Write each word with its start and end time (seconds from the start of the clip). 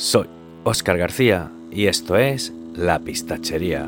Soy 0.00 0.26
Oscar 0.64 0.96
García 0.96 1.50
y 1.70 1.86
esto 1.86 2.16
es 2.16 2.54
La 2.74 3.00
Pistachería. 3.00 3.86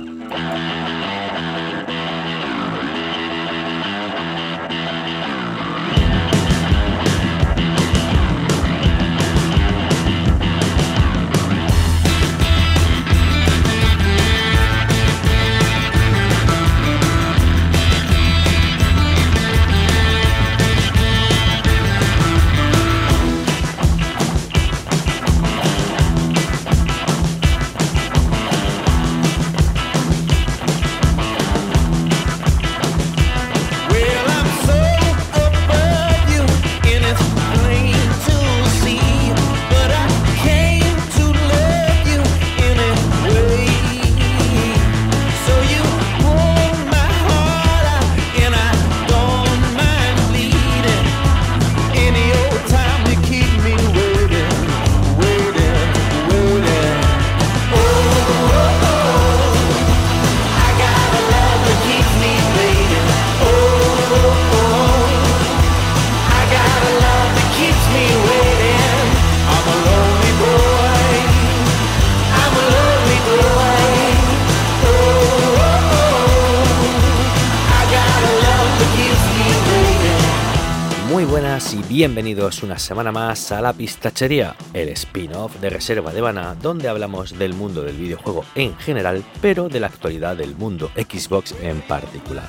Bienvenidos 82.03 82.65
una 82.65 82.81
semana 82.81 83.13
más 83.13 83.53
a 83.53 83.61
La 83.61 83.73
Pistachería, 83.73 84.57
el 84.75 84.89
spin-off 84.89 85.61
de 85.61 85.71
Reserva 85.71 86.13
de 86.13 86.21
Bana, 86.21 86.57
donde 86.61 86.89
hablamos 86.89 87.39
del 87.39 87.55
mundo 87.55 87.85
del 87.85 87.97
videojuego 87.97 88.45
en 88.57 88.77
general, 88.77 89.23
pero 89.41 89.69
de 89.69 89.79
la 89.79 89.87
actualidad 89.87 90.37
del 90.37 90.57
mundo 90.57 90.91
Xbox 90.97 91.55
en 91.63 91.81
particular. 91.83 92.49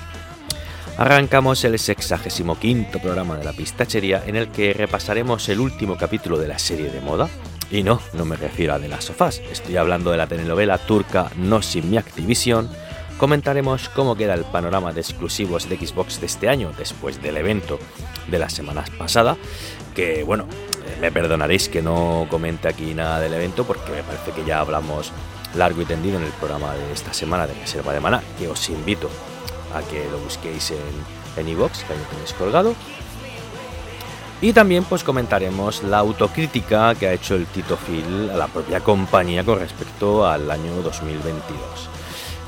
Arrancamos 0.97 1.63
el 1.65 1.77
65 1.77 2.97
programa 2.97 3.37
de 3.37 3.43
La 3.43 3.53
Pistachería 3.53 4.23
en 4.25 4.37
el 4.37 4.47
que 4.47 4.73
repasaremos 4.73 5.47
el 5.49 5.59
último 5.59 5.97
capítulo 5.97 6.39
de 6.39 6.47
la 6.47 6.57
serie 6.57 6.89
de 6.89 7.01
moda. 7.01 7.29
Y 7.69 7.83
no, 7.83 8.01
no 8.13 8.25
me 8.25 8.37
refiero 8.37 8.73
a 8.73 8.79
de 8.79 8.87
las 8.87 9.03
sofás, 9.03 9.39
estoy 9.51 9.77
hablando 9.77 10.09
de 10.09 10.17
la 10.17 10.25
telenovela 10.25 10.79
turca 10.79 11.29
No 11.37 11.61
Sin 11.61 11.91
Mi 11.91 11.97
Activision, 11.97 12.71
comentaremos 13.19 13.87
cómo 13.89 14.15
queda 14.15 14.33
el 14.33 14.45
panorama 14.45 14.93
de 14.93 15.01
exclusivos 15.01 15.69
de 15.69 15.77
Xbox 15.77 16.19
de 16.19 16.25
este 16.25 16.49
año 16.49 16.71
después 16.75 17.21
del 17.21 17.37
evento 17.37 17.77
de 18.27 18.39
las 18.39 18.53
semanas 18.53 18.89
pasadas, 18.91 19.37
que 19.95 20.23
bueno, 20.23 20.45
eh, 20.85 20.97
me 21.01 21.11
perdonaréis 21.11 21.69
que 21.69 21.81
no 21.81 22.27
comente 22.29 22.67
aquí 22.67 22.93
nada 22.93 23.19
del 23.19 23.33
evento 23.33 23.63
porque 23.63 23.91
me 23.91 24.03
parece 24.03 24.31
que 24.31 24.45
ya 24.45 24.59
hablamos 24.59 25.11
largo 25.55 25.81
y 25.81 25.85
tendido 25.85 26.17
en 26.17 26.23
el 26.23 26.31
programa 26.31 26.73
de 26.73 26.93
esta 26.93 27.13
semana 27.13 27.47
de 27.47 27.53
Reserva 27.53 27.93
de 27.93 27.99
Mana, 27.99 28.21
que 28.39 28.47
os 28.47 28.69
invito 28.69 29.09
a 29.75 29.81
que 29.81 30.09
lo 30.09 30.19
busquéis 30.19 30.71
en, 30.71 30.77
en 31.37 31.49
iVox, 31.49 31.83
que 31.83 31.93
ahí 31.93 31.99
lo 31.99 32.05
tenéis 32.05 32.33
colgado. 32.33 32.75
Y 34.41 34.51
también 34.51 34.83
pues 34.83 35.05
comentaremos 35.05 35.83
la 35.83 35.99
autocrítica 35.99 36.95
que 36.95 37.07
ha 37.07 37.13
hecho 37.13 37.35
el 37.35 37.45
Tito 37.45 37.77
Phil 37.77 38.29
a 38.29 38.35
la 38.35 38.47
propia 38.47 38.81
compañía 38.81 39.43
con 39.45 39.57
respecto 39.59 40.27
al 40.27 40.51
año 40.51 40.81
2022. 40.81 41.89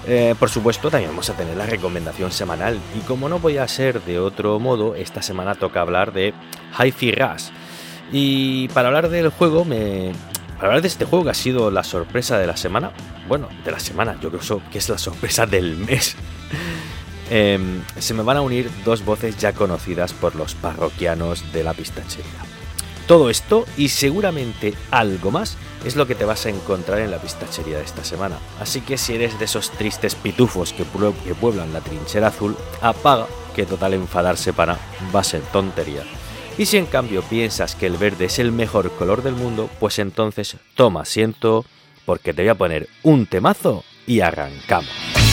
Eh, 0.07 0.35
por 0.37 0.49
supuesto, 0.49 0.91
también 0.91 1.11
vamos 1.11 1.29
a 1.29 1.33
tener 1.33 1.57
la 1.57 1.65
recomendación 1.65 2.31
semanal. 2.31 2.79
Y 2.95 2.99
como 3.01 3.27
no 3.27 3.39
podía 3.39 3.67
ser 3.67 4.01
de 4.01 4.19
otro 4.19 4.59
modo, 4.59 4.95
esta 4.95 5.21
semana 5.21 5.55
toca 5.55 5.81
hablar 5.81 6.13
de 6.13 6.33
Hi-Fi 6.79 7.11
Rush. 7.13 7.45
Y 8.11 8.67
para 8.69 8.89
hablar 8.89 9.09
del 9.09 9.29
juego, 9.29 9.65
me... 9.65 10.11
para 10.55 10.67
hablar 10.67 10.81
de 10.81 10.87
este 10.87 11.05
juego 11.05 11.25
que 11.25 11.31
ha 11.31 11.35
sido 11.35 11.71
la 11.71 11.83
sorpresa 11.83 12.37
de 12.37 12.45
la 12.45 12.55
semana, 12.55 12.91
bueno, 13.27 13.49
de 13.63 13.71
la 13.71 13.79
semana, 13.79 14.17
yo 14.21 14.29
creo 14.31 14.61
que 14.71 14.77
es 14.77 14.89
la 14.89 14.97
sorpresa 14.97 15.45
del 15.45 15.75
mes. 15.77 16.15
Em, 17.27 17.81
se 17.97 18.13
me 18.13 18.21
van 18.21 18.37
a 18.37 18.41
unir 18.41 18.69
dos 18.85 19.03
voces 19.03 19.35
ya 19.37 19.51
conocidas 19.51 20.13
por 20.13 20.35
los 20.35 20.53
parroquianos 20.53 21.51
de 21.53 21.63
la 21.63 21.73
pistachería. 21.73 22.44
Todo 23.07 23.29
esto 23.29 23.65
y 23.77 23.89
seguramente 23.89 24.73
algo 24.89 25.29
más 25.29 25.57
es 25.85 25.95
lo 25.95 26.07
que 26.07 26.15
te 26.15 26.25
vas 26.25 26.47
a 26.47 26.49
encontrar 26.49 26.99
en 26.99 27.11
la 27.11 27.19
pistachería 27.19 27.77
de 27.77 27.83
esta 27.83 28.03
semana. 28.03 28.39
Así 28.59 28.81
que 28.81 28.97
si 28.97 29.13
eres 29.13 29.37
de 29.37 29.45
esos 29.45 29.69
tristes 29.69 30.15
pitufos 30.15 30.73
que, 30.73 30.85
pueblan 30.85 31.71
la 31.71 31.81
trinchera 31.81 32.27
azul, 32.27 32.57
apaga 32.81 33.27
que 33.55 33.65
total 33.65 33.93
enfadarse 33.93 34.53
para 34.53 34.79
va 35.15 35.19
a 35.19 35.23
ser 35.23 35.41
tontería. 35.41 36.03
Y 36.57 36.65
si 36.65 36.77
en 36.77 36.87
cambio 36.87 37.21
piensas 37.21 37.75
que 37.75 37.85
el 37.85 37.97
verde 37.97 38.25
es 38.25 38.39
el 38.39 38.51
mejor 38.51 38.91
color 38.91 39.21
del 39.21 39.35
mundo, 39.35 39.69
pues 39.79 39.99
entonces 39.99 40.57
toma 40.73 41.01
asiento 41.01 41.65
porque 42.05 42.33
te 42.33 42.41
voy 42.41 42.49
a 42.49 42.55
poner 42.55 42.87
un 43.03 43.27
temazo 43.27 43.83
y 44.07 44.21
arrancamos. 44.21 45.24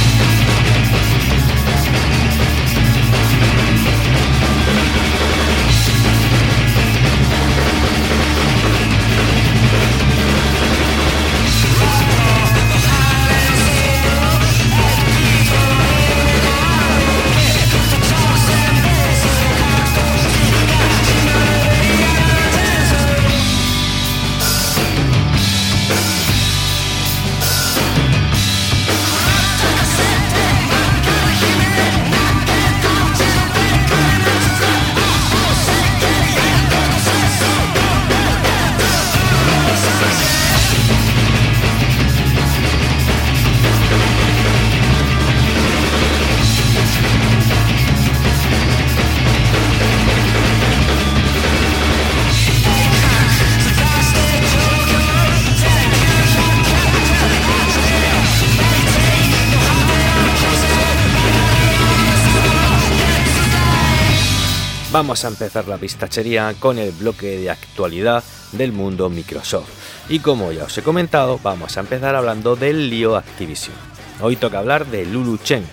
Vamos 64.93 65.25
a 65.25 65.29
empezar 65.29 65.69
la 65.69 65.79
pistachería 65.79 66.53
con 66.59 66.77
el 66.77 66.91
bloque 66.93 67.39
de 67.39 67.49
actualidad 67.49 68.23
del 68.53 68.73
mundo 68.73 69.09
Microsoft. 69.09 69.71
Y 70.11 70.19
como 70.19 70.53
ya 70.53 70.65
os 70.65 70.77
he 70.77 70.83
comentado, 70.83 71.41
vamos 71.43 71.79
a 71.79 71.81
empezar 71.81 72.15
hablando 72.15 72.57
del 72.57 72.91
lío 72.91 73.17
Activision. 73.17 73.75
Hoy 74.21 74.37
toca 74.37 74.59
hablar 74.59 74.85
de 74.85 75.07
Lulu 75.07 75.39
Chen, 75.39 75.65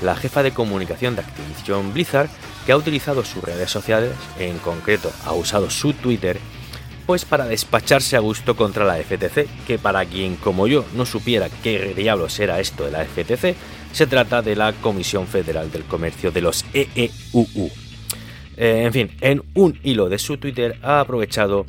la 0.00 0.14
jefa 0.14 0.44
de 0.44 0.52
comunicación 0.52 1.16
de 1.16 1.22
Activision 1.22 1.92
Blizzard, 1.92 2.30
que 2.64 2.70
ha 2.70 2.76
utilizado 2.76 3.24
sus 3.24 3.42
redes 3.42 3.68
sociales, 3.68 4.12
en 4.38 4.58
concreto 4.58 5.10
ha 5.26 5.32
usado 5.32 5.70
su 5.70 5.92
Twitter, 5.94 6.38
pues 7.04 7.24
para 7.24 7.46
despacharse 7.46 8.14
a 8.14 8.20
gusto 8.20 8.54
contra 8.54 8.84
la 8.84 9.02
FTC, 9.02 9.48
que 9.66 9.80
para 9.80 10.04
quien 10.04 10.36
como 10.36 10.68
yo 10.68 10.84
no 10.94 11.04
supiera 11.04 11.48
qué 11.64 11.94
diablos 11.96 12.38
era 12.38 12.60
esto 12.60 12.84
de 12.84 12.92
la 12.92 13.04
FTC, 13.04 13.56
se 13.92 14.06
trata 14.06 14.40
de 14.40 14.54
la 14.54 14.72
Comisión 14.72 15.26
Federal 15.26 15.68
del 15.72 15.82
Comercio 15.82 16.30
de 16.30 16.42
los 16.42 16.64
EEUU 16.72 17.87
eh, 18.58 18.82
en 18.84 18.92
fin, 18.92 19.10
en 19.20 19.42
un 19.54 19.78
hilo 19.84 20.08
de 20.08 20.18
su 20.18 20.36
Twitter 20.36 20.78
ha 20.82 20.98
aprovechado 20.98 21.64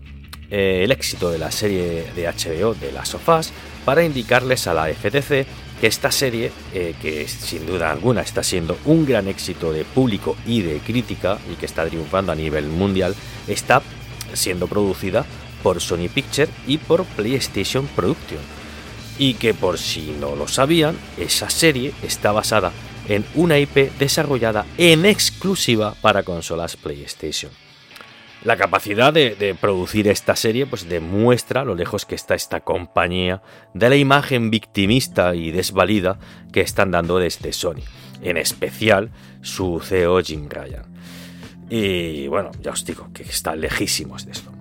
eh, 0.50 0.82
el 0.84 0.92
éxito 0.92 1.30
de 1.30 1.38
la 1.38 1.52
serie 1.52 2.06
de 2.16 2.26
HBO 2.26 2.74
de 2.74 2.92
las 2.92 3.10
sofás 3.10 3.54
para 3.86 4.04
indicarles 4.04 4.66
a 4.66 4.74
la 4.74 4.88
FTC 4.88 5.46
que 5.80 5.88
esta 5.88 6.12
serie, 6.12 6.52
eh, 6.74 6.96
que 7.00 7.28
sin 7.28 7.68
duda 7.68 7.92
alguna 7.92 8.22
está 8.22 8.42
siendo 8.42 8.76
un 8.86 9.06
gran 9.06 9.28
éxito 9.28 9.72
de 9.72 9.86
público 9.86 10.36
y 10.48 10.64
de 10.64 10.80
crítica 10.80 11.38
y 11.52 11.56
que 11.58 11.68
está 11.68 11.86
triunfando 11.86 12.32
a 12.32 12.36
nivel 12.36 12.66
mundial, 12.66 13.16
está 13.48 13.84
siendo 14.34 14.68
producida 14.68 15.26
por 15.62 15.82
Sony 15.82 16.10
Picture 16.12 16.50
y 16.66 16.80
por 16.80 17.06
PlayStation 17.06 17.86
Production. 17.96 18.40
Y 19.20 19.36
que 19.36 19.54
por 19.54 19.78
si 19.78 20.16
no 20.20 20.36
lo 20.36 20.48
sabían, 20.48 20.98
esa 21.18 21.52
serie 21.52 21.94
está 22.02 22.32
basada 22.32 22.72
en 23.10 23.26
una 23.36 23.58
IP 23.58 23.92
desarrollada 23.98 24.66
en 24.78 25.06
exclusiva 25.06 25.96
para 26.02 26.24
consolas 26.24 26.78
PlayStation. 26.78 27.52
La 28.44 28.56
capacidad 28.56 29.12
de, 29.12 29.58
producir 29.60 30.08
esta 30.08 30.38
serie 30.38 30.66
pues 30.66 30.88
demuestra 30.88 31.66
lo 31.66 31.76
lejos 31.76 32.06
que 32.06 32.16
está 32.16 32.36
esta 32.36 32.62
compañía 32.62 33.42
de 33.74 33.90
la 33.90 33.98
imagen 33.98 34.50
victimista 34.50 35.36
y 35.36 35.52
desvalida 35.52 36.20
que 36.54 36.62
están 36.62 36.92
dando 36.92 37.20
desde 37.20 37.52
Sony, 37.52 37.84
en 38.22 38.38
especial 38.38 39.12
su 39.42 39.82
CEO 39.84 40.22
Jim 40.22 40.48
Ryan. 40.48 40.86
Y 41.70 42.28
bueno, 42.28 42.52
ya 42.62 42.72
os 42.72 42.86
digo 42.86 43.10
que 43.14 43.24
están 43.24 43.60
lejísimos 43.60 44.26
de 44.26 44.32
esto. 44.32 44.52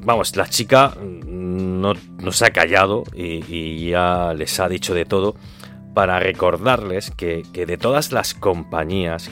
Vamos, 0.00 0.34
la 0.36 0.48
chica 0.48 0.96
no, 1.00 1.94
se 2.32 2.44
ha 2.44 2.50
callado 2.50 3.04
y, 3.14 3.90
ya 3.90 4.34
les 4.34 4.58
ha 4.58 4.68
dicho 4.68 4.94
de 4.94 5.04
todo 5.04 5.36
para 5.96 6.20
recordarles 6.20 7.10
que, 7.10 7.42
de 7.54 7.78
todas 7.78 8.12
las 8.12 8.34
compañías 8.34 9.30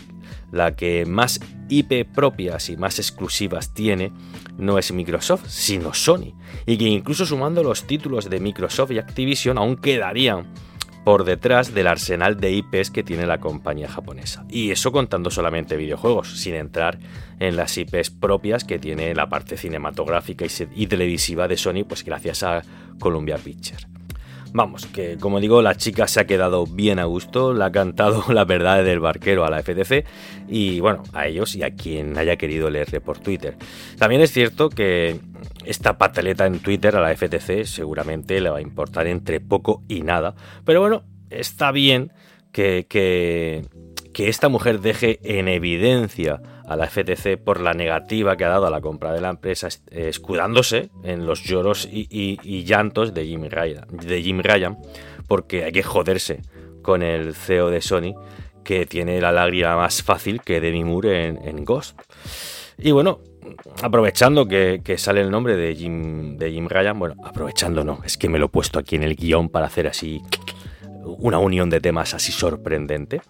la 0.50 0.74
que 0.74 1.04
más 1.04 1.38
IP 1.68 2.06
propias 2.06 2.70
y 2.70 2.78
más 2.78 2.98
exclusivas 2.98 3.74
tiene 3.74 4.12
no 4.56 4.78
es 4.78 4.90
Microsoft, 4.90 5.46
sino 5.46 5.92
Sony, 5.92 6.32
y 6.64 6.78
que 6.78 6.84
incluso 6.84 7.26
sumando 7.26 7.62
los 7.62 7.86
títulos 7.86 8.30
de 8.30 8.40
Microsoft 8.40 8.92
y 8.92 8.98
Activision 8.98 9.58
aún 9.58 9.76
quedarían 9.76 10.54
por 11.04 11.24
detrás 11.24 11.74
del 11.74 11.86
arsenal 11.86 12.40
de 12.40 12.52
IPs 12.52 12.90
que 12.90 13.02
tiene 13.02 13.26
la 13.26 13.40
compañía 13.40 13.90
japonesa. 13.90 14.46
Y 14.48 14.70
eso 14.70 14.90
contando 14.90 15.30
solamente 15.30 15.76
videojuegos, 15.76 16.40
sin 16.40 16.54
entrar 16.54 16.98
en 17.40 17.56
las 17.56 17.76
IPs 17.76 18.08
propias 18.08 18.64
que 18.64 18.78
tiene 18.78 19.14
la 19.14 19.28
parte 19.28 19.58
cinematográfica 19.58 20.46
y 20.74 20.86
televisiva 20.86 21.46
de 21.46 21.58
Sony, 21.58 21.84
pues 21.86 22.04
gracias 22.04 22.42
a 22.42 22.62
Columbia 22.98 23.36
Pictures. 23.36 23.86
Vamos, 24.56 24.86
que 24.86 25.16
como 25.18 25.40
digo, 25.40 25.62
la 25.62 25.74
chica 25.74 26.06
se 26.06 26.20
ha 26.20 26.28
quedado 26.28 26.64
bien 26.64 27.00
a 27.00 27.06
gusto, 27.06 27.52
le 27.52 27.64
ha 27.64 27.72
cantado 27.72 28.22
la 28.32 28.44
verdad 28.44 28.84
del 28.84 29.00
barquero 29.00 29.44
a 29.44 29.50
la 29.50 29.60
FTC 29.60 30.04
y 30.48 30.78
bueno, 30.78 31.02
a 31.12 31.26
ellos 31.26 31.56
y 31.56 31.64
a 31.64 31.74
quien 31.74 32.16
haya 32.16 32.36
querido 32.36 32.70
leerle 32.70 33.00
por 33.00 33.18
Twitter. 33.18 33.56
También 33.98 34.22
es 34.22 34.30
cierto 34.30 34.68
que 34.68 35.18
esta 35.64 35.98
pataleta 35.98 36.46
en 36.46 36.60
Twitter 36.60 36.94
a 36.94 37.00
la 37.00 37.16
FTC 37.16 37.64
seguramente 37.64 38.40
le 38.40 38.48
va 38.48 38.58
a 38.58 38.62
importar 38.62 39.08
entre 39.08 39.40
poco 39.40 39.82
y 39.88 40.02
nada, 40.02 40.36
pero 40.64 40.80
bueno, 40.80 41.02
está 41.30 41.72
bien 41.72 42.12
que, 42.52 42.86
que 42.88 44.28
esta 44.28 44.48
mujer 44.48 44.80
deje 44.80 45.18
en 45.24 45.48
evidencia 45.48 46.40
a 46.66 46.76
la 46.76 46.88
FTC 46.88 47.36
por 47.36 47.60
la 47.60 47.74
negativa 47.74 48.36
que 48.36 48.44
ha 48.44 48.48
dado 48.48 48.66
a 48.66 48.70
la 48.70 48.80
compra 48.80 49.12
de 49.12 49.20
la 49.20 49.30
empresa, 49.30 49.68
escudándose 49.90 50.90
en 51.02 51.26
los 51.26 51.42
lloros 51.42 51.88
y, 51.90 52.64
llantos 52.64 53.14
de 53.14 53.26
Jim, 53.26 53.44
Ryan, 53.48 53.86
de 53.90 54.22
Jim 54.22 54.42
porque 55.26 55.64
hay 55.64 55.72
que 55.72 55.82
joderse 55.82 56.40
con 56.82 57.02
el 57.02 57.34
CEO 57.34 57.70
de 57.70 57.80
Sony, 57.80 58.14
que 58.62 58.86
tiene 58.86 59.20
la 59.20 59.32
lágrima 59.32 59.76
más 59.76 60.02
fácil 60.02 60.40
que 60.42 60.60
Demi 60.60 60.84
Moore 60.84 61.26
en, 61.26 61.64
Ghost. 61.64 62.00
Y 62.78 62.92
bueno, 62.92 63.20
aprovechando 63.82 64.46
que, 64.46 64.80
sale 64.98 65.20
el 65.20 65.30
nombre 65.30 65.56
de 65.56 65.74
Jim, 65.74 66.36
de 66.36 66.50
Jim 66.50 66.68
Ryan, 66.68 66.98
bueno, 66.98 67.14
aprovechando 67.24 67.84
no, 67.84 68.00
es 68.04 68.16
que 68.16 68.28
me 68.28 68.38
lo 68.38 68.46
he 68.46 68.48
puesto 68.48 68.78
aquí 68.78 68.96
en 68.96 69.02
el 69.02 69.16
guion 69.16 69.48
para 69.48 69.66
hacer 69.66 69.86
así 69.86 70.22
una 71.04 71.38
unión 71.38 71.70
de 71.70 71.80
temas 71.80 72.14
así 72.14 72.32
sorprendente. 72.32 73.20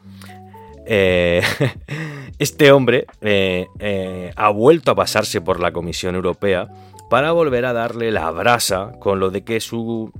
Eh, 0.86 1.42
este 2.38 2.72
hombre 2.72 3.06
eh, 3.20 3.66
eh, 3.78 4.32
ha 4.36 4.50
vuelto 4.50 4.90
a 4.90 4.94
pasarse 4.94 5.40
por 5.40 5.60
la 5.60 5.72
Comisión 5.72 6.14
Europea 6.14 6.68
para 7.10 7.32
volver 7.32 7.64
a 7.64 7.72
darle 7.72 8.10
la 8.10 8.30
brasa 8.30 8.92
con 8.98 9.20
lo 9.20 9.30
de 9.30 9.44
que 9.44 9.60
su 9.60 10.12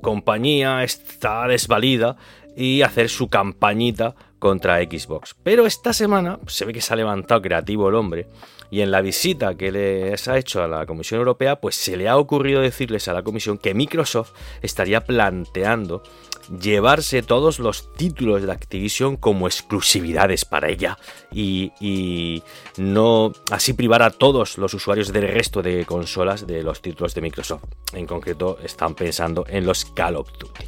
compañía 0.00 0.82
está 0.84 1.46
desvalida 1.46 2.16
y 2.56 2.82
hacer 2.82 3.08
su 3.08 3.28
campañita 3.28 4.14
contra 4.38 4.80
Xbox. 4.80 5.36
Pero 5.42 5.66
esta 5.66 5.92
semana 5.92 6.38
se 6.46 6.64
ve 6.64 6.72
que 6.72 6.80
se 6.80 6.92
ha 6.92 6.96
levantado 6.96 7.42
creativo 7.42 7.88
el 7.88 7.94
hombre 7.96 8.26
y 8.70 8.82
en 8.82 8.90
la 8.90 9.00
visita 9.00 9.56
que 9.56 9.72
les 9.72 10.28
ha 10.28 10.38
hecho 10.38 10.62
a 10.62 10.68
la 10.68 10.86
Comisión 10.86 11.18
Europea, 11.18 11.56
pues 11.56 11.74
se 11.74 11.96
le 11.96 12.08
ha 12.08 12.16
ocurrido 12.16 12.60
decirles 12.60 13.08
a 13.08 13.14
la 13.14 13.22
Comisión 13.22 13.58
que 13.58 13.74
Microsoft 13.74 14.32
estaría 14.62 15.04
planteando 15.04 16.02
llevarse 16.48 17.22
todos 17.22 17.58
los 17.58 17.92
títulos 17.94 18.42
de 18.42 18.52
Activision 18.52 19.16
como 19.16 19.46
exclusividades 19.46 20.44
para 20.44 20.68
ella 20.68 20.98
y, 21.32 22.42
no 22.76 23.32
así 23.50 23.72
privar 23.72 24.02
a 24.02 24.10
todos 24.10 24.58
los 24.58 24.74
usuarios 24.74 25.12
del 25.12 25.28
resto 25.28 25.62
de 25.62 25.84
consolas 25.84 26.46
de 26.46 26.62
los 26.62 26.80
títulos 26.80 27.14
de 27.14 27.20
Microsoft. 27.20 27.64
En 27.92 28.06
concreto 28.06 28.58
están 28.62 28.94
pensando 28.94 29.44
en 29.48 29.66
los 29.66 29.84
Call 29.84 30.16
of 30.16 30.30
Duty. 30.38 30.64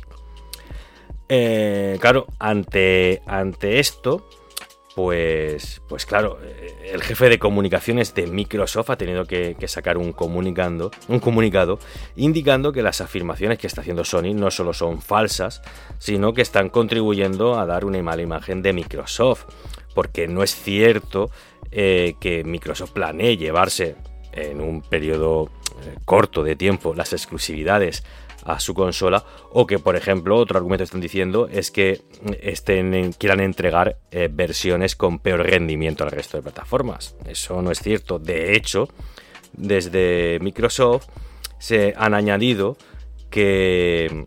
Eh, 1.28 1.96
claro, 2.00 2.26
ante, 2.40 3.22
ante 3.26 3.78
esto, 3.78 4.28
pues, 5.02 5.80
pues 5.88 6.04
claro, 6.04 6.38
eh, 6.44 6.90
el 6.92 7.02
jefe 7.02 7.30
de 7.30 7.38
comunicaciones 7.38 8.14
de 8.14 8.26
Microsoft 8.26 8.90
ha 8.90 8.96
tenido 8.96 9.24
que, 9.24 9.56
sacar 9.66 9.96
un, 9.96 10.12
comunicando, 10.12 10.90
un 11.08 11.20
comunicado 11.20 11.78
indicando 12.16 12.70
que 12.70 12.82
las 12.82 13.00
afirmaciones 13.00 13.58
que 13.58 13.66
está 13.66 13.80
haciendo 13.80 14.04
Sony 14.04 14.34
no 14.34 14.50
solo 14.50 14.74
son 14.74 15.00
falsas, 15.00 15.62
sino 15.98 16.34
que 16.34 16.42
están 16.42 16.68
contribuyendo 16.68 17.58
a 17.58 17.64
dar 17.64 17.86
una 17.86 18.02
mala 18.02 18.20
imagen 18.20 18.60
de 18.60 18.74
Microsoft, 18.74 19.46
porque 19.94 20.28
no 20.28 20.42
es 20.42 20.54
cierto 20.54 21.30
eh, 21.72 22.16
que 22.20 22.44
Microsoft 22.44 22.90
planee 22.90 23.38
llevarse 23.38 23.96
en 24.32 24.60
un 24.60 24.82
periodo 24.82 25.50
eh, 25.82 25.96
corto 26.04 26.44
de 26.44 26.56
tiempo 26.56 26.92
las 26.94 27.14
exclusividades 27.14 28.04
a 28.44 28.60
su 28.60 28.74
consola 28.74 29.24
o 29.52 29.66
que 29.66 29.78
por 29.78 29.96
ejemplo 29.96 30.36
otro 30.36 30.58
argumento 30.58 30.82
que 30.82 30.86
están 30.86 31.00
diciendo 31.00 31.48
es 31.50 31.70
que 31.70 32.00
estén, 32.40 33.12
quieran 33.12 33.40
entregar 33.40 33.98
eh, 34.10 34.28
versiones 34.30 34.96
con 34.96 35.18
peor 35.18 35.42
rendimiento 35.42 36.04
al 36.04 36.10
resto 36.10 36.36
de 36.36 36.42
plataformas. 36.42 37.16
Eso 37.26 37.60
no 37.62 37.70
es 37.70 37.80
cierto. 37.80 38.18
De 38.18 38.56
hecho, 38.56 38.88
desde 39.52 40.38
Microsoft 40.40 41.06
se 41.58 41.94
han 41.96 42.14
añadido 42.14 42.76
que 43.30 44.26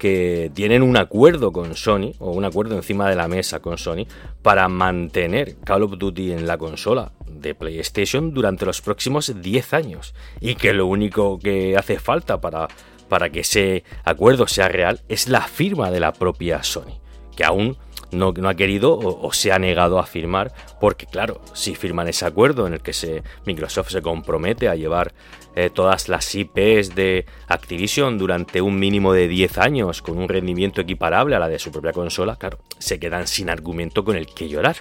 que 0.00 0.50
tienen 0.54 0.82
un 0.82 0.96
acuerdo 0.96 1.52
con 1.52 1.76
Sony, 1.76 2.14
o 2.18 2.32
un 2.32 2.46
acuerdo 2.46 2.74
encima 2.74 3.08
de 3.08 3.14
la 3.14 3.28
mesa 3.28 3.60
con 3.60 3.76
Sony, 3.76 4.06
para 4.40 4.66
mantener 4.66 5.56
Call 5.58 5.82
of 5.82 5.98
Duty 5.98 6.32
en 6.32 6.46
la 6.46 6.56
consola 6.56 7.12
de 7.40 7.54
PlayStation 7.54 8.32
durante 8.32 8.66
los 8.66 8.80
próximos 8.80 9.32
10 9.40 9.74
años. 9.74 10.14
Y 10.40 10.54
que 10.54 10.72
lo 10.72 10.86
único 10.86 11.38
que 11.38 11.76
hace 11.76 11.98
falta 11.98 12.40
para, 12.40 12.68
para 13.08 13.30
que 13.30 13.40
ese 13.40 13.84
acuerdo 14.04 14.46
sea 14.46 14.68
real 14.68 15.00
es 15.08 15.28
la 15.28 15.42
firma 15.42 15.90
de 15.90 16.00
la 16.00 16.12
propia 16.12 16.62
Sony, 16.62 17.00
que 17.36 17.44
aún 17.44 17.76
no, 18.12 18.32
no 18.32 18.48
ha 18.48 18.54
querido 18.54 18.98
o, 18.98 19.32
se 19.32 19.52
ha 19.52 19.58
negado 19.58 19.98
a 19.98 20.06
firmar, 20.06 20.52
porque 20.80 21.06
claro, 21.06 21.40
si 21.52 21.74
firman 21.74 22.08
ese 22.08 22.26
acuerdo 22.26 22.66
en 22.66 22.74
el 22.74 22.80
que 22.80 23.22
Microsoft 23.46 23.90
se 23.90 24.02
compromete 24.02 24.68
a 24.68 24.74
llevar 24.74 25.12
eh, 25.56 25.70
todas 25.70 26.08
las 26.08 26.34
IPs 26.34 26.94
de 26.94 27.26
Activision 27.48 28.18
durante 28.18 28.60
un 28.60 28.78
mínimo 28.78 29.12
de 29.12 29.28
10 29.28 29.58
años 29.58 30.02
con 30.02 30.18
un 30.18 30.28
rendimiento 30.28 30.80
equiparable 30.80 31.36
a 31.36 31.38
la 31.38 31.48
de 31.48 31.58
su 31.58 31.70
propia 31.70 31.92
consola, 31.92 32.36
claro, 32.36 32.58
se 32.78 32.98
quedan 32.98 33.26
sin 33.26 33.50
argumento 33.50 34.04
con 34.04 34.16
el 34.16 34.26
que 34.26 34.48
llorar. 34.48 34.76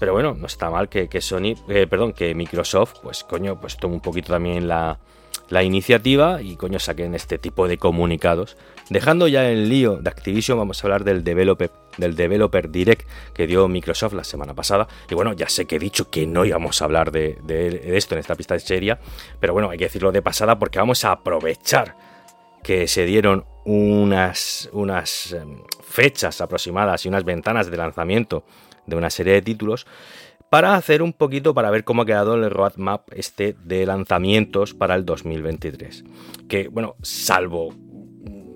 Pero 0.00 0.14
bueno, 0.14 0.34
no 0.34 0.46
está 0.46 0.70
mal 0.70 0.88
que, 0.88 1.08
Sony, 1.20 1.54
eh, 1.68 1.86
perdón, 1.86 2.14
que 2.14 2.34
Microsoft, 2.34 2.94
pues 3.02 3.22
coño, 3.22 3.60
pues 3.60 3.76
tome 3.76 3.94
un 3.94 4.00
poquito 4.00 4.32
también 4.32 4.66
la, 4.66 4.98
la 5.50 5.62
iniciativa 5.62 6.40
y 6.40 6.56
coño 6.56 6.78
saquen 6.78 7.14
este 7.14 7.36
tipo 7.38 7.68
de 7.68 7.76
comunicados. 7.76 8.56
Dejando 8.88 9.28
ya 9.28 9.50
el 9.50 9.68
lío 9.68 9.96
de 9.96 10.08
Activision, 10.08 10.56
vamos 10.56 10.82
a 10.82 10.86
hablar 10.86 11.04
del 11.04 11.22
developer, 11.22 11.70
del 11.98 12.16
developer 12.16 12.70
Direct 12.70 13.06
que 13.34 13.46
dio 13.46 13.68
Microsoft 13.68 14.14
la 14.14 14.24
semana 14.24 14.54
pasada. 14.54 14.88
Y 15.10 15.14
bueno, 15.14 15.34
ya 15.34 15.50
sé 15.50 15.66
que 15.66 15.76
he 15.76 15.78
dicho 15.78 16.08
que 16.08 16.26
no 16.26 16.46
íbamos 16.46 16.80
a 16.80 16.86
hablar 16.86 17.12
de, 17.12 17.36
esto 17.94 18.14
en 18.14 18.20
esta 18.20 18.34
pista 18.36 18.54
de 18.54 18.60
serie, 18.60 18.96
pero 19.38 19.52
bueno, 19.52 19.68
hay 19.68 19.76
que 19.76 19.84
decirlo 19.84 20.12
de 20.12 20.22
pasada 20.22 20.58
porque 20.58 20.78
vamos 20.78 21.04
a 21.04 21.12
aprovechar 21.12 21.94
que 22.62 22.88
se 22.88 23.04
dieron 23.04 23.44
unas, 23.66 24.70
unas 24.72 25.32
em, 25.32 25.62
fechas 25.82 26.40
aproximadas 26.40 27.04
y 27.04 27.08
unas 27.08 27.24
ventanas 27.24 27.70
de 27.70 27.76
lanzamiento 27.76 28.44
de 28.86 28.96
una 28.96 29.10
serie 29.10 29.34
de 29.34 29.42
títulos 29.42 29.86
para 30.50 30.74
hacer 30.74 31.00
un 31.00 31.12
poquito 31.12 31.54
para 31.54 31.70
ver 31.70 31.84
cómo 31.84 32.02
ha 32.02 32.06
quedado 32.06 32.34
el 32.34 32.50
roadmap 32.50 33.08
este 33.12 33.56
de 33.64 33.86
lanzamientos 33.86 34.74
para 34.74 34.96
el 34.96 35.04
2023. 35.04 36.04
Que 36.48 36.68
bueno, 36.68 36.96
salvo 37.02 37.72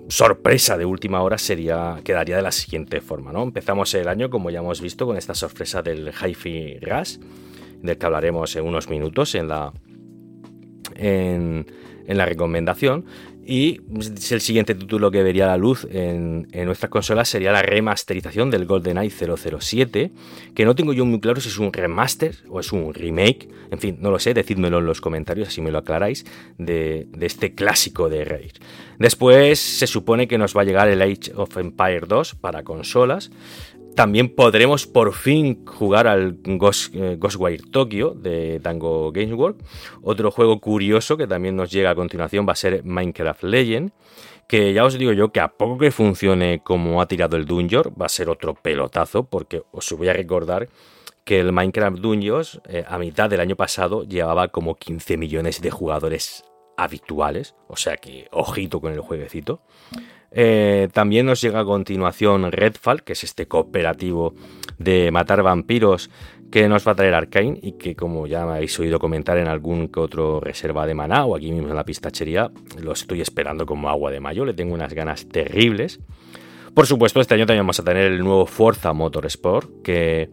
sorpresa 0.09 0.77
de 0.77 0.85
última 0.85 1.21
hora 1.21 1.37
sería 1.37 1.99
quedaría 2.03 2.35
de 2.35 2.41
la 2.41 2.51
siguiente 2.51 3.01
forma, 3.01 3.31
¿no? 3.31 3.43
Empezamos 3.43 3.93
el 3.95 4.07
año 4.09 4.29
como 4.29 4.49
ya 4.49 4.59
hemos 4.59 4.81
visto 4.81 5.05
con 5.05 5.17
esta 5.17 5.33
sorpresa 5.33 5.81
del 5.81 6.11
Hi-Fi 6.11 6.79
Rush, 6.81 7.17
del 7.81 7.97
que 7.97 8.05
hablaremos 8.05 8.55
en 8.57 8.65
unos 8.65 8.89
minutos 8.89 9.33
en 9.35 9.47
la 9.47 9.71
en, 10.95 11.65
en 12.05 12.17
la 12.17 12.25
recomendación. 12.25 13.05
Y 13.47 13.81
el 14.31 14.41
siguiente 14.41 14.73
título 14.73 15.11
que 15.11 15.21
vería 15.21 15.45
la 15.45 15.57
luz 15.57 15.87
en, 15.91 16.47
nuestras 16.65 16.89
consolas 16.89 17.29
sería 17.29 17.51
la 17.51 17.61
remasterización 17.61 18.49
del 18.49 18.65
GoldenEye 18.65 19.11
007, 19.11 20.11
que 20.55 20.65
no 20.65 20.73
tengo 20.73 20.93
yo 20.93 21.05
muy 21.05 21.19
claro 21.19 21.39
si 21.39 21.49
es 21.49 21.59
un 21.59 21.71
remaster 21.71 22.35
o 22.49 22.59
es 22.59 22.71
un 22.71 22.91
remake. 22.91 23.47
En 23.69 23.77
fin, 23.77 23.97
no 24.01 24.09
lo 24.09 24.17
sé, 24.17 24.33
decídmelo 24.33 24.79
en 24.79 24.87
los 24.87 24.99
comentarios, 24.99 25.49
así 25.49 25.61
me 25.61 25.69
lo 25.69 25.77
aclaráis, 25.77 26.25
de, 26.57 27.07
este 27.21 27.53
clásico 27.53 28.09
de 28.09 28.25
Rare. 28.25 28.51
Después 28.97 29.59
se 29.59 29.85
supone 29.85 30.27
que 30.27 30.39
nos 30.39 30.57
va 30.57 30.61
a 30.61 30.65
llegar 30.65 30.87
el 30.87 31.03
Age 31.03 31.31
of 31.35 31.55
Empire 31.57 32.07
2 32.07 32.35
para 32.35 32.63
consolas. 32.63 33.29
También 33.95 34.35
podremos 34.35 34.87
por 34.87 35.13
fin 35.13 35.65
jugar 35.65 36.05
al 36.07 36.37
Ghost, 36.43 36.93
eh, 36.93 37.15
Ghostwire 37.17 37.63
Tokyo 37.71 38.11
de 38.11 38.59
Tango 38.61 39.13
Games 39.13 39.33
World. 39.33 39.63
Otro 40.01 40.31
juego 40.31 40.59
curioso 40.59 41.15
que 41.15 41.27
también 41.27 41.55
nos 41.55 41.71
llega 41.71 41.91
a 41.91 41.95
continuación 41.95 42.45
va 42.45 42.51
a 42.51 42.57
ser 42.57 42.83
Minecraft 42.83 43.43
Legend. 43.43 43.91
Que 44.49 44.73
ya 44.73 44.83
os 44.83 44.99
digo 44.99 45.13
yo 45.13 45.31
que 45.31 45.39
a 45.39 45.47
poco 45.47 45.77
que 45.77 45.91
funcione 45.91 46.61
como 46.61 47.01
ha 47.01 47.07
tirado 47.07 47.37
el 47.37 47.45
Dungeon, 47.45 47.95
va 47.99 48.05
a 48.05 48.09
ser 48.09 48.29
otro 48.29 48.53
pelotazo, 48.53 49.23
porque 49.23 49.63
os 49.71 49.91
voy 49.93 50.09
a 50.09 50.13
recordar 50.13 50.67
que 51.23 51.39
el 51.39 51.51
Minecraft 51.53 51.97
Dungeons 51.97 52.61
eh, 52.67 52.83
a 52.87 52.99
mitad 52.99 53.29
del 53.29 53.39
año 53.39 53.55
pasado 53.55 54.03
llevaba 54.03 54.49
como 54.49 54.75
15 54.75 55.17
millones 55.17 55.61
de 55.61 55.71
jugadores 55.71 56.43
habituales, 56.77 57.55
o 57.67 57.77
sea 57.77 57.95
que 57.95 58.27
ojito 58.31 58.81
con 58.81 58.91
el 58.91 58.99
jueguecito. 58.99 59.61
Eh, 60.37 60.89
también 60.91 61.25
nos 61.25 61.41
llega 61.41 61.61
a 61.61 61.65
continuación 61.65 62.51
Redfall, 62.51 63.03
que 63.03 63.13
es 63.13 63.23
este 63.23 63.47
cooperativo 63.47 64.35
de 64.77 65.09
matar 65.09 65.41
vampiros 65.41 66.09
que 66.51 66.67
nos 66.67 66.85
va 66.85 66.91
a 66.91 66.95
traer 66.95 67.13
Arkane 67.13 67.57
y 67.61 67.73
que 67.73 67.95
como 67.95 68.27
ya 68.27 68.45
me 68.45 68.53
habéis 68.53 68.77
oído 68.79 68.99
comentar 68.99 69.37
en 69.37 69.47
algún 69.47 69.87
que 69.87 70.01
otro 70.01 70.41
reserva 70.41 70.85
de 70.85 70.93
maná 70.93 71.25
o 71.25 71.37
aquí 71.37 71.51
mismo 71.51 71.69
en 71.69 71.75
la 71.75 71.85
pistachería, 71.85 72.51
lo 72.81 72.91
estoy 72.91 73.21
esperando 73.21 73.65
como 73.65 73.89
agua 73.89 74.11
de 74.11 74.19
mayo, 74.19 74.43
le 74.43 74.53
tengo 74.53 74.73
unas 74.73 74.93
ganas 74.93 75.27
terribles. 75.27 76.01
Por 76.73 76.85
supuesto, 76.85 77.21
este 77.21 77.35
año 77.35 77.45
también 77.45 77.63
vamos 77.63 77.79
a 77.79 77.83
tener 77.83 78.11
el 78.11 78.19
nuevo 78.19 78.45
Forza 78.45 78.91
Motorsport, 78.91 79.81
que, 79.83 80.29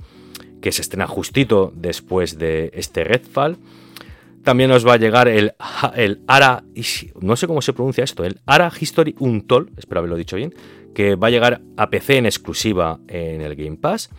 que 0.60 0.72
se 0.72 0.82
estrena 0.82 1.06
justito 1.06 1.72
después 1.76 2.38
de 2.38 2.72
este 2.74 3.04
Redfall. 3.04 3.56
También 4.42 4.70
nos 4.70 4.86
va 4.86 4.94
a 4.94 4.96
llegar 4.96 5.28
el, 5.28 5.54
el 5.94 6.22
ARA, 6.26 6.64
no 7.20 7.36
sé 7.36 7.46
cómo 7.46 7.62
se 7.62 7.72
pronuncia 7.72 8.02
esto, 8.02 8.24
el 8.24 8.40
ARA 8.46 8.72
History 8.78 9.14
Untold, 9.18 9.78
espero 9.78 10.00
haberlo 10.00 10.16
dicho 10.16 10.36
bien, 10.36 10.52
que 10.94 11.14
va 11.14 11.28
a 11.28 11.30
llegar 11.30 11.60
a 11.76 11.90
PC 11.90 12.18
en 12.18 12.26
exclusiva 12.26 12.98
en 13.08 13.40
el 13.40 13.54
Game 13.54 13.76
Pass. 13.76 14.10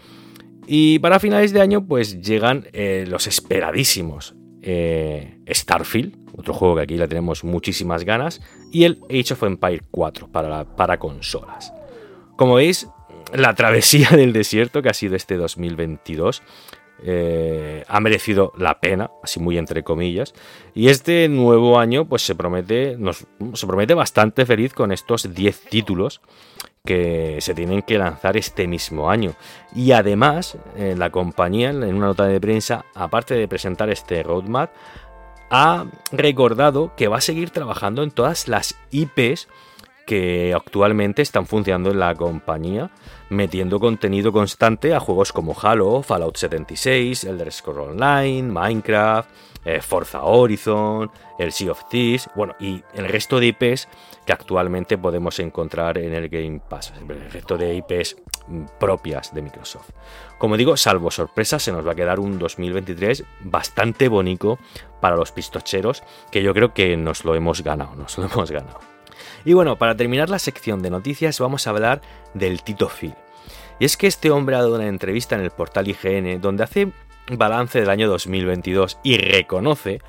Y 0.65 1.00
para 1.00 1.20
finales 1.20 1.51
de 1.51 1.62
año, 1.62 1.86
pues 1.86 2.22
llegan 2.22 2.68
eh, 2.72 3.06
los 3.08 3.27
esperadísimos 3.27 4.34
eh, 4.62 5.39
Starfield, 5.50 6.15
otro 6.38 6.53
juego 6.53 6.75
que 6.77 6.82
aquí 6.84 6.96
le 6.96 7.08
tenemos 7.08 7.44
muchísimas 7.44 8.06
ganas, 8.06 8.42
y 8.72 8.86
el 8.86 9.01
Age 9.10 9.34
of 9.34 9.44
Empire 9.44 9.82
4 9.92 10.32
para, 10.32 10.63
para 10.75 11.00
consolas. 11.00 11.74
Como 12.38 12.56
veis, 12.56 12.88
la 13.34 13.53
travesía 13.56 14.10
del 14.12 14.32
desierto 14.34 14.82
que 14.82 14.89
ha 14.89 14.94
sido 14.94 15.15
este 15.15 15.36
2022 15.36 16.42
eh, 17.03 17.83
ha 17.88 18.00
merecido 18.00 18.53
la 18.57 18.79
pena, 18.79 19.12
así 19.22 19.39
muy 19.39 19.57
entre 19.57 19.83
comillas. 19.83 20.33
Y 20.74 20.89
este 20.89 21.27
nuevo 21.29 21.79
año, 21.79 22.05
pues 22.05 22.22
se 22.24 22.36
promete, 22.36 22.95
nos, 22.98 23.25
se 23.53 23.67
promete 23.67 23.93
bastante 23.93 24.45
feliz 24.45 24.74
con 24.74 24.91
estos 24.91 25.33
10 25.33 25.62
títulos 25.69 26.22
que 26.86 27.38
se 27.39 27.53
tienen 27.53 27.81
que 27.81 27.98
lanzar 27.98 28.36
este 28.36 28.67
mismo 28.67 29.10
año. 29.10 29.36
Y 29.74 29.91
además, 29.93 30.57
la 30.75 31.10
compañía, 31.12 31.69
en 31.69 31.95
una 31.95 32.07
nota 32.07 32.25
de 32.25 32.41
prensa, 32.41 32.86
aparte 32.93 33.36
de 33.36 33.48
presentar 33.48 33.89
este 33.89 34.22
roadmap, 34.22 34.72
ha 35.50 35.86
recordado 36.12 36.93
que 36.98 37.07
va 37.07 37.17
a 37.17 37.22
seguir 37.22 37.51
trabajando 37.51 38.03
en 38.03 38.12
todas 38.12 38.48
las 38.48 38.75
IPs 38.91 39.48
que 40.05 40.53
actualmente 40.53 41.22
están 41.22 41.45
funcionando 41.45 41.91
en 41.91 42.00
la 42.00 42.15
compañía, 42.15 42.91
metiendo 43.29 43.79
contenido 43.79 44.31
constante 44.31 44.93
a 44.93 45.00
juegos 45.00 45.31
como 45.31 45.55
Halo, 45.60 46.01
Fallout 46.03 46.38
76, 46.38 47.24
Elder 47.24 47.51
Scrolls 47.51 47.91
Online, 47.91 48.43
Minecraft, 48.43 49.29
eh, 49.65 49.81
Forza 49.81 50.24
Horizon, 50.24 51.10
el 51.39 51.51
Sea 51.51 51.72
of 51.72 51.88
Thieves, 51.89 52.29
bueno, 52.36 52.55
y 52.60 52.83
el 52.93 53.07
resto 53.07 53.39
de 53.39 53.48
IPs 53.48 53.88
que 54.25 54.33
actualmente 54.33 54.98
podemos 54.98 55.39
encontrar 55.39 55.98
en 55.98 56.13
el 56.13 56.29
Game 56.29 56.62
Pass, 56.67 56.93
el 57.00 57.31
resto 57.31 57.57
de 57.57 57.75
IPs 57.75 58.17
propias 58.79 59.33
de 59.33 59.41
Microsoft. 59.41 59.89
Como 60.38 60.57
digo, 60.57 60.75
salvo 60.75 61.12
sorpresa, 61.12 61.60
se 61.60 61.72
nos 61.72 61.88
va 61.88 61.93
a 61.93 61.95
quedar 61.95 62.19
un 62.19 62.38
2023 62.39 63.24
bastante 63.41 64.10
bonito 64.10 64.60
para 65.00 65.15
los 65.15 65.31
pistocheros, 65.31 66.03
que 66.29 66.43
yo 66.43 66.53
creo 66.53 66.74
que 66.74 66.98
nos 66.98 67.24
lo 67.24 67.36
hemos 67.36 67.62
ganado, 67.63 67.95
nos 67.95 68.17
lo 68.17 68.25
hemos 68.25 68.51
ganado. 68.51 68.93
Y 69.46 69.54
bueno, 69.54 69.78
para 69.78 69.96
terminar 69.96 70.30
la 70.30 70.40
sección 70.40 70.82
de 70.82 70.90
noticias 70.90 71.40
vamos 71.40 71.68
a 71.68 71.72
hablar 71.72 72.02
del 72.34 72.64
Tito 72.64 72.90
Phil. 72.90 73.16
Y 73.80 73.86
es 73.86 73.98
que 73.98 74.08
este 74.08 74.32
hombre 74.32 74.56
ha 74.56 74.60
dado 74.60 74.76
una 74.76 74.88
entrevista 74.88 75.36
en 75.36 75.42
el 75.42 75.52
portal 75.52 75.88
IGN 75.88 76.40
donde 76.40 76.64
hace 76.64 76.92
balance 77.32 77.80
del 77.80 77.90
año 77.90 78.08
2022 78.10 79.00
y 79.04 79.18
reconoce 79.18 80.02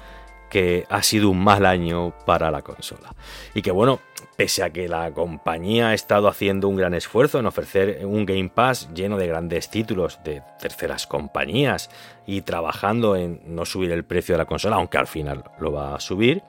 que 0.50 0.86
ha 0.88 1.02
sido 1.02 1.30
un 1.30 1.42
mal 1.42 1.66
año 1.66 2.14
para 2.26 2.50
la 2.50 2.62
consola. 2.62 3.14
Y 3.54 3.62
que 3.62 3.72
bueno, 3.72 4.00
pese 4.36 4.62
a 4.62 4.70
que 4.70 4.88
la 4.88 5.12
compañía 5.12 5.88
ha 5.88 5.94
estado 5.94 6.28
haciendo 6.28 6.68
un 6.68 6.76
gran 6.76 6.94
esfuerzo 6.94 7.40
en 7.40 7.46
ofrecer 7.46 8.06
un 8.06 8.24
Game 8.24 8.50
Pass 8.50 8.88
lleno 8.94 9.16
de 9.16 9.26
grandes 9.26 9.68
títulos 9.70 10.20
de 10.24 10.42
terceras 10.60 11.06
compañías 11.06 11.90
y 12.26 12.42
trabajando 12.42 13.16
en 13.16 13.40
no 13.46 13.64
subir 13.64 13.90
el 13.90 14.04
precio 14.04 14.34
de 14.34 14.38
la 14.38 14.46
consola, 14.46 14.76
aunque 14.76 14.98
al 14.98 15.08
final 15.08 15.42
lo 15.58 15.72
va 15.72 15.96
a 15.96 16.00
subir. 16.00 16.42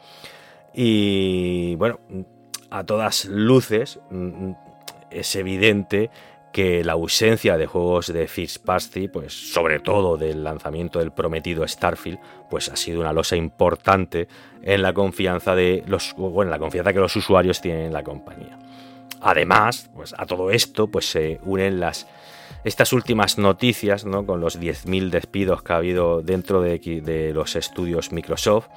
Y 0.74 1.76
bueno, 1.78 2.00
a 2.76 2.84
todas 2.84 3.26
luces 3.26 4.00
mm, 4.10 4.18
mm, 4.18 4.56
es 5.10 5.36
evidente 5.38 6.10
que 6.52 6.84
la 6.84 6.94
ausencia 6.94 7.58
de 7.58 7.68
juegos 7.68 8.12
de 8.12 8.28
First 8.28 8.66
pues 9.12 9.34
sobre 9.54 9.80
todo 9.80 10.18
del 10.18 10.44
lanzamiento 10.44 11.00
del 11.00 11.12
prometido 11.12 11.68
Starfield, 11.68 12.20
pues 12.50 12.70
ha 12.70 12.76
sido 12.76 13.02
una 13.02 13.12
losa 13.12 13.36
importante 13.36 14.28
en 14.62 14.82
la 14.82 14.94
confianza 14.94 15.54
de 15.54 15.84
los 15.88 16.14
bueno, 16.16 16.52
la 16.52 16.60
confianza 16.60 16.94
que 16.94 17.00
los 17.00 17.16
usuarios 17.16 17.62
tienen 17.62 17.88
en 17.88 17.94
la 17.94 18.04
compañía. 18.04 18.58
Además, 19.22 19.90
pues 19.94 20.14
a 20.18 20.26
todo 20.26 20.52
esto 20.52 20.88
pues 20.88 21.10
se 21.10 21.40
unen 21.44 21.80
las 21.80 22.08
estas 22.64 22.94
últimas 22.94 23.38
noticias, 23.38 24.06
¿no? 24.06 24.26
con 24.26 24.42
los 24.42 24.60
10.000 24.60 25.12
despidos 25.12 25.62
que 25.62 25.74
ha 25.74 25.78
habido 25.78 26.22
dentro 26.22 26.62
de, 26.62 26.80
de 26.80 27.34
los 27.34 27.56
estudios 27.56 28.12
Microsoft 28.12 28.68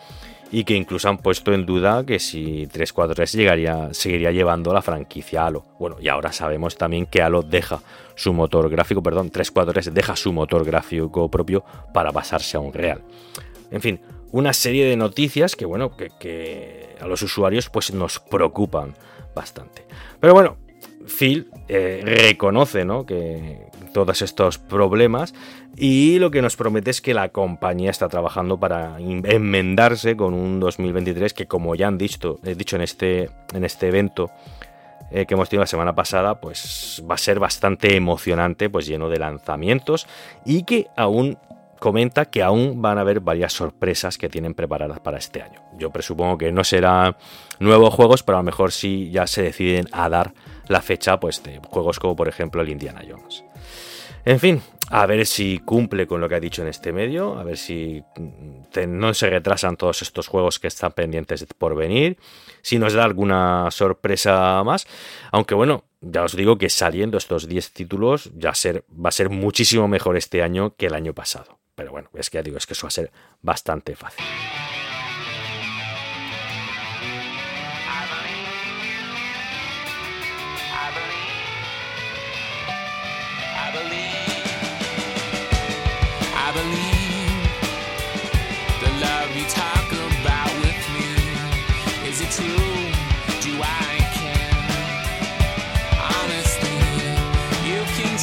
y 0.50 0.64
que 0.64 0.74
incluso 0.74 1.08
han 1.08 1.18
puesto 1.18 1.52
en 1.52 1.66
duda 1.66 2.04
que 2.04 2.18
si 2.18 2.66
343 2.66 3.32
llegaría, 3.32 3.88
seguiría 3.92 4.32
llevando 4.32 4.72
la 4.72 4.82
franquicia 4.82 5.46
Halo. 5.46 5.64
Bueno, 5.78 5.96
y 6.00 6.08
ahora 6.08 6.32
sabemos 6.32 6.76
también 6.76 7.06
que 7.06 7.22
Halo 7.22 7.42
deja 7.42 7.82
su 8.14 8.32
motor 8.32 8.68
gráfico, 8.70 9.02
perdón, 9.02 9.30
343 9.30 9.94
deja 9.94 10.16
su 10.16 10.32
motor 10.32 10.64
gráfico 10.64 11.30
propio 11.30 11.64
para 11.92 12.12
pasarse 12.12 12.56
a 12.56 12.60
un 12.60 12.72
real. 12.72 13.02
En 13.70 13.80
fin, 13.80 14.00
una 14.32 14.52
serie 14.52 14.86
de 14.86 14.96
noticias 14.96 15.54
que, 15.56 15.66
bueno, 15.66 15.96
que, 15.96 16.96
a 17.00 17.06
los 17.06 17.22
usuarios 17.22 17.68
pues 17.68 17.92
nos 17.92 18.18
preocupan 18.18 18.94
bastante. 19.34 19.84
Pero 20.20 20.34
bueno, 20.34 20.56
Phil 21.06 21.50
eh, 21.68 22.02
reconoce 22.04 22.84
¿no? 22.84 23.04
que 23.04 23.68
todos 23.92 24.22
estos 24.22 24.58
problemas 24.58 25.34
y 25.76 26.18
lo 26.18 26.30
que 26.30 26.42
nos 26.42 26.56
promete 26.56 26.90
es 26.90 27.00
que 27.00 27.14
la 27.14 27.28
compañía 27.30 27.90
está 27.90 28.08
trabajando 28.08 28.58
para 28.58 28.96
enmendarse 28.98 30.16
con 30.16 30.34
un 30.34 30.60
2023 30.60 31.34
que 31.34 31.46
como 31.46 31.74
ya 31.74 31.88
han 31.88 31.98
dicho, 31.98 32.38
he 32.44 32.54
dicho 32.54 32.76
en 32.76 32.82
este, 32.82 33.30
en 33.52 33.64
este 33.64 33.88
evento 33.88 34.30
eh, 35.10 35.24
que 35.24 35.34
hemos 35.34 35.48
tenido 35.48 35.62
la 35.62 35.66
semana 35.68 35.94
pasada, 35.94 36.40
pues 36.40 37.02
va 37.08 37.14
a 37.14 37.18
ser 37.18 37.40
bastante 37.40 37.96
emocionante, 37.96 38.68
pues 38.68 38.86
lleno 38.86 39.08
de 39.08 39.18
lanzamientos 39.18 40.06
y 40.44 40.64
que 40.64 40.88
aún 40.96 41.38
comenta 41.78 42.26
que 42.26 42.42
aún 42.42 42.82
van 42.82 42.98
a 42.98 43.02
haber 43.02 43.20
varias 43.20 43.52
sorpresas 43.52 44.18
que 44.18 44.28
tienen 44.28 44.54
preparadas 44.54 45.00
para 45.00 45.18
este 45.18 45.42
año. 45.42 45.60
Yo 45.78 45.90
presupongo 45.90 46.36
que 46.36 46.52
no 46.52 46.64
serán 46.64 47.16
nuevos 47.58 47.94
juegos, 47.94 48.22
pero 48.22 48.38
a 48.38 48.40
lo 48.40 48.44
mejor 48.44 48.72
sí 48.72 49.10
ya 49.10 49.26
se 49.26 49.42
deciden 49.42 49.88
a 49.92 50.08
dar 50.08 50.34
la 50.66 50.82
fecha 50.82 51.18
pues, 51.18 51.42
de 51.42 51.60
juegos 51.66 51.98
como 51.98 52.16
por 52.16 52.28
ejemplo 52.28 52.62
el 52.62 52.68
Indiana 52.68 53.02
Jones. 53.08 53.44
En 54.28 54.40
fin, 54.40 54.60
a 54.90 55.06
ver 55.06 55.24
si 55.24 55.58
cumple 55.60 56.06
con 56.06 56.20
lo 56.20 56.28
que 56.28 56.34
ha 56.34 56.40
dicho 56.40 56.60
en 56.60 56.68
este 56.68 56.92
medio, 56.92 57.38
a 57.38 57.44
ver 57.44 57.56
si 57.56 58.04
mm, 58.14 58.98
no 58.98 59.14
se 59.14 59.30
retrasan 59.30 59.78
todos 59.78 60.02
estos 60.02 60.28
juegos 60.28 60.58
que 60.58 60.66
están 60.66 60.92
pendientes 60.92 61.46
por 61.56 61.74
venir, 61.74 62.18
si 62.60 62.78
nos 62.78 62.92
da 62.92 63.04
alguna 63.04 63.70
sorpresa 63.70 64.62
más, 64.64 64.86
aunque 65.32 65.54
bueno, 65.54 65.84
ya 66.02 66.24
os 66.24 66.36
digo 66.36 66.58
que 66.58 66.68
saliendo 66.68 67.16
estos 67.16 67.48
10 67.48 67.72
títulos 67.72 68.30
ya 68.36 68.52
va 68.92 69.08
a 69.08 69.12
ser 69.12 69.30
muchísimo 69.30 69.88
mejor 69.88 70.18
este 70.18 70.42
año 70.42 70.74
que 70.76 70.88
el 70.88 70.94
año 70.94 71.14
pasado. 71.14 71.58
Pero 71.74 71.92
bueno, 71.92 72.10
es 72.12 72.28
que 72.28 72.36
ya 72.36 72.42
digo, 72.42 72.58
es 72.58 72.66
que 72.66 72.74
eso 72.74 72.84
va 72.84 72.88
a 72.88 72.90
ser 72.90 73.10
bastante 73.40 73.96
fácil. 73.96 74.26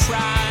Y 0.08 0.45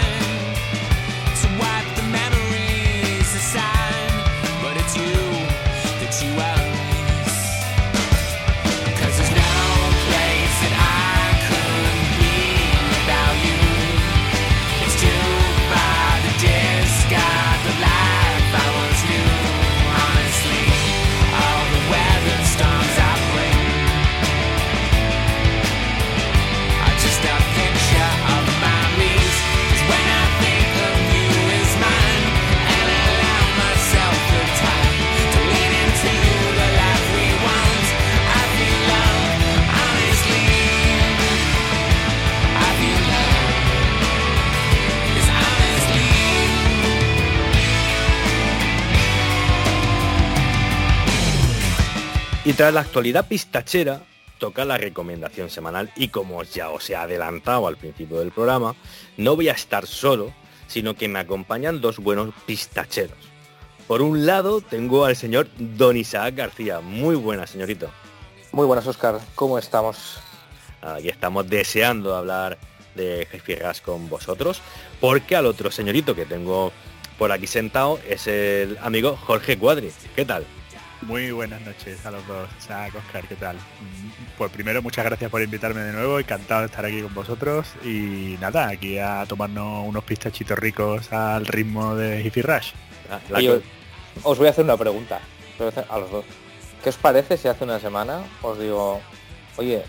tras 52.55 52.73
la 52.73 52.81
actualidad 52.81 53.27
pistachera, 53.27 54.01
toca 54.37 54.63
la 54.63 54.77
recomendación 54.77 55.49
semanal 55.49 55.91
y 55.95 56.07
como 56.07 56.41
ya 56.43 56.69
os 56.69 56.89
he 56.89 56.95
adelantado 56.95 57.67
al 57.67 57.75
principio 57.75 58.19
del 58.19 58.31
programa, 58.31 58.75
no 59.17 59.35
voy 59.35 59.49
a 59.49 59.53
estar 59.53 59.85
solo, 59.85 60.33
sino 60.67 60.95
que 60.95 61.09
me 61.09 61.19
acompañan 61.19 61.81
dos 61.81 61.99
buenos 61.99 62.33
pistacheros. 62.45 63.17
Por 63.87 64.01
un 64.01 64.25
lado 64.25 64.61
tengo 64.61 65.03
al 65.03 65.17
señor 65.17 65.47
Don 65.57 65.97
Isaac 65.97 66.35
García. 66.35 66.79
Muy 66.79 67.15
buenas, 67.15 67.49
señorito. 67.49 67.89
Muy 68.53 68.65
buenas, 68.65 68.87
Oscar. 68.87 69.19
¿Cómo 69.35 69.59
estamos? 69.59 70.19
Aquí 70.81 71.09
estamos 71.09 71.49
deseando 71.49 72.15
hablar 72.15 72.57
de 72.95 73.27
Jefe 73.29 73.59
con 73.83 74.07
vosotros, 74.07 74.61
porque 75.01 75.35
al 75.35 75.45
otro 75.45 75.71
señorito 75.71 76.15
que 76.15 76.25
tengo 76.25 76.71
por 77.17 77.31
aquí 77.33 77.47
sentado 77.47 77.99
es 78.07 78.27
el 78.27 78.77
amigo 78.81 79.17
Jorge 79.17 79.57
Cuadri. 79.57 79.91
¿Qué 80.15 80.23
tal? 80.23 80.45
Muy 81.05 81.31
buenas 81.31 81.61
noches 81.61 82.03
a 82.03 82.09
los 82.09 82.25
dos. 82.27 82.49
Isaac, 82.59 82.95
Oscar, 82.95 83.27
¿qué 83.27 83.35
tal? 83.35 83.57
Pues 84.39 84.51
primero, 84.51 84.81
muchas 84.81 85.05
gracias 85.05 85.29
por 85.29 85.39
invitarme 85.39 85.81
de 85.81 85.93
nuevo. 85.93 86.19
Encantado 86.19 86.61
de 86.61 86.65
estar 86.65 86.83
aquí 86.83 86.99
con 87.01 87.13
vosotros. 87.13 87.67
Y 87.83 88.37
nada, 88.41 88.69
aquí 88.69 88.97
a 88.97 89.23
tomarnos 89.27 89.87
unos 89.87 90.03
pistachitos 90.03 90.57
ricos 90.57 91.13
al 91.13 91.45
ritmo 91.45 91.95
de 91.95 92.23
Hippie 92.23 92.41
Rush. 92.41 92.71
Ah, 93.11 93.19
os 94.23 94.37
voy 94.39 94.47
a 94.47 94.49
hacer 94.49 94.63
una 94.63 94.77
pregunta 94.77 95.19
a 95.89 95.99
los 95.99 96.11
dos. 96.11 96.25
¿Qué 96.83 96.89
os 96.89 96.97
parece 96.97 97.37
si 97.37 97.47
hace 97.47 97.63
una 97.63 97.79
semana 97.79 98.23
os 98.41 98.57
digo, 98.57 98.99
oye, 99.57 99.83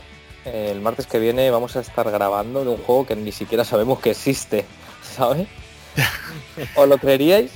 el 0.45 0.83
martes 0.83 1.07
que 1.07 1.19
viene 1.19 1.51
vamos 1.51 1.77
a 1.77 1.81
estar 1.81 2.11
grabando 2.11 2.63
de 2.63 2.71
un 2.71 2.79
juego 2.79 3.07
que 3.07 3.17
ni 3.17 3.33
siquiera 3.33 3.65
sabemos 3.65 4.01
que 4.01 4.11
existe, 4.11 4.67
¿sabes? 5.03 5.49
¿Os 6.77 6.87
lo 6.87 6.99
creeríais? 6.99 7.51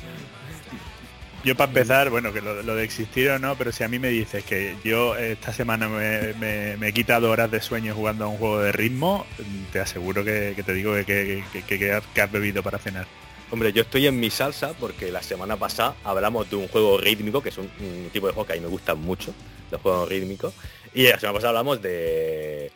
Yo 1.42 1.56
para 1.56 1.70
empezar, 1.70 2.10
bueno, 2.10 2.32
que 2.34 2.42
lo, 2.42 2.74
de 2.74 2.84
existir 2.84 3.30
o 3.30 3.38
no, 3.38 3.56
pero 3.56 3.72
si 3.72 3.82
a 3.82 3.88
mí 3.88 3.98
me 3.98 4.08
dices 4.08 4.44
que 4.44 4.76
yo 4.84 5.16
esta 5.16 5.54
semana 5.54 5.88
me, 5.88 6.74
he 6.86 6.92
quitado 6.92 7.30
horas 7.30 7.50
de 7.50 7.62
sueño 7.62 7.94
jugando 7.94 8.26
a 8.26 8.28
un 8.28 8.36
juego 8.36 8.60
de 8.60 8.72
ritmo, 8.72 9.26
te 9.72 9.80
aseguro 9.80 10.22
que, 10.22 10.54
te 10.64 10.74
digo 10.74 10.94
que, 11.06 11.42
que, 11.66 11.92
has 11.92 12.32
bebido 12.32 12.62
para 12.62 12.78
cenar. 12.78 13.06
Hombre, 13.50 13.72
yo 13.72 13.82
estoy 13.82 14.06
en 14.06 14.20
mi 14.20 14.28
salsa 14.30 14.74
porque 14.78 15.10
la 15.10 15.22
semana 15.22 15.56
pasada 15.56 15.96
hablamos 16.04 16.48
de 16.50 16.56
un 16.56 16.68
juego 16.68 16.98
rítmico, 16.98 17.42
que 17.42 17.48
es 17.48 17.58
un, 17.58 17.70
tipo 18.12 18.26
de 18.26 18.34
juego 18.34 18.46
que 18.46 18.52
a 18.52 18.56
mí 18.56 18.62
me 18.62 18.68
gustan 18.68 19.00
mucho, 19.00 19.34
los 19.70 19.80
juegos 19.80 20.08
rítmicos. 20.08 20.52
Y 20.92 21.04
la 21.04 21.18
semana 21.18 21.38
pasada 21.38 21.58
hablamos 21.58 21.80
de 21.80 22.70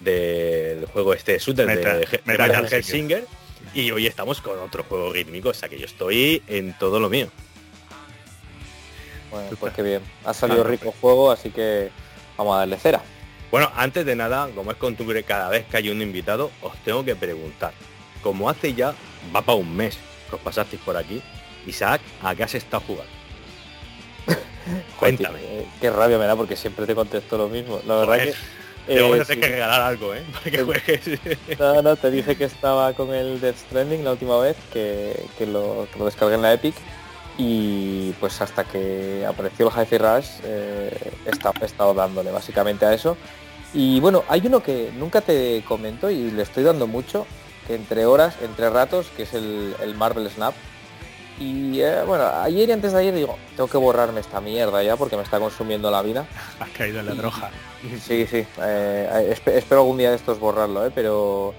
del 0.00 0.86
juego 0.86 1.12
este 1.12 1.38
shooter 1.38 1.66
de 1.66 2.20
Metal 2.24 2.84
Singer 2.84 3.26
y 3.74 3.90
hoy 3.90 4.06
estamos 4.06 4.40
con 4.40 4.58
otro 4.60 4.84
juego 4.84 5.12
rítmico, 5.12 5.50
o 5.50 5.54
sea 5.54 5.68
que 5.68 5.78
yo 5.78 5.86
estoy 5.86 6.42
en 6.46 6.76
todo 6.78 7.00
lo 7.00 7.10
mío. 7.10 7.28
Bueno, 9.30 9.48
pues 9.58 9.74
qué 9.74 9.82
bien. 9.82 10.02
Ha 10.24 10.34
salido 10.34 10.64
rico 10.64 10.94
juego, 11.00 11.30
así 11.30 11.50
que 11.50 11.90
vamos 12.36 12.56
a 12.56 12.60
darle 12.60 12.76
cera. 12.78 13.02
Bueno, 13.50 13.70
antes 13.76 14.04
de 14.04 14.14
nada, 14.14 14.48
como 14.54 14.70
es 14.70 14.76
costumbre, 14.76 15.22
cada 15.22 15.48
vez 15.48 15.64
que 15.66 15.76
hay 15.78 15.88
un 15.88 16.02
invitado, 16.02 16.50
os 16.62 16.76
tengo 16.84 17.04
que 17.04 17.16
preguntar. 17.16 17.72
Como 18.22 18.50
hace 18.50 18.74
ya, 18.74 18.94
va 19.34 19.42
para 19.42 19.58
un 19.58 19.74
mes 19.74 19.98
que 20.28 20.36
os 20.36 20.42
pasasteis 20.42 20.82
por 20.82 20.96
aquí, 20.96 21.22
Isaac, 21.66 22.00
¿a 22.22 22.34
qué 22.34 22.42
has 22.42 22.54
estado 22.54 22.82
jugando? 22.86 23.10
Cuéntame. 24.98 25.38
qué 25.80 25.90
rabia 25.90 26.18
me 26.18 26.26
da 26.26 26.36
porque 26.36 26.56
siempre 26.56 26.86
te 26.86 26.94
contesto 26.94 27.38
lo 27.38 27.48
mismo. 27.48 27.80
La 27.86 27.96
verdad 27.96 28.18
que... 28.18 28.34
Te 28.88 29.02
voy 29.02 29.20
a 29.20 29.24
tener 29.24 29.44
que 29.44 29.50
regalar 29.50 29.82
algo, 29.82 30.14
¿eh? 30.14 30.24
No, 31.58 31.82
no, 31.82 31.96
te 31.96 32.10
dije 32.10 32.36
que 32.36 32.44
estaba 32.44 32.94
con 32.94 33.12
el 33.12 33.38
Death 33.38 33.58
Stranding 33.58 34.02
la 34.02 34.12
última 34.12 34.38
vez, 34.38 34.56
que, 34.72 35.14
lo, 35.40 35.86
que 35.92 35.98
lo 35.98 36.06
descargué 36.06 36.36
en 36.36 36.40
la 36.40 36.54
Epic 36.54 36.74
y 37.40 38.10
pues 38.18 38.40
hasta 38.40 38.64
que 38.64 39.24
apareció 39.24 39.68
el 39.68 39.72
Hi-Fi 39.72 39.98
Rush 39.98 40.28
eh, 40.42 41.12
he, 41.24 41.64
estado, 41.64 41.94
dándole 41.94 42.32
básicamente 42.32 42.84
a 42.84 42.92
eso. 42.92 43.16
Y 43.72 44.00
bueno, 44.00 44.24
hay 44.28 44.42
uno 44.44 44.60
que 44.60 44.90
nunca 44.98 45.20
te 45.20 45.62
comento 45.66 46.10
y 46.10 46.32
le 46.32 46.42
estoy 46.42 46.64
dando 46.64 46.88
mucho, 46.88 47.26
que 47.66 47.76
entre 47.76 48.06
horas, 48.06 48.34
entre 48.42 48.68
ratos, 48.70 49.06
que 49.16 49.22
es 49.22 49.34
el, 49.34 49.94
Marvel 49.96 50.28
Snap. 50.28 50.52
Y 51.38 51.80
eh, 51.80 52.02
bueno, 52.04 52.26
ayer 52.26 52.68
y 52.68 52.72
antes 52.72 52.92
de 52.92 52.98
ayer 52.98 53.14
digo, 53.14 53.38
tengo 53.54 53.68
que 53.68 53.78
borrarme 53.78 54.18
esta 54.18 54.40
mierda 54.40 54.82
ya 54.82 54.96
porque 54.96 55.16
me 55.16 55.22
está 55.22 55.38
consumiendo 55.38 55.92
la 55.92 56.02
vida. 56.02 56.26
Has 56.58 56.70
caído 56.70 56.98
en 56.98 57.06
la 57.06 57.14
droga. 57.14 57.50
Sí, 58.00 58.26
sí. 58.26 58.44
Eh, 58.60 59.36
espero 59.46 59.82
algún 59.82 59.98
día 59.98 60.10
de 60.10 60.16
estos 60.16 60.40
borrarlo, 60.40 60.90
pero 60.92 61.54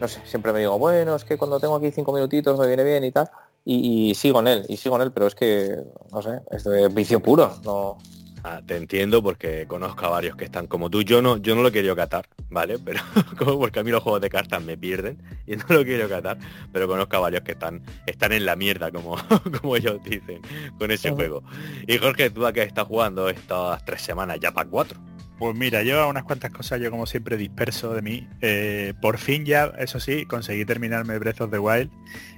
no 0.00 0.06
sé, 0.06 0.20
siempre 0.26 0.52
me 0.52 0.60
digo, 0.60 0.78
bueno, 0.78 1.16
es 1.16 1.24
que 1.24 1.36
cuando 1.36 1.58
tengo 1.58 1.74
aquí 1.74 1.90
cinco 1.90 2.12
minutitos 2.12 2.56
me 2.56 2.68
viene 2.68 2.84
bien 2.84 3.02
y 3.02 3.10
tal 3.10 3.28
y, 3.64 4.14
sigo 4.14 4.40
en 4.40 4.48
él, 4.48 4.66
y 4.68 4.76
sigo 4.76 4.96
en 4.96 5.02
él, 5.02 5.12
pero 5.12 5.26
es 5.26 5.34
que, 5.34 5.76
no 6.12 6.22
sé, 6.22 6.40
es 6.50 6.64
de 6.64 6.88
vicio 6.88 7.20
puro, 7.20 7.56
no... 7.64 7.98
Ah, 8.46 8.60
te 8.64 8.76
entiendo 8.76 9.22
porque 9.22 9.64
conozco 9.66 10.04
a 10.04 10.10
varios 10.10 10.36
que 10.36 10.44
están 10.44 10.66
como 10.66 10.90
tú. 10.90 11.00
Yo 11.00 11.22
no, 11.22 11.38
yo 11.38 11.54
no 11.54 11.62
lo 11.62 11.72
quería 11.72 11.96
catar, 11.96 12.28
¿vale? 12.50 12.78
Pero 12.78 13.00
como 13.38 13.58
porque 13.58 13.80
a 13.80 13.82
mí 13.82 13.90
los 13.90 14.02
juegos 14.02 14.20
de 14.20 14.28
cartas 14.28 14.62
me 14.62 14.76
pierden 14.76 15.16
y 15.46 15.56
no 15.56 15.64
lo 15.70 15.82
quiero 15.82 16.10
catar, 16.10 16.36
pero 16.70 16.86
conozco 16.86 17.16
a 17.16 17.20
varios 17.20 17.42
que 17.42 17.52
están, 17.52 17.80
están 18.04 18.32
en 18.32 18.44
la 18.44 18.54
mierda, 18.54 18.92
como, 18.92 19.16
como 19.62 19.76
ellos 19.76 19.98
dicen, 20.04 20.42
con 20.78 20.90
ese 20.90 21.10
juego. 21.10 21.42
Y 21.86 21.96
Jorge, 21.96 22.28
tú 22.28 22.44
a 22.44 22.52
qué 22.52 22.64
estás 22.64 22.86
jugando 22.86 23.30
estas 23.30 23.82
tres 23.86 24.02
semanas, 24.02 24.38
ya 24.40 24.52
para 24.52 24.68
cuatro. 24.68 25.00
Pues 25.38 25.56
mira, 25.56 25.82
lleva 25.82 26.06
unas 26.06 26.24
cuantas 26.24 26.52
cosas 26.52 26.80
yo 26.80 26.90
como 26.90 27.06
siempre 27.06 27.38
disperso 27.38 27.94
de 27.94 28.02
mí. 28.02 28.28
Eh, 28.42 28.92
por 29.00 29.16
fin 29.16 29.46
ya, 29.46 29.72
eso 29.78 29.98
sí, 30.00 30.26
conseguí 30.26 30.66
terminarme 30.66 31.18
Breath 31.18 31.40
of 31.40 31.50
the 31.50 31.58
Wild 31.58 31.90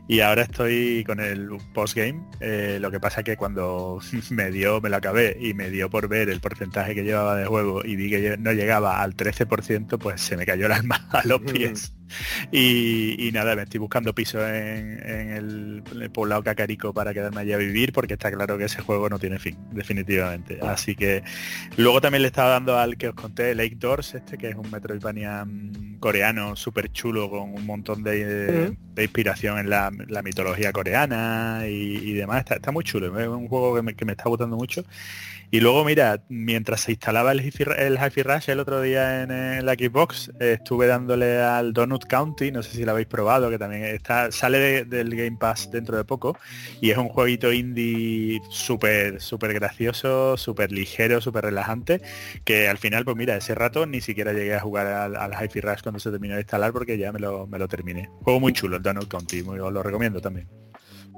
y 0.09 0.21
ahora 0.21 0.43
estoy 0.43 1.05
con 1.05 1.21
el 1.21 1.49
postgame. 1.75 2.23
Eh, 2.41 2.79
lo 2.81 2.91
que 2.91 3.01
pasa 3.01 3.23
que 3.23 3.37
cuando 3.37 4.01
me 4.31 4.51
dio, 4.51 4.81
me 4.81 4.89
lo 4.89 4.97
acabé 4.97 5.37
y 5.41 5.55
me 5.55 5.71
dio 5.71 5.91
por 5.91 6.09
ver 6.09 6.29
el 6.29 6.41
porcentaje 6.41 6.95
que 6.95 7.03
llevaba 7.03 7.37
de 7.37 7.47
juego 7.47 7.85
y 7.85 7.97
vi 7.97 8.11
que 8.11 8.37
no 8.39 8.53
llegaba 8.53 9.03
al 9.03 9.17
13%, 9.17 9.99
pues 9.99 10.21
se 10.21 10.37
me 10.37 10.47
cayó 10.47 10.67
el 10.67 10.73
alma 10.73 11.07
a 11.11 11.27
los 11.27 11.41
pies. 11.41 11.93
Y, 12.53 13.31
nada, 13.33 13.57
me 13.57 13.63
estoy 13.63 13.81
buscando 13.81 14.15
piso 14.15 14.47
en, 14.47 15.33
el, 15.33 16.11
poblado 16.13 16.43
Cacarico 16.43 16.95
para 16.95 17.13
quedarme 17.13 17.41
allí 17.41 17.53
a 17.53 17.57
vivir 17.57 17.93
porque 17.93 18.15
está 18.15 18.31
claro 18.31 18.57
que 18.57 18.65
ese 18.65 18.81
juego 18.81 19.09
no 19.09 19.19
tiene 19.19 19.39
fin, 19.39 19.57
definitivamente. 19.73 20.59
Ah. 20.63 20.73
Así 20.73 20.95
que 20.95 21.23
luego 21.77 22.01
también 22.01 22.23
le 22.23 22.29
estaba 22.29 22.51
dando 22.51 22.79
al 22.79 22.97
que 22.97 23.09
os 23.09 23.15
conté, 23.15 23.55
Lake 23.55 23.77
Doors, 23.77 24.15
este 24.15 24.39
que 24.39 24.51
es 24.51 24.55
un 24.55 24.71
Metroidvania 24.71 25.45
mm, 25.45 25.99
coreano 25.99 26.57
súper 26.57 26.93
chulo 26.93 27.29
con 27.29 27.53
un 27.53 27.67
montón 27.67 28.03
de, 28.03 28.77
inspiración 28.97 29.59
en 29.59 29.71
la, 29.71 29.91
mitología 30.23 30.73
coreana 30.73 31.63
y, 31.67 32.13
demás. 32.13 32.45
Está, 32.49 32.73
muy 32.73 32.85
chulo, 32.85 33.19
es 33.19 33.29
un 33.29 33.49
juego 33.49 33.77
que 33.77 33.83
me, 33.83 33.95
que 33.95 34.05
me 34.05 34.13
está 34.13 34.25
gustando 34.29 34.57
mucho. 34.57 34.85
Y 35.51 35.61
luego, 35.61 35.85
mira, 35.85 36.23
mientras 36.29 36.83
se 36.83 36.93
instalaba 36.93 37.33
el 37.33 37.41
Hi-Fi, 37.41 37.65
el 37.79 37.99
Rush 37.99 38.51
el 38.51 38.61
otro 38.61 38.81
día 38.83 39.23
en, 39.23 39.65
la 39.65 39.75
Xbox, 39.75 40.33
estuve 40.41 40.87
dándole 40.87 41.39
al 41.39 41.73
Donut 41.73 42.05
County, 42.05 42.51
no 42.51 42.63
sé 42.63 42.73
si 42.77 42.85
lo 42.85 42.91
habéis 42.93 43.07
probado, 43.07 43.49
que 43.49 43.59
también 43.59 43.85
está 43.85 44.33
sale 44.33 44.85
del 44.85 45.15
Game 45.15 45.37
Pass 45.39 45.71
dentro 45.71 45.97
de 45.97 46.05
poco, 46.05 46.37
y 46.81 46.91
es 46.91 46.99
un 46.99 47.09
jueguito 47.09 47.53
indie 47.53 48.41
súper, 48.51 49.21
súper 49.21 49.55
gracioso, 49.55 50.37
súper 50.37 50.73
ligero, 50.73 51.21
súper 51.21 51.45
relajante, 51.45 52.03
que 52.45 52.69
al 52.69 52.79
final, 52.79 53.05
pues 53.05 53.17
mira, 53.17 53.37
ese 53.37 53.55
rato 53.55 53.87
ni 53.87 54.01
siquiera 54.01 54.33
llegué 54.33 54.55
a 54.55 54.61
jugar 54.61 54.87
al, 54.89 55.17
al 55.17 55.33
Hi-Fi 55.33 55.61
Rush 55.61 55.83
cuando 55.83 56.01
se 56.01 56.11
terminó 56.11 56.35
de 56.35 56.41
instalar 56.41 56.73
porque 56.73 56.99
ya 56.99 57.13
me 57.13 57.21
lo, 57.21 57.47
me 57.47 57.59
lo 57.59 57.69
terminé. 57.69 58.11
Juego 58.23 58.41
muy 58.41 58.53
chulo 58.53 58.77
el 58.77 58.83
Donut 58.83 59.09
County, 59.09 59.43
muy, 59.43 59.59
os 59.61 59.73
lo 59.73 59.83
recomiendo 59.83 60.21
también. 60.21 60.49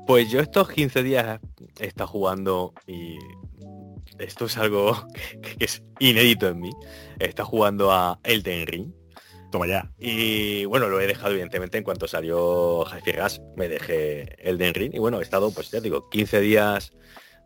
Pues 0.06 0.30
yo 0.30 0.40
estos 0.40 0.70
15 0.70 1.02
días 1.02 1.40
he 1.78 1.86
estado 1.86 2.08
jugando 2.08 2.72
y 2.86 3.18
esto 4.18 4.46
es 4.46 4.56
algo 4.58 5.06
que, 5.42 5.64
es 5.64 5.82
inédito 5.98 6.48
en 6.48 6.60
mí. 6.60 6.70
Está 7.18 7.44
jugando 7.44 7.92
a 7.92 8.20
Elden 8.24 8.66
Ring. 8.66 8.92
Toma 9.50 9.66
ya. 9.66 9.90
Y 9.98 10.66
bueno, 10.66 10.88
lo 10.88 11.00
he 11.00 11.06
dejado 11.06 11.30
evidentemente 11.30 11.78
en 11.78 11.84
cuanto 11.84 12.06
salió 12.06 12.84
Jefe 12.84 13.12
Gas, 13.12 13.40
me 13.56 13.68
dejé 13.68 14.36
Elden 14.46 14.74
Ring. 14.74 14.94
Y 14.94 14.98
bueno, 14.98 15.20
he 15.20 15.22
estado, 15.22 15.50
pues 15.50 15.70
ya 15.70 15.80
digo, 15.80 16.10
15 16.10 16.40
días 16.40 16.92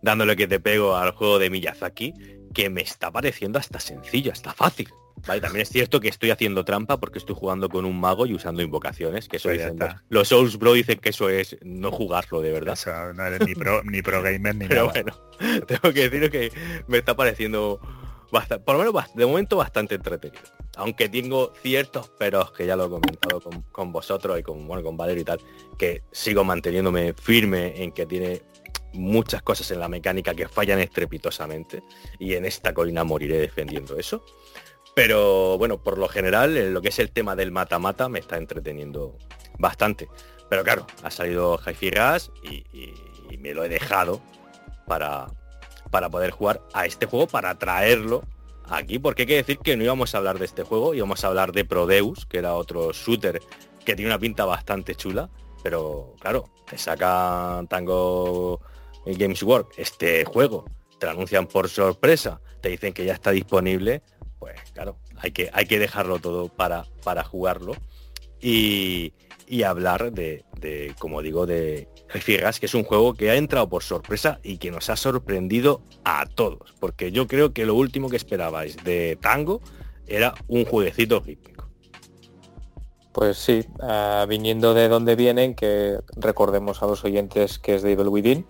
dándole 0.03 0.37
que 0.37 0.49
te 0.49 0.61
pego 0.61 0.97
al 0.97 1.13
juego 1.13 1.39
de 1.39 1.49
Miyazaki, 1.49 2.13
que 2.53 2.69
me 2.69 2.83
está 2.83 3.11
pareciendo 3.13 3.59
hasta 3.59 3.79
sencillo, 3.79 4.33
hasta 4.33 4.53
fácil. 4.53 4.89
Vale, 5.27 5.41
también 5.41 5.63
es 5.63 5.69
cierto 5.69 6.01
que 6.01 6.09
estoy 6.09 6.31
haciendo 6.31 6.65
trampa 6.65 6.99
porque 6.99 7.19
estoy 7.19 7.37
jugando 7.37 7.69
con 7.69 7.85
un 7.85 7.99
mago 7.99 8.27
y 8.27 8.35
usando 8.35 8.63
invocaciones, 8.63 9.29
que 9.29 9.37
eso 9.37 9.49
pues 9.49 9.73
los 10.09 10.29
Souls 10.29 10.59
Bro 10.59 10.73
dicen 10.73 10.99
que 10.99 11.11
eso 11.11 11.29
es 11.29 11.57
no 11.63 11.91
jugarlo 11.91 12.41
de 12.41 12.53
verdad. 12.53 12.79
no 13.15 13.25
eres 13.25 13.47
ni 13.47 13.55
pro, 13.55 13.83
ni 13.85 14.03
pro 14.03 14.23
gamer 14.23 14.55
ni 14.55 14.67
Pero 14.69 14.91
bueno, 14.91 15.17
tengo 15.67 15.95
que 15.95 16.09
decir 16.09 16.31
que 16.31 16.53
me 16.89 16.99
está 16.99 17.15
pareciendo 17.15 17.81
bastante, 18.33 18.65
por 18.65 18.77
lo 18.77 18.85
menos 18.85 19.15
de 19.15 19.27
momento 19.27 19.57
bastante 19.57 19.95
entretenido. 19.95 20.43
Aunque 20.77 21.09
tengo 21.09 21.53
ciertos 21.63 22.09
peros 22.09 22.51
que 22.53 22.67
ya 22.67 22.77
lo 22.77 22.87
he 22.87 22.89
comentado 22.89 23.41
con, 23.71 23.93
vosotros 23.93 24.39
y 24.41 24.43
con, 24.43 24.67
bueno, 24.67 24.83
con 24.83 24.97
Valerio 24.97 25.21
y 25.21 25.25
tal, 25.25 25.41
que 25.79 26.03
sigo 26.11 26.43
manteniéndome 26.43 27.13
firme 27.13 27.83
en 27.83 27.93
que 27.93 28.07
tiene 28.07 28.43
muchas 28.95 29.43
cosas 29.43 29.71
en 29.71 29.81
la 29.81 29.89
mecánica 29.89 30.35
que 30.35 30.49
fallan 30.49 30.79
estrepitosamente 30.79 31.83
y 32.19 32.35
en 32.35 32.45
esta 32.45 32.75
colina 32.75 33.05
moriré 33.05 33.39
defendiendo 33.39 33.97
eso. 33.97 34.25
Pero 34.95 35.57
bueno, 35.59 35.83
por 35.83 35.99
lo 35.99 36.09
general, 36.09 36.73
lo 36.73 36.83
que 36.83 36.89
es 36.89 36.99
el 36.99 37.11
tema 37.11 37.35
del 37.35 37.51
mata-mata 37.51 38.09
me 38.09 38.19
está 38.19 38.37
entreteniendo 38.37 39.17
bastante. 39.59 40.09
Pero 40.51 40.65
claro, 40.65 40.87
ha 41.03 41.11
salido 41.11 41.59
Hi-Fi 41.59 41.91
y, 42.43 42.95
me 43.39 43.55
lo 43.55 43.65
he 43.65 43.69
dejado 43.69 44.21
para, 44.87 45.27
para 45.91 46.09
poder 46.09 46.31
jugar 46.31 46.63
a 46.75 46.87
este 46.87 47.07
juego, 47.07 47.27
para 47.27 47.59
traerlo 47.59 48.23
aquí, 48.69 48.99
porque 48.99 49.23
hay 49.23 49.27
que 49.27 49.37
decir 49.37 49.59
que 49.59 49.77
no 49.77 49.83
íbamos 49.83 50.15
a 50.15 50.19
hablar 50.19 50.39
de 50.39 50.45
este 50.45 50.63
juego, 50.63 50.95
íbamos 50.95 51.25
a 51.25 51.29
hablar 51.29 51.53
de 51.53 51.65
Prodeus, 51.65 52.27
que 52.27 52.39
era 52.39 52.55
otro 52.55 52.93
shooter 52.93 53.41
que 53.85 53.97
tiene 53.97 54.11
una 54.11 54.19
pinta 54.19 54.45
bastante 54.45 54.95
chula, 54.95 55.29
pero 55.63 56.15
claro, 56.21 56.51
te 56.69 56.79
saca 56.79 57.65
Tango 57.69 58.61
Games 59.07 59.43
World 59.43 59.67
este 59.77 60.25
juego, 60.25 60.67
te 60.99 61.07
lo 61.07 61.13
anuncian 61.13 61.47
por 61.47 61.69
sorpresa, 61.69 62.41
te 62.61 62.69
dicen 62.69 62.93
que 62.93 63.05
ya 63.05 63.15
está 63.15 63.31
disponible 63.31 64.03
pues 64.43 64.59
claro, 64.73 64.97
hay 65.19 65.31
que, 65.31 65.51
hay 65.53 65.67
que 65.67 65.79
dejarlo 65.79 66.19
todo 66.19 66.49
para, 66.49 66.85
para 67.05 67.23
jugarlo 67.23 67.77
y, 68.41 69.13
hablar 69.65 70.11
de, 70.13 70.45
como 70.99 71.23
digo, 71.23 71.47
de 71.47 71.87
Fiegas, 72.09 72.59
que 72.59 72.67
es 72.67 72.75
un 72.75 72.83
juego 72.83 73.15
que 73.15 73.31
ha 73.31 73.37
entrado 73.37 73.69
por 73.69 73.85
sorpresa 73.85 74.41
y 74.43 74.59
que 74.59 74.73
nos 74.73 74.91
ha 74.91 74.97
sorprendido 74.97 75.81
a 76.03 76.27
todos, 76.27 76.75
porque 76.81 77.13
yo 77.13 77.29
creo 77.29 77.53
que 77.53 77.67
lo 77.67 77.77
último 77.77 78.09
que 78.09 78.17
esperabais 78.17 78.83
de 78.83 79.17
Tango 79.21 79.61
era 80.09 80.35
un 80.49 80.65
jueguecito 80.65 81.21
rítmico. 81.21 81.69
Pues 83.13 83.39
sí, 83.39 83.65
ah, 83.81 84.27
viniendo 84.29 84.75
de 84.75 84.89
donde 84.89 85.15
vienen, 85.15 85.55
que 85.55 86.01
recordemos 86.17 86.83
a 86.83 86.87
los 86.87 87.05
oyentes 87.05 87.61
que 87.61 87.77
es 87.77 87.83
de 87.83 87.93
Evil 87.93 88.09
Within, 88.09 88.45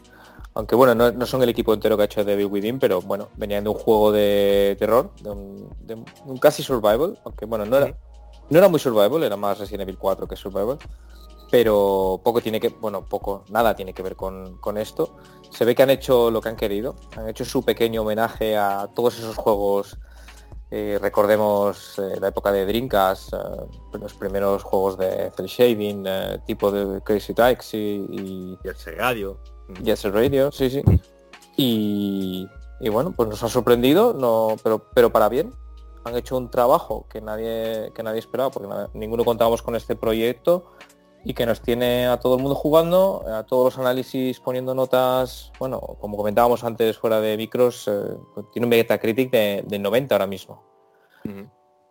aunque 0.55 0.75
bueno, 0.75 0.95
no, 0.95 1.27
son 1.27 1.43
el 1.43 1.49
equipo 1.49 1.73
entero 1.73 1.97
que 1.97 2.03
ha 2.03 2.07
hecho 2.07 2.25
Devil 2.25 2.47
Within, 2.47 2.79
pero 2.79 3.01
bueno, 3.01 3.29
venían 3.37 3.65
de 3.65 3.71
un 3.71 3.77
juego 3.77 4.13
de 4.13 4.77
terror, 4.79 5.11
de 5.21 5.31
un, 5.31 6.39
casi 6.39 6.63
survival, 6.63 7.19
aunque 7.25 7.47
bueno, 7.47 7.65
no 7.65 7.77
era, 7.77 7.97
no 8.51 8.59
era 8.59 8.69
muy 8.69 8.79
survival, 8.79 9.23
era 9.23 9.37
más 9.37 9.59
Resident 9.59 9.83
Evil 9.83 9.99
4 9.99 10.29
que 10.29 10.37
survival, 10.37 10.79
pero 11.51 12.21
poco 12.23 12.41
tiene 12.41 12.61
que, 12.61 12.69
bueno, 12.69 13.09
poco, 13.09 13.45
nada 13.49 13.75
tiene 13.75 13.95
que 13.95 14.03
ver 14.03 14.17
con, 14.17 14.79
esto. 14.79 15.17
Se 15.51 15.65
ve 15.65 15.75
que 15.75 15.83
han 15.83 15.91
hecho 15.91 16.31
lo 16.31 16.41
que 16.41 16.49
han 16.49 16.57
querido, 16.57 16.97
han 17.17 17.29
hecho 17.29 17.45
su 17.45 17.63
pequeño 17.63 18.03
homenaje 18.03 18.57
a 18.57 18.89
todos 18.95 19.19
esos 19.19 19.37
juegos 19.37 19.99
eh, 20.75 20.99
recordemos 20.99 21.99
eh, 21.99 22.19
la 22.19 22.29
época 22.29 22.51
de 22.51 22.65
Dreamcast, 22.65 23.35
eh, 23.35 23.37
los 24.01 24.15
primeros 24.15 24.63
juegos 24.63 24.97
de 24.97 25.31
cel 25.37 25.45
shading, 25.45 26.07
tipo 26.47 26.73
de 26.73 27.03
Crazy 27.03 27.35
Taxi 27.35 28.07
y, 28.09 28.59
y 28.65 28.69
el 28.69 28.77
Segadio. 28.77 29.39
Yes 29.83 30.05
Radio, 30.05 30.53
sí, 30.53 30.71
sí. 30.71 30.83
Y, 31.57 32.49
bueno, 32.91 33.13
pues 33.13 33.29
nos 33.29 33.43
ha 33.43 33.49
sorprendido, 33.49 34.13
no, 34.13 34.57
pero, 34.63 34.87
pero 34.95 35.13
para 35.13 35.29
bien. 35.29 35.53
Han 36.05 36.17
hecho 36.17 36.37
un 36.37 36.51
trabajo 36.51 37.07
que 37.09 37.21
nadie, 37.21 37.93
que 37.95 38.03
nadie 38.03 38.19
esperaba, 38.19 38.51
porque 38.51 38.69
ninguno 38.95 39.25
contábamos 39.25 39.63
con 39.63 39.77
este 39.77 39.95
proyecto 39.95 40.73
y 41.25 41.35
que 41.35 41.47
nos 41.47 41.61
tiene 41.61 42.09
a 42.09 42.19
todo 42.19 42.37
el 42.37 42.43
mundo 42.43 42.57
jugando, 42.57 43.25
a 43.29 43.45
todos 43.45 43.67
los 43.67 43.79
análisis 43.79 44.41
poniendo 44.41 44.75
notas, 44.75 45.53
bueno, 45.61 45.81
como 46.01 46.17
comentábamos 46.17 46.65
antes 46.65 46.99
fuera 46.99 47.21
de 47.21 47.37
micros, 47.37 47.87
eh, 47.87 48.17
tiene 48.53 48.67
un 48.67 48.71
Metacritic 48.71 49.31
de, 49.31 49.63
de 49.65 49.79
90 49.79 50.15
ahora 50.15 50.27
mismo. 50.27 50.65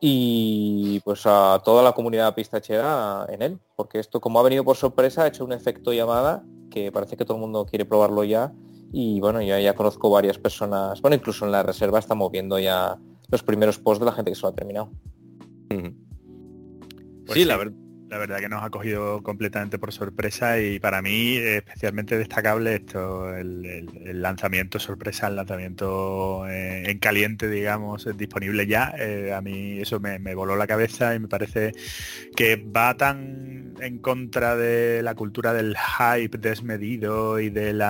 Y 0.04 1.00
pues 1.02 1.22
a 1.26 1.62
toda 1.64 1.84
la 1.84 1.94
comunidad 1.94 2.34
pistachera 2.34 3.28
en 3.30 3.44
él, 3.44 3.60
porque 3.76 4.00
esto 4.00 4.20
como 4.20 4.40
ha 4.40 4.44
venido 4.44 4.64
por 4.64 4.76
sorpresa 4.76 5.24
ha 5.24 5.28
hecho 5.28 5.46
un 5.46 5.54
efecto 5.54 5.94
llamada 5.94 6.44
que 6.72 6.92
parece 6.92 7.16
que 7.16 7.24
todo 7.24 7.38
el 7.38 7.42
mundo 7.42 7.68
quiere 7.68 7.86
probarlo 7.86 8.24
ya. 8.24 8.52
Y 8.92 9.20
bueno, 9.20 9.42
ya, 9.44 9.60
ya 9.60 9.76
conozco 9.76 10.10
varias 10.10 10.40
personas, 10.40 11.00
bueno, 11.02 11.16
incluso 11.16 11.46
en 11.46 11.52
la 11.52 11.64
reserva 11.64 12.00
estamos 12.00 12.32
viendo 12.32 12.58
ya 12.58 12.98
los 13.30 13.44
primeros 13.44 13.78
posts 13.78 14.00
de 14.00 14.06
la 14.08 14.12
gente 14.12 14.32
que 14.32 14.36
se 14.36 14.42
lo 14.42 14.48
ha 14.48 14.56
terminado. 14.56 14.90
sí, 15.70 15.94
pues 17.26 17.46
la 17.46 17.58
verdad 17.58 17.91
la 18.12 18.18
verdad 18.18 18.40
que 18.40 18.50
nos 18.50 18.62
ha 18.62 18.70
cogido 18.70 19.24
completamente 19.24 19.80
por 19.80 19.94
sorpresa 19.94 20.60
y 20.60 20.82
para 20.82 21.02
mí 21.02 21.38
especialmente 21.38 22.18
destacable 22.18 22.76
esto, 22.76 23.34
el, 23.34 24.22
lanzamiento 24.22 24.80
sorpresa, 24.80 25.28
el 25.28 25.38
lanzamiento 25.38 26.46
eh, 26.50 26.92
en 26.92 27.00
caliente, 27.00 27.48
digamos, 27.48 28.06
disponible 28.18 28.68
ya. 28.68 28.94
Eh, 29.00 29.32
a 29.34 29.40
mí 29.40 29.80
eso 29.80 30.02
me, 30.02 30.20
voló 30.36 30.58
la 30.58 30.68
cabeza 30.68 31.16
y 31.16 31.20
me 31.20 31.30
parece 31.30 31.72
que 32.36 32.58
va 32.58 32.98
tan 32.98 33.76
en 33.80 34.00
contra 34.00 34.58
de 34.58 35.02
la 35.02 35.16
cultura 35.16 35.54
del 35.54 35.78
hype 35.78 36.38
desmedido 36.38 37.40
y 37.40 37.50
del 37.50 37.82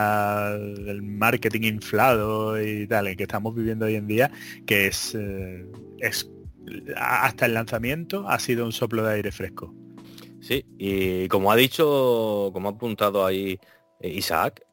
marketing 1.02 1.62
inflado 1.64 2.62
y 2.62 2.86
tal, 2.86 3.16
que 3.18 3.24
estamos 3.24 3.56
viviendo 3.56 3.88
hoy 3.88 3.96
en 3.96 4.06
día, 4.06 4.30
que 4.68 4.86
es, 4.86 5.16
eh, 5.16 5.66
es 6.00 6.30
hasta 6.96 7.48
el 7.48 7.56
lanzamiento 7.56 8.30
ha 8.30 8.38
sido 8.38 8.66
un 8.66 8.72
soplo 8.72 9.04
de 9.04 9.16
aire 9.16 9.32
fresco. 9.32 9.74
Sí, 10.42 10.66
y 10.80 11.28
como 11.28 11.52
ha 11.52 11.56
dicho, 11.56 12.50
como 12.52 12.70
ha 12.70 12.72
apuntado 12.72 13.26
ahí 13.26 13.60
eh, 14.00 14.10
Isaac, 14.10 14.66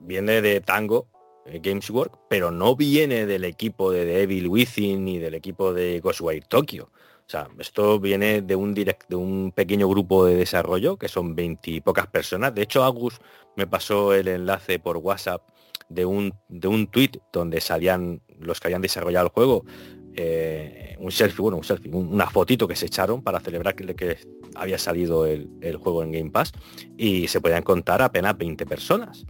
viene 0.00 0.42
de 0.42 0.60
Tango 0.60 1.06
eh, 1.46 1.60
Games 1.62 1.88
Work, 1.90 2.18
pero 2.28 2.50
no 2.50 2.74
viene 2.74 3.24
del 3.26 3.44
equipo 3.44 3.92
de 3.92 4.04
Devil 4.04 4.48
Within 4.48 5.04
ni 5.04 5.18
del 5.18 5.34
equipo 5.34 5.72
de 5.72 6.00
Ghostwire 6.00 6.46
Tokyo. 6.48 6.90
O 7.24 7.30
sea, 7.32 7.48
esto 7.58 8.00
viene 8.00 8.42
de 8.42 8.56
un 8.56 8.74
direct, 8.74 9.08
de 9.08 9.16
un 9.16 9.52
pequeño 9.54 9.88
grupo 9.88 10.26
de 10.26 10.34
desarrollo 10.34 10.96
que 10.96 11.08
son 11.08 11.36
20 11.36 11.80
pocas 11.82 12.08
personas. 12.08 12.52
De 12.54 12.62
hecho, 12.62 12.82
Agus 12.82 13.20
me 13.56 13.66
pasó 13.68 14.12
el 14.12 14.26
enlace 14.26 14.80
por 14.80 14.96
WhatsApp 14.96 15.48
de 15.88 16.04
un, 16.04 16.34
de 16.48 16.68
un 16.68 16.88
tweet 16.88 17.12
donde 17.32 17.60
salían 17.60 18.22
los 18.40 18.58
que 18.58 18.68
habían 18.68 18.82
desarrollado 18.82 19.26
el 19.26 19.32
juego 19.32 19.64
eh, 20.14 20.96
un 20.98 21.10
selfie, 21.10 21.42
bueno, 21.42 21.56
un 21.56 21.64
selfie, 21.64 21.90
una 21.92 22.28
fotito 22.28 22.68
que 22.68 22.76
se 22.76 22.86
echaron 22.86 23.22
para 23.22 23.40
celebrar 23.40 23.74
que, 23.74 24.18
había 24.54 24.78
salido 24.78 25.26
el, 25.26 25.76
juego 25.76 26.02
en 26.02 26.12
Game 26.12 26.30
Pass 26.30 26.52
y 26.96 27.28
se 27.28 27.40
podían 27.40 27.62
contar 27.62 28.02
apenas 28.02 28.36
20 28.36 28.66
personas. 28.66 29.24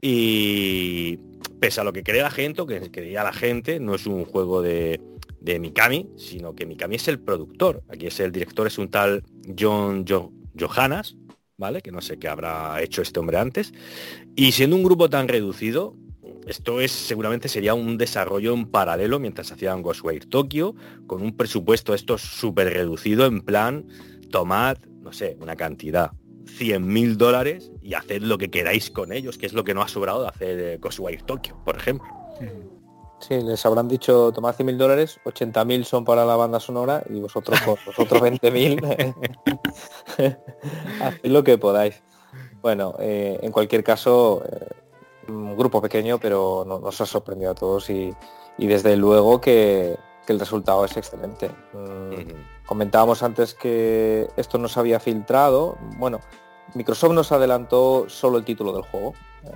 Y 0.00 1.18
pese 1.58 1.80
a 1.80 1.84
lo 1.84 1.92
que 1.92 2.02
cree 2.02 2.20
la 2.20 2.30
gente, 2.30 2.60
o 2.60 2.66
que 2.66 2.90
creía 2.90 3.24
la 3.24 3.32
gente, 3.32 3.80
no 3.80 3.94
es 3.94 4.06
un 4.06 4.24
juego 4.26 4.60
de, 4.60 5.00
de 5.40 5.58
Mikami, 5.58 6.10
sino 6.16 6.54
que 6.54 6.66
Mikami 6.66 6.96
es 6.96 7.08
el 7.08 7.18
productor. 7.18 7.82
Aquí 7.88 8.06
es 8.06 8.20
el 8.20 8.32
director, 8.32 8.66
es 8.66 8.78
un 8.78 8.88
tal 8.88 9.22
John 9.58 10.04
Johannes, 10.58 11.16
¿vale? 11.56 11.80
Que 11.80 11.90
no 11.90 12.00
sé 12.00 12.18
qué 12.18 12.28
habrá 12.28 12.82
hecho 12.82 13.02
este 13.02 13.20
hombre 13.20 13.38
antes. 13.38 13.72
Y 14.36 14.52
siendo 14.52 14.76
un 14.76 14.82
grupo 14.82 15.08
tan 15.08 15.28
reducido, 15.28 15.96
esto 16.46 16.80
es 16.80 16.92
seguramente 16.92 17.48
sería 17.48 17.74
un 17.74 17.96
desarrollo 17.96 18.52
en 18.52 18.66
paralelo 18.66 19.18
mientras 19.18 19.50
hacían 19.52 19.82
Ghostwire 19.82 20.26
Tokyo, 20.26 20.74
con 21.06 21.22
un 21.22 21.36
presupuesto 21.36 21.94
esto 21.94 22.18
súper 22.18 22.72
reducido, 22.72 23.26
en 23.26 23.40
plan, 23.40 23.86
tomad, 24.30 24.76
no 25.00 25.12
sé, 25.12 25.36
una 25.40 25.56
cantidad, 25.56 26.12
100 26.46 26.86
mil 26.86 27.16
dólares 27.16 27.72
y 27.82 27.94
haced 27.94 28.22
lo 28.22 28.38
que 28.38 28.50
queráis 28.50 28.90
con 28.90 29.12
ellos, 29.12 29.38
que 29.38 29.46
es 29.46 29.52
lo 29.52 29.64
que 29.64 29.74
no 29.74 29.82
ha 29.82 29.88
sobrado 29.88 30.22
de 30.22 30.28
hacer 30.28 30.60
eh, 30.60 30.78
Ghostwire 30.78 31.22
Tokyo, 31.22 31.56
por 31.64 31.76
ejemplo. 31.76 32.08
Sí, 33.20 33.40
les 33.40 33.64
habrán 33.64 33.88
dicho 33.88 34.32
tomad 34.32 34.54
100 34.54 34.66
mil 34.66 34.76
dólares, 34.76 35.18
80 35.24 35.64
mil 35.64 35.84
son 35.86 36.04
para 36.04 36.26
la 36.26 36.36
banda 36.36 36.60
sonora 36.60 37.02
y 37.08 37.20
vosotros 37.20 37.58
vosotros 37.86 38.20
20 38.20 38.50
mil 38.50 38.80
haced 41.00 41.30
lo 41.30 41.42
que 41.42 41.56
podáis. 41.56 42.02
Bueno, 42.60 42.94
eh, 42.98 43.38
en 43.42 43.52
cualquier 43.52 43.84
caso, 43.84 44.42
eh, 44.50 44.83
un 45.28 45.56
grupo 45.56 45.80
pequeño, 45.80 46.18
pero 46.18 46.64
nos 46.66 47.00
ha 47.00 47.06
sorprendido 47.06 47.52
a 47.52 47.54
todos 47.54 47.90
y, 47.90 48.14
desde 48.58 48.96
luego 48.96 49.40
que, 49.40 49.96
el 50.26 50.40
resultado 50.40 50.86
es 50.86 50.96
excelente. 50.96 51.50
Mm, 51.74 52.64
comentábamos 52.64 53.22
antes 53.22 53.52
que 53.52 54.26
esto 54.36 54.56
no 54.56 54.68
se 54.68 54.80
había 54.80 54.98
filtrado. 54.98 55.76
Bueno, 55.98 56.20
Microsoft 56.74 57.12
nos 57.12 57.30
adelantó 57.30 58.06
solo 58.08 58.38
el 58.38 58.44
título 58.44 58.72
del 58.72 58.84
juego. 58.84 59.12
Eh, 59.42 59.50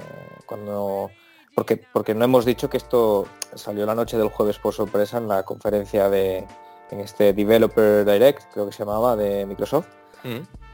cuando 0.44 1.10
porque, 1.54 1.76
porque 1.92 2.14
no 2.14 2.24
hemos 2.24 2.44
dicho 2.44 2.68
que 2.68 2.76
esto 2.76 3.26
salió 3.54 3.86
la 3.86 3.94
noche 3.94 4.18
del 4.18 4.28
jueves 4.28 4.58
por 4.58 4.74
sorpresa 4.74 5.18
en 5.18 5.26
la 5.26 5.42
conferencia 5.42 6.08
de 6.08 6.46
en 6.90 7.00
este 7.00 7.32
Developer 7.32 8.04
Direct, 8.04 8.52
creo 8.52 8.66
que 8.66 8.72
se 8.72 8.84
llamaba, 8.84 9.16
de 9.16 9.44
Microsoft. 9.46 9.88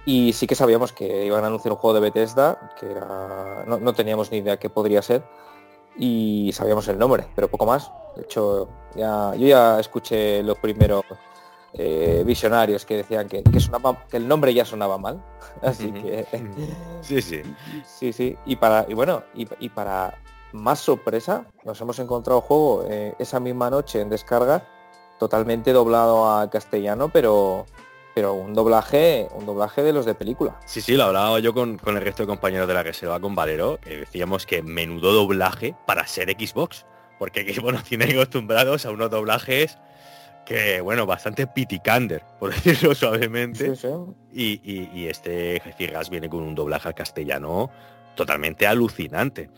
Y 0.06 0.32
sí 0.34 0.46
que 0.46 0.54
sabíamos 0.54 0.92
que 0.92 1.24
iban 1.24 1.44
a 1.44 1.46
anunciar 1.46 1.72
un 1.72 1.78
juego 1.78 1.94
de 1.94 2.00
Bethesda, 2.00 2.72
que 2.78 2.90
era, 2.90 3.64
no, 3.66 3.92
teníamos 3.94 4.30
ni 4.30 4.38
idea 4.38 4.58
qué 4.58 4.68
podría 4.68 5.00
ser, 5.00 5.22
y 5.96 6.50
sabíamos 6.52 6.86
el 6.88 6.98
nombre, 6.98 7.26
pero 7.34 7.48
poco 7.48 7.64
más. 7.64 7.90
De 8.16 8.22
hecho, 8.22 8.68
ya, 8.94 9.34
yo 9.34 9.46
ya 9.46 9.80
escuché 9.80 10.42
los 10.42 10.58
primeros 10.58 11.04
eh, 11.72 12.22
visionarios 12.24 12.84
que 12.84 12.98
decían 12.98 13.28
que, 13.28 13.42
que, 13.42 13.58
el 14.16 14.28
nombre 14.28 14.52
ya 14.52 14.64
sonaba 14.64 14.98
mal. 14.98 15.24
Así 15.62 15.90
que. 15.90 16.26
sí, 17.00 17.22
sí. 17.22 17.42
Sí, 17.84 18.12
sí. 18.12 18.36
Y 18.44 18.56
para. 18.56 18.86
Y 18.88 18.94
bueno, 18.94 19.24
y, 19.34 19.68
para 19.70 20.18
más 20.52 20.78
sorpresa, 20.80 21.46
nos 21.64 21.80
hemos 21.80 21.98
encontrado 21.98 22.42
juego 22.42 22.84
eh, 22.88 23.14
esa 23.18 23.40
misma 23.40 23.70
noche 23.70 24.00
en 24.00 24.08
descarga, 24.08 24.66
totalmente 25.18 25.72
doblado 25.72 26.30
a 26.30 26.48
castellano, 26.48 27.08
pero 27.08 27.66
pero 28.14 28.34
un 28.34 28.54
doblaje, 28.54 29.28
un 29.34 29.44
doblaje 29.44 29.82
de 29.82 29.92
los 29.92 30.06
de 30.06 30.14
película. 30.14 30.58
Sí, 30.66 30.80
sí, 30.80 30.94
lo 30.96 31.04
hablaba 31.04 31.40
yo 31.40 31.52
con, 31.52 31.80
el 31.84 32.00
resto 32.00 32.22
de 32.22 32.28
compañeros 32.28 32.68
de 32.68 32.74
la 32.74 32.82
reserva 32.82 33.20
con 33.20 33.34
Valero, 33.34 33.78
que 33.80 33.98
decíamos 33.98 34.46
que 34.46 34.62
menudo 34.62 35.12
doblaje 35.12 35.74
para 35.86 36.06
ser 36.06 36.30
Xbox, 36.30 36.86
porque 37.18 37.52
Xbox 37.52 37.72
nos 37.74 37.84
tiene 37.84 38.04
acostumbrados 38.04 38.86
a 38.86 38.90
unos 38.90 39.10
doblajes 39.10 39.78
que, 40.46 40.80
bueno, 40.80 41.06
bastante 41.06 41.46
piticander, 41.46 42.22
por 42.38 42.54
decirlo 42.62 42.94
suavemente. 42.94 43.72
Y, 44.32 45.06
este 45.06 45.60
Jefe 45.60 45.86
Gas 45.86 46.08
viene 46.08 46.28
con 46.28 46.42
un 46.42 46.54
doblaje 46.54 46.88
al 46.88 46.94
castellano 46.94 47.70
totalmente 48.14 48.66
alucinante. 48.66 49.50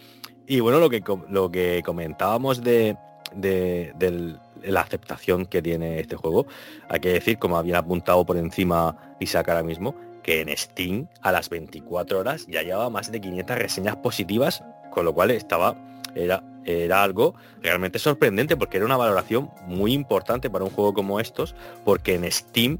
Y 0.46 0.60
bueno, 0.60 0.78
lo 0.78 0.88
que, 0.88 1.02
lo 1.28 1.50
que 1.50 1.82
comentábamos 1.84 2.62
de, 2.62 2.96
de, 3.34 4.38
la 4.62 4.80
aceptación 4.80 5.46
que 5.46 5.62
tiene 5.62 6.00
este 6.00 6.16
juego, 6.16 6.46
hay 6.88 7.00
que 7.00 7.10
decir, 7.10 7.38
como 7.38 7.56
habían 7.56 7.76
apuntado 7.76 8.24
por 8.24 8.36
encima 8.36 9.16
Isaac 9.20 9.48
ahora 9.48 9.62
mismo, 9.62 9.94
que 10.22 10.40
en 10.40 10.56
Steam 10.56 11.08
a 11.22 11.32
las 11.32 11.48
24 11.48 12.18
horas 12.18 12.46
ya 12.48 12.62
llevaba 12.62 12.90
más 12.90 13.12
de 13.12 13.20
500 13.20 13.58
reseñas 13.58 13.96
positivas, 13.96 14.64
con 14.90 15.04
lo 15.04 15.14
cual 15.14 15.30
estaba 15.30 15.76
era, 16.16 16.42
era 16.64 17.02
algo 17.02 17.34
realmente 17.62 17.98
sorprendente 17.98 18.56
porque 18.56 18.78
era 18.78 18.86
una 18.86 18.96
valoración 18.96 19.50
muy 19.66 19.92
importante 19.92 20.50
para 20.50 20.64
un 20.64 20.70
juego 20.70 20.94
como 20.94 21.20
estos, 21.20 21.54
porque 21.84 22.14
en 22.14 22.30
Steam 22.30 22.78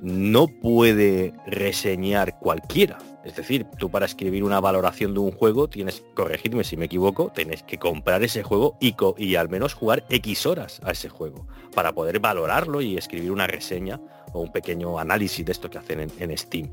no 0.00 0.46
puede 0.46 1.34
reseñar 1.46 2.38
cualquiera. 2.38 2.98
Es 3.24 3.34
decir, 3.34 3.66
tú 3.78 3.90
para 3.90 4.06
escribir 4.06 4.44
una 4.44 4.60
valoración 4.60 5.12
de 5.12 5.20
un 5.20 5.32
juego 5.32 5.68
tienes, 5.68 6.04
corregirme 6.14 6.62
si 6.64 6.76
me 6.76 6.86
equivoco, 6.86 7.30
tienes 7.34 7.62
que 7.62 7.78
comprar 7.78 8.22
ese 8.22 8.42
juego 8.42 8.76
y, 8.80 9.34
al 9.34 9.48
menos 9.48 9.74
jugar 9.74 10.04
X 10.08 10.46
horas 10.46 10.80
a 10.84 10.92
ese 10.92 11.08
juego 11.08 11.46
para 11.74 11.92
poder 11.92 12.20
valorarlo 12.20 12.80
y 12.80 12.96
escribir 12.96 13.32
una 13.32 13.46
reseña 13.46 14.00
o 14.32 14.40
un 14.40 14.52
pequeño 14.52 14.98
análisis 14.98 15.44
de 15.44 15.52
esto 15.52 15.68
que 15.68 15.78
hacen 15.78 16.00
en, 16.00 16.12
en 16.18 16.36
Steam. 16.38 16.70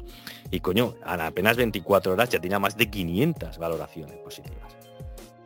Y 0.51 0.59
coño, 0.59 0.95
a 1.03 1.13
apenas 1.25 1.57
24 1.57 2.13
horas 2.13 2.29
ya 2.29 2.39
tenía 2.39 2.59
más 2.59 2.77
de 2.77 2.89
500 2.89 3.57
valoraciones 3.57 4.17
positivas. 4.17 4.75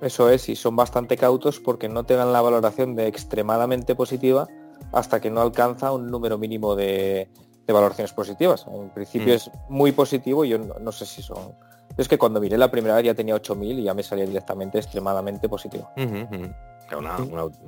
Eso 0.01 0.29
es, 0.29 0.47
y 0.49 0.55
son 0.55 0.75
bastante 0.75 1.17
cautos 1.17 1.59
porque 1.59 1.89
no 1.89 2.05
te 2.05 2.15
dan 2.15 2.33
la 2.33 2.41
valoración 2.41 2.95
de 2.95 3.07
extremadamente 3.07 3.95
positiva 3.95 4.47
hasta 4.91 5.19
que 5.19 5.29
no 5.29 5.41
alcanza 5.41 5.91
un 5.91 6.07
número 6.07 6.37
mínimo 6.37 6.75
de, 6.75 7.29
valoraciones 7.73 8.13
positivas. 8.13 8.65
En 8.71 8.89
principio 8.89 9.33
mm. 9.33 9.37
es 9.37 9.51
muy 9.67 9.91
positivo 9.91 10.45
y 10.45 10.49
yo 10.49 10.57
no, 10.57 10.91
sé 10.91 11.05
si 11.05 11.21
son... 11.21 11.53
Es 11.97 12.07
que 12.07 12.17
cuando 12.17 12.39
miré 12.39 12.57
la 12.57 12.71
primera 12.71 12.95
vez 12.95 13.05
ya 13.05 13.13
tenía 13.13 13.35
8.000 13.35 13.79
y 13.79 13.83
ya 13.83 13.93
me 13.93 14.03
salía 14.03 14.25
directamente 14.25 14.77
extremadamente 14.77 15.49
positivo. 15.49 15.89
Una, 16.97 17.17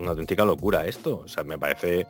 auténtica 0.09 0.45
locura 0.45 0.85
esto. 0.85 1.21
O 1.25 1.27
sea, 1.27 1.43
me 1.43 1.57
parece 1.57 2.07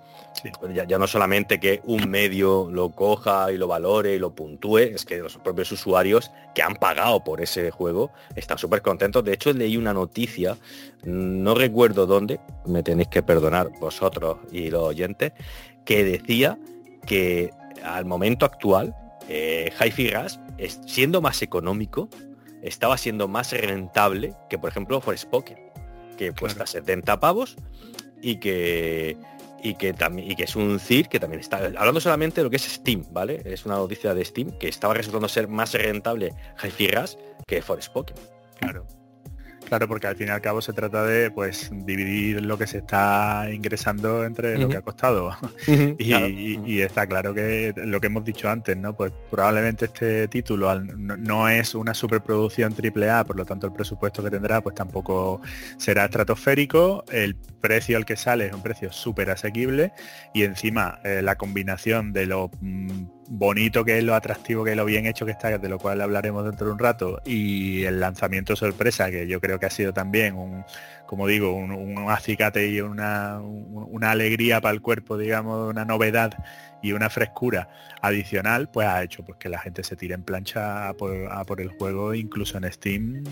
ya, 0.73 0.97
no 0.97 1.07
solamente 1.07 1.59
que 1.59 1.81
un 1.85 2.09
medio 2.09 2.69
lo 2.71 2.89
coja 2.89 3.51
y 3.51 3.57
lo 3.57 3.67
valore 3.67 4.15
y 4.15 4.19
lo 4.19 4.33
puntúe, 4.33 4.77
es 4.77 5.05
que 5.05 5.17
los 5.17 5.37
propios 5.37 5.71
usuarios 5.71 6.31
que 6.55 6.61
han 6.61 6.75
pagado 6.75 7.23
por 7.23 7.41
ese 7.41 7.71
juego 7.71 8.11
están 8.35 8.57
súper 8.57 8.81
contentos. 8.81 9.23
De 9.23 9.33
hecho, 9.33 9.51
leí 9.53 9.77
una 9.77 9.93
noticia, 9.93 10.57
no 11.03 11.55
recuerdo 11.55 12.05
dónde, 12.05 12.39
me 12.65 12.83
tenéis 12.83 13.09
que 13.09 13.23
perdonar 13.23 13.69
vosotros 13.79 14.37
y 14.51 14.69
los 14.69 14.83
oyentes, 14.83 15.33
que 15.83 16.03
decía 16.03 16.57
que 17.05 17.51
al 17.83 18.05
momento 18.05 18.45
actual, 18.45 18.95
eh, 19.27 19.71
Hi-Fi 19.79 20.09
Gas, 20.09 20.39
siendo 20.85 21.21
más 21.21 21.41
económico, 21.41 22.09
estaba 22.61 22.97
siendo 22.97 23.27
más 23.27 23.51
rentable 23.51 24.33
que, 24.49 24.57
por 24.57 24.69
ejemplo, 24.69 25.01
Forspoken 25.01 25.71
que 26.17 26.33
cuesta 26.33 26.67
70 26.67 27.19
pavos 27.19 27.55
y 28.21 28.37
que 28.37 29.17
y 29.63 29.75
que 29.75 29.93
también 29.93 30.31
y 30.31 30.35
que 30.35 30.43
es 30.43 30.55
un 30.55 30.79
CIR 30.79 31.09
que 31.09 31.19
también 31.19 31.39
está 31.39 31.57
hablando 31.57 31.99
solamente 31.99 32.41
de 32.41 32.43
lo 32.43 32.49
que 32.49 32.57
es 32.57 32.63
Steam, 32.63 33.05
¿vale? 33.11 33.41
Es 33.45 33.65
una 33.65 33.75
noticia 33.75 34.13
de 34.13 34.23
Steam 34.23 34.51
que 34.59 34.67
estaba 34.67 34.93
resultando 34.93 35.27
ser 35.27 35.47
más 35.47 35.73
rentable 35.73 36.33
hi 36.63 36.87
que 37.47 37.61
Forspoken. 37.61 38.15
Claro. 38.59 38.85
Claro, 39.71 39.87
porque 39.87 40.07
al 40.07 40.17
fin 40.17 40.27
y 40.27 40.31
al 40.31 40.41
cabo 40.41 40.61
se 40.61 40.73
trata 40.73 41.05
de 41.05 41.31
pues 41.31 41.69
dividir 41.71 42.43
lo 42.43 42.57
que 42.57 42.67
se 42.67 42.79
está 42.79 43.47
ingresando 43.53 44.25
entre 44.25 44.57
lo 44.57 44.67
que 44.67 44.75
ha 44.75 44.81
costado. 44.81 45.31
y, 45.97 46.81
está 46.81 47.07
claro 47.07 47.33
que 47.33 47.73
lo 47.77 48.01
que 48.01 48.07
hemos 48.07 48.25
dicho 48.25 48.49
antes, 48.49 48.75
¿no? 48.75 48.93
Pues 48.93 49.13
probablemente 49.29 49.85
este 49.85 50.27
título 50.27 50.77
no, 50.77 51.47
es 51.47 51.73
una 51.73 51.93
superproducción 51.93 52.73
AAA, 52.73 53.23
por 53.23 53.37
lo 53.37 53.45
tanto 53.45 53.67
el 53.67 53.71
presupuesto 53.71 54.21
que 54.21 54.29
tendrá 54.29 54.59
pues 54.59 54.75
tampoco 54.75 55.39
será 55.77 56.03
estratosférico. 56.03 57.05
El 57.09 57.37
precio 57.61 57.95
al 57.95 58.03
que 58.03 58.17
sale 58.17 58.47
es 58.47 58.53
un 58.53 58.63
precio 58.63 58.91
súper 58.91 59.29
asequible 59.29 59.93
y 60.33 60.43
encima 60.43 60.99
eh, 61.05 61.21
la 61.21 61.37
combinación 61.37 62.11
de 62.11 62.25
lo 62.25 62.51
mm, 62.59 63.20
bonito 63.33 63.85
que 63.85 63.97
es, 63.97 64.03
lo 64.03 64.13
atractivo 64.13 64.65
que 64.65 64.71
es, 64.71 64.77
lo 64.77 64.83
bien 64.83 65.05
hecho 65.05 65.25
que 65.25 65.31
está, 65.31 65.57
de 65.57 65.69
lo 65.69 65.79
cual 65.79 66.01
hablaremos 66.01 66.43
dentro 66.43 66.67
de 66.67 66.73
un 66.73 66.79
rato, 66.79 67.21
y 67.25 67.83
el 67.83 68.01
lanzamiento 68.01 68.57
sorpresa, 68.57 69.09
que 69.09 69.25
yo 69.25 69.39
creo 69.39 69.57
que 69.57 69.67
ha 69.67 69.69
sido 69.69 69.93
también 69.93 70.35
un, 70.35 70.65
como 71.05 71.27
digo, 71.27 71.53
un, 71.53 72.09
acicate 72.09 72.67
y 72.67 72.81
una, 72.81 73.39
una, 73.39 74.11
alegría 74.11 74.59
para 74.59 74.73
el 74.73 74.81
cuerpo, 74.81 75.17
digamos, 75.17 75.69
una 75.69 75.85
novedad 75.85 76.33
y 76.81 76.91
una 76.91 77.09
frescura 77.09 77.69
adicional, 78.01 78.69
pues 78.69 78.87
ha 78.87 79.01
hecho 79.01 79.23
pues 79.23 79.37
que 79.37 79.47
la 79.47 79.59
gente 79.59 79.83
se 79.83 79.95
tire 79.95 80.13
en 80.13 80.23
plancha 80.23 80.89
a 80.89 80.93
por, 80.93 81.61
el 81.61 81.69
juego, 81.69 82.13
incluso 82.13 82.57
en 82.57 82.69
Steam, 82.69 83.23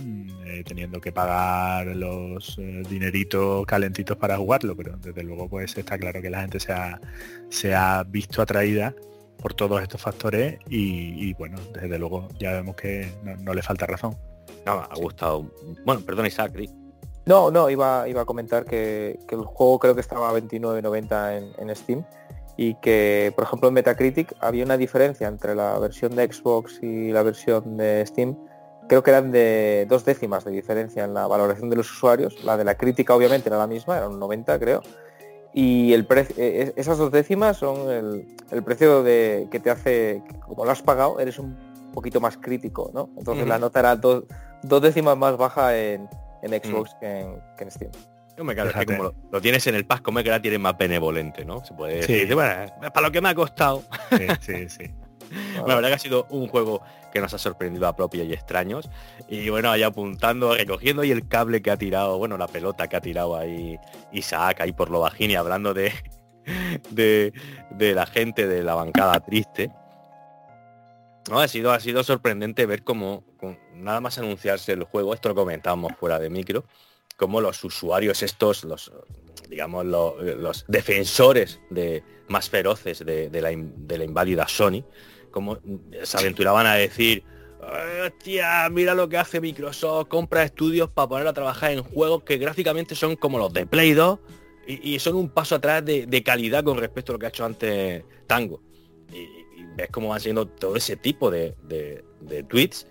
eh, 0.46 0.64
teniendo 0.66 1.02
que 1.02 1.12
pagar 1.12 1.88
los 1.88 2.58
eh, 2.58 2.84
dineritos 2.90 3.66
calentitos 3.66 4.16
para 4.16 4.38
jugarlo, 4.38 4.78
pero 4.78 4.96
desde 4.96 5.24
luego 5.24 5.50
pues 5.50 5.78
está 5.78 5.98
claro 5.98 6.22
que 6.22 6.30
la 6.30 6.42
gente 6.42 6.60
se 6.60 7.74
ha 7.74 8.04
visto 8.04 8.42
atraída 8.42 8.94
por 9.42 9.54
todos 9.54 9.82
estos 9.82 10.02
factores 10.02 10.60
y, 10.70 11.34
bueno, 11.34 11.58
desde 11.74 11.98
luego 11.98 12.28
ya 12.40 12.54
vemos 12.54 12.76
que 12.76 13.12
no, 13.24 13.54
le 13.54 13.62
falta 13.62 13.86
razón. 13.86 14.16
No, 14.66 14.74
ha 14.74 14.96
gustado. 14.96 15.46
Bueno, 15.86 16.02
perdón 16.06 16.26
Isaac. 16.26 16.54
No, 17.26 17.52
no, 17.52 17.70
iba, 17.70 18.08
iba 18.08 18.22
a 18.22 18.26
comentar 18.26 18.66
que, 18.66 19.20
el 19.30 19.44
juego 19.44 19.80
creo 19.80 19.96
que 19.96 20.02
estaba 20.02 20.30
a 20.30 20.34
29.90 20.34 21.54
en, 21.58 21.76
Steam 21.76 22.04
y 22.58 22.76
que, 22.76 23.32
por 23.36 23.46
ejemplo, 23.46 23.70
en 23.70 23.76
Metacritic 23.76 24.34
había 24.40 24.66
una 24.66 24.78
diferencia 24.78 25.28
entre 25.28 25.56
la 25.56 25.78
versión 25.80 26.16
de 26.16 26.32
Xbox 26.32 26.80
y 26.82 27.12
la 27.12 27.24
versión 27.24 27.78
de 27.78 28.06
Steam. 28.06 28.36
Creo 28.90 29.04
que 29.04 29.12
eran 29.12 29.32
de 29.32 29.86
dos 29.88 30.04
décimas 30.04 30.44
de 30.44 30.52
diferencia 30.52 31.06
en 31.06 31.14
la 31.14 31.28
valoración 31.28 31.70
de 31.70 31.76
los 31.76 31.92
usuarios. 31.92 32.44
La 32.44 32.58
de 32.58 32.64
la 32.64 32.76
crítica 32.76 33.16
obviamente 33.16 33.48
era 33.48 33.58
la 33.60 33.68
misma, 33.68 33.98
era 33.98 34.10
un 34.10 34.20
90 34.20 34.60
creo, 34.60 34.82
y 35.54 35.94
el 35.94 36.06
precio, 36.06 36.36
e, 36.38 36.62
e, 36.62 36.74
esas 36.76 36.98
dos 36.98 37.12
décimas 37.12 37.58
son 37.58 37.90
el, 37.92 38.64
precio 38.64 39.04
de 39.04 39.48
que 39.52 39.60
te 39.60 39.70
hace, 39.70 40.22
como 40.46 40.66
lo 40.66 40.72
has 40.72 40.82
pagado, 40.82 41.20
eres 41.20 41.40
un 41.40 41.56
poquito 41.94 42.22
más 42.22 42.38
crítico, 42.38 42.92
¿no? 42.94 43.10
Entonces 43.18 43.48
la 43.48 43.58
nota 43.58 43.80
era 43.80 43.96
dos 43.96 44.26
décimas 44.82 45.18
más 45.18 45.38
baja 45.38 45.78
en, 45.78 46.08
en 46.42 46.52
Xbox 46.52 46.96
que, 47.00 47.20
en, 47.20 47.72
Steam. 47.72 47.92
me 48.38 48.56
que 48.56 48.86
como 48.86 49.14
lo, 49.32 49.42
tienes 49.42 49.66
en 49.68 49.76
el 49.76 49.86
pack, 49.86 50.02
como 50.02 50.22
que 50.24 50.30
la 50.30 50.42
tienes 50.42 50.60
más 50.60 50.78
benevolente, 50.78 51.46
¿no? 51.46 51.64
Se 51.66 51.74
puede 51.74 51.96
decir, 51.96 52.34
bueno, 52.34 52.72
para 52.94 53.08
lo 53.08 53.12
que 53.12 53.22
me 53.22 53.30
ha 53.30 53.36
costado. 53.36 53.84
Sí, 54.12 54.28
sí, 54.40 54.70
sí. 54.70 54.84
la 55.66 55.76
verdad 55.76 55.90
que 55.90 55.96
ha 55.96 56.00
sido 56.00 56.26
un 56.30 56.48
juego 56.48 56.82
que 57.12 57.20
nos 57.20 57.34
ha 57.34 57.38
sorprendido 57.38 57.88
a 57.88 57.96
propios 57.96 58.28
y 58.28 58.34
extraños. 58.34 58.90
Y 59.28 59.50
bueno, 59.50 59.72
ahí 59.72 59.84
apuntando, 59.84 60.56
recogiendo 60.56 61.02
ahí 61.02 61.12
el 61.12 61.28
cable 61.28 61.62
que 61.62 61.72
ha 61.72 61.78
tirado, 61.78 62.18
bueno, 62.18 62.38
la 62.38 62.48
pelota 62.48 62.88
que 62.88 62.96
ha 62.96 63.02
tirado 63.02 63.36
ahí 63.36 63.80
Isaac, 64.12 64.62
ahí 64.62 64.72
por 64.72 64.90
lo 64.90 65.00
bajín 65.00 65.32
y 65.32 65.36
hablando 65.36 65.74
de, 65.74 65.94
de, 66.92 67.94
la 67.94 68.06
gente 68.06 68.48
de 68.48 68.64
la 68.64 68.76
bancada 68.76 69.20
triste. 69.20 69.72
No, 71.30 71.40
ha 71.40 71.48
sido, 71.48 71.72
ha 71.72 71.80
sido 71.80 72.04
sorprendente 72.04 72.66
ver 72.66 72.84
cómo, 72.84 73.24
nada 73.74 74.02
más 74.02 74.18
anunciarse 74.18 74.72
el 74.72 74.84
juego, 74.84 75.14
esto 75.14 75.30
lo 75.30 75.36
comentábamos 75.36 75.94
fuera 76.00 76.18
de 76.18 76.30
micro, 76.30 76.66
como 77.18 77.40
los 77.40 77.64
usuarios 77.64 78.24
estos, 78.24 78.64
los 78.64 78.92
digamos 79.48 79.86
los, 79.86 80.66
defensores 80.68 81.60
de 81.70 82.04
más 82.30 82.50
feroces 82.50 83.00
de, 83.06 83.30
la, 83.42 83.50
de 83.52 83.98
la 83.98 84.04
inválida 84.04 84.48
Sony, 84.48 84.84
como 85.32 85.60
se 86.04 86.18
aventuraban 86.18 86.66
a 86.66 86.76
decir, 86.76 87.24
hostia, 88.06 88.70
mira 88.70 88.94
lo 88.94 89.10
que 89.10 89.18
hace 89.18 89.42
Microsoft, 89.42 90.08
compra 90.08 90.44
estudios 90.44 90.90
para 90.90 91.08
poner 91.08 91.28
a 91.28 91.34
trabajar 91.34 91.72
en 91.72 91.84
juegos 91.84 92.24
que 92.24 92.38
gráficamente 92.38 92.96
son 92.96 93.16
como 93.16 93.38
los 93.38 93.54
de 93.54 93.66
Play 93.66 93.94
2 93.94 94.20
y, 94.68 95.00
son 95.00 95.16
un 95.16 95.30
paso 95.30 95.56
atrás 95.56 95.84
de, 95.84 96.24
calidad 96.24 96.64
con 96.64 96.78
respecto 96.78 97.12
a 97.12 97.14
lo 97.14 97.20
que 97.20 97.26
ha 97.26 97.30
hecho 97.30 97.46
antes 97.46 98.04
Tango. 98.28 98.62
Y, 99.12 99.28
ves 99.76 99.90
cómo 99.92 100.10
van 100.10 100.20
siendo 100.20 100.48
todo 100.48 100.76
ese 100.76 100.96
tipo 100.96 101.32
de, 101.32 101.56
de 101.64 102.44
tweets 102.44 102.86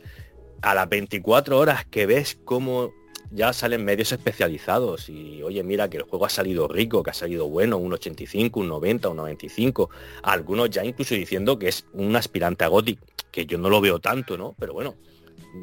a 0.63 0.75
las 0.75 0.89
24 0.89 1.59
horas 1.59 1.85
que 1.87 2.07
ves 2.07 2.39
cómo 2.45 2.93
ya 3.31 3.53
salen 3.53 3.85
medios 3.85 4.13
especializados 4.13 5.09
y 5.09 5.43
oye 5.43 5.63
mira 5.63 5.89
que 5.91 5.99
el 5.99 6.05
juego 6.05 6.27
ha 6.27 6.31
salido 6.31 6.69
rico, 6.69 7.03
que 7.03 7.11
ha 7.11 7.15
salido 7.15 7.49
bueno, 7.49 7.77
un 7.77 7.93
85, 7.93 8.61
un 8.61 8.69
90, 8.69 9.09
un 9.09 9.17
95, 9.17 9.91
algunos 10.23 10.71
ya 10.71 10.85
incluso 10.85 11.15
diciendo 11.15 11.59
que 11.59 11.69
es 11.69 11.87
un 11.93 12.15
aspirante 12.17 12.65
a 12.65 12.69
Gothic, 12.69 13.01
que 13.31 13.47
yo 13.47 13.59
no 13.59 13.69
lo 13.69 13.81
veo 13.81 13.99
tanto, 13.99 14.39
¿no? 14.39 14.55
Pero 14.59 14.73
bueno, 14.73 14.97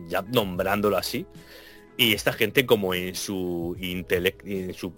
ya 0.07 0.21
nombrándolo 0.21 0.97
así. 0.97 1.25
Y 1.97 2.13
esta 2.13 2.33
gente 2.33 2.65
como 2.65 2.93
en 2.93 3.15
su, 3.15 3.75
en 3.79 4.73
su 4.73 4.93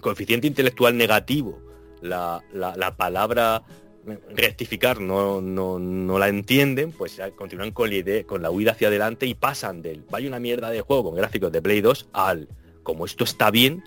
coeficiente 0.00 0.46
intelectual 0.46 0.96
negativo, 0.96 1.60
la, 2.00 2.42
la 2.52 2.96
palabra 2.96 3.64
rectificar 4.34 5.00
no, 5.00 5.40
no, 5.40 6.18
la 6.18 6.28
entienden, 6.28 6.92
pues 6.92 7.20
continúan 7.36 7.70
con 7.70 7.90
la, 7.90 7.96
idea, 7.96 8.24
con 8.24 8.42
la 8.42 8.50
huida 8.50 8.72
hacia 8.72 8.88
adelante 8.88 9.26
y 9.26 9.34
pasan 9.34 9.82
del 9.82 10.04
vaya 10.10 10.28
una 10.28 10.40
mierda 10.40 10.70
de 10.70 10.80
juego 10.80 11.04
con 11.04 11.16
gráficos 11.16 11.52
de 11.52 11.62
Play 11.62 11.80
2 11.80 12.08
al 12.12 12.48
como 12.82 13.04
esto 13.04 13.24
está 13.24 13.50
bien, 13.50 13.84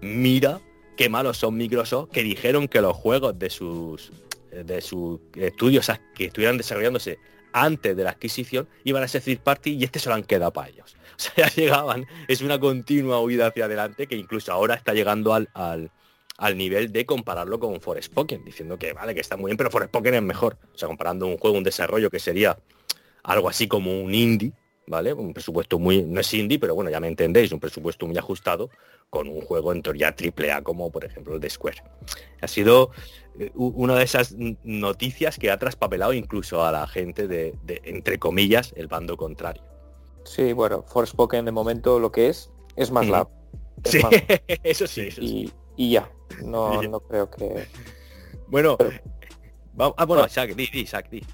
mira 0.00 0.60
qué 0.96 1.08
malos 1.08 1.38
son 1.38 1.56
Microsoft 1.56 2.10
que 2.10 2.22
dijeron 2.22 2.68
que 2.68 2.80
los 2.80 2.96
juegos 2.96 3.38
de 3.38 3.50
sus 3.50 4.12
de 4.50 4.80
sus 4.80 5.20
estudios 5.34 5.90
que 6.14 6.26
estuvieran 6.26 6.58
desarrollándose 6.58 7.18
antes 7.52 7.96
de 7.96 8.04
la 8.04 8.10
adquisición 8.10 8.68
iban 8.84 9.02
a 9.02 9.08
ser 9.08 9.22
third 9.22 9.40
party 9.40 9.76
y 9.76 9.84
este 9.84 9.98
se 9.98 10.08
lo 10.08 10.14
han 10.14 10.24
quedado 10.24 10.52
para 10.52 10.68
ellos. 10.68 10.96
O 11.12 11.20
sea, 11.22 11.46
ya 11.46 11.54
llegaban, 11.54 12.06
es 12.26 12.40
una 12.40 12.58
continua 12.58 13.20
huida 13.20 13.46
hacia 13.46 13.66
adelante 13.66 14.06
que 14.06 14.16
incluso 14.16 14.50
ahora 14.50 14.74
está 14.74 14.94
llegando 14.94 15.34
al 15.34 15.90
al 16.42 16.56
nivel 16.56 16.90
de 16.90 17.06
compararlo 17.06 17.60
con 17.60 17.80
Forspoken, 17.80 18.44
diciendo 18.44 18.76
que 18.76 18.92
vale, 18.92 19.14
que 19.14 19.20
está 19.20 19.36
muy 19.36 19.50
bien, 19.50 19.56
pero 19.56 19.70
Forspoken 19.70 20.14
es 20.14 20.22
mejor. 20.22 20.58
O 20.74 20.76
sea, 20.76 20.88
comparando 20.88 21.24
un 21.24 21.38
juego, 21.38 21.56
un 21.56 21.62
desarrollo 21.62 22.10
que 22.10 22.18
sería 22.18 22.58
algo 23.22 23.48
así 23.48 23.68
como 23.68 24.02
un 24.02 24.12
indie, 24.12 24.52
¿vale? 24.88 25.12
Un 25.12 25.32
presupuesto 25.32 25.78
muy, 25.78 26.02
no 26.02 26.20
es 26.20 26.34
indie, 26.34 26.58
pero 26.58 26.74
bueno, 26.74 26.90
ya 26.90 26.98
me 26.98 27.06
entendéis, 27.06 27.52
un 27.52 27.60
presupuesto 27.60 28.08
muy 28.08 28.18
ajustado 28.18 28.70
con 29.08 29.28
un 29.28 29.40
juego 29.40 29.70
en 29.70 29.82
teoría 29.82 30.16
triple 30.16 30.50
A 30.50 30.62
como 30.62 30.90
por 30.90 31.04
ejemplo 31.04 31.36
el 31.36 31.40
de 31.40 31.48
Square. 31.48 31.80
Ha 32.40 32.48
sido 32.48 32.90
eh, 33.38 33.52
una 33.54 33.94
de 33.94 34.02
esas 34.02 34.34
noticias 34.64 35.38
que 35.38 35.48
ha 35.48 35.58
traspapelado 35.60 36.12
incluso 36.12 36.64
a 36.64 36.72
la 36.72 36.88
gente 36.88 37.28
de, 37.28 37.54
entre 37.84 38.18
comillas, 38.18 38.74
el 38.76 38.88
bando 38.88 39.16
contrario. 39.16 39.62
Sí, 40.24 40.52
bueno, 40.54 40.82
Forspoken 40.88 41.44
de 41.44 41.52
momento 41.52 42.00
lo 42.00 42.10
que 42.10 42.30
es, 42.30 42.50
es 42.74 42.90
más 42.90 43.06
lab. 43.06 43.28
sí, 43.84 44.00
eso 44.64 44.88
sí. 44.88 45.02
Eso 45.02 45.20
sí. 45.20 45.52
Y 45.76 45.92
ya, 45.92 46.10
no, 46.44 46.82
no 46.90 47.00
creo 47.00 47.30
que... 47.30 47.66
Bueno, 48.48 48.76
vamos, 49.74 49.94
ah, 49.96 50.04
bueno, 50.04 50.26
di, 50.26 50.66
di, 50.66 50.86
di. 51.10 51.26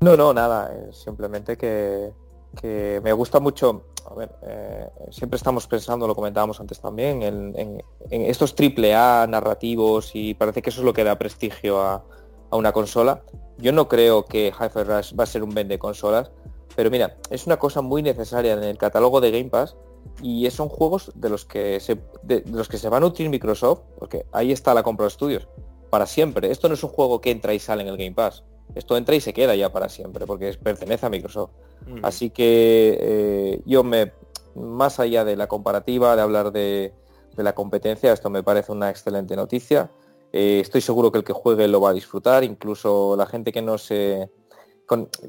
No, 0.00 0.16
no, 0.16 0.32
nada, 0.32 0.92
simplemente 0.92 1.56
que, 1.56 2.12
que, 2.60 3.00
me 3.04 3.12
gusta 3.12 3.40
mucho, 3.40 3.84
a 4.10 4.14
ver, 4.14 4.34
eh, 4.42 4.88
siempre 5.10 5.36
estamos 5.36 5.66
pensando, 5.66 6.06
lo 6.06 6.14
comentábamos 6.14 6.58
antes 6.60 6.80
también, 6.80 7.22
en, 7.22 7.82
estos 8.10 8.54
triple 8.54 8.94
A 8.94 9.26
narrativos 9.28 10.10
y 10.14 10.34
parece 10.34 10.62
que 10.62 10.70
eso 10.70 10.80
es 10.80 10.84
lo 10.84 10.92
que 10.92 11.04
da 11.04 11.18
prestigio 11.18 11.80
a, 11.80 12.04
a 12.50 12.56
una 12.56 12.72
consola. 12.72 13.22
Yo 13.58 13.72
no 13.72 13.86
creo 13.88 14.24
que 14.24 14.48
Hi-Fi 14.48 14.82
Rush 14.82 15.14
va 15.18 15.24
a 15.24 15.26
ser 15.26 15.42
un 15.42 15.50
vende 15.50 15.78
consolas, 15.78 16.32
pero 16.74 16.90
mira, 16.90 17.16
es 17.30 17.46
una 17.46 17.58
cosa 17.58 17.80
muy 17.80 18.02
necesaria 18.02 18.54
en 18.54 18.64
el 18.64 18.78
catálogo 18.78 19.20
de 19.20 19.30
Game 19.30 19.50
Pass 19.50 19.76
y 20.22 20.48
son 20.50 20.68
juegos 20.68 21.10
de 21.14 21.28
los 21.28 21.44
que 21.44 21.80
se, 21.80 21.98
de, 22.22 22.44
los 22.46 22.68
que 22.68 22.78
se 22.78 22.88
va 22.88 22.98
a 22.98 23.00
nutrir 23.00 23.28
Microsoft, 23.28 23.80
porque 23.98 24.26
ahí 24.32 24.52
está 24.52 24.74
la 24.74 24.82
compra 24.82 25.04
de 25.04 25.08
estudios, 25.08 25.48
para 25.90 26.06
siempre. 26.06 26.50
Esto 26.50 26.68
no 26.68 26.74
es 26.74 26.84
un 26.84 26.90
juego 26.90 27.20
que 27.20 27.30
entra 27.30 27.54
y 27.54 27.58
sale 27.58 27.82
en 27.82 27.88
el 27.88 27.96
Game 27.96 28.12
Pass. 28.12 28.44
Esto 28.74 28.96
entra 28.96 29.14
y 29.14 29.20
se 29.20 29.32
queda 29.32 29.54
ya 29.54 29.72
para 29.72 29.88
siempre, 29.88 30.26
porque 30.26 30.52
pertenece 30.54 31.06
a 31.06 31.10
Microsoft. 31.10 31.50
Mm. 31.86 32.04
Así 32.04 32.30
que 32.30 32.98
eh, 33.00 33.62
yo 33.66 33.82
me, 33.84 34.12
más 34.54 35.00
allá 35.00 35.24
de 35.24 35.36
la 35.36 35.46
comparativa, 35.46 36.16
de 36.16 36.22
hablar 36.22 36.52
de, 36.52 36.94
la 37.36 37.54
competencia, 37.54 38.12
esto 38.12 38.30
me 38.30 38.42
parece 38.42 38.72
una 38.72 38.90
excelente 38.90 39.34
noticia. 39.36 39.90
Eh, 40.32 40.60
estoy 40.60 40.80
seguro 40.80 41.10
que 41.10 41.18
el 41.18 41.24
que 41.24 41.32
juegue 41.32 41.68
lo 41.68 41.80
va 41.80 41.90
a 41.90 41.94
disfrutar, 41.94 42.44
incluso 42.44 43.16
la 43.16 43.26
gente 43.26 43.52
que 43.52 43.62
no 43.62 43.78
se 43.78 44.30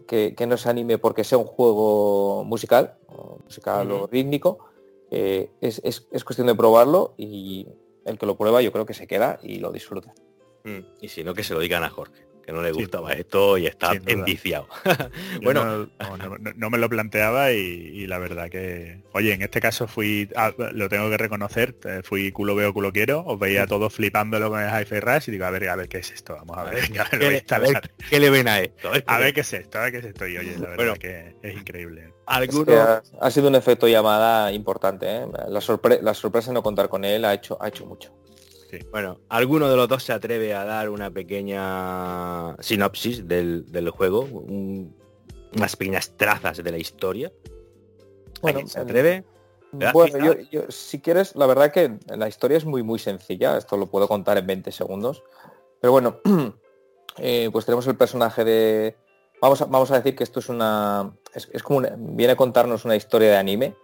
que, 0.07 0.45
no 0.47 0.57
se 0.57 0.69
anime 0.69 0.97
porque 0.97 1.23
sea 1.23 1.37
un 1.37 1.45
juego 1.45 2.43
musical, 2.43 2.97
musical 3.43 3.91
o 3.91 4.07
rítmico, 4.07 4.59
eh, 5.11 5.51
es, 5.61 6.23
cuestión 6.23 6.47
de 6.47 6.55
probarlo 6.55 7.13
y 7.17 7.67
el 8.05 8.17
que 8.17 8.25
lo 8.25 8.35
prueba 8.37 8.61
yo 8.61 8.71
creo 8.71 8.85
que 8.85 8.93
se 8.93 9.07
queda 9.07 9.39
y 9.41 9.59
lo 9.59 9.71
disfruta. 9.71 10.13
Mm, 10.63 10.79
y 11.01 11.07
si 11.09 11.23
no, 11.23 11.33
que 11.33 11.43
se 11.43 11.53
lo 11.53 11.59
digan 11.59 11.83
a 11.83 11.89
Jorge 11.89 12.32
que 12.45 12.51
no 12.51 12.61
le 12.61 12.71
gustaba 12.71 13.13
esto 13.13 13.57
y 13.57 13.67
está 13.67 13.93
enviciado. 14.05 14.67
bueno, 15.43 15.89
no, 16.55 16.69
me 16.69 16.77
lo 16.77 16.89
planteaba 16.89 17.51
y, 17.51 18.05
la 18.07 18.17
verdad 18.17 18.49
que, 18.49 19.01
oye, 19.13 19.33
en 19.33 19.41
este 19.41 19.61
caso 19.61 19.87
fui, 19.87 20.29
ah, 20.35 20.51
lo 20.73 20.89
tengo 20.89 21.09
que 21.09 21.17
reconocer, 21.17 21.75
eh, 21.85 22.01
fui 22.03 22.31
culo 22.31 22.55
veo, 22.55 22.73
culo 22.73 22.91
quiero, 22.91 23.23
os 23.25 23.39
veía 23.39 23.65
todos 23.65 23.93
flipándolo 23.93 24.49
con 24.49 24.61
el 24.61 24.69
Hi-Fi 24.69 24.99
Rush 24.99 25.29
y 25.29 25.31
digo, 25.31 25.45
a 25.45 25.51
ver, 25.51 25.69
a 25.69 25.75
ver 25.75 25.87
qué 25.87 25.99
es 25.99 26.11
esto, 26.11 26.35
vamos 26.35 26.57
a 26.57 26.63
ver, 26.65 26.83
¿Qué, 28.09 28.19
le 28.19 28.29
ven 28.29 28.47
a 28.47 28.59
esto? 28.59 28.91
A 29.07 29.19
ver, 29.19 29.33
qué 29.33 29.41
es 29.41 29.53
esto, 29.53 29.79
a 29.79 29.83
ver 29.83 29.91
qué 29.93 29.97
es 29.99 30.05
esto 30.05 30.27
y 30.27 30.37
oye, 30.37 30.57
la 30.57 30.69
verdad 30.69 30.97
que 30.97 31.35
es 31.41 31.53
increíble. 31.55 32.13
ha, 32.27 33.31
sido 33.31 33.47
un 33.47 33.55
efecto 33.55 33.87
llamada 33.87 34.51
importante, 34.51 35.07
¿eh? 35.07 35.25
la, 35.31 35.61
la 36.01 36.13
sorpresa 36.13 36.49
de 36.49 36.53
no 36.53 36.63
contar 36.63 36.89
con 36.89 37.05
él 37.05 37.23
ha 37.25 37.33
hecho, 37.33 37.57
ha 37.61 37.69
hecho 37.69 37.85
mucho. 37.85 38.13
Bueno, 38.91 39.19
¿alguno 39.29 39.69
de 39.69 39.75
los 39.75 39.87
dos 39.87 40.03
se 40.03 40.13
atreve 40.13 40.53
a 40.53 40.65
dar 40.65 40.89
una 40.89 41.11
pequeña 41.11 42.55
sinopsis 42.59 43.27
del, 43.27 43.89
juego? 43.95 44.21
unas 45.55 45.75
pequeñas 45.75 46.15
trazas 46.17 46.63
de 46.63 46.71
la 46.71 46.77
historia. 46.77 47.31
Bueno, 48.41 48.67
¿Se 48.67 48.79
atreve? 48.79 49.23
Bueno, 49.71 50.37
yo, 50.51 50.63
si 50.69 50.99
quieres, 50.99 51.35
la 51.35 51.47
verdad 51.47 51.71
que 51.71 51.97
la 52.07 52.27
historia 52.27 52.57
es 52.57 52.65
muy 52.65 52.83
muy 52.83 52.99
sencilla, 52.99 53.57
esto 53.57 53.75
lo 53.77 53.87
puedo 53.87 54.07
contar 54.07 54.37
en 54.37 54.45
20 54.45 54.71
segundos. 54.71 55.23
Pero 55.79 55.91
bueno, 55.91 56.19
eh, 57.17 57.49
pues 57.51 57.65
tenemos 57.65 57.87
el 57.87 57.95
personaje 57.95 58.43
de. 58.43 58.95
Vamos 59.41 59.61
a, 59.61 59.65
vamos 59.65 59.91
a 59.91 59.97
decir 59.97 60.15
que 60.15 60.23
esto 60.23 60.39
es 60.39 60.49
una. 60.49 61.15
Es, 61.33 61.63
como 61.63 61.81
viene 61.97 62.33
a 62.33 62.35
contarnos 62.35 62.85
una 62.85 62.95
historia 62.95 63.29
de 63.29 63.37
anime. 63.37 63.75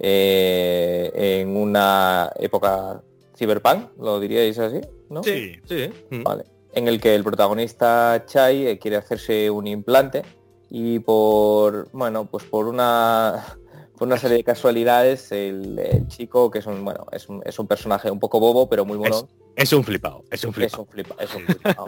Eh, 0.00 1.40
en 1.40 1.56
una 1.56 2.30
época 2.36 3.02
Cyberpunk, 3.38 3.90
lo 3.98 4.18
diríais 4.18 4.58
así, 4.58 4.80
¿no? 5.08 5.22
Sí, 5.22 5.54
sí. 5.64 5.90
Mm. 6.10 6.22
Vale. 6.24 6.44
En 6.72 6.88
el 6.88 7.00
que 7.00 7.14
el 7.14 7.24
protagonista 7.24 8.24
Chai 8.26 8.66
eh, 8.66 8.78
quiere 8.78 8.96
hacerse 8.96 9.50
un 9.50 9.66
implante 9.66 10.22
y 10.68 10.98
por, 10.98 11.88
bueno, 11.92 12.26
pues 12.26 12.44
por 12.44 12.66
una, 12.66 13.56
por 13.96 14.08
una 14.08 14.18
serie 14.18 14.38
de 14.38 14.44
casualidades 14.44 15.32
el, 15.32 16.06
chico, 16.08 16.50
que 16.50 16.58
es 16.58 16.66
un, 16.66 16.84
bueno, 16.84 17.06
es 17.12 17.28
un, 17.28 17.42
es 17.44 17.58
un, 17.58 17.66
personaje 17.66 18.10
un 18.10 18.18
poco 18.18 18.40
bobo, 18.40 18.68
pero 18.68 18.84
muy 18.84 18.98
bueno. 18.98 19.28
Es, 19.56 19.72
un 19.72 19.82
flipado, 19.82 20.24
es 20.30 20.44
un 20.44 20.52
flipado. 20.52 20.84
Es 21.20 21.34
un, 21.34 21.42
flipado, 21.42 21.86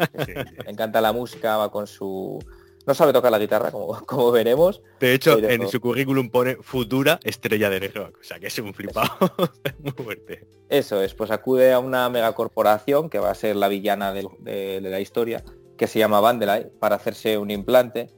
Me 0.64 0.70
encanta 0.70 1.00
la 1.00 1.12
música, 1.12 1.56
va 1.56 1.70
con 1.70 1.86
su 1.86 2.38
no 2.86 2.94
sabe 2.94 3.12
tocar 3.12 3.30
la 3.30 3.38
guitarra, 3.38 3.70
como, 3.70 3.88
como 4.06 4.30
veremos. 4.30 4.82
De 5.00 5.14
hecho, 5.14 5.38
en 5.38 5.68
su 5.68 5.80
currículum 5.80 6.30
pone 6.30 6.56
futura 6.56 7.20
estrella 7.22 7.70
de 7.70 7.88
rock. 7.88 8.18
O 8.20 8.24
sea, 8.24 8.38
que 8.38 8.46
es 8.48 8.58
un 8.58 8.74
flipado 8.74 9.10
muy 9.78 9.92
fuerte. 9.92 10.46
Eso 10.68 11.02
es, 11.02 11.14
pues 11.14 11.30
acude 11.30 11.72
a 11.72 11.78
una 11.78 12.08
megacorporación 12.08 13.10
que 13.10 13.18
va 13.18 13.30
a 13.30 13.34
ser 13.34 13.56
la 13.56 13.68
villana 13.68 14.12
de, 14.12 14.80
la 14.82 15.00
historia, 15.00 15.44
que 15.76 15.86
se 15.86 15.98
llama 15.98 16.20
Vandelay, 16.20 16.70
para 16.78 16.96
hacerse 16.96 17.38
un 17.38 17.50
implante. 17.50 18.08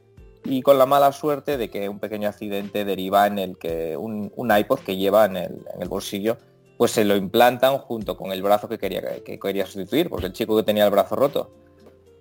Y 0.44 0.62
con 0.62 0.76
la 0.76 0.86
mala 0.86 1.12
suerte 1.12 1.56
de 1.56 1.70
que 1.70 1.88
un 1.88 2.00
pequeño 2.00 2.28
accidente 2.28 2.84
deriva 2.84 3.26
en 3.28 3.38
el 3.38 3.58
que 3.58 3.96
un, 3.96 4.32
iPod 4.36 4.80
que 4.80 4.96
lleva 4.96 5.24
en 5.24 5.36
el, 5.36 5.52
en 5.74 5.82
el 5.82 5.88
bolsillo 5.88 6.36
pues 6.78 6.90
se 6.90 7.04
lo 7.04 7.14
implantan 7.14 7.78
junto 7.78 8.16
con 8.16 8.32
el 8.32 8.42
brazo 8.42 8.68
que 8.68 8.76
quería, 8.76 9.22
que 9.22 9.38
quería 9.38 9.66
sustituir, 9.66 10.10
porque 10.10 10.26
el 10.26 10.32
chico 10.32 10.56
que 10.56 10.64
tenía 10.64 10.84
el 10.84 10.90
brazo 10.90 11.14
roto 11.14 11.52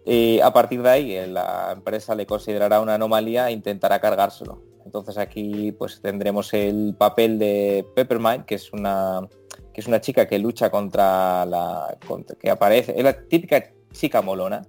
y 0.06 0.40
a 0.40 0.52
partir 0.52 0.82
de 0.82 0.90
ahí 0.90 1.16
eh, 1.16 1.28
la 1.28 1.72
empresa 1.76 2.16
le 2.16 2.26
considerará 2.26 2.82
una 2.82 2.96
anomalía 2.96 3.50
e 3.50 3.54
intentará 3.54 4.00
cargárselo. 4.00 4.62
Entonces 4.86 5.18
aquí 5.18 5.72
pues 5.74 6.02
tendremos 6.02 6.54
el 6.54 6.96
papel 6.98 7.38
de 7.38 7.86
Peppermint, 7.95 8.45
que 8.45 8.56
es 8.56 8.74
una 8.74 9.28
que 9.74 9.82
es 9.82 9.88
una 9.88 10.02
chica 10.02 10.28
que 10.28 10.39
lucha 10.39 10.70
contra 10.70 11.45
la 11.45 11.97
que 12.39 12.49
aparece, 12.49 12.93
es 12.97 13.04
la 13.04 13.14
típica 13.14 13.72
chica 13.91 14.22
molona, 14.22 14.62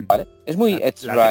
¿vale? 0.00 0.26
Es 0.46 0.56
muy 0.56 0.78
la, 1.02 1.30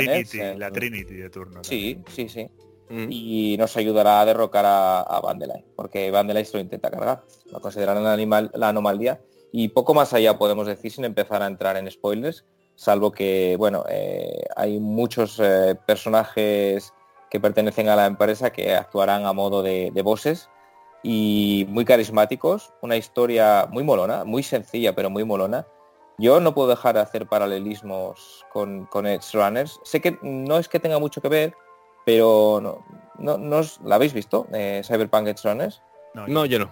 la, 0.57 0.71
Trinity, 0.71 1.15
de 1.15 1.29
turno. 1.29 1.63
Sí, 1.63 2.01
sí, 2.13 2.29
sí. 2.29 2.49
Mm. 2.89 3.07
Y 3.09 3.57
nos 3.57 3.75
ayudará 3.75 4.21
a 4.21 4.25
derrocar 4.25 4.65
a, 4.65 5.01
a 5.01 5.19
Vandelay, 5.19 5.65
porque 5.75 6.09
Vandelay 6.09 6.45
se 6.45 6.55
lo 6.55 6.63
intenta 6.63 6.89
cargar. 6.89 7.23
Lo 7.51 7.59
considerarán 7.59 8.05
animal, 8.05 8.49
la 8.53 8.69
anomalía. 8.69 9.19
Y 9.51 9.69
poco 9.69 9.93
más 9.93 10.13
allá 10.13 10.37
podemos 10.37 10.67
decir 10.67 10.91
sin 10.91 11.03
empezar 11.03 11.41
a 11.41 11.47
entrar 11.47 11.75
en 11.77 11.89
spoilers, 11.89 12.45
salvo 12.77 13.11
que, 13.11 13.55
bueno, 13.57 13.83
eh, 13.89 14.45
hay 14.55 14.79
muchos 14.79 15.37
eh, 15.43 15.75
personajes 15.85 16.93
que 17.29 17.39
pertenecen 17.41 17.89
a 17.89 17.95
la 17.97 18.05
empresa 18.05 18.51
que 18.51 18.73
actuarán 18.73 19.25
a 19.25 19.33
modo 19.33 19.61
de, 19.61 19.91
de 19.93 20.01
bosses 20.01 20.49
y 21.03 21.65
muy 21.69 21.83
carismáticos, 21.83 22.71
una 22.81 22.95
historia 22.95 23.67
muy 23.69 23.83
molona, 23.83 24.23
muy 24.23 24.43
sencilla 24.43 24.95
pero 24.95 25.09
muy 25.09 25.25
molona. 25.25 25.67
Yo 26.17 26.39
no 26.39 26.53
puedo 26.53 26.69
dejar 26.69 26.95
de 26.95 27.01
hacer 27.01 27.27
paralelismos 27.27 28.45
con, 28.51 28.85
con 28.85 29.05
Edge 29.05 29.33
Runners. 29.33 29.79
Sé 29.83 29.99
que 29.99 30.17
no 30.21 30.57
es 30.57 30.67
que 30.69 30.79
tenga 30.79 30.97
mucho 30.99 31.21
que 31.21 31.29
ver, 31.29 31.53
pero 32.05 32.59
no, 32.61 32.85
no, 33.19 33.37
no 33.37 33.57
os- 33.57 33.79
¿la 33.83 33.95
habéis 33.95 34.13
visto? 34.13 34.47
Eh, 34.53 34.81
Cyberpunk 34.85 35.27
Edge 35.27 35.43
Runners. 35.43 35.81
No, 36.27 36.45
yo 36.45 36.59
no. 36.59 36.69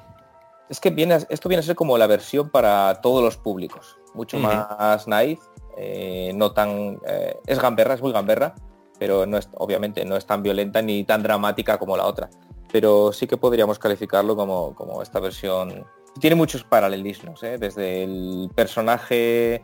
Es 0.70 0.80
que 0.80 0.90
viene, 0.90 1.18
esto 1.30 1.48
viene 1.50 1.60
a 1.60 1.64
ser 1.64 1.76
como 1.76 1.98
la 1.98 2.08
versión 2.08 2.50
para 2.50 3.02
todos 3.02 3.24
los 3.24 3.38
públicos. 3.38 3.98
Mucho 4.16 4.38
más 4.40 5.08
naif, 5.08 5.40
eh, 5.78 6.32
no 6.36 6.52
tan... 6.52 7.00
eh, 7.08 7.38
es 7.46 7.60
gamberra, 7.60 7.94
es 7.96 8.02
muy 8.02 8.12
gamberra, 8.12 8.56
pero 9.00 9.26
no 9.26 9.38
es, 9.38 9.50
obviamente 9.56 10.06
no 10.06 10.16
es 10.16 10.26
tan 10.26 10.42
violenta 10.44 10.82
ni 10.82 11.04
tan 11.04 11.22
dramática 11.24 11.78
como 11.78 11.98
la 11.98 12.06
otra. 12.06 12.30
Pero 12.72 13.12
sí 13.14 13.28
que 13.28 13.38
podríamos 13.38 13.80
calificarlo 13.80 14.36
como, 14.36 14.74
como 14.76 15.02
esta 15.02 15.20
versión. 15.20 15.86
Tiene 16.20 16.36
muchos 16.36 16.64
paralelismos, 16.64 17.44
¿eh? 17.44 17.58
desde 17.58 18.04
el 18.04 18.50
personaje 18.56 19.64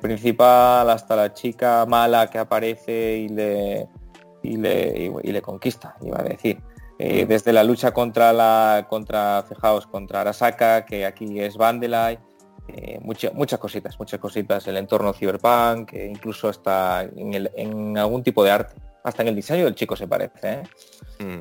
principal 0.00 0.88
hasta 0.88 1.16
la 1.16 1.34
chica 1.34 1.84
mala 1.86 2.28
que 2.28 2.38
aparece 2.38 3.18
y 3.18 3.28
le, 3.28 3.88
y 4.42 4.56
le, 4.56 5.10
y- 5.22 5.28
y 5.28 5.32
le 5.32 5.42
conquista, 5.42 5.96
iba 6.00 6.18
a 6.18 6.22
decir. 6.22 6.62
Eh, 6.98 7.24
desde 7.26 7.52
la 7.52 7.64
lucha 7.64 7.92
contra 7.92 8.32
la 8.32 8.86
contra 8.88 9.42
fijaos 9.48 9.86
contra 9.86 10.20
Arasaka 10.20 10.84
que 10.84 11.06
aquí 11.06 11.40
es 11.40 11.56
Vandelay 11.56 12.18
eh, 12.76 12.98
mucha- 13.02 13.30
muchas 13.32 13.58
cositas 13.58 13.98
muchas 13.98 14.20
cositas 14.20 14.66
el 14.68 14.76
entorno 14.76 15.12
cyberpunk 15.12 15.92
eh, 15.94 16.06
incluso 16.06 16.48
hasta 16.48 17.02
en, 17.02 17.34
el- 17.34 17.50
en 17.56 17.96
algún 17.98 18.22
tipo 18.22 18.42
de 18.44 18.50
arte 18.50 18.74
hasta 19.04 19.22
en 19.22 19.28
el 19.28 19.36
diseño 19.36 19.64
del 19.64 19.74
chico 19.74 19.96
se 19.96 20.06
parece 20.08 20.52
¿eh? 20.52 20.62
Mm. 21.18 21.40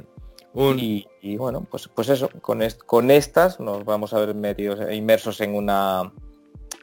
Un- 0.60 0.80
y, 0.80 1.06
y 1.22 1.38
bueno 1.38 1.66
pues 1.70 1.88
pues 1.94 2.10
eso 2.10 2.30
con, 2.42 2.62
est- 2.62 2.82
con 2.84 3.12
estas 3.12 3.60
nos 3.60 3.86
vamos 3.86 4.14
a 4.14 4.20
ver 4.20 4.34
metidos 4.36 4.80
e 4.82 4.96
inmersos 4.96 5.40
en 5.42 5.56
una 5.56 6.12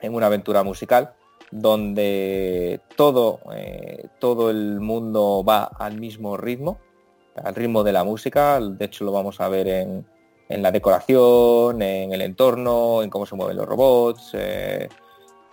en 0.02 0.14
una 0.14 0.26
aventura 0.26 0.62
musical 0.62 1.14
donde 1.50 2.80
todo 2.96 3.40
eh, 3.54 4.06
todo 4.20 4.50
el 4.50 4.80
mundo 4.80 5.44
va 5.46 5.64
al 5.64 5.98
mismo 5.98 6.36
ritmo 6.36 6.78
al 7.42 7.54
ritmo 7.54 7.82
de 7.84 7.92
la 7.92 8.04
música 8.04 8.60
de 8.60 8.84
hecho 8.84 9.04
lo 9.04 9.12
vamos 9.12 9.40
a 9.40 9.48
ver 9.48 9.68
en, 9.68 10.06
en 10.48 10.62
la 10.62 10.70
decoración 10.70 11.82
en 11.82 12.12
el 12.12 12.22
entorno 12.22 13.02
en 13.02 13.10
cómo 13.10 13.26
se 13.26 13.34
mueven 13.34 13.56
los 13.56 13.66
robots 13.66 14.30
eh, 14.34 14.88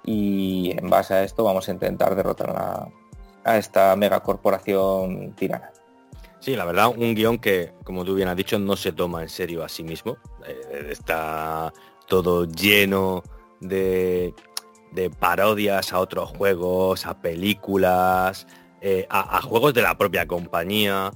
y 0.06 0.72
en 0.78 0.89
base 0.89 1.14
a 1.14 1.24
esto 1.24 1.44
vamos 1.44 1.68
a 1.68 1.72
intentar 1.72 2.16
derrotar 2.16 2.50
a, 2.52 2.88
a 3.44 3.58
esta 3.58 3.96
megacorporación 3.96 5.34
tirana 5.34 5.72
Sí, 6.44 6.58
la 6.58 6.66
verdad, 6.66 6.89
un 6.89 7.16
guion 7.16 7.38
que, 7.38 7.72
como 7.86 8.04
tú 8.04 8.16
bien 8.16 8.28
has 8.28 8.36
dicho, 8.36 8.60
no 8.60 8.76
se 8.76 8.91
toma 8.91 9.22
en 9.22 9.30
serio 9.30 9.64
a 9.64 9.70
sí 9.70 9.82
mismo. 9.82 10.18
Eh, 10.46 10.89
está 10.91 11.72
todo 12.06 12.44
lleno 12.44 13.24
de, 13.62 14.34
de 14.91 15.10
parodias 15.10 15.94
a 15.94 16.00
otros 16.00 16.32
juegos, 16.32 17.06
a 17.06 17.22
películas, 17.22 18.46
eh, 18.82 19.08
a, 19.10 19.38
a 19.38 19.41
juegos 19.41 19.74
de 19.74 19.84
la 19.84 19.98
propia 19.98 20.28
compañía. 20.28 21.12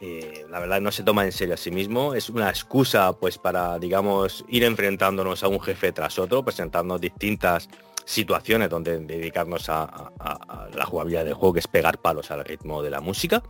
Eh, 0.00 0.44
la 0.50 0.60
verdad 0.60 0.80
no 0.80 0.92
se 0.92 1.02
toma 1.02 1.24
en 1.24 1.32
serio 1.32 1.54
a 1.54 1.56
sí 1.56 1.70
mismo. 1.70 2.14
Es 2.14 2.30
una 2.30 2.48
excusa 2.48 3.12
pues 3.12 3.38
para, 3.38 3.78
digamos, 3.78 4.44
ir 4.48 4.64
enfrentándonos 4.64 5.42
a 5.42 5.48
un 5.48 5.60
jefe 5.60 5.92
tras 5.92 6.18
otro, 6.18 6.44
presentarnos 6.44 7.00
distintas 7.00 7.68
situaciones 8.04 8.70
donde 8.70 8.98
dedicarnos 9.00 9.68
a, 9.68 10.10
la 10.74 10.86
jugabilidad 10.86 11.24
del 11.24 11.34
juego, 11.34 11.52
que 11.54 11.60
es 11.60 11.66
pegar 11.66 11.98
palos 12.00 12.30
al 12.30 12.44
ritmo 12.44 12.82
de 12.82 12.90
la 12.90 13.00
música. 13.00 13.42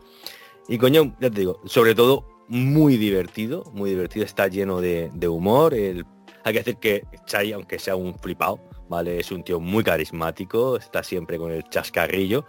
Y 0.68 0.78
coño, 0.78 1.14
ya 1.20 1.30
te 1.30 1.40
digo, 1.40 1.60
sobre 1.64 1.94
todo 1.94 2.26
muy 2.48 2.96
divertido, 2.96 3.64
muy 3.72 3.90
divertido, 3.90 4.24
está 4.24 4.48
lleno 4.48 4.80
de, 4.80 5.10
de 5.14 5.28
humor. 5.28 5.74
el- 5.74 6.04
hay 6.44 6.52
que 6.52 6.58
decir 6.60 6.76
que 6.76 7.04
Chai, 7.26 7.52
aunque 7.52 7.78
sea 7.78 7.94
un 7.94 8.18
flipado, 8.18 8.58
¿vale? 8.88 9.20
Es 9.20 9.30
un 9.30 9.44
tío 9.44 9.60
muy 9.60 9.84
carismático, 9.84 10.76
está 10.76 11.02
siempre 11.02 11.38
con 11.38 11.52
el 11.52 11.62
chascarrillo. 11.64 12.44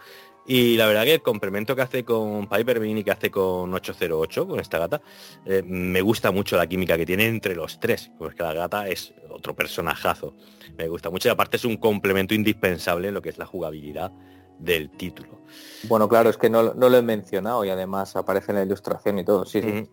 Y 0.51 0.77
la 0.77 0.87
verdad 0.87 1.03
que 1.03 1.13
el 1.13 1.21
complemento 1.21 1.75
que 1.75 1.83
hace 1.83 2.03
con 2.03 2.47
Piper 2.49 2.79
Bean 2.79 2.97
y 2.97 3.03
que 3.03 3.11
hace 3.11 3.29
con 3.29 3.71
808, 3.71 4.47
con 4.47 4.59
esta 4.59 4.79
gata, 4.79 4.99
eh, 5.45 5.61
me 5.63 6.01
gusta 6.01 6.31
mucho 6.31 6.57
la 6.57 6.65
química 6.65 6.97
que 6.97 7.05
tiene 7.05 7.27
entre 7.27 7.53
los 7.53 7.79
tres, 7.79 8.09
porque 8.17 8.41
la 8.41 8.53
gata 8.53 8.87
es 8.87 9.13
otro 9.29 9.55
personajazo. 9.55 10.33
Me 10.75 10.87
gusta 10.87 11.11
mucho 11.11 11.29
y 11.29 11.31
aparte 11.31 11.57
es 11.57 11.65
un 11.65 11.77
complemento 11.77 12.33
indispensable 12.33 13.09
en 13.09 13.13
lo 13.13 13.21
que 13.21 13.29
es 13.29 13.37
la 13.37 13.45
jugabilidad 13.45 14.11
del 14.57 14.89
título. 14.89 15.39
Bueno, 15.83 16.09
claro, 16.09 16.31
es 16.31 16.37
que 16.37 16.49
no, 16.49 16.73
no 16.73 16.89
lo 16.89 16.97
he 16.97 17.03
mencionado 17.03 17.63
y 17.63 17.69
además 17.69 18.15
aparece 18.15 18.51
en 18.51 18.57
la 18.57 18.63
ilustración 18.63 19.19
y 19.19 19.25
todo, 19.25 19.45
sí, 19.45 19.61
sí, 19.61 19.87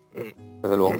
desde 0.63 0.75
luego. 0.75 0.95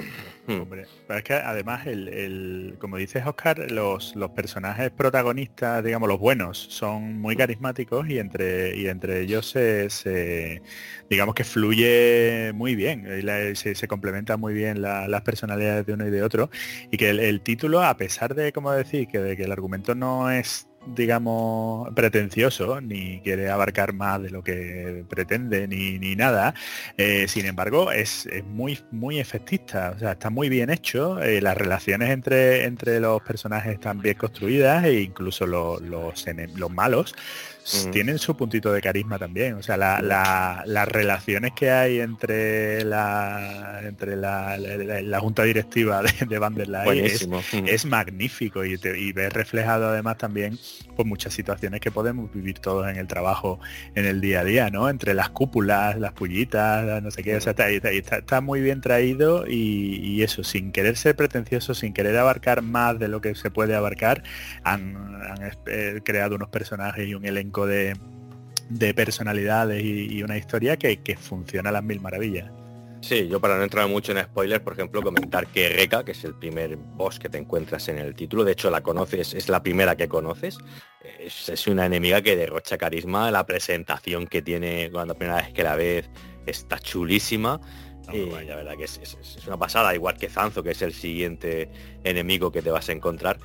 Mm. 0.48 0.60
Hombre, 0.60 0.90
pero 1.06 1.18
es 1.18 1.24
que 1.24 1.34
además, 1.34 1.86
el, 1.86 2.08
el- 2.08 2.76
como 2.80 2.96
dices 2.96 3.24
Oscar, 3.26 3.70
los, 3.70 4.16
los 4.16 4.30
personajes 4.32 4.90
protagonistas, 4.90 5.84
digamos, 5.84 6.08
los 6.08 6.18
buenos, 6.18 6.58
son 6.58 7.18
muy 7.20 7.36
carismáticos 7.36 8.08
y 8.08 8.18
entre, 8.18 8.76
y 8.76 8.88
entre 8.88 9.20
ellos 9.20 9.48
se, 9.50 9.88
se- 9.90 10.62
digamos 11.08 11.34
que 11.36 11.44
fluye 11.44 12.52
muy 12.54 12.74
bien, 12.74 13.06
y 13.18 13.22
la- 13.22 13.54
se, 13.54 13.74
se 13.76 13.88
complementan 13.88 14.40
muy 14.40 14.52
bien 14.54 14.82
la- 14.82 15.06
las 15.08 15.22
personalidades 15.22 15.86
de 15.86 15.92
uno 15.94 16.06
y 16.08 16.10
de 16.10 16.22
otro. 16.24 16.50
Y 16.90 16.96
que 16.96 17.10
el, 17.10 17.20
el 17.20 17.42
título, 17.42 17.82
a 17.84 17.96
pesar 17.96 18.34
de, 18.34 18.52
como 18.52 18.72
decir, 18.72 19.06
que, 19.08 19.20
de 19.20 19.36
que 19.36 19.44
el 19.44 19.52
argumento 19.52 19.94
no 19.94 20.30
es 20.30 20.67
digamos 20.94 21.88
pretencioso 21.94 22.80
ni 22.80 23.20
quiere 23.20 23.50
abarcar 23.50 23.92
más 23.92 24.22
de 24.22 24.30
lo 24.30 24.42
que 24.42 25.04
pretende 25.08 25.68
ni, 25.68 25.98
ni 25.98 26.16
nada. 26.16 26.54
Eh, 26.96 27.26
sin 27.28 27.46
embargo 27.46 27.92
es, 27.92 28.26
es 28.26 28.44
muy 28.44 28.78
muy 28.90 29.18
efectista 29.18 29.92
o 29.96 29.98
sea 29.98 30.12
está 30.12 30.30
muy 30.30 30.48
bien 30.48 30.70
hecho 30.70 31.20
eh, 31.22 31.40
las 31.40 31.56
relaciones 31.56 32.10
entre 32.10 32.64
entre 32.64 33.00
los 33.00 33.20
personajes 33.22 33.74
están 33.74 34.00
bien 34.00 34.16
construidas 34.16 34.84
e 34.84 35.00
incluso 35.02 35.46
lo- 35.46 35.78
los 35.80 36.24
los 36.56 36.70
malos 36.70 37.14
Mm. 37.86 37.90
tienen 37.90 38.18
su 38.18 38.36
puntito 38.36 38.72
de 38.72 38.80
carisma 38.80 39.18
también 39.18 39.54
o 39.54 39.62
sea 39.62 39.76
la- 39.76 40.00
la- 40.00 40.62
las 40.66 40.88
relaciones 40.88 41.52
que 41.54 41.70
hay 41.70 42.00
entre 42.00 42.84
la 42.84 43.80
entre 43.82 44.16
la, 44.16 44.56
la- 44.56 45.20
junta 45.20 45.42
directiva 45.44 46.02
de, 46.02 46.26
de 46.26 46.38
Vanderlei 46.38 46.80
es, 46.80 46.84
Buenísimo. 47.28 47.42
Mm. 47.52 47.66
es 47.68 47.84
magnífico 47.84 48.64
y, 48.64 48.78
te, 48.78 48.98
y 48.98 49.12
ves 49.12 49.32
reflejado 49.32 49.88
además 49.88 50.18
también 50.18 50.58
pues 50.96 51.06
muchas 51.06 51.34
situaciones 51.34 51.80
que 51.80 51.90
podemos 51.90 52.32
vivir 52.32 52.58
todos 52.58 52.88
en 52.88 52.96
el 52.96 53.06
trabajo 53.06 53.58
en 53.94 54.04
el 54.06 54.20
día 54.20 54.40
a 54.40 54.44
día 54.44 54.70
no 54.70 54.88
entre 54.88 55.14
las 55.14 55.30
cúpulas 55.30 55.98
las 55.98 56.12
pullitas 56.12 57.02
no 57.02 57.10
sé 57.10 57.22
qué 57.22 57.36
o 57.36 57.40
sea, 57.40 57.52
está, 57.52 57.68
está- 57.90 58.40
muy 58.40 58.60
bien 58.60 58.80
traído 58.80 59.46
y, 59.48 59.96
y 60.00 60.22
eso 60.22 60.44
sin 60.44 60.70
querer 60.72 60.96
ser 60.96 61.16
pretencioso 61.16 61.74
sin 61.74 61.92
querer 61.92 62.16
abarcar 62.16 62.62
más 62.62 62.98
de 62.98 63.08
lo 63.08 63.20
que 63.20 63.34
se 63.34 63.50
puede 63.50 63.74
abarcar 63.74 64.22
han, 64.62 64.96
han 65.22 65.42
es- 65.42 65.58
eh, 65.66 66.00
creado 66.04 66.36
unos 66.36 66.48
personajes 66.48 67.06
y 67.08 67.14
un 67.14 67.24
elenco 67.24 67.57
de 67.66 67.96
de 68.70 68.92
personalidades 68.92 69.82
y, 69.82 70.12
y 70.18 70.22
una 70.22 70.36
historia 70.36 70.76
que, 70.76 70.98
que 70.98 71.16
funciona 71.16 71.70
a 71.70 71.72
las 71.72 71.82
mil 71.82 72.00
maravillas 72.00 72.50
Sí, 73.00 73.28
yo 73.28 73.40
para 73.40 73.56
no 73.56 73.62
entrar 73.62 73.86
mucho 73.88 74.10
en 74.10 74.22
spoilers, 74.24 74.60
por 74.60 74.72
ejemplo, 74.72 75.00
comentar 75.02 75.46
que 75.46 75.68
Reka, 75.68 76.04
que 76.04 76.10
es 76.10 76.24
el 76.24 76.34
primer 76.34 76.76
boss 76.76 77.20
que 77.20 77.28
te 77.28 77.38
encuentras 77.38 77.88
en 77.88 77.96
el 77.98 78.12
título, 78.16 78.42
de 78.44 78.52
hecho 78.52 78.70
la 78.70 78.80
conoces, 78.80 79.34
es 79.34 79.48
la 79.48 79.62
primera 79.62 79.96
que 79.96 80.08
conoces, 80.08 80.58
es, 81.20 81.48
es 81.48 81.66
una 81.68 81.86
enemiga 81.86 82.20
que 82.22 82.34
derrocha 82.36 82.76
carisma, 82.76 83.30
la 83.30 83.46
presentación 83.46 84.26
que 84.26 84.42
tiene 84.42 84.90
cuando 84.90 85.14
la 85.14 85.18
primera 85.18 85.36
vez 85.42 85.52
que 85.52 85.62
la 85.62 85.76
ves 85.76 86.10
está 86.44 86.80
chulísima. 86.80 87.60
Y 88.12 88.22
guay. 88.24 88.46
la 88.48 88.56
verdad 88.56 88.76
que 88.76 88.84
es, 88.84 88.98
es- 89.00 89.16
es 89.36 89.46
una 89.46 89.56
pasada, 89.58 89.94
igual 89.94 90.16
que 90.18 90.28
Zanzo, 90.28 90.64
que 90.64 90.70
es 90.72 90.82
el 90.82 90.92
siguiente 90.92 91.70
enemigo 92.02 92.50
que 92.50 92.62
te 92.62 92.70
vas 92.72 92.88
a 92.88 92.92
encontrar. 92.92 93.38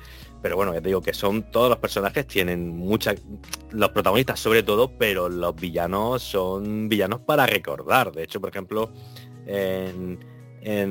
Pero 0.44 0.56
bueno, 0.56 0.74
ya 0.74 0.82
te 0.82 0.88
digo 0.88 1.00
que 1.00 1.14
son 1.14 1.50
todos 1.50 1.70
los 1.70 1.78
personajes 1.78 2.26
tienen 2.26 2.68
mucha 2.68 3.14
los 3.70 3.88
protagonistas 3.88 4.38
sobre 4.38 4.62
todo, 4.62 4.92
pero 4.98 5.30
los 5.30 5.56
villanos 5.56 6.22
son 6.22 6.86
villanos 6.86 7.20
para 7.20 7.46
recordar. 7.46 8.12
De 8.12 8.24
hecho, 8.24 8.42
por 8.42 8.50
ejemplo, 8.50 8.92
en, 9.46 10.18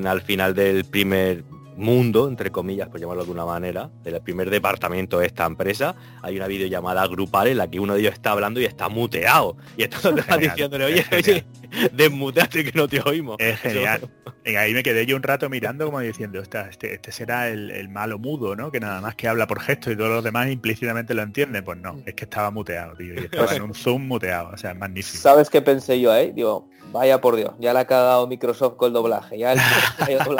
al 0.07 0.21
final 0.23 0.55
del 0.55 0.85
primer 0.85 1.43
mundo, 1.77 2.27
entre 2.27 2.51
comillas, 2.51 2.89
por 2.89 2.99
llamarlo 2.99 3.23
de 3.23 3.29
alguna 3.29 3.45
manera, 3.45 3.89
del 4.03 4.21
primer 4.21 4.49
departamento 4.49 5.19
de 5.19 5.27
esta 5.27 5.45
empresa, 5.45 5.95
hay 6.21 6.35
una 6.37 6.47
videollamada 6.47 7.05
grupal 7.07 7.47
en 7.47 7.57
la 7.57 7.69
que 7.69 7.79
uno 7.79 7.93
de 7.93 8.01
ellos 8.01 8.13
está 8.13 8.31
hablando 8.31 8.59
y 8.59 8.65
está 8.65 8.89
muteado. 8.89 9.57
Y 9.77 9.83
entonces 9.83 10.17
está 10.17 10.37
diciéndole, 10.37 10.85
oye, 10.85 11.05
oye, 11.11 11.45
desmuteate 11.91 12.63
que 12.63 12.71
no 12.77 12.87
te 12.87 13.01
oímos. 13.01 13.37
Es 13.39 13.59
genial. 13.59 14.09
Y 14.45 14.55
ahí 14.57 14.73
me 14.73 14.83
quedé 14.83 15.05
yo 15.05 15.15
un 15.15 15.23
rato 15.23 15.49
mirando 15.49 15.85
como 15.85 16.01
diciendo, 16.01 16.41
"Ostras, 16.41 16.71
este, 16.71 16.93
este 16.93 17.13
será 17.13 17.47
el, 17.47 17.71
el 17.71 17.87
malo 17.87 18.19
mudo, 18.19 18.57
¿no? 18.57 18.71
Que 18.71 18.81
nada 18.81 18.99
más 18.99 19.15
que 19.15 19.29
habla 19.29 19.47
por 19.47 19.61
gesto 19.61 19.89
y 19.89 19.95
todos 19.95 20.09
los 20.09 20.23
demás 20.23 20.49
implícitamente 20.49 21.13
lo 21.13 21.21
entienden. 21.21 21.63
Pues 21.63 21.77
no, 21.77 22.01
es 22.05 22.13
que 22.13 22.25
estaba 22.25 22.51
muteado, 22.51 22.93
tío. 22.95 23.13
Y 23.13 23.17
estaba 23.25 23.55
en 23.55 23.61
un 23.61 23.73
zoom 23.73 24.05
muteado. 24.05 24.49
O 24.53 24.57
sea, 24.57 24.71
es 24.71 24.77
magnífico. 24.77 25.17
¿Sabes 25.17 25.49
qué 25.49 25.61
pensé 25.61 25.97
yo 26.01 26.11
ahí? 26.11 26.33
Digo, 26.33 26.67
vaya 26.91 27.21
por 27.21 27.35
Dios, 27.35 27.53
ya 27.59 27.73
le 27.73 27.79
ha 27.79 27.85
cagado 27.85 28.27
Microsoft 28.27 28.75
con 28.75 28.87
el 28.87 28.93
doblaje, 28.93 29.37
ya 29.37 29.53
el-. 29.53 29.59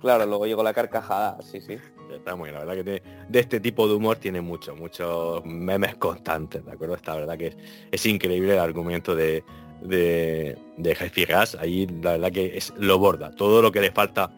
Claro, 0.00 0.26
luego 0.26 0.46
llegó 0.46 0.62
la 0.62 0.72
carcajada, 0.72 1.38
sí, 1.42 1.60
sí. 1.60 1.78
Está 2.12 2.36
muy 2.36 2.50
bien, 2.50 2.60
la 2.60 2.64
verdad 2.64 2.84
que 2.84 3.02
de 3.28 3.40
este 3.40 3.58
tipo 3.58 3.88
de 3.88 3.94
humor 3.94 4.18
tiene 4.18 4.40
mucho, 4.40 4.76
muchos 4.76 5.44
memes 5.44 5.96
constantes, 5.96 6.64
¿de 6.64 6.70
acuerdo? 6.70 6.94
Esta 6.94 7.16
verdad 7.16 7.36
que 7.36 7.48
es, 7.48 7.56
es 7.90 8.06
increíble 8.06 8.52
el 8.52 8.60
argumento 8.60 9.16
de, 9.16 9.42
de, 9.82 10.56
de 10.76 10.90
Hi-Fi 10.92 11.26
ahí 11.58 11.86
la 11.86 12.12
verdad 12.12 12.32
que 12.32 12.56
es 12.56 12.72
lo 12.78 12.98
borda. 12.98 13.30
Todo 13.32 13.62
lo 13.62 13.72
que 13.72 13.80
le 13.80 13.90
falta, 13.90 14.30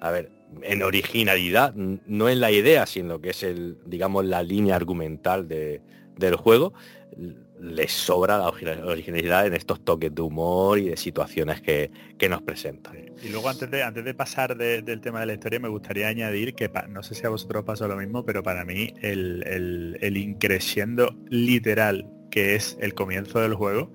a 0.00 0.10
ver, 0.10 0.30
en 0.62 0.82
originalidad, 0.82 1.74
no 1.74 2.28
en 2.28 2.40
la 2.40 2.50
idea, 2.50 2.86
sino 2.86 3.20
que 3.20 3.30
es 3.30 3.42
el, 3.42 3.78
digamos, 3.86 4.24
la 4.24 4.42
línea 4.42 4.76
argumental 4.76 5.48
de, 5.48 5.82
del 6.16 6.36
juego, 6.36 6.72
les 7.60 7.92
sobra 7.92 8.38
la 8.38 8.48
originalidad 8.48 9.46
en 9.46 9.54
estos 9.54 9.84
toques 9.84 10.14
de 10.14 10.22
humor 10.22 10.78
y 10.78 10.90
de 10.90 10.96
situaciones 10.96 11.60
que, 11.60 11.90
nos 12.28 12.42
presentan. 12.42 12.96
Y 13.22 13.28
luego 13.28 13.48
antes 13.48 13.70
de, 13.70 13.82
antes 13.82 14.04
de 14.04 14.12
pasar 14.12 14.56
del 14.56 15.00
tema 15.00 15.20
de 15.20 15.26
la 15.26 15.34
historia, 15.34 15.60
me 15.60 15.68
gustaría 15.68 16.08
añadir 16.08 16.54
que 16.54 16.70
no 16.88 17.02
sé 17.02 17.14
si 17.14 17.24
a 17.24 17.30
vosotros 17.30 17.64
pasa 17.64 17.88
lo 17.88 17.96
mismo, 17.96 18.24
pero 18.24 18.42
para 18.42 18.64
mí 18.64 18.92
el, 19.00 19.42
el, 19.46 19.98
el 20.00 20.16
increciendo 20.16 21.16
literal 21.28 22.06
que 22.30 22.54
es 22.54 22.76
el 22.80 22.94
comienzo 22.94 23.40
del 23.40 23.54
juego, 23.54 23.90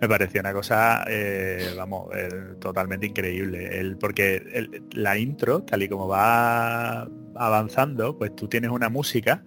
me 0.00 0.08
pareció 0.08 0.40
una 0.40 0.52
cosa, 0.52 1.04
eh, 1.08 1.74
vamos, 1.76 2.08
totalmente 2.58 3.06
increíble. 3.06 3.78
El, 3.78 3.96
porque 3.96 4.82
la 4.92 5.18
intro, 5.18 5.62
tal 5.62 5.82
y 5.82 5.88
como 5.88 6.08
va 6.08 7.08
avanzando, 7.34 8.16
pues 8.16 8.34
tú 8.34 8.48
tienes 8.48 8.70
una 8.70 8.88
música 8.88 9.42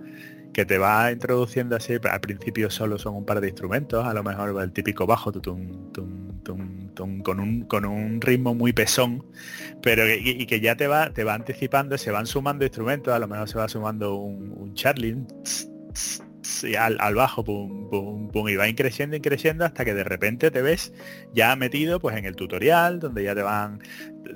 que 0.53 0.65
te 0.65 0.77
va 0.77 1.11
introduciendo 1.11 1.75
así, 1.75 1.95
al 2.01 2.21
principio 2.21 2.69
solo 2.69 2.97
son 2.97 3.15
un 3.15 3.25
par 3.25 3.41
de 3.41 3.49
instrumentos, 3.49 4.05
a 4.05 4.13
lo 4.13 4.23
mejor 4.23 4.61
el 4.61 4.71
típico 4.71 5.05
bajo 5.05 5.31
con, 5.31 7.39
un, 7.39 7.65
con 7.67 7.85
un 7.85 8.21
ritmo 8.21 8.53
muy 8.53 8.71
pesón, 8.71 9.25
pero 9.81 10.03
y, 10.07 10.45
que 10.45 10.59
ya 10.59 10.75
te 10.75 10.87
va, 10.87 11.11
te 11.11 11.23
va 11.23 11.33
anticipando, 11.33 11.97
se 11.97 12.11
van 12.11 12.27
sumando 12.27 12.65
instrumentos, 12.65 13.13
a 13.13 13.19
lo 13.19 13.27
mejor 13.27 13.49
se 13.49 13.57
va 13.57 13.67
sumando 13.67 14.15
un, 14.15 14.53
un 14.55 14.73
al, 16.77 17.15
bajo, 17.15 17.43
pum, 17.43 17.89
pum, 17.89 18.29
pum, 18.29 18.49
y 18.49 18.55
va 18.55 18.67
increciendo, 18.67 19.15
increciendo 19.15 19.65
hasta 19.65 19.85
que 19.85 19.93
de 19.93 20.03
repente 20.03 20.51
te 20.51 20.61
ves 20.61 20.93
ya 21.33 21.55
metido 21.55 21.99
pues 21.99 22.17
en 22.17 22.25
el 22.25 22.35
tutorial, 22.35 22.99
donde 22.99 23.23
ya 23.23 23.35
te 23.35 23.41
van, 23.41 23.79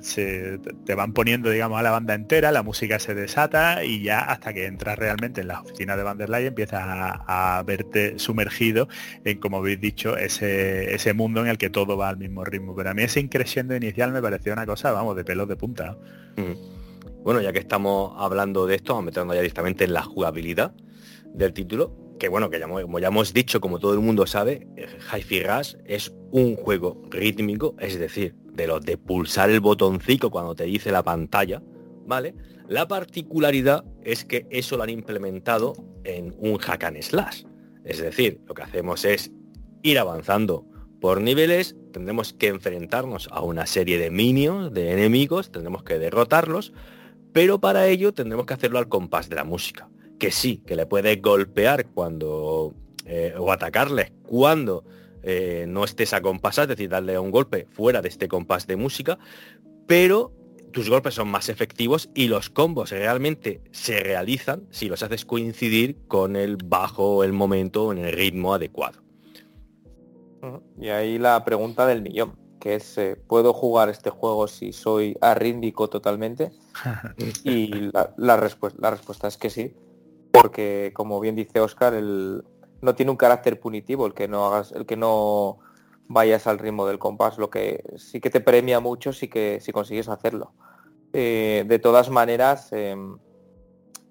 se, 0.00 0.58
te 0.84 0.94
van 0.94 1.12
poniendo, 1.12 1.50
digamos, 1.50 1.78
a 1.78 1.82
la 1.82 1.90
banda 1.90 2.14
entera, 2.14 2.52
la 2.52 2.62
música 2.62 2.98
se 2.98 3.14
desata 3.14 3.84
y 3.84 4.02
ya 4.02 4.20
hasta 4.20 4.52
que 4.52 4.66
entras 4.66 4.98
realmente 4.98 5.42
en 5.42 5.48
la 5.48 5.60
oficina 5.60 5.96
de 5.96 6.02
Vanderlei 6.02 6.46
empiezas 6.46 6.82
a, 6.82 7.62
verte 7.66 8.18
sumergido 8.18 8.88
en, 9.24 9.38
como 9.38 9.58
habéis 9.58 9.80
dicho, 9.80 10.16
ese, 10.16 10.94
ese 10.94 11.12
mundo 11.12 11.40
en 11.40 11.48
el 11.48 11.58
que 11.58 11.70
todo 11.70 11.96
va 11.96 12.08
al 12.08 12.16
mismo 12.16 12.44
ritmo. 12.44 12.74
Pero 12.74 12.90
a 12.90 12.94
mí 12.94 13.02
ese 13.02 13.20
increciendo 13.20 13.76
inicial 13.76 14.12
me 14.12 14.22
pareció 14.22 14.52
una 14.52 14.66
cosa, 14.66 14.92
vamos, 14.92 15.16
de 15.16 15.24
pelos 15.24 15.48
de 15.48 15.56
punta. 15.56 15.96
Mm. 16.36 16.78
Bueno, 17.22 17.40
ya 17.40 17.52
que 17.52 17.58
estamos 17.58 18.14
hablando 18.16 18.66
de 18.66 18.76
esto, 18.76 18.94
vamos 18.94 19.06
metiendo 19.06 19.34
ya 19.34 19.40
directamente 19.40 19.84
en 19.84 19.92
la 19.92 20.02
jugabilidad 20.02 20.72
del 21.34 21.52
título, 21.52 21.94
que 22.18 22.28
bueno, 22.28 22.50
que 22.50 22.58
ya, 22.58 22.66
como 22.66 22.98
ya 22.98 23.08
hemos 23.08 23.32
dicho, 23.32 23.60
como 23.60 23.78
todo 23.78 23.94
el 23.94 24.00
mundo 24.00 24.26
sabe, 24.26 24.66
Hi-Fi 25.12 25.42
Rush 25.42 25.74
es 25.84 26.12
un 26.30 26.56
juego 26.56 27.00
rítmico, 27.10 27.74
es 27.78 27.98
decir, 27.98 28.34
de 28.52 28.66
los 28.66 28.84
de 28.84 28.98
pulsar 28.98 29.50
el 29.50 29.60
botoncito 29.60 30.30
cuando 30.30 30.54
te 30.54 30.64
dice 30.64 30.90
la 30.90 31.02
pantalla, 31.02 31.62
¿vale? 32.06 32.34
La 32.66 32.86
particularidad 32.88 33.84
es 34.02 34.24
que 34.24 34.46
eso 34.50 34.76
lo 34.76 34.82
han 34.82 34.90
implementado 34.90 35.72
en 36.04 36.34
un 36.38 36.58
hack 36.58 36.84
and 36.84 37.02
slash. 37.02 37.44
Es 37.84 38.00
decir, 38.00 38.40
lo 38.46 38.54
que 38.54 38.62
hacemos 38.62 39.04
es 39.04 39.30
ir 39.82 39.98
avanzando 39.98 40.66
por 41.00 41.20
niveles, 41.20 41.76
tendremos 41.92 42.32
que 42.32 42.48
enfrentarnos 42.48 43.28
a 43.30 43.42
una 43.42 43.66
serie 43.66 43.98
de 43.98 44.10
minions, 44.10 44.72
de 44.74 44.92
enemigos, 44.92 45.52
tendremos 45.52 45.84
que 45.84 45.98
derrotarlos, 45.98 46.72
pero 47.32 47.60
para 47.60 47.86
ello 47.86 48.12
tendremos 48.12 48.46
que 48.46 48.54
hacerlo 48.54 48.78
al 48.78 48.88
compás 48.88 49.28
de 49.28 49.36
la 49.36 49.44
música 49.44 49.88
que 50.18 50.30
sí, 50.30 50.62
que 50.66 50.76
le 50.76 50.86
puedes 50.86 51.20
golpear 51.22 51.86
cuando 51.86 52.74
eh, 53.06 53.34
o 53.38 53.50
atacarles 53.50 54.12
cuando 54.22 54.84
eh, 55.22 55.64
no 55.66 55.84
estés 55.84 56.12
a 56.12 56.20
compás, 56.20 56.58
es 56.58 56.68
decir, 56.68 56.90
darle 56.90 57.18
un 57.18 57.30
golpe 57.30 57.66
fuera 57.70 58.02
de 58.02 58.08
este 58.08 58.28
compás 58.28 58.66
de 58.66 58.76
música, 58.76 59.18
pero 59.86 60.32
tus 60.72 60.90
golpes 60.90 61.14
son 61.14 61.28
más 61.28 61.48
efectivos 61.48 62.10
y 62.14 62.28
los 62.28 62.50
combos 62.50 62.90
realmente 62.90 63.62
se 63.70 64.00
realizan 64.00 64.66
si 64.70 64.88
los 64.88 65.02
haces 65.02 65.24
coincidir 65.24 65.96
con 66.06 66.36
el 66.36 66.56
bajo, 66.56 67.24
el 67.24 67.32
momento, 67.32 67.92
en 67.92 67.98
el 67.98 68.12
ritmo 68.12 68.52
adecuado. 68.52 69.00
Y 70.78 70.88
ahí 70.88 71.18
la 71.18 71.42
pregunta 71.44 71.86
del 71.86 72.02
millón, 72.02 72.36
que 72.60 72.74
es, 72.74 72.98
eh, 72.98 73.16
¿puedo 73.26 73.54
jugar 73.54 73.88
este 73.88 74.10
juego 74.10 74.46
si 74.46 74.72
soy 74.72 75.16
arríndico 75.20 75.88
totalmente? 75.88 76.52
y 77.44 77.90
la 78.16 78.36
respuesta 78.36 79.26
es 79.26 79.36
que 79.36 79.50
sí, 79.50 79.74
porque 80.32 80.92
como 80.94 81.20
bien 81.20 81.34
dice 81.34 81.60
Oscar, 81.60 81.94
el, 81.94 82.44
no 82.80 82.94
tiene 82.94 83.10
un 83.10 83.16
carácter 83.16 83.60
punitivo 83.60 84.06
el 84.06 84.14
que 84.14 84.28
no 84.28 84.46
hagas, 84.46 84.72
el 84.72 84.86
que 84.86 84.96
no 84.96 85.58
vayas 86.08 86.46
al 86.46 86.58
ritmo 86.58 86.86
del 86.86 86.98
compás, 86.98 87.38
lo 87.38 87.50
que 87.50 87.84
sí 87.96 88.20
que 88.20 88.30
te 88.30 88.40
premia 88.40 88.80
mucho 88.80 89.12
sí 89.12 89.28
que 89.28 89.60
si 89.60 89.72
consigues 89.72 90.08
hacerlo. 90.08 90.52
Eh, 91.12 91.64
de 91.66 91.78
todas 91.78 92.10
maneras, 92.10 92.68
em, 92.72 93.18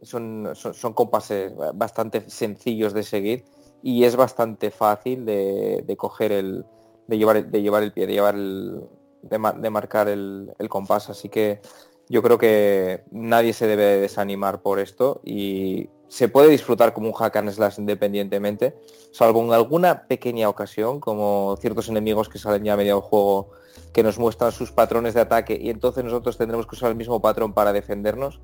son, 0.01 0.49
son, 0.53 0.93
compases 0.93 1.53
bastante 1.73 2.29
sencillos 2.29 2.93
de 2.93 3.03
seguir 3.03 3.45
y 3.83 4.03
es 4.03 4.15
bastante 4.15 4.71
fácil 4.71 5.25
de, 5.25 5.95
coger 5.97 6.31
el, 6.31 6.65
de 7.07 7.17
llevar, 7.17 7.45
de 7.49 7.61
llevar 7.61 7.83
el 7.83 7.93
pie, 7.93 8.07
de 8.07 8.13
llevar 8.13 8.35
el, 8.35 8.81
de, 9.21 9.69
marcar 9.69 10.07
el, 10.07 10.53
el, 10.57 10.69
compás. 10.69 11.09
Así 11.09 11.29
que 11.29 11.61
yo 12.09 12.23
creo 12.23 12.37
que 12.37 13.03
nadie 13.11 13.53
se 13.53 13.67
debe 13.67 13.97
desanimar 13.97 14.61
por 14.61 14.79
esto 14.79 15.21
y 15.23 15.89
se 16.07 16.29
puede 16.29 16.49
disfrutar 16.49 16.93
como 16.93 17.07
un 17.07 17.13
hack 17.13 17.35
and 17.35 17.51
slash 17.51 17.79
independientemente, 17.79 18.75
salvo 19.11 19.43
en 19.43 19.51
alguna 19.51 20.07
pequeña 20.07 20.47
ocasión, 20.47 20.99
como 20.99 21.57
ciertos 21.59 21.89
enemigos 21.89 22.29
que 22.29 22.39
salen 22.39 22.63
ya 22.63 22.73
a 22.73 22.77
medio 22.77 22.95
del 22.95 23.03
juego 23.03 23.51
que 23.93 24.03
nos 24.03 24.17
muestran 24.17 24.51
sus 24.51 24.71
patrones 24.71 25.13
de 25.13 25.21
ataque 25.21 25.57
y 25.59 25.69
entonces 25.69 26.03
nosotros 26.03 26.37
tendremos 26.37 26.65
que 26.65 26.75
usar 26.75 26.91
el 26.91 26.95
mismo 26.95 27.21
patrón 27.21 27.53
para 27.53 27.73
defendernos, 27.73 28.39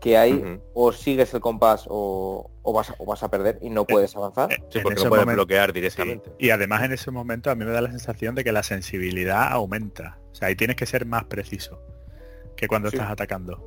que 0.00 0.16
ahí 0.16 0.60
o 0.74 0.90
sigues 0.90 1.32
el 1.34 1.40
compás 1.40 1.84
o, 1.88 2.50
vas, 2.64 2.90
a, 2.90 2.96
vas, 3.04 3.22
a, 3.22 3.30
perder 3.30 3.58
y 3.60 3.70
no 3.70 3.86
puedes 3.86 4.16
avanzar. 4.16 4.48
Sí, 4.70 4.80
porque 4.82 5.02
no 5.02 5.10
puedes 5.10 5.26
bloquear 5.26 5.72
directamente. 5.72 6.32
Y 6.38 6.50
además 6.50 6.82
en 6.82 6.92
ese 6.92 7.10
momento 7.10 7.50
a 7.50 7.54
mí 7.54 7.64
me 7.64 7.70
da 7.70 7.82
la 7.82 7.90
sensación 7.90 8.34
de 8.34 8.42
que 8.42 8.52
la 8.52 8.62
sensibilidad 8.64 9.52
aumenta. 9.52 10.18
O 10.32 10.34
sea, 10.34 10.48
ahí 10.48 10.56
tienes 10.56 10.76
que 10.76 10.86
ser 10.86 11.06
más 11.06 11.24
preciso 11.24 11.78
que 12.62 12.68
cuando 12.68 12.88
estás 12.88 13.10
atacando. 13.10 13.60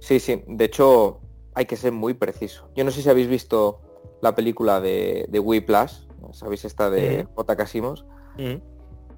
Sí, 0.00 0.18
sí. 0.18 0.42
De 0.46 0.64
hecho, 0.64 1.20
hay 1.54 1.66
que 1.66 1.76
ser 1.76 1.92
muy 1.92 2.14
preciso. 2.14 2.70
Yo 2.74 2.84
no 2.84 2.90
sé 2.90 3.02
si 3.02 3.10
habéis 3.10 3.28
visto 3.28 3.82
la 4.22 4.34
película 4.34 4.80
de, 4.80 5.26
de 5.28 5.38
Wii 5.38 5.60
Plus, 5.60 6.08
¿sabéis 6.32 6.64
esta 6.64 6.88
de 6.88 7.26
J. 7.34 7.56
Casimos? 7.56 8.06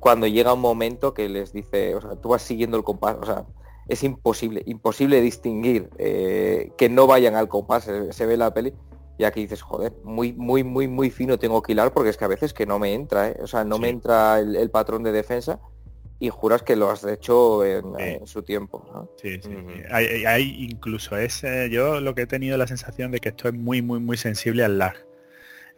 Cuando 0.00 0.26
llega 0.26 0.52
un 0.52 0.60
momento 0.60 1.14
que 1.14 1.28
les 1.28 1.52
dice, 1.52 1.94
o 1.94 2.00
sea, 2.00 2.16
tú 2.16 2.30
vas 2.30 2.42
siguiendo 2.42 2.76
el 2.76 2.82
compás, 2.82 3.16
o 3.20 3.24
sea, 3.24 3.46
es 3.86 4.02
imposible, 4.02 4.64
imposible 4.66 5.20
distinguir 5.20 5.88
eh, 5.98 6.72
que 6.76 6.88
no 6.88 7.06
vayan 7.06 7.36
al 7.36 7.46
compás, 7.46 7.88
se, 8.10 8.26
ve 8.26 8.36
la 8.36 8.52
peli, 8.52 8.74
y 9.18 9.24
aquí 9.24 9.42
dices, 9.42 9.62
joder, 9.62 9.92
muy, 10.02 10.32
muy, 10.32 10.64
muy, 10.64 10.88
muy 10.88 11.10
fino 11.10 11.38
tengo 11.38 11.62
que 11.62 11.72
hilar 11.72 11.92
porque 11.92 12.10
es 12.10 12.16
que 12.16 12.24
a 12.24 12.28
veces 12.28 12.52
que 12.52 12.66
no 12.66 12.80
me 12.80 12.92
entra, 12.92 13.28
¿eh? 13.28 13.38
o 13.40 13.46
sea, 13.46 13.62
no 13.62 13.78
me 13.78 13.88
entra 13.88 14.40
el, 14.40 14.70
patrón 14.70 15.04
de 15.04 15.12
defensa 15.12 15.60
y 16.22 16.30
juras 16.30 16.62
que 16.62 16.76
lo 16.76 16.88
has 16.88 17.04
hecho 17.04 17.64
en, 17.64 17.84
su 18.28 18.44
tiempo. 18.44 19.10
Sí, 19.20 19.40
sí. 19.42 19.50
hay, 19.90 20.68
incluso 20.70 21.16
ese, 21.16 21.68
yo 21.68 22.00
lo 22.00 22.14
que 22.14 22.22
he 22.22 22.26
tenido 22.28 22.56
la 22.56 22.68
sensación 22.68 23.10
de 23.10 23.18
que 23.18 23.30
esto 23.30 23.48
es 23.48 23.54
muy, 23.54 23.82
muy, 23.82 23.98
muy 23.98 24.16
sensible 24.16 24.62
al 24.62 24.78
lag. 24.78 24.94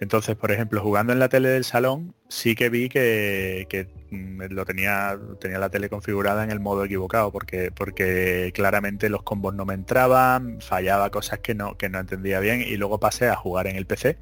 Entonces, 0.01 0.37
por 0.37 0.53
ejemplo, 0.53 0.83
jugando 0.83 1.15
en 1.15 1.19
la 1.19 1.31
tele 1.31 1.49
del 1.49 1.65
salón, 1.65 2.15
sí 2.29 2.55
que 2.55 2.69
vi 2.69 2.91
que, 2.91 3.89
mm, 4.11 4.43
lo 4.51 4.67
tenía, 4.67 5.19
tenía 5.41 5.59
la 5.59 5.71
tele 5.71 5.89
configurada 5.89 6.45
en 6.45 6.51
el 6.51 6.61
modo 6.61 6.85
equivocado, 6.85 7.33
porque, 7.33 7.71
porque 7.75 8.53
claramente 8.55 9.09
los 9.09 9.23
combos 9.23 9.55
no 9.55 9.65
me 9.65 9.73
entraban, 9.73 10.61
fallaba 10.61 11.09
cosas 11.09 11.39
que 11.39 11.55
no, 11.55 11.79
que 11.79 11.89
no 11.89 12.01
entendía 12.01 12.39
bien, 12.41 12.61
y 12.61 12.77
luego 12.77 13.01
pasé 13.01 13.31
a 13.31 13.37
jugar 13.37 13.67
en 13.67 13.77
el 13.77 13.87
PC, 13.87 14.19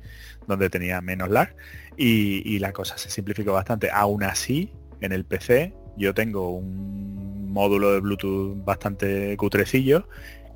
donde 0.47 0.71
tenía 0.71 1.01
menos 1.01 1.31
lag, 1.31 1.57
y, 1.97 2.49
y 2.49 2.61
la 2.61 2.73
cosa 2.73 2.97
se 2.97 3.11
simplificó 3.11 3.55
bastante. 3.55 3.91
Aún 3.91 4.23
así, 4.23 4.73
en 5.01 5.11
el 5.11 5.25
PC 5.25 5.82
yo 5.97 6.15
tengo 6.15 6.51
un 6.51 7.53
módulo 7.53 7.93
de 7.93 8.01
Bluetooth 8.01 8.65
bastante 8.65 9.37
cutrecillo 9.37 10.09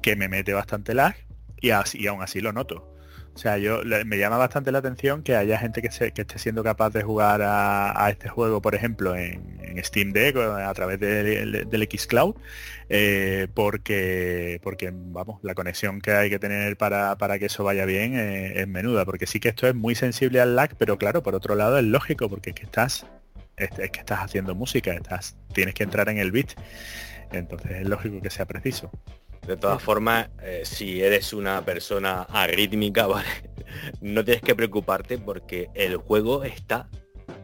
que 0.02 0.16
me 0.16 0.28
mete 0.28 0.52
bastante 0.52 0.94
lag 0.94 1.16
y, 1.60 1.70
así, 1.70 2.06
aún 2.06 2.22
así 2.22 2.40
lo 2.40 2.52
noto. 2.52 2.92
O 3.36 3.38
sea, 3.38 3.58
yo 3.58 3.82
me 4.06 4.16
llama 4.16 4.38
bastante 4.38 4.72
la 4.72 4.78
atención 4.78 5.22
que 5.22 5.36
haya 5.36 5.58
gente 5.58 5.82
que, 5.82 5.90
se, 5.90 6.12
que 6.12 6.22
esté 6.22 6.38
siendo 6.38 6.64
capaz 6.64 6.88
de 6.94 7.02
jugar 7.02 7.42
a, 7.44 8.08
este 8.08 8.30
juego, 8.30 8.62
por 8.62 8.74
ejemplo, 8.74 9.14
en, 9.14 9.54
Steam 9.84 10.12
Deck 10.12 10.38
a 10.38 10.72
través 10.72 10.98
del 10.98 11.88
Xcloud, 11.92 12.34
eh, 12.88 13.46
porque, 13.52 14.58
porque, 14.62 14.90
vamos, 14.90 15.38
la 15.42 15.54
conexión 15.54 16.00
que 16.00 16.12
hay 16.12 16.30
que 16.30 16.38
tener 16.38 16.78
para, 16.78 17.38
que 17.38 17.44
eso 17.44 17.62
vaya 17.62 17.84
bien 17.84 18.14
eh, 18.16 18.62
es 18.62 18.68
menuda, 18.68 19.04
porque 19.04 19.26
sí 19.26 19.38
que 19.38 19.50
esto 19.50 19.68
es 19.68 19.74
muy 19.74 19.94
sensible 19.94 20.40
al 20.40 20.56
lag, 20.56 20.74
pero 20.78 20.96
claro, 20.96 21.22
por 21.22 21.34
otro 21.34 21.56
lado 21.56 21.76
es 21.76 21.84
lógico, 21.84 22.30
porque 22.30 22.50
es 22.50 22.56
que 22.56 22.64
estás 22.64 23.04
es, 23.56 23.70
que 23.90 24.00
estás 24.00 24.20
haciendo 24.20 24.54
música, 24.54 24.92
estás, 24.92 25.36
tienes 25.52 25.74
que 25.74 25.82
entrar 25.82 26.08
en 26.08 26.18
el 26.18 26.32
beat. 26.32 26.52
Entonces 27.32 27.72
es 27.72 27.88
lógico 27.88 28.20
que 28.20 28.30
sea 28.30 28.46
preciso. 28.46 28.90
De 29.46 29.56
todas 29.56 29.82
formas, 29.82 30.28
eh, 30.42 30.62
si 30.64 31.02
eres 31.02 31.32
una 31.32 31.64
persona 31.64 32.22
arrítmica, 32.22 33.06
¿vale? 33.06 33.28
no 34.00 34.24
tienes 34.24 34.42
que 34.42 34.54
preocuparte 34.54 35.18
porque 35.18 35.70
el 35.74 35.96
juego 35.96 36.44
está 36.44 36.88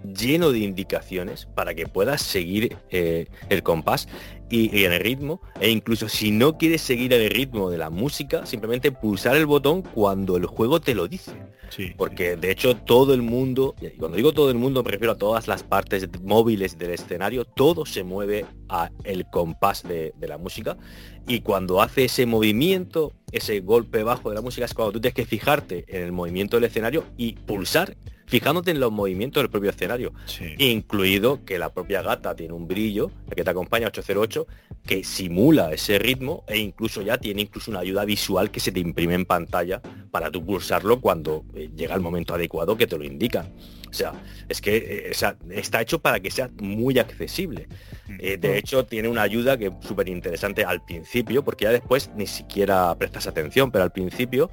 lleno 0.04 0.52
de 0.52 0.60
indicaciones 0.60 1.46
para 1.54 1.74
que 1.74 1.86
puedas 1.86 2.22
seguir 2.22 2.76
eh, 2.90 3.26
el 3.48 3.62
compás 3.62 4.08
y, 4.50 4.84
en 4.84 4.92
el 4.92 5.00
ritmo. 5.00 5.40
E 5.60 5.70
incluso 5.70 6.08
si 6.08 6.30
no 6.30 6.58
quieres 6.58 6.82
seguir 6.82 7.12
el 7.12 7.30
ritmo 7.30 7.70
de 7.70 7.78
la 7.78 7.90
música, 7.90 8.46
simplemente 8.46 8.92
pulsar 8.92 9.36
el 9.36 9.46
botón 9.46 9.82
cuando 9.82 10.36
el 10.36 10.46
juego 10.46 10.80
te 10.80 10.94
lo 10.94 11.08
dice. 11.08 11.32
Porque 11.96 12.36
de 12.36 12.50
hecho 12.50 12.76
todo 12.76 13.14
el 13.14 13.22
mundo, 13.22 13.74
y 13.80 13.88
cuando 13.96 14.18
digo 14.18 14.32
todo 14.32 14.50
el 14.50 14.58
mundo 14.58 14.82
me 14.82 14.90
refiero 14.90 15.12
a 15.12 15.16
todas 15.16 15.48
las 15.48 15.62
partes 15.62 16.06
móviles 16.22 16.76
del 16.76 16.90
escenario, 16.90 17.46
todo 17.46 17.86
se 17.86 18.04
mueve 18.04 18.44
a 18.68 18.90
el 19.04 19.24
compás 19.30 19.82
de, 19.82 20.12
de 20.18 20.28
la 20.28 20.36
música. 20.36 20.76
Y 21.26 21.40
cuando 21.40 21.80
hace 21.80 22.04
ese 22.04 22.26
movimiento, 22.26 23.12
ese 23.30 23.60
golpe 23.60 24.02
bajo 24.02 24.28
de 24.28 24.34
la 24.34 24.42
música, 24.42 24.66
es 24.66 24.74
cuando 24.74 24.92
tú 24.92 25.00
tienes 25.00 25.14
que 25.14 25.24
fijarte 25.24 25.84
en 25.88 26.02
el 26.02 26.12
movimiento 26.12 26.56
del 26.58 26.64
escenario 26.64 27.04
y 27.16 27.32
pulsar 27.32 27.96
fijándote 28.32 28.70
en 28.70 28.80
los 28.80 28.90
movimientos 28.90 29.42
del 29.42 29.50
propio 29.50 29.68
escenario, 29.68 29.91
incluido 30.58 31.44
que 31.44 31.58
la 31.58 31.72
propia 31.72 32.02
gata 32.02 32.34
tiene 32.34 32.54
un 32.54 32.66
brillo, 32.66 33.10
la 33.28 33.34
que 33.34 33.44
te 33.44 33.50
acompaña 33.50 33.88
808, 33.88 34.46
que 34.86 35.04
simula 35.04 35.72
ese 35.72 35.98
ritmo 35.98 36.44
e 36.48 36.58
incluso 36.58 37.02
ya 37.02 37.18
tiene 37.18 37.42
incluso 37.42 37.70
una 37.70 37.80
ayuda 37.80 38.04
visual 38.04 38.50
que 38.50 38.60
se 38.60 38.72
te 38.72 38.80
imprime 38.80 39.14
en 39.14 39.24
pantalla 39.24 39.80
para 40.10 40.30
tú 40.30 40.44
pulsarlo 40.44 41.00
cuando 41.00 41.44
eh, 41.54 41.70
llega 41.74 41.94
el 41.94 42.00
momento 42.00 42.34
adecuado 42.34 42.76
que 42.76 42.86
te 42.86 42.98
lo 42.98 43.04
indica. 43.04 43.48
O 43.88 43.94
sea, 43.94 44.14
es 44.48 44.60
que 44.60 44.76
eh, 44.76 45.12
está 45.50 45.80
hecho 45.82 45.98
para 45.98 46.18
que 46.18 46.30
sea 46.30 46.50
muy 46.58 46.98
accesible. 46.98 47.68
Mm. 48.08 48.16
Eh, 48.18 48.36
de 48.38 48.58
hecho, 48.58 48.86
tiene 48.86 49.08
una 49.08 49.22
ayuda 49.22 49.58
que 49.58 49.66
es 49.66 49.72
súper 49.80 50.08
interesante 50.08 50.64
al 50.64 50.82
principio, 50.84 51.44
porque 51.44 51.64
ya 51.64 51.72
después 51.72 52.10
ni 52.16 52.26
siquiera 52.26 52.94
prestas 52.96 53.26
atención, 53.26 53.70
pero 53.70 53.84
al 53.84 53.92
principio 53.92 54.50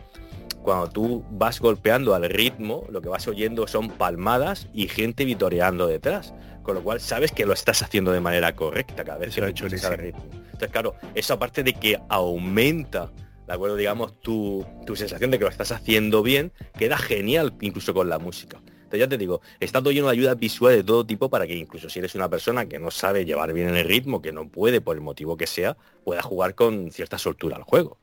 cuando 0.69 0.87
tú 0.87 1.25
vas 1.31 1.59
golpeando 1.59 2.13
al 2.13 2.29
ritmo, 2.29 2.85
lo 2.91 3.01
que 3.01 3.09
vas 3.09 3.27
oyendo 3.27 3.67
son 3.67 3.89
palmadas 3.89 4.67
y 4.71 4.87
gente 4.87 5.25
vitoreando 5.25 5.87
detrás. 5.87 6.35
Con 6.61 6.75
lo 6.75 6.83
cual 6.83 6.99
sabes 6.99 7.31
que 7.31 7.47
lo 7.47 7.53
estás 7.53 7.81
haciendo 7.81 8.11
de 8.11 8.19
manera 8.19 8.55
correcta 8.55 9.03
cada 9.03 9.17
vez 9.17 9.33
que 9.33 9.41
lo 9.41 9.47
hecho 9.47 9.65
el 9.65 9.71
ritmo. 9.71 10.23
Entonces, 10.31 10.69
claro, 10.69 10.93
eso 11.15 11.33
aparte 11.33 11.63
de 11.63 11.73
que 11.73 11.99
aumenta, 12.07 13.11
de 13.47 13.53
acuerdo, 13.53 13.77
digamos, 13.77 14.21
tu, 14.21 14.63
tu 14.85 14.95
sensación 14.95 15.31
de 15.31 15.39
que 15.39 15.45
lo 15.45 15.49
estás 15.49 15.71
haciendo 15.71 16.21
bien, 16.21 16.51
queda 16.77 16.99
genial 16.99 17.55
incluso 17.61 17.91
con 17.95 18.07
la 18.07 18.19
música. 18.19 18.59
Entonces 18.67 18.99
ya 18.99 19.09
te 19.09 19.17
digo, 19.17 19.41
está 19.59 19.79
todo 19.79 19.91
lleno 19.91 20.05
de 20.05 20.11
ayudas 20.11 20.37
visuales 20.37 20.77
de 20.77 20.83
todo 20.83 21.03
tipo 21.03 21.31
para 21.31 21.47
que 21.47 21.55
incluso 21.55 21.89
si 21.89 21.97
eres 21.97 22.13
una 22.13 22.29
persona 22.29 22.67
que 22.67 22.77
no 22.77 22.91
sabe 22.91 23.25
llevar 23.25 23.53
bien 23.53 23.75
el 23.75 23.87
ritmo, 23.87 24.21
que 24.21 24.31
no 24.31 24.47
puede 24.47 24.81
por 24.81 24.95
el 24.95 25.01
motivo 25.01 25.35
que 25.35 25.47
sea, 25.47 25.77
pueda 26.03 26.21
jugar 26.21 26.53
con 26.53 26.91
cierta 26.91 27.17
soltura 27.17 27.55
al 27.57 27.63
juego. 27.63 27.97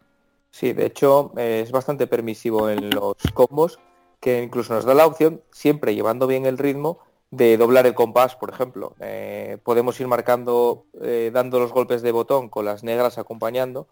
Sí, 0.56 0.72
de 0.72 0.86
hecho 0.86 1.32
eh, 1.36 1.60
es 1.62 1.70
bastante 1.70 2.06
permisivo 2.06 2.70
en 2.70 2.88
los 2.88 3.16
combos, 3.34 3.78
que 4.20 4.42
incluso 4.42 4.72
nos 4.72 4.86
da 4.86 4.94
la 4.94 5.04
opción, 5.04 5.42
siempre 5.50 5.94
llevando 5.94 6.26
bien 6.26 6.46
el 6.46 6.56
ritmo, 6.56 7.00
de 7.30 7.58
doblar 7.58 7.86
el 7.86 7.92
compás, 7.92 8.36
por 8.36 8.48
ejemplo. 8.48 8.94
Eh, 9.00 9.58
podemos 9.62 10.00
ir 10.00 10.08
marcando, 10.08 10.86
eh, 11.02 11.30
dando 11.30 11.60
los 11.60 11.74
golpes 11.74 12.00
de 12.00 12.10
botón 12.10 12.48
con 12.48 12.64
las 12.64 12.84
negras 12.84 13.18
acompañando, 13.18 13.88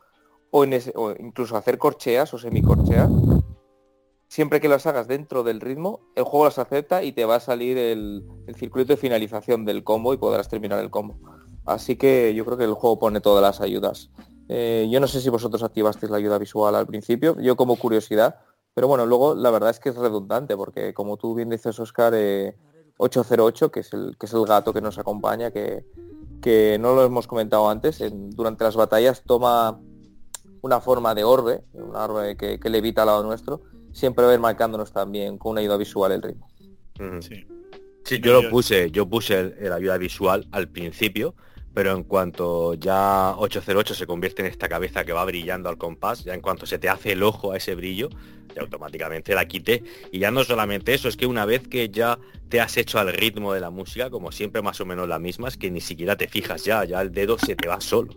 o, 0.50 0.64
incluso 0.64 1.54
hacer 1.58 1.76
corcheas 1.76 2.32
o 2.32 2.38
semicorcheas. 2.38 3.10
Siempre 4.28 4.58
que 4.62 4.70
las 4.70 4.86
hagas 4.86 5.06
dentro 5.06 5.42
del 5.42 5.60
ritmo, 5.60 6.00
el 6.14 6.24
juego 6.24 6.46
las 6.46 6.58
acepta 6.58 7.02
y 7.02 7.12
te 7.12 7.26
va 7.26 7.34
a 7.34 7.40
salir 7.40 7.76
el, 7.76 8.24
el 8.46 8.54
circuito 8.54 8.94
de 8.94 8.96
finalización 8.96 9.66
del 9.66 9.84
combo 9.84 10.14
y 10.14 10.16
podrás 10.16 10.48
terminar 10.48 10.78
el 10.78 10.88
combo. 10.88 11.18
Así 11.66 11.96
que 11.96 12.34
yo 12.34 12.46
creo 12.46 12.56
que 12.56 12.64
el 12.64 12.72
juego 12.72 12.98
pone 12.98 13.20
todas 13.20 13.42
las 13.42 13.60
ayudas. 13.60 14.10
Eh, 14.48 14.88
yo 14.90 15.00
no 15.00 15.06
sé 15.06 15.20
si 15.20 15.30
vosotros 15.30 15.62
activasteis 15.62 16.10
la 16.10 16.18
ayuda 16.18 16.38
visual 16.38 16.74
al 16.74 16.86
principio, 16.86 17.36
yo 17.40 17.56
como 17.56 17.76
curiosidad, 17.76 18.40
pero 18.74 18.88
bueno, 18.88 19.06
luego 19.06 19.34
la 19.34 19.50
verdad 19.50 19.70
es 19.70 19.80
que 19.80 19.88
es 19.88 19.96
redundante, 19.96 20.56
porque 20.56 20.92
como 20.92 21.16
tú 21.16 21.34
bien 21.34 21.48
dices, 21.48 21.78
Oscar, 21.78 22.12
808, 22.96 23.66
eh, 23.66 23.70
que 23.70 23.80
es, 23.80 23.92
el, 23.92 24.16
que 24.18 24.26
es 24.26 24.32
el 24.32 24.44
gato 24.44 24.72
que 24.72 24.80
nos 24.80 24.98
acompaña, 24.98 25.50
que, 25.50 25.84
que 26.42 26.76
no 26.78 26.94
lo 26.94 27.04
hemos 27.04 27.26
comentado 27.26 27.70
antes, 27.70 28.02
durante 28.12 28.64
las 28.64 28.76
batallas 28.76 29.22
toma 29.24 29.80
una 30.60 30.80
forma 30.80 31.14
de 31.14 31.24
orbe, 31.24 31.64
un 31.72 31.94
orbe 31.94 32.36
que, 32.36 32.58
que 32.58 32.70
levita 32.70 33.02
al 33.02 33.06
lado 33.06 33.22
nuestro, 33.22 33.62
siempre 33.92 34.24
va 34.24 34.32
a 34.32 34.34
ir 34.34 34.40
marcándonos 34.40 34.92
también 34.92 35.38
con 35.38 35.52
una 35.52 35.60
ayuda 35.60 35.76
visual 35.76 36.12
el 36.12 36.22
ritmo. 36.22 36.48
Sí. 37.20 37.46
sí, 38.04 38.20
yo 38.20 38.40
lo 38.40 38.50
puse, 38.50 38.90
yo 38.90 39.08
puse 39.08 39.54
la 39.60 39.76
ayuda 39.76 39.96
visual 39.98 40.46
al 40.52 40.68
principio, 40.68 41.34
pero 41.74 41.92
en 41.92 42.04
cuanto 42.04 42.74
ya 42.74 43.34
808 43.36 43.94
se 43.94 44.06
convierte 44.06 44.42
en 44.42 44.48
esta 44.48 44.68
cabeza 44.68 45.04
que 45.04 45.12
va 45.12 45.24
brillando 45.24 45.68
al 45.68 45.76
compás, 45.76 46.22
ya 46.22 46.32
en 46.32 46.40
cuanto 46.40 46.66
se 46.66 46.78
te 46.78 46.88
hace 46.88 47.12
el 47.12 47.22
ojo 47.24 47.50
a 47.50 47.56
ese 47.56 47.74
brillo, 47.74 48.10
ya 48.54 48.62
automáticamente 48.62 49.34
la 49.34 49.46
quité. 49.46 49.82
Y 50.12 50.20
ya 50.20 50.30
no 50.30 50.44
solamente 50.44 50.94
eso, 50.94 51.08
es 51.08 51.16
que 51.16 51.26
una 51.26 51.44
vez 51.44 51.66
que 51.66 51.88
ya 51.88 52.18
te 52.48 52.60
has 52.60 52.76
hecho 52.76 53.00
al 53.00 53.12
ritmo 53.12 53.52
de 53.52 53.60
la 53.60 53.70
música, 53.70 54.08
como 54.08 54.30
siempre 54.30 54.62
más 54.62 54.80
o 54.80 54.86
menos 54.86 55.08
la 55.08 55.18
misma, 55.18 55.48
es 55.48 55.56
que 55.56 55.70
ni 55.70 55.80
siquiera 55.80 56.16
te 56.16 56.28
fijas 56.28 56.64
ya, 56.64 56.84
ya 56.84 57.00
el 57.02 57.10
dedo 57.10 57.36
se 57.38 57.56
te 57.56 57.66
va 57.66 57.80
solo. 57.80 58.14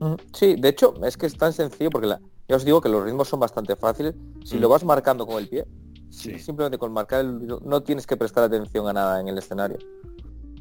Mm, 0.00 0.14
sí, 0.32 0.56
de 0.58 0.68
hecho 0.68 0.92
es 1.04 1.16
que 1.16 1.26
es 1.26 1.36
tan 1.36 1.52
sencillo 1.52 1.90
porque 1.90 2.08
la, 2.08 2.20
ya 2.48 2.56
os 2.56 2.64
digo 2.64 2.80
que 2.80 2.88
los 2.88 3.04
ritmos 3.04 3.28
son 3.28 3.38
bastante 3.38 3.76
fáciles. 3.76 4.14
Si 4.44 4.58
lo 4.58 4.68
mm. 4.68 4.72
vas 4.72 4.84
marcando 4.84 5.24
con 5.24 5.38
el 5.38 5.48
pie, 5.48 5.64
simplemente 6.10 6.78
con 6.78 6.92
marcar 6.92 7.20
el 7.20 7.46
no 7.46 7.82
tienes 7.82 8.08
que 8.08 8.16
prestar 8.16 8.42
atención 8.42 8.88
a 8.88 8.92
nada 8.92 9.20
en 9.20 9.28
el 9.28 9.38
escenario. 9.38 9.78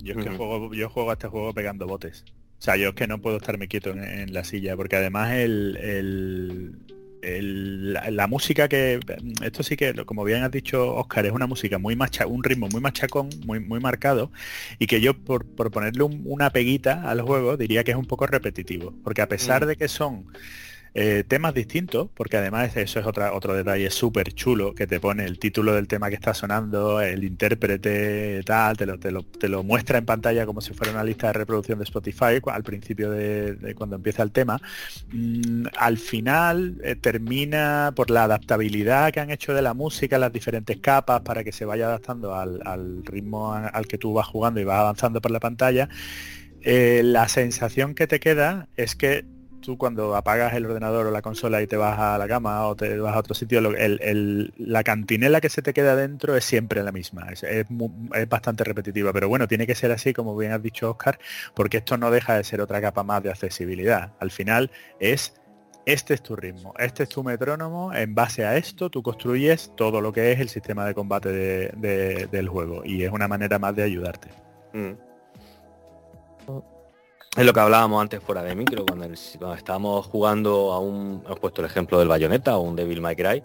Yo 0.06 0.20
es 0.20 0.24
que 0.24 0.36
juego, 0.36 0.74
yo 0.74 0.88
juego 0.89 1.10
a 1.10 1.14
este 1.14 1.28
juego 1.28 1.53
pegando 1.53 1.88
botes. 1.88 2.24
O 2.60 2.62
sea, 2.62 2.78
yo 2.78 2.89
es 2.89 2.95
que 2.95 3.08
no 3.08 3.20
puedo 3.20 3.38
estarme 3.38 3.68
quieto 3.68 3.89
en, 3.89 4.32
la 4.34 4.43
silla, 4.43 4.78
porque 4.78 4.95
además 4.95 5.34
el, 5.34 6.78
la, 7.22 8.28
música 8.28 8.68
que 8.68 8.99
esto 9.43 9.64
sí 9.64 9.76
que 9.76 9.93
como 10.06 10.24
bien 10.24 10.43
has 10.43 10.51
dicho 10.51 10.95
Oscar 10.95 11.26
es 11.26 11.32
una 11.32 11.47
música 11.47 11.80
muy 11.80 11.95
macha 11.95 12.28
un 12.28 12.43
ritmo 12.43 12.68
muy 12.70 12.82
machacón 12.82 13.30
muy 13.47 13.60
muy 13.60 13.80
marcado 13.80 14.32
y 14.78 14.86
que 14.86 15.01
yo 15.01 15.16
por, 15.16 15.47
ponerle 15.72 16.03
una 16.03 16.51
peguita 16.51 17.10
al 17.10 17.22
juego 17.22 17.58
diría 17.58 17.84
que 17.84 17.91
es 17.91 17.97
un 17.97 18.06
poco 18.06 18.28
repetitivo 18.28 18.93
porque 19.03 19.24
a 19.24 19.28
pesar 19.28 19.66
de 19.66 19.76
que 19.76 19.88
son 19.88 20.28
eh, 20.98 21.26
temas 21.28 21.54
distintos, 21.54 22.08
porque 22.16 22.38
además 22.38 22.78
eso 22.78 23.02
es 23.02 23.06
otro 23.06 23.54
detalle 23.54 23.91
súper 23.91 24.34
chulo, 24.34 24.74
que 24.74 24.88
te 24.88 25.02
pone 25.02 25.26
el 25.26 25.39
título 25.39 25.74
del 25.74 25.89
tema 25.89 26.08
que 26.08 26.16
está 26.16 26.34
sonando, 26.34 27.02
el 27.02 27.26
intérprete 27.26 28.41
tal, 28.46 28.78
te 28.78 28.86
lo, 28.86 28.98
te 28.98 29.50
lo, 29.50 29.64
muestra 29.64 29.98
en 29.98 30.06
pantalla 30.06 30.46
como 30.46 30.62
si 30.62 30.74
fuera 30.74 30.93
una 30.93 31.04
lista 31.04 31.28
de 31.28 31.34
reproducción 31.34 31.80
de 31.80 31.84
Spotify 31.84 32.39
al 32.50 32.64
principio 32.64 33.12
de, 33.12 33.76
cuando 33.76 33.98
empieza 33.98 34.24
el 34.24 34.32
tema. 34.32 34.62
Mm, 35.12 35.66
al 35.78 35.98
final 35.98 36.78
eh, 36.82 36.96
termina 36.96 37.91
por 37.93 38.10
la 38.10 38.24
adaptabilidad 38.24 39.12
que 39.12 39.20
han 39.20 39.32
hecho 39.32 39.54
de 39.54 39.62
la 39.62 39.74
música, 39.74 40.18
las 40.18 40.32
diferentes 40.32 40.78
capas 40.78 41.24
para 41.24 41.43
que 41.43 41.52
se 41.52 41.66
vaya 41.66 41.88
adaptando 41.88 42.34
al, 42.34 43.04
ritmo 43.04 43.54
al 43.54 43.86
que 43.88 43.98
tú 43.98 44.14
vas 44.14 44.28
jugando 44.28 44.62
y 44.62 44.64
vas 44.64 44.80
avanzando 44.80 45.20
por 45.20 45.32
la 45.32 45.41
pantalla. 45.41 45.89
Eh, 46.62 47.02
la 47.04 47.28
sensación 47.28 47.96
que 47.96 48.08
te 48.08 48.22
queda 48.22 48.70
es 48.78 48.96
que 48.96 49.35
tú 49.66 49.78
cuando 49.78 50.16
apagas 50.16 50.53
el 50.53 50.66
ordenador 50.66 51.07
o 51.07 51.11
la 51.11 51.22
consola 51.22 51.61
y 51.61 51.68
te 51.68 51.76
vas 51.76 51.97
a 51.97 52.18
la 52.18 52.28
cama 52.28 52.68
o 52.68 52.76
te 52.76 52.97
vas 52.99 53.16
a 53.16 53.20
otro 53.20 53.34
sitio, 53.34 53.61
la 53.61 54.84
cantinela 54.84 55.41
que 55.41 55.49
se 55.49 55.61
te 55.61 55.74
queda 55.74 55.95
dentro 55.95 56.36
es 56.36 56.45
siempre 56.45 56.84
la 56.84 56.91
misma, 56.91 57.28
es, 57.32 57.66
bastante 58.30 58.63
repetitiva, 58.63 59.11
pero 59.11 59.28
bueno, 59.28 59.47
tiene 59.47 59.66
que 59.66 59.76
ser 59.76 59.91
así, 59.91 60.13
como 60.13 60.38
bien 60.38 60.51
has 60.51 60.61
dicho 60.61 60.91
Oscar, 60.91 61.20
porque 61.55 61.78
esto 61.78 61.97
no 61.97 62.11
deja 62.11 62.36
de 62.38 62.43
ser 62.43 62.61
otra 62.61 62.80
capa 62.80 63.03
más 63.03 63.24
de 63.24 63.32
accesibilidad. 63.32 64.13
Al 64.20 64.32
final 64.32 64.72
es 64.99 65.34
este 65.86 66.16
es 66.16 66.24
tu 66.24 66.36
ritmo, 66.36 66.74
este 66.80 67.03
es 67.03 67.09
tu 67.09 67.24
metrónomo, 67.24 67.93
en 67.93 68.16
base 68.16 68.43
a 68.45 68.57
esto 68.57 68.89
tú 68.89 69.03
construyes 69.03 69.72
todo 69.76 70.01
lo 70.01 70.11
que 70.11 70.32
es 70.32 70.39
el 70.39 70.49
sistema 70.49 70.86
de 70.86 70.95
combate 70.95 71.30
del 71.32 72.49
juego 72.49 72.84
y 72.84 73.03
es 73.03 73.11
una 73.11 73.28
manera 73.28 73.59
más 73.59 73.76
de 73.76 73.84
ayudarte. 73.84 74.30
Mm. 74.74 75.14
Es 77.36 77.46
lo 77.46 77.52
que 77.52 77.60
hablábamos 77.60 78.02
antes 78.02 78.22
fuera 78.24 78.44
de 78.44 78.56
micro, 78.56 78.86
cuando, 78.86 79.08
cuando 79.38 79.56
estábamos 79.56 80.06
jugando 80.06 80.72
a 80.72 80.80
un, 80.80 81.22
hemos 81.26 81.38
puesto 81.40 81.62
el 81.62 81.68
ejemplo 81.68 82.00
del 82.00 82.08
Bayonetta 82.08 82.56
o 82.56 82.62
un 82.62 82.78
Devil 82.78 83.02
May 83.02 83.18
Cry, 83.18 83.44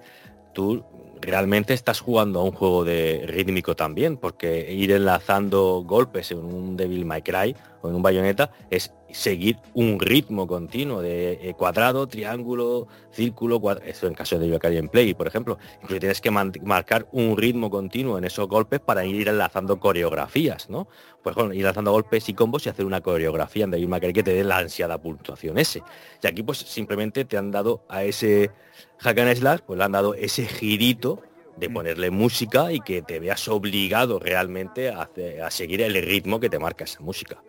tú 0.53 0.85
realmente 1.21 1.75
estás 1.75 2.01
jugando 2.01 2.39
a 2.39 2.45
un 2.45 2.53
juego 2.53 2.85
de 2.85 3.25
rítmico 3.27 3.75
también, 3.75 4.17
porque 4.17 4.73
ir 4.73 4.93
enlazando 4.93 5.83
golpes 5.85 6.31
en 6.31 6.39
un 6.39 6.77
Devil 6.77 7.05
May 7.05 7.23
Cry 7.23 7.57
o 7.83 7.89
en 7.89 7.97
un 7.97 8.03
bayoneta 8.03 8.53
es 8.71 8.93
seguir 9.13 9.59
un 9.75 9.99
ritmo 10.01 10.47
continuo 10.47 11.03
de 11.03 11.33
eh, 11.33 11.55
cuadrado, 11.55 12.07
triángulo, 12.07 12.89
círculo, 13.13 13.61
eso 13.85 14.07
en 14.07 14.15
caso 14.15 14.39
de 14.39 14.59
Cry 14.59 14.77
en 14.77 14.89
Play, 14.89 15.15
por 15.15 15.27
ejemplo. 15.27 15.59
Incluso 15.83 16.01
tienes 16.01 16.21
que 16.21 16.31
marcar 16.31 17.09
un 17.13 17.37
ritmo 17.37 17.71
continuo 17.71 18.19
en 18.19 18.25
esos 18.25 18.49
golpes 18.49 18.81
para 18.81 19.05
ir 19.05 19.29
enlazando 19.29 19.79
coreografías, 19.81 20.71
¿no? 20.71 20.89
Pues 21.23 21.35
bueno, 21.35 21.53
ir 21.53 21.65
lanzando 21.65 21.93
golpes 21.93 22.29
y 22.29 22.35
combos 22.35 22.67
y 22.67 22.71
hacer 22.71 22.87
una 22.87 23.01
coreografía 23.01 23.65
en 23.65 23.71
Devil 23.71 23.89
May 23.89 24.01
Cry 24.01 24.13
que 24.13 24.23
te 24.23 24.35
dé 24.35 24.45
la 24.45 24.59
ansiada 24.59 24.99
puntuación 24.99 25.59
ese. 25.59 25.83
Y 26.23 26.27
aquí 26.27 26.43
pues 26.43 26.59
simplemente 26.59 27.25
te 27.25 27.37
han 27.37 27.51
dado 27.51 27.85
a 27.89 28.05
ese 28.05 28.51
Hack 28.99 29.19
and 29.19 29.37
Slash, 29.37 29.61
pues 29.67 29.79
le 29.79 29.85
han 29.85 29.93
dado 29.93 30.15
ese 30.15 30.47
girito 30.47 31.23
de 31.61 31.69
mm. 31.69 31.75
ponerle 31.75 32.11
música 32.11 32.73
y 32.73 32.81
que 32.81 33.03
te 33.03 33.21
veas 33.21 33.47
obligado 33.49 34.19
realmente 34.19 34.89
a, 34.89 35.09
seguir 35.51 35.83
el 35.83 35.95
ritmo 36.03 36.41
que 36.41 36.49
te 36.49 36.59
marca 36.59 36.85
esa 36.85 37.01
música. 37.01 37.43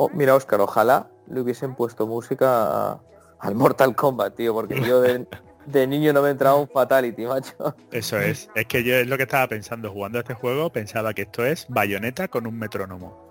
Oh, 0.00 0.08
mira, 0.14 0.36
Oscar, 0.36 0.60
ojalá 0.60 1.10
le 1.26 1.40
hubiesen 1.40 1.74
puesto 1.74 2.06
música 2.06 3.00
al 3.40 3.54
Mortal 3.56 3.96
Kombat, 3.96 4.36
tío, 4.36 4.54
porque 4.54 4.80
yo 4.80 5.00
de, 5.00 5.26
De 5.66 5.86
niño 5.86 6.12
no 6.12 6.22
me 6.22 6.30
entraba 6.30 6.56
un 6.56 6.68
Fatality, 6.68 7.26
macho. 7.26 7.74
Eso 7.90 8.18
es. 8.18 8.48
Es 8.54 8.66
que 8.66 8.84
yo 8.84 8.94
es 8.94 9.06
lo 9.08 9.16
que 9.16 9.24
estaba 9.24 9.48
pensando 9.48 9.90
jugando 9.90 10.18
a 10.18 10.20
este 10.20 10.34
juego, 10.34 10.70
pensaba 10.70 11.12
que 11.14 11.22
esto 11.22 11.44
es 11.44 11.66
bayoneta 11.68 12.28
con 12.28 12.46
un 12.46 12.58
metrónomo. 12.58 13.26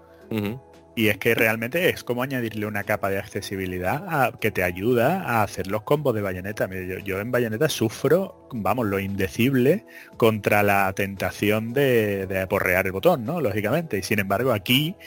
Y 0.95 1.07
es 1.07 1.17
que 1.19 1.35
realmente 1.35 1.89
es 1.89 2.03
como 2.03 2.21
añadirle 2.21 2.65
una 2.65 2.83
capa 2.83 3.09
de 3.09 3.19
accesibilidad 3.19 4.37
que 4.39 4.51
te 4.51 4.63
ayuda 4.63 5.23
a 5.23 5.43
hacer 5.43 5.67
los 5.67 5.83
combos 5.83 6.13
de 6.15 6.21
bayoneta. 6.21 6.67
Yo, 7.05 7.19
en 7.19 7.31
bayoneta 7.31 7.69
sufro, 7.69 8.49
vamos, 8.51 8.87
lo 8.87 8.99
indecible 8.99 9.85
contra 10.17 10.63
la 10.63 10.91
tentación 10.93 11.71
de, 11.71 12.27
de 12.27 12.41
aporrear 12.41 12.87
el 12.87 12.91
botón, 12.91 13.23
¿no? 13.23 13.39
Lógicamente. 13.39 13.99
Y 13.99 14.03
sin 14.03 14.19
embargo 14.19 14.51
aquí 14.51 14.97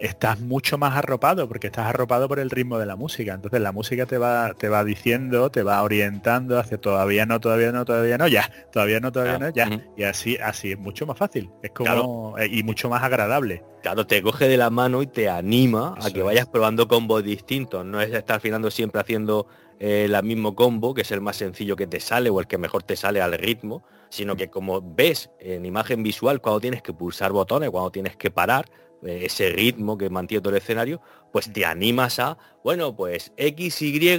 estás 0.00 0.40
mucho 0.40 0.78
más 0.78 0.96
arropado 0.96 1.46
porque 1.46 1.68
estás 1.68 1.86
arropado 1.86 2.26
por 2.26 2.38
el 2.40 2.50
ritmo 2.50 2.78
de 2.78 2.86
la 2.86 2.96
música. 2.96 3.34
Entonces 3.34 3.60
la 3.60 3.72
música 3.72 4.06
te 4.06 4.18
va, 4.18 4.54
te 4.54 4.68
va 4.68 4.82
diciendo, 4.82 5.50
te 5.50 5.62
va 5.62 5.82
orientando 5.82 6.58
hacia 6.58 6.78
todavía 6.78 7.26
no, 7.26 7.38
todavía 7.38 7.70
no, 7.70 7.84
todavía 7.84 8.18
no, 8.18 8.26
ya, 8.26 8.50
todavía 8.72 9.00
no, 9.00 9.12
todavía 9.12 9.38
no, 9.38 9.50
ya. 9.50 9.68
Y 9.96 10.02
así, 10.04 10.36
así 10.38 10.72
es 10.72 10.78
mucho 10.78 11.06
más 11.06 11.18
fácil. 11.18 11.50
Es 11.62 11.70
como 11.72 12.36
eh, 12.38 12.48
y 12.50 12.62
mucho 12.62 12.88
más 12.88 13.02
agradable. 13.02 13.62
Claro, 13.82 14.06
te 14.06 14.22
coge 14.22 14.48
de 14.48 14.56
la 14.56 14.70
mano 14.70 15.02
y 15.02 15.06
te 15.06 15.28
anima 15.28 15.94
a 16.00 16.10
que 16.10 16.22
vayas 16.22 16.46
probando 16.46 16.88
combos 16.88 17.22
distintos. 17.22 17.84
No 17.84 18.00
es 18.00 18.12
estar 18.12 18.40
finando 18.40 18.70
siempre 18.70 19.00
haciendo 19.00 19.46
eh, 19.78 20.06
el 20.10 20.22
mismo 20.22 20.54
combo, 20.54 20.92
que 20.94 21.02
es 21.02 21.10
el 21.10 21.20
más 21.20 21.36
sencillo 21.36 21.76
que 21.76 21.86
te 21.86 22.00
sale 22.00 22.30
o 22.30 22.40
el 22.40 22.46
que 22.46 22.58
mejor 22.58 22.82
te 22.82 22.96
sale 22.96 23.20
al 23.22 23.32
ritmo, 23.32 23.82
sino 24.10 24.36
que 24.36 24.50
como 24.50 24.82
ves 24.82 25.30
en 25.38 25.64
imagen 25.64 26.02
visual 26.02 26.40
cuando 26.40 26.60
tienes 26.60 26.82
que 26.82 26.92
pulsar 26.92 27.32
botones, 27.32 27.70
cuando 27.70 27.90
tienes 27.90 28.16
que 28.16 28.30
parar, 28.30 28.66
eh, 28.66 28.89
ese 29.02 29.50
ritmo 29.50 29.96
que 29.96 30.10
mantiene 30.10 30.42
todo 30.42 30.54
el 30.54 30.62
escenario, 30.62 31.00
pues 31.32 31.52
te 31.52 31.64
animas 31.64 32.18
a, 32.18 32.36
bueno, 32.62 32.94
pues 32.94 33.32
X, 33.36 33.82
Y, 33.82 34.18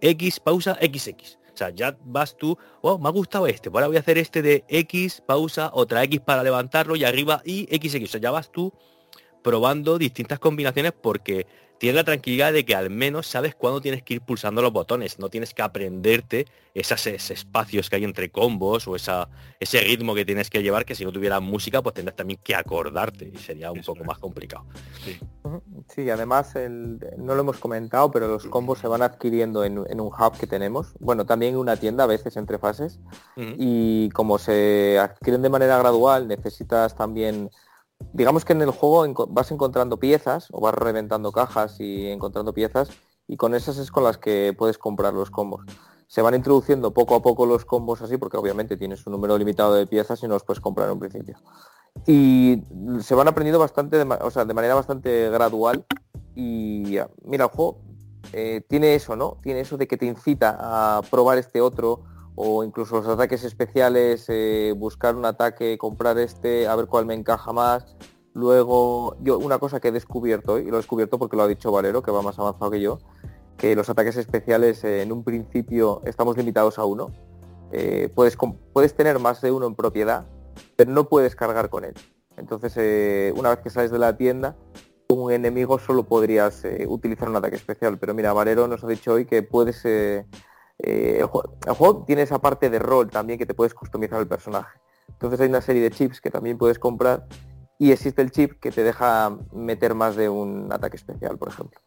X, 0.00 0.40
pausa, 0.40 0.78
XX. 0.80 1.38
O 1.52 1.56
sea, 1.56 1.70
ya 1.70 1.96
vas 2.04 2.36
tú, 2.36 2.56
oh, 2.80 2.98
me 2.98 3.08
ha 3.08 3.12
gustado 3.12 3.46
este, 3.46 3.70
pues 3.70 3.82
ahora 3.82 3.88
voy 3.88 3.96
a 3.96 4.00
hacer 4.00 4.18
este 4.18 4.40
de 4.42 4.64
X, 4.68 5.22
pausa, 5.26 5.70
otra 5.74 6.02
X 6.04 6.20
para 6.20 6.42
levantarlo 6.42 6.96
y 6.96 7.04
arriba 7.04 7.42
y 7.44 7.64
XX. 7.64 8.04
O 8.04 8.06
sea, 8.06 8.20
ya 8.20 8.30
vas 8.30 8.50
tú 8.50 8.72
probando 9.42 9.98
distintas 9.98 10.38
combinaciones 10.38 10.92
porque 10.92 11.46
tienes 11.80 11.96
la 11.96 12.04
tranquilidad 12.04 12.52
de 12.52 12.66
que 12.66 12.74
al 12.74 12.90
menos 12.90 13.26
sabes 13.26 13.54
cuándo 13.54 13.80
tienes 13.80 14.02
que 14.02 14.12
ir 14.12 14.20
pulsando 14.20 14.60
los 14.60 14.70
botones, 14.70 15.18
no 15.18 15.30
tienes 15.30 15.54
que 15.54 15.62
aprenderte 15.62 16.46
esos, 16.74 17.06
espacios 17.06 17.88
que 17.88 17.96
hay 17.96 18.04
entre 18.04 18.30
combos 18.30 18.86
o 18.86 18.96
esa, 18.96 19.30
ese 19.58 19.80
ritmo 19.80 20.14
que 20.14 20.26
tienes 20.26 20.50
que 20.50 20.62
llevar, 20.62 20.84
que 20.84 20.94
si 20.94 21.06
no 21.06 21.10
tuviera 21.10 21.40
música, 21.40 21.80
pues 21.80 21.94
tendrás 21.94 22.16
también 22.16 22.38
que 22.44 22.54
acordarte 22.54 23.32
y 23.34 23.38
sería 23.38 23.72
un 23.72 23.80
poco 23.80 24.04
más 24.04 24.18
complicado. 24.18 24.66
Sí. 25.88 26.10
además 26.10 26.52
no 27.16 27.34
lo 27.34 27.40
hemos 27.40 27.56
comentado, 27.56 28.10
pero 28.10 28.28
los 28.28 28.46
combos 28.46 28.78
se 28.78 28.86
van 28.86 29.00
adquiriendo 29.00 29.64
en, 29.64 29.78
un 29.78 30.08
hub 30.08 30.38
que 30.38 30.46
tenemos, 30.46 30.92
bueno, 31.00 31.24
también 31.24 31.54
en 31.54 31.60
una 31.60 31.76
tienda 31.76 32.04
a 32.04 32.08
veces 32.08 32.36
entre 32.36 32.58
fases, 32.58 33.00
y 33.36 34.10
como 34.10 34.38
se 34.38 34.98
adquieren 34.98 35.40
de 35.40 35.48
manera 35.48 35.78
gradual, 35.78 36.28
necesitas 36.28 36.94
también 36.94 37.48
digamos 38.12 38.44
que 38.44 38.52
en 38.52 38.62
el 38.62 38.70
juego 38.70 39.26
vas 39.28 39.50
encontrando 39.50 39.98
piezas 39.98 40.48
o 40.52 40.60
vas 40.60 40.74
reventando 40.74 41.32
cajas 41.32 41.80
y 41.80 42.08
encontrando 42.08 42.52
piezas 42.52 42.90
y 43.26 43.36
con 43.36 43.54
esas 43.54 43.78
es 43.78 43.90
con 43.90 44.04
las 44.04 44.18
que 44.18 44.54
puedes 44.56 44.78
comprar 44.78 45.14
los 45.14 45.30
combos. 45.30 45.64
Se 46.06 46.22
van 46.22 46.34
introduciendo 46.34 46.92
poco 46.92 47.14
a 47.14 47.22
poco 47.22 47.46
los 47.46 47.64
combos 47.64 48.02
así 48.02 48.16
porque 48.16 48.36
obviamente 48.36 48.76
tienes 48.76 49.06
un 49.06 49.12
número 49.12 49.38
limitado 49.38 49.74
de 49.74 49.86
piezas 49.86 50.22
y 50.22 50.26
no 50.26 50.34
los 50.34 50.42
puedes 50.42 50.60
comprar 50.60 50.88
en 50.88 50.94
un 50.94 50.98
principio. 50.98 51.36
Y 52.06 52.62
se 53.00 53.14
van 53.14 53.28
aprendiendo 53.28 53.58
bastante, 53.58 53.96
de, 53.96 54.18
o 54.20 54.30
sea, 54.30 54.44
de 54.44 54.54
manera 54.54 54.74
bastante 54.74 55.30
gradual 55.30 55.84
y 56.34 56.98
mira, 57.24 57.44
el 57.44 57.50
juego 57.50 57.82
eh, 58.32 58.62
tiene 58.68 58.94
eso, 58.94 59.16
¿no? 59.16 59.38
Tiene 59.42 59.60
eso 59.60 59.76
de 59.76 59.86
que 59.86 59.96
te 59.96 60.06
incita 60.06 60.56
a 60.58 61.02
probar 61.02 61.38
este 61.38 61.60
otro 61.60 62.02
o 62.42 62.64
incluso 62.64 62.96
los 62.96 63.06
ataques 63.06 63.44
especiales, 63.44 64.24
eh, 64.28 64.72
buscar 64.74 65.14
un 65.14 65.26
ataque, 65.26 65.76
comprar 65.76 66.18
este, 66.18 66.66
a 66.66 66.74
ver 66.74 66.86
cuál 66.86 67.04
me 67.04 67.12
encaja 67.12 67.52
más. 67.52 67.96
Luego, 68.32 69.14
yo 69.20 69.36
una 69.38 69.58
cosa 69.58 69.78
que 69.78 69.88
he 69.88 69.92
descubierto, 69.92 70.58
y 70.58 70.64
lo 70.64 70.76
he 70.76 70.76
descubierto 70.78 71.18
porque 71.18 71.36
lo 71.36 71.42
ha 71.42 71.48
dicho 71.48 71.70
Valero, 71.70 72.00
que 72.02 72.10
va 72.10 72.22
más 72.22 72.38
avanzado 72.38 72.70
que 72.70 72.80
yo, 72.80 72.98
que 73.58 73.76
los 73.76 73.90
ataques 73.90 74.16
especiales 74.16 74.82
eh, 74.84 75.02
en 75.02 75.12
un 75.12 75.22
principio 75.22 76.00
estamos 76.06 76.34
limitados 76.38 76.78
a 76.78 76.86
uno. 76.86 77.10
Eh, 77.72 78.10
puedes, 78.14 78.38
puedes 78.72 78.94
tener 78.94 79.18
más 79.18 79.42
de 79.42 79.52
uno 79.52 79.66
en 79.66 79.74
propiedad, 79.74 80.24
pero 80.76 80.90
no 80.92 81.10
puedes 81.10 81.36
cargar 81.36 81.68
con 81.68 81.84
él. 81.84 81.94
Entonces, 82.38 83.34
una 83.36 83.50
vez 83.50 83.58
que 83.58 83.68
sales 83.68 83.90
de 83.90 83.98
la 83.98 84.16
tienda, 84.16 84.56
un 85.08 85.30
enemigo 85.30 85.78
solo 85.78 86.04
podrías 86.04 86.62
utilizar 86.86 87.28
un 87.28 87.36
ataque 87.36 87.56
especial. 87.56 87.98
Pero 87.98 88.14
mira, 88.14 88.32
Valero 88.32 88.66
nos 88.66 88.82
ha 88.82 88.86
dicho 88.86 89.12
hoy 89.12 89.26
que 89.26 89.42
puedes 89.42 89.84
eh, 90.82 91.18
el, 91.20 91.26
juego, 91.26 92.04
tiene 92.06 92.22
esa 92.22 92.38
parte 92.38 92.70
de 92.70 92.78
rol 92.78 93.10
también 93.10 93.38
que 93.38 93.46
te 93.46 93.54
puedes 93.54 93.74
customizar 93.74 94.20
el 94.20 94.28
personaje. 94.28 94.78
Entonces 95.08 95.40
hay 95.40 95.48
una 95.48 95.60
serie 95.60 95.82
de 95.82 95.90
chips 95.90 96.20
que 96.20 96.30
también 96.30 96.58
puedes 96.58 96.78
comprar 96.78 97.26
y 97.78 97.92
existe 97.92 98.22
el 98.22 98.30
chip 98.30 98.60
que 98.60 98.70
te 98.70 98.82
deja 98.82 99.36
meter 99.52 99.94
más 99.94 100.16
de 100.16 100.28
un 100.28 100.72
ataque 100.72 100.96
especial, 100.96 101.38
por 101.38 101.48
ejemplo. 101.48 101.80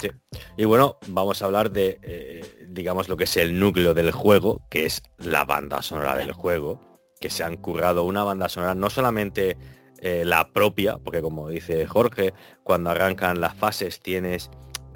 Sí. 0.00 0.10
Y 0.56 0.64
bueno, 0.64 0.98
vamos 1.06 1.40
a 1.40 1.46
hablar 1.46 1.70
de, 1.70 1.98
eh, 2.02 2.66
digamos, 2.68 3.08
lo 3.08 3.16
que 3.16 3.24
es 3.24 3.36
el 3.36 3.58
núcleo 3.58 3.94
del 3.94 4.10
juego, 4.10 4.66
que 4.68 4.86
es 4.86 5.02
la 5.18 5.44
banda 5.44 5.80
sonora 5.82 6.16
del 6.16 6.32
juego, 6.32 6.80
que 7.20 7.30
se 7.30 7.44
han 7.44 7.56
currado 7.56 8.04
una 8.04 8.24
banda 8.24 8.48
sonora, 8.48 8.74
no 8.74 8.90
solamente 8.90 9.56
eh, 10.00 10.24
la 10.24 10.52
propia, 10.52 10.98
porque 10.98 11.22
como 11.22 11.48
dice 11.48 11.86
Jorge, 11.86 12.34
cuando 12.62 12.90
arrancan 12.90 13.40
las 13.40 13.54
fases 13.54 14.00
tienes 14.00 14.50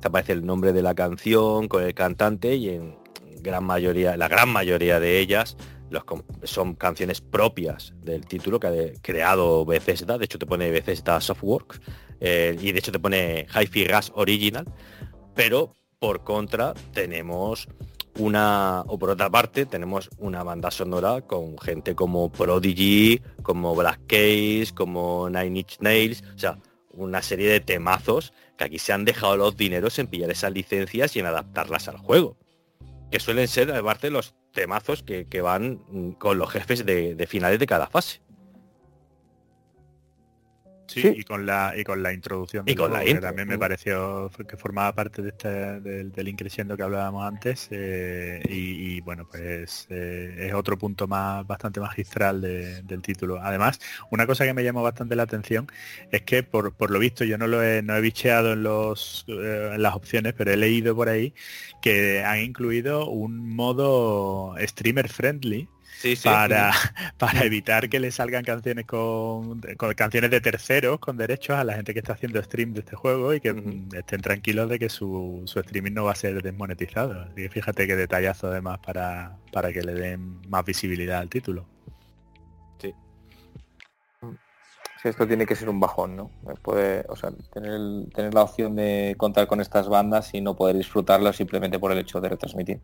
aparece 0.06 0.32
el 0.32 0.46
nombre 0.46 0.72
de 0.72 0.82
la 0.82 0.94
canción 0.94 1.66
con 1.68 1.82
el 1.82 1.94
cantante 1.94 2.54
y 2.54 2.68
en 2.68 2.96
gran 3.40 3.64
mayoría, 3.64 4.16
la 4.16 4.28
gran 4.28 4.48
mayoría 4.48 5.00
de 5.00 5.18
ellas 5.18 5.56
son 6.44 6.74
canciones 6.74 7.20
propias 7.20 7.94
del 8.02 8.26
título 8.26 8.60
que 8.60 8.66
ha 8.66 9.00
creado 9.02 9.64
Bethesda, 9.64 10.18
de 10.18 10.26
hecho 10.26 10.38
te 10.38 10.46
pone 10.46 10.70
Bethesda 10.70 11.20
Softworks 11.20 11.80
eh, 12.20 12.56
y 12.60 12.72
de 12.72 12.78
hecho 12.78 12.92
te 12.92 12.98
pone 12.98 13.46
Hi-Fi 13.54 13.86
Rush 13.86 14.10
Original, 14.14 14.66
pero 15.34 15.74
por 15.98 16.24
contra 16.24 16.74
tenemos 16.92 17.68
una, 18.18 18.82
o 18.86 18.98
por 18.98 19.10
otra 19.10 19.30
parte 19.30 19.64
tenemos 19.66 20.10
una 20.18 20.42
banda 20.42 20.70
sonora 20.70 21.22
con 21.22 21.58
gente 21.58 21.94
como 21.94 22.30
Prodigy, 22.30 23.20
como 23.42 23.74
Black 23.74 24.00
Case, 24.06 24.68
como 24.74 25.30
Nine 25.30 25.60
Inch 25.60 25.78
Nails, 25.80 26.22
o 26.34 26.38
sea, 26.38 26.58
una 27.02 27.22
serie 27.22 27.50
de 27.50 27.60
temazos 27.60 28.32
que 28.56 28.64
aquí 28.64 28.78
se 28.78 28.92
han 28.92 29.04
dejado 29.04 29.36
los 29.36 29.56
dineros 29.56 29.98
en 29.98 30.06
pillar 30.06 30.30
esas 30.30 30.52
licencias 30.52 31.14
y 31.16 31.20
en 31.20 31.26
adaptarlas 31.26 31.88
al 31.88 31.98
juego. 31.98 32.36
Que 33.10 33.20
suelen 33.20 33.48
ser, 33.48 33.72
aparte, 33.72 34.10
los 34.10 34.34
temazos 34.52 35.02
que, 35.02 35.40
van 35.40 35.80
mm, 35.88 36.12
con 36.12 36.38
los 36.38 36.50
jefes 36.50 36.84
de 36.84 37.26
finales 37.28 37.58
de 37.58 37.66
cada 37.66 37.86
fase. 37.86 38.20
Sí, 40.88 41.14
Y, 41.16 41.22
con 41.22 41.44
la, 41.44 41.74
y 41.76 41.84
con 41.84 42.02
la 42.02 42.14
introducción 42.14 42.64
y 42.66 42.74
con 42.74 42.92
la 42.92 43.04
que 43.04 43.14
también 43.16 43.46
me 43.46 43.58
pareció 43.58 44.30
que 44.48 44.56
formaba 44.56 44.94
parte 44.94 45.20
de 45.20 45.28
este, 45.28 45.48
del, 45.80 46.10
del 46.10 46.28
increciendo 46.28 46.76
que 46.76 46.82
hablábamos 46.82 47.26
antes 47.26 47.68
eh, 47.70 48.42
y, 48.48 49.00
bueno 49.02 49.28
pues 49.30 49.86
eh, 49.90 50.46
es 50.48 50.54
otro 50.54 50.78
punto 50.78 51.06
más 51.06 51.46
bastante 51.46 51.78
magistral 51.78 52.40
del 52.40 53.02
título. 53.02 53.38
Además 53.40 53.78
una 54.10 54.26
cosa 54.26 54.44
que 54.46 54.54
me 54.54 54.64
llamó 54.64 54.82
bastante 54.82 55.14
la 55.14 55.24
atención 55.24 55.66
es 56.10 56.22
que 56.22 56.42
por, 56.42 56.74
por 56.74 56.90
lo 56.90 56.98
visto 56.98 57.24
yo 57.24 57.36
no 57.36 57.46
lo 57.46 57.62
he, 57.62 57.82
no 57.82 57.94
he 57.94 58.00
bicheado 58.00 58.54
en 58.54 58.62
los 58.62 59.26
eh, 59.28 59.72
en 59.74 59.82
las 59.82 59.94
opciones 59.94 60.32
pero 60.36 60.52
he 60.52 60.56
leído 60.56 60.96
por 60.96 61.10
ahí 61.10 61.34
que 61.82 62.24
han 62.24 62.40
incluido 62.40 63.06
un 63.08 63.54
modo 63.54 64.54
streamer 64.58 65.08
friendly 65.08 65.68
para, 66.22 66.72
para 67.18 67.44
evitar 67.44 67.88
que 67.88 68.00
le 68.00 68.10
salgan 68.10 68.44
canciones 68.44 68.86
con, 68.86 69.60
canciones 69.96 70.30
de 70.30 70.40
terceros 70.40 70.98
con 70.98 71.16
derechos 71.16 71.56
a 71.56 71.64
la 71.64 71.74
gente 71.74 71.92
que 71.92 72.00
está 72.00 72.12
haciendo 72.12 72.42
stream 72.42 72.72
de 72.74 72.80
este 72.80 72.96
juego 72.96 73.34
y 73.34 73.40
que 73.40 73.54
estén 73.94 74.20
tranquilos 74.20 74.68
de 74.68 74.78
que 74.78 74.88
su, 74.88 75.44
streaming 75.44 75.92
no 75.92 76.04
va 76.04 76.12
a 76.12 76.16
ser 76.16 76.42
desmonetizado. 76.42 77.22
Así 77.22 77.34
que 77.34 77.48
fíjate 77.48 77.86
qué 77.86 77.96
detallazo 77.96 78.48
además 78.48 78.78
para, 78.78 79.36
para 79.52 79.72
que 79.72 79.82
le 79.82 79.94
den 79.94 80.40
más 80.48 80.64
visibilidad 80.64 81.18
al 81.18 81.28
título. 81.28 81.66
Sí. 82.80 82.94
esto 85.04 85.26
tiene 85.26 85.46
que 85.46 85.56
ser 85.56 85.68
un 85.68 85.80
bajón, 85.80 86.16
¿no? 86.16 86.30
Puede, 86.62 87.04
o 87.08 87.16
sea, 87.16 87.30
tener, 87.52 88.08
tener 88.14 88.34
la 88.34 88.42
opción 88.42 88.76
de 88.76 89.14
contar 89.16 89.46
con 89.46 89.60
estas 89.60 89.88
bandas 89.88 90.32
y 90.34 90.40
no 90.40 90.54
poder 90.54 90.76
disfrutarlas 90.76 91.36
simplemente 91.36 91.78
por 91.78 91.92
el 91.92 91.98
hecho 91.98 92.20
de 92.20 92.28
retransmitir. 92.28 92.80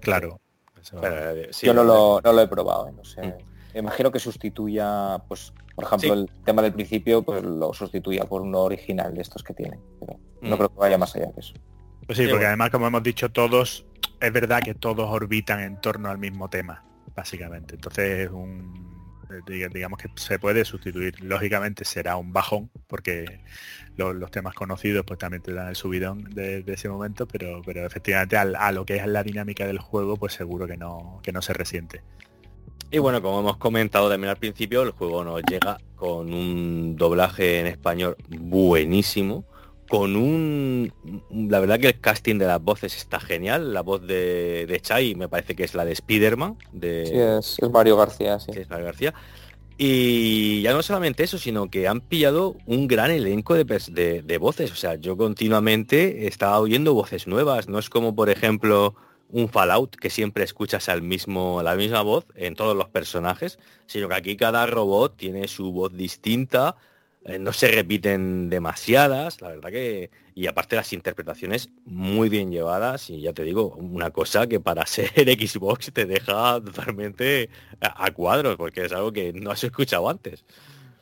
Claro, 0.00 0.40
eh, 1.02 1.50
Yo 1.62 1.74
no 1.74 1.84
lo, 1.84 2.40
he 2.40 2.48
probado, 2.48 2.88
eh, 2.88 2.92
no 2.92 3.04
sé. 3.04 3.22
Mm. 3.22 3.78
Imagino 3.78 4.10
que 4.10 4.18
sustituya, 4.18 5.22
pues, 5.28 5.52
por 5.74 5.84
ejemplo, 5.84 6.14
el 6.14 6.30
tema 6.44 6.62
del 6.62 6.72
principio, 6.72 7.22
pues 7.22 7.42
lo 7.42 7.72
sustituya 7.72 8.24
por 8.24 8.42
uno 8.42 8.60
original 8.60 9.14
de 9.14 9.22
estos 9.22 9.42
que 9.42 9.54
tiene. 9.54 9.78
Pero 10.00 10.18
no 10.42 10.56
mm. 10.56 10.58
creo 10.58 10.68
que 10.68 10.78
vaya 10.78 10.98
más 10.98 11.14
allá 11.16 11.26
de 11.26 11.40
eso. 11.40 11.54
Pues 12.06 12.18
sí, 12.18 12.26
porque 12.28 12.46
además, 12.46 12.70
como 12.70 12.86
hemos 12.86 13.02
dicho 13.02 13.30
todos, 13.30 13.86
es 14.20 14.32
verdad 14.32 14.62
que 14.62 14.74
todos 14.74 15.08
orbitan 15.08 15.60
en 15.60 15.80
torno 15.80 16.10
al 16.10 16.18
mismo 16.18 16.50
tema, 16.50 16.84
básicamente. 17.14 17.76
Entonces 17.76 18.26
es 18.26 18.30
un, 18.30 18.91
digamos 19.46 19.98
que 19.98 20.08
se 20.16 20.38
puede 20.38 20.64
sustituir. 20.64 21.20
Lógicamente 21.22 21.84
será 21.84 22.16
un 22.16 22.32
bajón, 22.32 22.70
porque 22.86 23.40
los, 23.96 24.30
temas 24.30 24.54
conocidos 24.54 25.04
pues 25.06 25.18
también 25.18 25.42
te 25.42 25.52
dan 25.52 25.68
el 25.68 25.76
subidón 25.76 26.24
de, 26.24 26.64
ese 26.66 26.88
momento, 26.88 27.26
pero, 27.26 27.62
pero 27.64 27.86
efectivamente 27.86 28.36
a 28.36 28.72
lo 28.72 28.84
que 28.84 28.96
es 28.96 29.06
la 29.06 29.22
dinámica 29.22 29.66
del 29.66 29.78
juego, 29.78 30.16
pues 30.16 30.32
seguro 30.34 30.66
que 30.66 30.76
no, 30.76 31.20
que 31.22 31.32
no 31.32 31.42
se 31.42 31.52
resiente. 31.52 32.02
Y 32.90 32.98
bueno, 32.98 33.22
como 33.22 33.40
hemos 33.40 33.56
comentado 33.56 34.10
también 34.10 34.28
al 34.28 34.36
principio, 34.36 34.82
el 34.82 34.90
juego 34.90 35.24
nos 35.24 35.42
llega 35.44 35.78
con 35.96 36.32
un 36.34 36.94
doblaje 36.96 37.60
en 37.60 37.66
español 37.66 38.18
buenísimo, 38.28 39.46
con 39.92 40.16
un... 40.16 40.90
La 41.50 41.60
verdad 41.60 41.78
que 41.78 41.88
el 41.88 42.00
casting 42.00 42.38
de 42.38 42.46
las 42.46 42.62
voces 42.62 42.96
está 42.96 43.20
genial, 43.20 43.74
la 43.74 43.82
voz 43.82 44.00
de, 44.00 44.64
de 44.64 44.80
Chai 44.80 45.14
me 45.16 45.28
parece 45.28 45.54
que 45.54 45.64
es 45.64 45.74
la 45.74 45.84
de 45.84 45.94
Spiderman, 45.94 46.56
de... 46.72 47.42
Sí, 47.42 47.58
es, 47.62 47.70
Mario 47.70 47.98
García, 47.98 48.40
sí. 48.40 48.52
Es 48.54 48.70
Mario 48.70 48.86
García. 48.86 49.12
Y 49.76 50.62
ya 50.62 50.72
no 50.72 50.82
solamente 50.82 51.24
eso, 51.24 51.36
sino 51.36 51.68
que 51.68 51.88
han 51.88 52.00
pillado 52.00 52.56
un 52.64 52.88
gran 52.88 53.10
elenco 53.10 53.52
de, 53.52 54.22
de, 54.24 54.38
voces. 54.38 54.72
O 54.72 54.76
sea, 54.76 54.94
yo 54.94 55.18
continuamente 55.18 56.26
estaba 56.26 56.58
oyendo 56.58 56.94
voces 56.94 57.26
nuevas. 57.26 57.68
No 57.68 57.78
es 57.78 57.90
como, 57.90 58.16
por 58.16 58.30
ejemplo, 58.30 58.94
un 59.28 59.50
Fallout 59.50 59.96
que 59.96 60.08
siempre 60.08 60.42
escuchas 60.44 60.88
al 60.88 61.02
mismo, 61.02 61.62
la 61.62 61.74
misma 61.74 62.00
voz 62.00 62.24
en 62.34 62.54
todos 62.54 62.74
los 62.74 62.88
personajes, 62.88 63.58
sino 63.84 64.08
que 64.08 64.14
aquí 64.14 64.36
cada 64.38 64.64
robot 64.64 65.18
tiene 65.18 65.48
su 65.48 65.70
voz 65.70 65.94
distinta, 65.94 66.76
eh, 67.24 67.38
no 67.38 67.52
se 67.52 67.68
repiten 67.68 68.50
demasiadas, 68.50 69.40
la 69.40 69.48
verdad 69.48 69.70
que, 69.70 70.10
y 70.34 70.46
aparte 70.46 70.76
las 70.76 70.92
interpretaciones 70.92 71.70
muy 71.84 72.28
bien 72.28 72.50
llevadas, 72.50 73.10
y 73.10 73.20
ya 73.20 73.32
te 73.32 73.44
digo, 73.44 73.74
una 73.76 74.10
cosa 74.10 74.46
que 74.46 74.60
para 74.60 74.86
ser 74.86 75.10
Xbox 75.10 75.92
te 75.92 76.06
deja 76.06 76.60
totalmente 76.60 77.48
a, 77.80 78.06
a 78.06 78.10
cuadros, 78.10 78.56
porque 78.56 78.84
es 78.84 78.92
algo 78.92 79.12
que 79.12 79.32
no 79.32 79.50
has 79.50 79.62
escuchado 79.64 80.08
antes. 80.08 80.44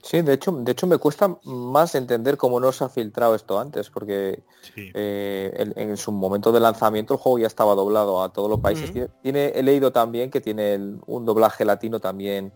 Sí, 0.03 0.23
de 0.23 0.33
hecho, 0.33 0.53
de 0.53 0.73
hecho 0.73 0.87
me 0.87 0.97
cuesta 0.97 1.37
más 1.45 1.95
entender 1.95 2.37
cómo 2.39 2.59
no 2.59 2.73
se 2.73 2.85
ha 2.85 2.89
filtrado 2.89 3.35
esto 3.35 3.59
antes, 3.61 3.91
porque 3.91 4.43
eh, 4.77 5.73
en, 5.77 5.97
su 5.99 6.11
momento 6.11 6.53
de 6.53 6.61
lanzamiento 6.61 7.15
el 7.15 7.21
juego 7.21 7.39
ya 7.39 7.47
estaba 7.47 7.75
doblado 7.75 8.23
a 8.23 8.33
todos 8.33 8.49
los 8.49 8.61
países. 8.61 8.93
tiene, 9.23 9.53
he 9.55 9.63
leído 9.63 9.93
también 9.93 10.31
que 10.31 10.41
tiene 10.41 10.97
un 11.07 11.27
doblaje 11.27 11.67
latino 11.67 12.01
también 12.01 12.53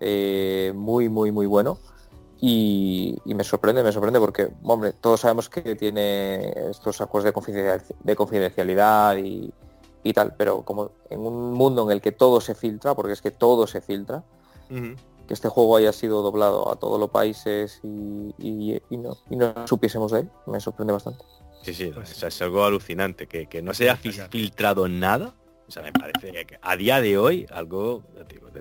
eh, 0.00 0.72
muy, 0.74 1.10
muy, 1.10 1.30
muy 1.30 1.46
bueno. 1.46 1.78
Y, 2.40 3.16
me 3.24 3.42
sorprende, 3.42 3.82
me 3.82 3.92
sorprende 3.92 4.20
porque, 4.20 4.48
hombre, 4.62 4.92
todos 4.92 5.20
sabemos 5.20 5.48
que 5.48 5.74
tiene 5.74 6.52
estos 6.70 7.00
acuerdos 7.00 7.32
de 8.04 8.16
confidencialidad, 8.16 9.16
y, 9.16 9.52
tal, 10.14 10.34
pero 10.36 10.62
como 10.62 10.92
en 11.10 11.20
un 11.20 11.52
mundo 11.52 11.84
en 11.84 11.90
el 11.90 12.00
que 12.00 12.12
todo 12.12 12.40
se 12.40 12.54
filtra, 12.54 12.94
porque 12.94 13.12
es 13.12 13.20
que 13.20 13.30
todo 13.30 13.66
se 13.66 13.80
filtra, 13.80 14.22
que 14.68 15.34
este 15.34 15.48
juego 15.48 15.76
haya 15.76 15.92
sido 15.92 16.22
doblado 16.22 16.70
a 16.70 16.76
todos 16.76 16.98
los 16.98 17.10
países 17.10 17.80
y, 17.82 18.80
no, 18.90 19.16
supiésemos 19.66 20.12
de 20.12 20.20
él, 20.20 20.30
me 20.46 20.60
sorprende 20.60 20.92
bastante. 20.92 21.24
Sí, 21.62 21.74
sí, 21.74 21.90
pues 21.92 22.22
es 22.22 22.42
algo 22.42 22.64
alucinante, 22.64 23.26
que, 23.26 23.62
no 23.62 23.74
se 23.74 23.90
haya 23.90 23.96
filtrado 23.96 24.88
nada, 24.88 25.34
o 25.68 25.70
sea, 25.70 25.82
me 25.82 25.92
parece 25.92 26.32
que 26.46 26.58
a 26.62 26.76
día 26.76 27.00
de 27.00 27.18
hoy 27.18 27.46
algo 27.50 28.02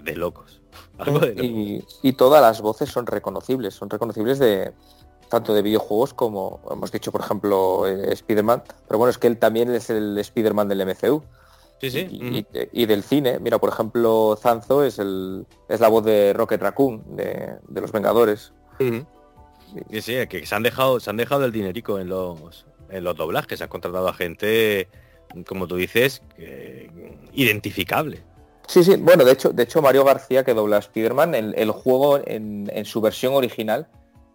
de, 0.04 0.16
locos. 0.16 0.62
Y, 2.04 2.14
todas 2.14 2.42
las 2.42 2.62
voces 2.62 2.90
son 2.90 3.06
reconocibles, 3.06 3.74
son 3.74 3.90
reconocibles 3.90 4.40
de 4.40 4.74
tanto 5.30 5.54
de 5.54 5.62
videojuegos 5.62 6.14
como 6.14 6.62
hemos 6.70 6.92
dicho, 6.92 7.12
por 7.12 7.22
ejemplo, 7.22 7.88
eh, 7.88 8.14
Spider-Man, 8.14 8.64
pero 8.88 8.98
bueno, 8.98 9.10
es 9.10 9.18
que 9.18 9.28
él 9.28 9.38
también 9.38 9.72
es 9.72 9.90
el 9.90 10.18
Spider-Man 10.18 10.68
del 10.68 10.86
MCU. 10.86 11.24
Y, 11.80 12.86
del 12.88 13.04
cine, 13.04 13.38
mira, 13.40 13.60
por 13.60 13.70
ejemplo, 13.70 14.36
Zanzo 14.42 14.84
es 14.84 14.98
el 14.98 15.46
es 15.70 15.80
la 15.80 15.90
voz 15.90 16.04
de 16.04 16.34
Rocket 16.34 16.60
Raccoon, 16.60 17.16
de, 17.16 17.60
los 17.70 17.92
Vengadores. 17.92 18.52
Sí, 18.80 20.02
sí, 20.02 20.28
que 20.28 20.46
se 20.46 20.56
han 20.56 20.64
dejado, 20.64 21.00
se 21.00 21.10
han 21.12 21.18
dejado 21.18 21.46
el 21.46 21.52
dinerico 21.52 22.00
en 22.00 22.10
los 22.10 22.66
en 22.90 23.04
los 23.04 23.16
doblajes, 23.16 23.60
se 23.60 23.64
han 23.64 23.70
contratado 23.70 24.08
a 24.08 24.14
gente, 24.14 24.90
como 25.44 25.68
tú 25.68 25.76
dices, 25.76 26.22
identificable. 27.34 28.24
Sí, 28.68 28.84
sí, 28.84 28.98
bueno, 28.98 29.24
de 29.24 29.32
hecho, 29.32 29.52
de 29.54 29.64
hecho 29.64 29.82
Mario 29.82 30.04
García 30.04 30.44
que 30.44 30.54
dobla 30.54 30.76
a 30.76 30.80
Spider-Man, 30.80 31.36
el, 31.36 31.72
juego 31.72 32.20
en, 32.26 32.70
su 32.84 33.00
versión 33.00 33.34
original, 33.34 33.88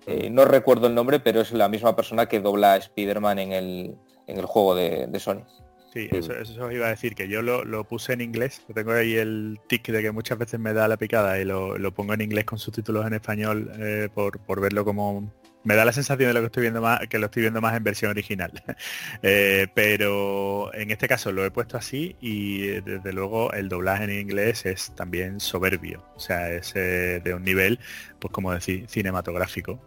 eh, 0.07 0.30
no 0.30 0.46
recuerdo 0.46 0.86
el 0.86 0.94
nombre, 0.94 1.20
pero 1.20 1.42
es 1.42 1.53
la 1.53 1.68
misma 1.68 1.94
persona 1.94 2.26
que 2.26 2.40
dobla 2.40 2.72
a 2.72 2.76
Spider-Man 2.78 3.38
en 3.38 3.53
el, 3.53 3.96
en 4.26 4.38
el 4.38 4.46
juego 4.46 4.74
de, 4.74 5.07
de 5.07 5.20
Sony. 5.20 5.44
Sí, 5.92 6.09
eso, 6.11 6.32
eso 6.32 6.64
os 6.64 6.72
iba 6.72 6.86
a 6.86 6.90
decir, 6.90 7.14
que 7.14 7.28
yo 7.28 7.42
lo, 7.42 7.84
puse 7.84 8.14
en 8.14 8.22
inglés, 8.22 8.62
tengo 8.72 8.92
ahí 8.92 9.16
el 9.16 9.61
tic 9.66 9.88
de 9.88 10.00
que 10.00 10.11
muchas 10.11 10.38
veces 10.38 10.59
me 10.59 10.72
da 10.72 10.88
la 10.88 10.96
picada 10.96 11.38
y 11.38 11.44
lo, 11.44 11.76
pongo 11.92 12.14
en 12.14 12.22
inglés 12.22 12.46
con 12.46 12.59
subtítulos 12.59 13.07
en 13.07 13.12
español 13.12 13.70
eh, 13.78 14.09
por, 14.14 14.61
verlo 14.61 14.86
como... 14.86 15.30
Me 15.65 15.77
da 15.77 15.85
la 15.85 15.93
sensación 15.93 16.29
de 16.29 16.35
lo 16.35 16.41
que 16.41 16.47
estoy 16.47 16.63
viendo 16.63 16.81
más, 16.81 17.01
que 17.09 17.19
lo 17.19 17.27
estoy 17.27 17.43
viendo 17.43 17.61
más 17.61 17.77
en 17.77 17.85
versión 17.85 18.11
original. 18.11 18.53
Eh, 19.25 19.69
pero 19.75 20.75
en 20.75 20.91
este 20.91 21.07
caso 21.07 21.33
lo 21.33 21.45
he 21.45 21.51
puesto 21.51 21.77
así 21.77 22.17
y 22.21 22.69
eh, 22.69 22.83
desde 22.83 23.13
luego 23.13 23.53
el 23.53 23.69
doblaje 23.69 24.05
en 24.05 24.11
inglés 24.11 24.67
es 24.67 24.93
también 24.97 25.39
soberbio. 25.39 26.05
O 26.17 26.21
sea, 26.21 26.51
es 26.51 26.75
de 26.75 27.35
un 27.35 27.45
nivel, 27.45 27.79
pues 28.19 28.33
como 28.33 28.53
decir, 28.53 28.87
cinematográfico. 28.89 29.81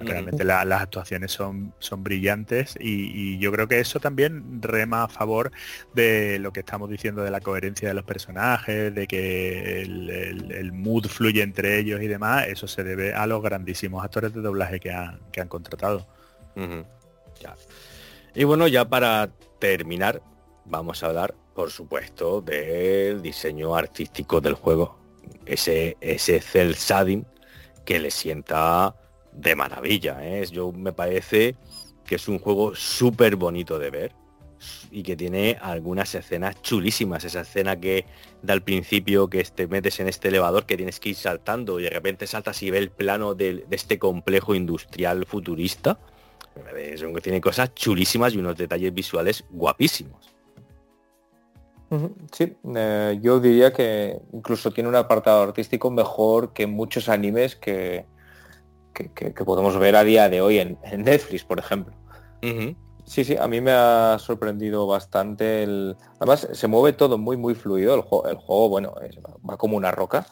Realmente 0.00 0.44
las 0.44 0.80
actuaciones 0.80 1.30
son, 1.30 1.74
son 1.78 2.02
brillantes 2.02 2.74
y, 2.80 3.38
yo 3.38 3.52
creo 3.52 3.68
que 3.68 3.80
eso 3.80 4.00
también 4.00 4.62
rema 4.62 5.04
a 5.04 5.08
favor 5.08 5.52
de 5.94 6.38
lo 6.38 6.52
que 6.52 6.60
estamos 6.60 6.88
diciendo 6.88 7.22
de 7.22 7.30
la 7.30 7.40
coherencia 7.40 7.88
de 7.88 7.94
los 7.94 8.04
personajes, 8.04 8.94
de 8.94 9.06
que 9.06 9.82
el, 9.82 10.72
mood 10.72 11.06
fluye 11.06 11.42
entre 11.42 11.78
ellos 11.78 12.00
y 12.00 12.06
demás. 12.06 12.46
Eso 12.48 12.66
se 12.66 12.82
debe 12.82 13.12
a 13.12 13.26
los 13.26 13.42
grandísimos 13.42 14.02
actores 14.02 14.32
de 14.32 14.40
doblaje 14.40 14.80
que 14.80 14.90
han, 14.90 15.20
que 15.32 15.42
han 15.42 15.48
contratado. 15.48 16.06
Y 18.34 18.44
bueno, 18.44 18.68
ya 18.68 18.88
para 18.88 19.30
terminar, 19.58 20.22
vamos 20.64 21.02
a 21.02 21.08
hablar, 21.08 21.34
por 21.54 21.70
supuesto, 21.70 22.40
del 22.40 23.20
diseño 23.20 23.74
artístico 23.74 24.40
del 24.40 24.54
juego. 24.54 24.98
Ese, 25.44 25.96
ese 26.00 26.40
cel 26.40 26.74
shading 26.74 27.26
que 27.84 27.98
le 27.98 28.10
sienta 28.10 28.94
de 29.40 29.56
maravilla. 29.56 30.18
¿eh? 30.22 30.44
Yo 30.50 30.72
me 30.72 30.92
parece 30.92 31.56
que 32.04 32.16
es 32.16 32.28
un 32.28 32.38
juego 32.38 32.74
súper 32.74 33.36
bonito 33.36 33.78
de 33.78 33.90
ver 33.90 34.12
y 34.90 35.02
que 35.02 35.16
tiene 35.16 35.56
algunas 35.60 36.14
escenas 36.14 36.60
chulísimas. 36.60 37.24
Esa 37.24 37.40
escena 37.40 37.78
que 37.78 38.04
da 38.42 38.52
al 38.52 38.62
principio 38.62 39.28
que 39.28 39.42
te 39.44 39.66
metes 39.66 40.00
en 40.00 40.08
este 40.08 40.28
elevador 40.28 40.66
que 40.66 40.76
tienes 40.76 41.00
que 41.00 41.10
ir 41.10 41.16
saltando 41.16 41.80
y 41.80 41.84
de 41.84 41.90
repente 41.90 42.26
saltas 42.26 42.62
y 42.62 42.70
ve 42.70 42.78
el 42.78 42.90
plano 42.90 43.34
de, 43.34 43.64
este 43.70 43.98
complejo 43.98 44.54
industrial 44.54 45.24
futurista. 45.26 45.98
tiene 47.22 47.40
cosas 47.40 47.74
chulísimas 47.74 48.34
y 48.34 48.38
unos 48.38 48.56
detalles 48.56 48.92
visuales 48.92 49.44
guapísimos. 49.50 50.30
Sí, 52.30 52.56
eh, 52.76 53.18
yo 53.20 53.40
diría 53.40 53.72
que 53.72 54.16
incluso 54.32 54.70
tiene 54.70 54.88
un 54.88 54.94
apartado 54.94 55.42
artístico 55.42 55.90
mejor 55.90 56.52
que 56.52 56.68
muchos 56.68 57.08
animes 57.08 57.56
que, 57.56 58.04
que, 58.92 59.32
podemos 59.44 59.78
ver 59.78 59.96
a 59.96 60.04
día 60.04 60.28
de 60.28 60.40
hoy 60.40 60.58
en, 60.58 60.78
Netflix, 60.96 61.44
por 61.44 61.58
ejemplo. 61.58 61.94
Sí, 63.04 63.24
sí, 63.24 63.36
a 63.36 63.48
mí 63.48 63.60
me 63.60 63.72
ha 63.72 64.18
sorprendido 64.20 64.86
bastante. 64.86 65.64
El... 65.64 65.96
Además, 66.18 66.48
se 66.52 66.68
mueve 66.68 66.92
todo 66.92 67.18
muy, 67.18 67.36
muy 67.36 67.54
fluido. 67.54 67.94
El, 67.94 68.02
juego, 68.02 68.28
el 68.28 68.36
juego 68.36 68.68
bueno, 68.68 68.94
va 69.48 69.56
como 69.56 69.76
una 69.76 69.90
roca. 69.90 70.26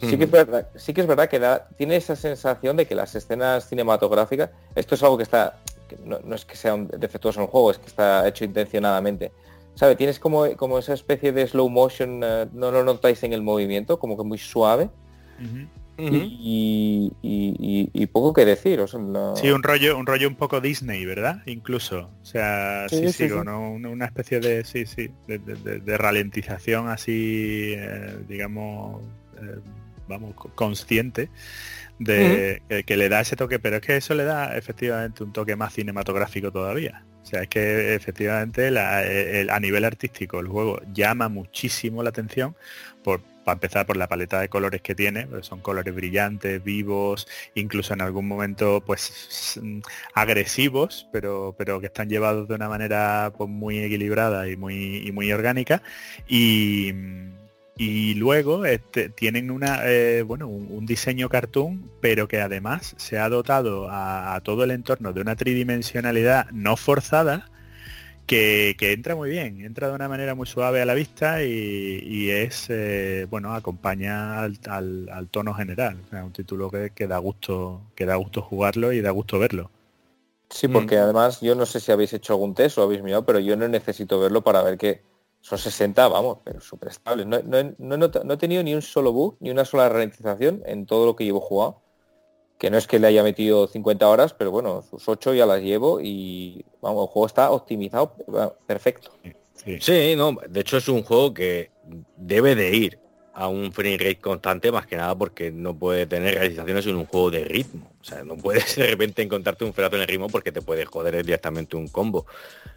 Sí 0.00 0.18
que, 0.18 0.24
es 0.24 0.30
verdad, 0.30 0.68
sí 0.74 0.92
que 0.92 1.00
es 1.00 1.06
verdad 1.06 1.28
que 1.28 1.40
tiene 1.76 1.96
esa 1.96 2.14
sensación 2.14 2.76
de 2.76 2.86
que 2.86 2.94
las 2.94 3.14
escenas 3.14 3.68
cinematográficas, 3.68 4.50
esto 4.74 4.96
es 4.96 5.02
algo 5.02 5.16
que 5.16 5.22
está, 5.22 5.60
no, 6.04 6.34
es 6.34 6.44
que 6.44 6.56
sea 6.56 6.74
un 6.74 6.88
defectuoso 6.88 7.40
en 7.40 7.46
el 7.46 7.50
juego, 7.50 7.70
es 7.70 7.78
que 7.78 7.86
está 7.86 8.28
hecho 8.28 8.44
intencionadamente. 8.44 9.32
¿Sabe? 9.74 9.96
Tienes 9.96 10.18
como, 10.18 10.56
como 10.56 10.78
esa 10.78 10.92
especie 10.92 11.32
de 11.32 11.46
slow 11.46 11.68
motion, 11.68 12.20
eh, 12.22 12.46
no 12.52 12.70
lo 12.70 12.84
notáis 12.84 13.22
en 13.24 13.32
el 13.32 13.42
movimiento, 13.42 13.98
como 13.98 14.16
que 14.16 14.22
muy 14.22 14.38
suave 14.38 14.90
y, 15.96 17.10
poco 18.12 18.32
que 18.32 18.44
decir. 18.44 18.80
O 18.80 18.86
Sí, 19.36 19.50
un 19.50 19.62
rollo, 19.62 19.98
un 19.98 20.06
rollo 20.06 20.28
un 20.28 20.36
poco 20.36 20.60
Disney, 20.60 21.04
¿verdad? 21.04 21.42
Incluso. 21.46 22.10
O 22.22 22.24
sea, 22.24 22.86
sí, 22.88 23.12
sí, 23.12 23.24
una 23.24 24.04
especie 24.06 24.40
de, 24.40 24.64
sí, 24.64 24.86
sí, 24.86 25.10
de, 25.26 25.98
ralentización 25.98 26.88
así, 26.88 27.74
eh, 27.76 28.16
digamos, 28.28 29.02
eh, 29.40 29.58
vamos, 30.08 30.34
consciente 30.54 31.30
de 31.98 32.62
que, 32.86 32.96
le 32.96 33.08
da 33.08 33.20
ese 33.20 33.36
toque, 33.36 33.58
pero 33.58 33.76
es 33.76 33.82
que 33.82 33.96
eso 33.96 34.14
le 34.14 34.24
da 34.24 34.56
efectivamente 34.56 35.22
un 35.22 35.32
toque 35.32 35.56
más 35.56 35.74
cinematográfico 35.74 36.50
todavía. 36.50 37.04
O 37.22 37.26
sea, 37.26 37.42
es 37.42 37.48
que 37.48 37.94
efectivamente 37.94 38.68
a 38.78 39.60
nivel 39.60 39.84
artístico 39.84 40.40
el 40.40 40.48
juego 40.48 40.80
llama 40.92 41.28
muchísimo 41.28 42.02
la 42.02 42.10
atención 42.10 42.54
por, 43.02 43.22
para 43.44 43.54
empezar 43.54 43.86
por 43.86 43.96
la 43.96 44.08
paleta 44.08 44.40
de 44.40 44.48
colores 44.48 44.82
que 44.82 44.94
tiene, 44.94 45.26
pues 45.26 45.46
son 45.46 45.60
colores 45.60 45.94
brillantes, 45.94 46.62
vivos, 46.62 47.26
incluso 47.54 47.94
en 47.94 48.00
algún 48.00 48.26
momento 48.26 48.82
pues 48.84 49.60
agresivos, 50.14 51.08
pero, 51.12 51.54
pero 51.56 51.80
que 51.80 51.86
están 51.86 52.08
llevados 52.08 52.48
de 52.48 52.54
una 52.54 52.68
manera 52.68 53.32
pues, 53.36 53.48
muy 53.50 53.78
equilibrada 53.78 54.48
y 54.48 54.56
muy, 54.56 55.10
muy 55.12 55.32
orgánica. 55.32 55.82
Y, 56.26 56.92
y 57.76 58.14
luego 58.14 58.64
este, 58.66 59.08
tienen 59.08 59.50
una, 59.50 59.80
eh, 59.84 60.22
bueno, 60.22 60.46
un, 60.48 60.86
diseño 60.86 61.28
cartoon, 61.28 61.90
pero 62.00 62.28
que 62.28 62.40
además 62.40 62.94
se 62.98 63.18
ha 63.18 63.28
dotado 63.28 63.88
a, 63.90 64.40
todo 64.44 64.64
el 64.64 64.70
entorno 64.70 65.12
de 65.12 65.20
una 65.20 65.34
tridimensionalidad 65.34 66.50
no 66.52 66.76
forzada 66.76 67.50
que, 68.26 68.76
entra 68.80 69.14
muy 69.14 69.30
bien, 69.30 69.64
entra 69.64 69.88
de 69.88 69.94
una 69.94 70.08
manera 70.08 70.34
muy 70.34 70.46
suave 70.46 70.80
a 70.80 70.84
la 70.84 70.94
vista 70.94 71.42
y, 71.42 72.30
es, 72.30 72.66
eh, 72.70 73.26
bueno, 73.30 73.54
acompaña 73.54 74.42
al, 74.42 74.58
tono 75.30 75.54
general. 75.54 75.98
O 76.06 76.10
sea, 76.10 76.24
un 76.24 76.32
título 76.32 76.70
que, 76.70 77.06
da 77.06 77.18
gusto, 77.18 77.82
que 77.94 78.06
da 78.06 78.16
gusto 78.16 78.42
jugarlo 78.42 78.92
y 78.92 79.00
da 79.00 79.10
gusto 79.10 79.38
verlo. 79.38 79.70
Sí, 80.50 80.68
porque 80.68 80.96
mm. 80.96 81.00
además 81.00 81.40
yo 81.40 81.54
no 81.54 81.66
sé 81.66 81.80
si 81.80 81.90
habéis 81.90 82.12
hecho 82.12 82.34
algún 82.34 82.54
test 82.54 82.78
o 82.78 82.82
habéis 82.82 83.02
mirado, 83.02 83.24
pero 83.24 83.40
yo 83.40 83.56
no 83.56 83.66
necesito 83.68 84.20
verlo 84.20 84.42
para 84.42 84.62
ver 84.62 84.78
que 84.78 85.02
son 85.40 85.58
60, 85.58 86.08
vamos, 86.08 86.38
pero 86.42 86.60
súper 86.60 86.88
estables. 86.88 87.26
No, 87.26 87.36
he 87.36 88.36
tenido 88.38 88.62
ni 88.62 88.74
un 88.74 88.80
solo 88.80 89.12
bug, 89.12 89.36
ni 89.40 89.50
una 89.50 89.66
sola 89.66 89.88
ralentización 89.90 90.62
en 90.64 90.86
todo 90.86 91.04
lo 91.04 91.16
que 91.16 91.24
llevo 91.24 91.40
jugado. 91.40 91.82
Que 92.58 92.70
no 92.70 92.78
es 92.78 92.86
que 92.86 92.98
le 92.98 93.08
haya 93.08 93.22
metido 93.22 93.66
50 93.66 94.08
horas, 94.08 94.32
pero 94.32 94.50
bueno, 94.50 94.82
sus 94.88 95.08
8 95.08 95.34
ya 95.34 95.44
las 95.44 95.60
llevo 95.60 96.00
y 96.00 96.64
vamos, 96.80 97.08
el 97.08 97.12
juego 97.12 97.26
está 97.26 97.50
optimizado 97.50 98.14
perfecto. 98.66 99.10
Sí. 99.80 100.14
no, 100.16 100.36
de 100.48 100.60
hecho 100.60 100.76
es 100.76 100.88
un 100.88 101.02
juego 101.02 101.32
que 101.32 101.70
debe 102.16 102.54
de 102.54 102.76
ir 102.76 102.98
a 103.34 103.48
un 103.48 103.72
frame 103.72 103.98
rate 103.98 104.20
constante 104.20 104.70
más 104.70 104.86
que 104.86 104.96
nada 104.96 105.14
porque 105.16 105.50
no 105.50 105.76
puede 105.76 106.06
tener 106.06 106.34
realizaciones 106.34 106.86
en 106.86 106.96
un 106.96 107.06
juego 107.06 107.32
de 107.32 107.44
ritmo. 107.44 107.90
O 108.00 108.04
sea, 108.04 108.22
no 108.22 108.36
puedes 108.36 108.76
de 108.76 108.86
repente 108.86 109.22
encontrarte 109.22 109.64
un 109.64 109.74
ferato 109.74 109.96
en 109.96 110.02
el 110.02 110.08
ritmo 110.08 110.28
porque 110.28 110.52
te 110.52 110.62
puede 110.62 110.84
joder 110.84 111.24
directamente 111.24 111.76
un 111.76 111.88
combo. 111.88 112.26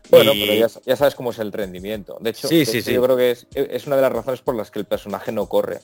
Bueno, 0.09 0.31
pero 0.33 0.69
ya, 0.85 0.95
sabes 0.95 1.13
cómo 1.13 1.31
es 1.31 1.39
el 1.39 1.51
rendimiento. 1.51 2.17
De 2.19 2.31
hecho, 2.31 2.47
sí, 2.47 2.65
sí, 2.65 2.81
yo 2.81 3.03
creo 3.03 3.17
que 3.17 3.31
es, 3.31 3.87
una 3.87 3.97
de 3.97 4.01
las 4.01 4.11
razones 4.11 4.41
por 4.41 4.55
las 4.55 4.71
que 4.71 4.79
el 4.79 4.85
personaje 4.85 5.31
no 5.31 5.47
corre. 5.47 5.79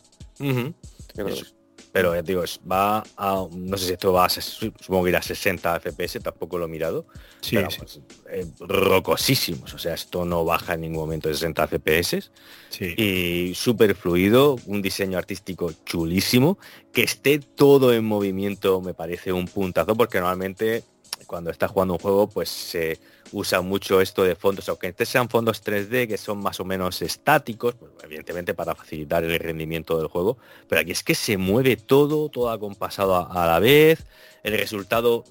Pero 1.94 2.16
ya 2.16 2.24
digo, 2.24 2.44
va 2.70 3.04
a, 3.18 3.46
no 3.56 3.78
sé 3.78 3.86
si 3.86 3.94
esto 3.94 4.12
va 4.12 4.26
a, 4.26 4.30
supongo 4.30 5.04
que 5.04 5.10
irá 5.12 5.20
a 5.20 5.22
60 5.22 5.80
FPS, 5.80 6.20
tampoco 6.22 6.58
lo 6.58 6.66
he 6.66 6.68
mirado. 6.68 7.06
Sí, 7.40 7.56
pues, 7.56 8.02
eh, 8.30 8.48
rocosísimos, 8.60 9.72
o 9.76 9.78
sea, 9.78 9.94
esto 9.94 10.26
no 10.26 10.44
baja 10.44 10.74
en 10.74 10.82
ningún 10.82 11.02
momento 11.02 11.30
de 11.30 11.36
60 11.36 11.68
FPS. 11.68 12.32
Sí. 12.70 12.96
Y 12.98 13.54
súper 13.54 13.94
fluido, 13.94 14.58
un 14.66 14.82
diseño 14.82 15.20
artístico 15.20 15.72
chulísimo, 15.86 16.58
que 16.92 17.04
esté 17.04 17.38
todo 17.38 17.94
en 17.94 18.04
movimiento 18.06 18.82
me 18.82 18.96
parece 18.96 19.32
un 19.32 19.48
puntazo, 19.48 19.96
porque 19.96 20.18
normalmente 20.18 20.84
cuando 21.28 21.52
estás 21.52 21.70
jugando 21.70 21.94
un 21.94 22.00
juego, 22.00 22.28
pues 22.28 22.50
se 22.50 23.00
usa 23.34 23.62
mucho 23.62 24.00
esto 24.00 24.24
de 24.24 24.36
fondos, 24.36 24.70
aunque 24.70 24.88
estos 24.88 25.10
sean 25.10 25.28
fondos 25.28 25.64
3D 25.64 26.08
que 26.08 26.18
son 26.18 26.38
más 26.38 26.60
o 26.60 26.66
menos 26.66 27.02
estáticos, 27.02 27.76
pues, 27.76 27.92
evidentemente 28.04 28.54
para 28.54 28.76
facilitar 28.76 29.24
el 29.24 29.38
rendimiento 29.40 29.98
del 29.98 30.08
juego, 30.08 30.38
pero 30.70 30.82
aquí 30.82 30.92
es 30.92 31.04
que 31.04 31.16
se 31.16 31.38
mueve 31.38 31.76
todo, 31.76 32.30
todo 32.30 32.52
acompasado 32.52 33.16
a, 33.16 33.44
a 33.44 33.48
la 33.48 33.60
vez, 33.60 34.06
el 34.44 34.58
resultado 34.58 35.24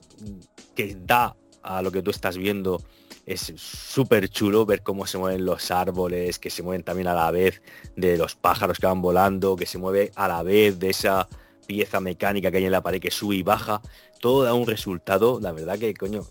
que 0.74 0.96
da 1.00 1.36
a 1.62 1.80
lo 1.80 1.92
que 1.92 2.02
tú 2.02 2.10
estás 2.10 2.36
viendo 2.36 2.82
es 3.24 3.52
súper 3.56 4.28
chulo 4.28 4.66
ver 4.66 4.82
cómo 4.82 5.06
se 5.06 5.18
mueven 5.18 5.44
los 5.44 5.70
árboles, 5.70 6.38
que 6.38 6.50
se 6.50 6.62
mueven 6.62 6.82
también 6.82 7.08
a 7.08 7.14
la 7.14 7.30
vez 7.30 7.62
de 7.94 8.16
los 8.16 8.34
pájaros 8.34 8.78
que 8.78 8.86
van 8.86 9.00
volando, 9.00 9.54
que 9.54 9.66
se 9.66 9.78
mueve 9.78 10.10
a 10.16 10.26
la 10.26 10.42
vez 10.42 10.78
de 10.78 10.90
esa 10.90 11.28
pieza 11.66 12.00
mecánica 12.00 12.50
que 12.50 12.56
hay 12.56 12.64
en 12.64 12.72
la 12.72 12.82
pared 12.82 13.00
que 13.00 13.10
sube 13.10 13.36
y 13.36 13.42
baja, 13.42 13.80
todo 14.20 14.42
da 14.42 14.54
un 14.54 14.66
resultado, 14.66 15.38
la 15.40 15.52
verdad 15.52 15.78
que 15.78 15.94
coño, 15.94 16.26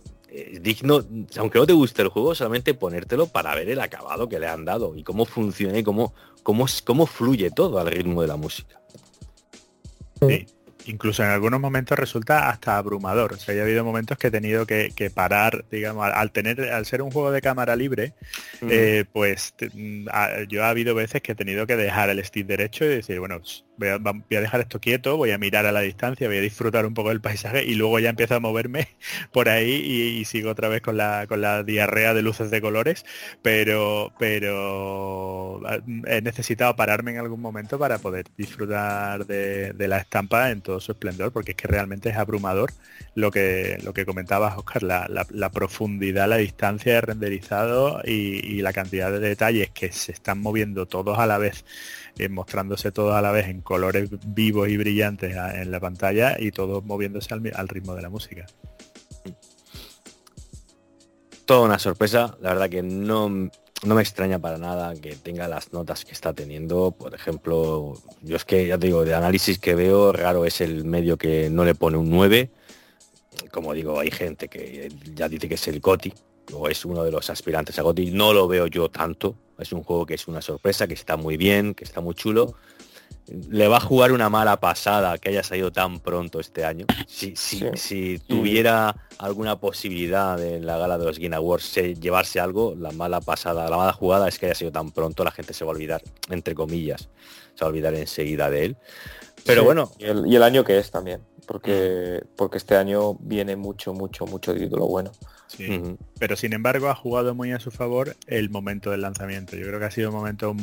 digno, 0.61 1.05
aunque 1.37 1.59
no 1.59 1.65
te 1.65 1.73
guste 1.73 2.01
el 2.01 2.07
juego, 2.07 2.35
solamente 2.35 2.73
ponértelo 2.73 3.27
para 3.27 3.53
ver 3.55 3.69
el 3.69 3.79
acabado 3.79 4.29
que 4.29 4.39
le 4.39 4.47
han 4.47 4.65
dado 4.65 4.95
y 4.95 5.03
cómo 5.03 5.25
funciona 5.25 5.77
y 5.77 5.83
cómo, 5.83 6.13
cómo, 6.43 6.65
cómo 6.85 7.05
fluye 7.05 7.51
todo 7.51 7.79
al 7.79 7.87
ritmo 7.87 8.21
de 8.21 8.27
la 8.27 8.37
música. 8.37 8.81
Sí 10.27 10.45
incluso 10.85 11.23
en 11.23 11.29
algunos 11.29 11.59
momentos 11.59 11.97
resulta 11.97 12.49
hasta 12.49 12.77
abrumador. 12.77 13.33
O 13.33 13.37
sea, 13.37 13.59
ha 13.59 13.63
habido 13.63 13.83
momentos 13.83 14.17
que 14.17 14.27
he 14.27 14.31
tenido 14.31 14.65
que, 14.65 15.11
parar, 15.13 15.65
digamos, 15.69 16.09
al, 16.13 16.31
tener, 16.31 16.71
al 16.71 16.85
ser 16.85 17.01
un 17.01 17.11
juego 17.11 17.31
de 17.31 17.41
cámara 17.41 17.75
libre, 17.75 18.13
eh, 18.61 19.05
pues 19.11 19.53
mm, 19.73 20.07
yo 20.47 20.63
ha 20.63 20.69
habido 20.69 20.95
veces 20.95 21.21
que 21.21 21.33
he 21.33 21.35
tenido 21.35 21.67
que 21.67 21.75
dejar 21.75 22.09
el 22.09 22.23
stick 22.23 22.47
derecho 22.47 22.85
y 22.85 22.89
decir, 22.89 23.19
bueno, 23.19 23.41
voy 23.89 24.37
a, 24.37 24.41
dejar 24.41 24.61
esto 24.61 24.79
quieto, 24.79 25.17
voy 25.17 25.31
a 25.31 25.37
mirar 25.37 25.65
a 25.65 25.71
la 25.71 25.81
distancia, 25.81 26.27
voy 26.27 26.37
a 26.37 26.41
disfrutar 26.41 26.85
un 26.85 26.93
poco 26.93 27.09
del 27.09 27.21
paisaje 27.21 27.63
y 27.63 27.75
luego 27.75 27.99
ya 27.99 28.09
empiezo 28.09 28.35
a 28.35 28.39
moverme 28.39 28.89
por 29.31 29.49
ahí 29.49 29.71
y, 30.19 30.25
sigo 30.25 30.51
otra 30.51 30.69
vez 30.69 30.81
con 30.81 30.97
la, 30.97 31.25
con 31.27 31.41
la 31.41 31.63
diarrea 31.63 32.13
de 32.13 32.21
luces 32.21 32.51
de 32.51 32.61
colores, 32.61 33.05
pero, 33.41 34.13
pero 34.17 35.61
ah, 35.67 35.79
he 36.05 36.21
necesitado 36.21 36.75
pararme 36.75 37.11
en 37.11 37.17
algún 37.17 37.41
momento 37.41 37.77
para 37.79 37.97
poder 37.97 38.25
disfrutar 38.37 39.25
de, 39.25 39.73
la 39.87 39.97
estampa 39.97 40.51
en 40.51 40.61
todo 40.61 40.79
su 40.79 40.91
esplendor, 40.91 41.31
porque 41.31 41.51
es 41.51 41.57
que 41.57 41.67
realmente 41.67 42.09
es 42.09 42.17
abrumador 42.17 42.71
lo 43.15 43.31
que, 43.31 43.77
lo 43.83 43.93
que 43.93 44.05
comentabas, 44.05 44.57
Oscar, 44.57 44.83
la, 44.83 45.49
profundidad, 45.51 46.29
la 46.29 46.37
distancia 46.37 46.93
de 46.93 47.01
renderizado 47.01 48.01
y, 48.05 48.61
la 48.61 48.73
cantidad 48.73 49.11
de 49.11 49.19
detalles 49.19 49.71
que 49.71 49.91
se 49.91 50.11
están 50.11 50.39
moviendo 50.39 50.85
todos 50.85 51.17
a 51.17 51.25
la 51.25 51.39
vez, 51.39 51.65
eh, 52.19 52.29
mostrándose 52.29 52.91
todos 52.91 53.15
a 53.15 53.21
la 53.21 53.31
vez 53.31 53.47
en 53.47 53.61
colores 53.71 54.09
vivos 54.27 54.67
y 54.67 54.75
brillantes 54.75 55.33
en 55.33 55.71
la 55.71 55.79
pantalla 55.79 56.35
y 56.37 56.51
todos 56.51 56.83
moviéndose 56.83 57.33
al, 57.33 57.69
ritmo 57.69 57.95
de 57.95 58.01
la 58.01 58.09
música 58.09 58.45
toda 61.45 61.61
una 61.61 61.79
sorpresa. 61.79 62.37
La 62.41 62.49
verdad 62.49 62.69
que 62.69 62.83
no, 62.83 63.29
no 63.29 63.95
me 63.95 64.01
extraña 64.01 64.39
para 64.39 64.57
nada 64.57 64.93
que 64.95 65.15
tenga 65.15 65.47
las 65.47 65.71
notas 65.71 66.03
que 66.03 66.11
está 66.11 66.33
teniendo. 66.33 66.91
Por 66.91 67.15
ejemplo, 67.15 67.93
yo 68.21 68.35
es 68.35 68.43
que 68.43 68.67
ya 68.67 68.75
digo, 68.75 69.05
de 69.05 69.13
análisis 69.13 69.57
que 69.57 69.73
veo, 69.73 70.11
raro 70.11 70.45
es 70.45 70.59
el 70.59 70.83
medio 70.83 71.17
que 71.17 71.49
no 71.49 71.63
le 71.63 71.73
pone 71.73 71.95
un 71.95 72.09
9. 72.09 72.51
Como 73.51 73.73
digo, 73.73 74.01
hay 74.01 74.11
gente 74.11 74.49
que 74.49 74.91
ya 75.15 75.29
dice 75.29 75.47
que 75.47 75.55
es 75.55 75.67
el 75.69 75.79
GOTI 75.79 76.13
o 76.53 76.67
es 76.67 76.83
uno 76.83 77.05
de 77.05 77.11
los 77.11 77.29
aspirantes 77.29 77.79
a 77.79 77.83
GOTI. 77.83 78.11
No 78.11 78.33
lo 78.33 78.49
veo 78.49 78.67
yo 78.67 78.89
tanto. 78.89 79.35
Es 79.57 79.71
un 79.71 79.83
juego 79.83 80.05
que 80.05 80.15
es 80.15 80.27
una 80.27 80.41
sorpresa, 80.41 80.87
que 80.87 80.93
está 80.93 81.15
muy 81.15 81.37
bien, 81.37 81.73
que 81.73 81.85
está 81.85 82.01
muy 82.01 82.15
chulo 82.15 82.55
le 83.27 83.67
va 83.67 83.77
a 83.77 83.79
jugar 83.79 84.11
una 84.11 84.29
mala 84.29 84.59
pasada 84.59 85.17
que 85.17 85.29
haya 85.29 85.43
salido 85.43 85.71
tan 85.71 85.99
pronto 85.99 86.39
este 86.39 86.65
año. 86.65 86.85
Si, 87.07 87.35
si, 87.35 88.19
tuviera 88.19 88.95
alguna 89.17 89.59
posibilidad 89.59 90.37
de 90.37 90.57
en 90.57 90.65
la 90.65 90.77
gala 90.77 90.97
de 90.97 91.05
los 91.05 91.19
Game 91.19 91.35
Awards 91.35 91.75
llevarse 91.99 92.39
algo, 92.39 92.75
la 92.75 92.91
mala 92.91 93.21
pasada, 93.21 93.69
la 93.69 93.77
mala 93.77 93.93
jugada 93.93 94.27
es 94.27 94.37
que 94.37 94.47
haya 94.47 94.55
sido 94.55 94.71
tan 94.71 94.91
pronto, 94.91 95.23
la 95.23 95.31
gente 95.31 95.53
se 95.53 95.63
va 95.63 95.71
a 95.71 95.75
olvidar, 95.75 96.01
entre 96.29 96.55
comillas, 96.55 97.09
se 97.53 97.63
va 97.63 97.67
a 97.67 97.69
olvidar 97.69 97.93
enseguida 97.95 98.49
de 98.49 98.65
él. 98.65 98.77
Pero 99.45 99.63
bueno. 99.63 99.91
Y 99.97 100.35
el, 100.35 100.43
año 100.43 100.63
que 100.63 100.77
es 100.77 100.91
también, 100.91 101.21
porque, 101.47 102.23
porque 102.35 102.57
este 102.57 102.75
año 102.75 103.15
viene 103.15 103.55
mucho, 103.55 103.93
mucho, 103.93 104.25
mucho 104.25 104.53
título 104.53 104.87
bueno. 104.87 105.11
Pero 106.19 106.35
sin 106.35 106.53
embargo 106.53 106.89
ha 106.89 106.95
jugado 106.95 107.35
muy 107.35 107.51
a 107.51 107.59
su 107.59 107.71
favor 107.71 108.15
el 108.27 108.49
momento 108.49 108.91
del 108.91 109.01
lanzamiento. 109.01 109.55
Yo 109.55 109.67
creo 109.67 109.79
que 109.79 109.85
ha 109.85 109.91
sido 109.91 110.09
un 110.09 110.15
momento 110.15 110.55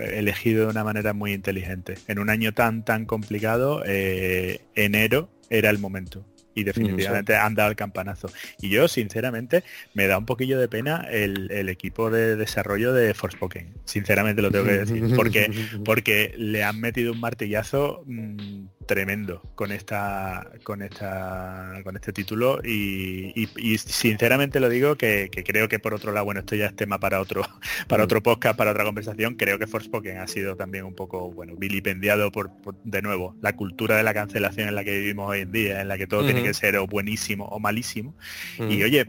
elegido 0.00 0.64
de 0.64 0.70
una 0.70 0.84
manera 0.84 1.12
muy 1.12 1.32
inteligente. 1.32 1.94
En 2.08 2.18
un 2.18 2.30
año 2.30 2.52
tan 2.52 2.84
tan 2.84 3.06
complicado, 3.06 3.82
eh, 3.86 4.60
enero 4.74 5.28
era 5.48 5.70
el 5.70 5.78
momento 5.78 6.24
y 6.56 6.64
definitivamente 6.64 7.36
han 7.36 7.54
dado 7.54 7.70
el 7.70 7.76
campanazo. 7.76 8.30
Y 8.60 8.70
yo, 8.70 8.88
sinceramente, 8.88 9.62
me 9.92 10.06
da 10.06 10.16
un 10.16 10.24
poquillo 10.24 10.58
de 10.58 10.68
pena 10.68 11.06
el, 11.10 11.68
equipo 11.68 12.10
de 12.10 12.34
desarrollo 12.34 12.94
de 12.94 13.12
Forspoken. 13.12 13.74
Sinceramente 13.84 14.40
lo 14.40 14.50
tengo 14.50 14.64
que 14.64 14.78
decir. 14.78 15.04
Porque, 15.16 15.50
porque 15.84 16.34
le 16.38 16.64
han 16.64 16.80
metido 16.80 17.12
un 17.12 17.20
martillazo 17.20 18.02
mm, 18.06 18.64
tremendo 18.86 19.42
con 19.54 19.72
esta 19.72 20.50
con 20.62 20.82
esta 20.82 21.80
con 21.84 21.96
este 21.96 22.12
título 22.12 22.60
y, 22.64 23.48
sinceramente 23.78 24.60
lo 24.60 24.68
digo 24.68 24.96
que, 24.96 25.30
creo 25.44 25.68
que 25.68 25.78
por 25.78 25.94
otro 25.94 26.12
lado 26.12 26.24
bueno 26.24 26.40
esto 26.40 26.54
ya 26.54 26.66
es 26.66 26.76
tema 26.76 26.98
para 26.98 27.20
otro 27.20 27.42
para 27.88 28.04
otro 28.04 28.22
podcast 28.22 28.56
para 28.56 28.70
otra 28.70 28.84
conversación. 28.84 29.34
Creo 29.34 29.58
que 29.58 29.66
Forspoken 29.66 30.18
ha 30.18 30.28
sido 30.28 30.56
también 30.56 30.84
un 30.84 30.94
poco 30.94 31.30
bueno 31.30 31.54
vilipendiado 31.56 32.32
por, 32.32 32.50
de 32.84 33.02
nuevo 33.02 33.34
la 33.40 33.54
cultura 33.54 33.96
de 33.96 34.02
la 34.02 34.14
cancelación 34.14 34.68
en 34.68 34.74
la 34.74 34.84
que 34.84 34.98
vivimos 34.98 35.28
hoy 35.28 35.40
en 35.40 35.52
día 35.52 35.80
en 35.80 35.88
la 35.88 35.98
que 35.98 36.06
todo 36.06 36.24
tiene 36.24 36.42
que 36.42 36.54
ser 36.54 36.76
o 36.76 36.86
buenísimo 36.86 37.46
o 37.46 37.58
malísimo. 37.58 38.14
Y 38.58 38.82
oye 38.82 39.06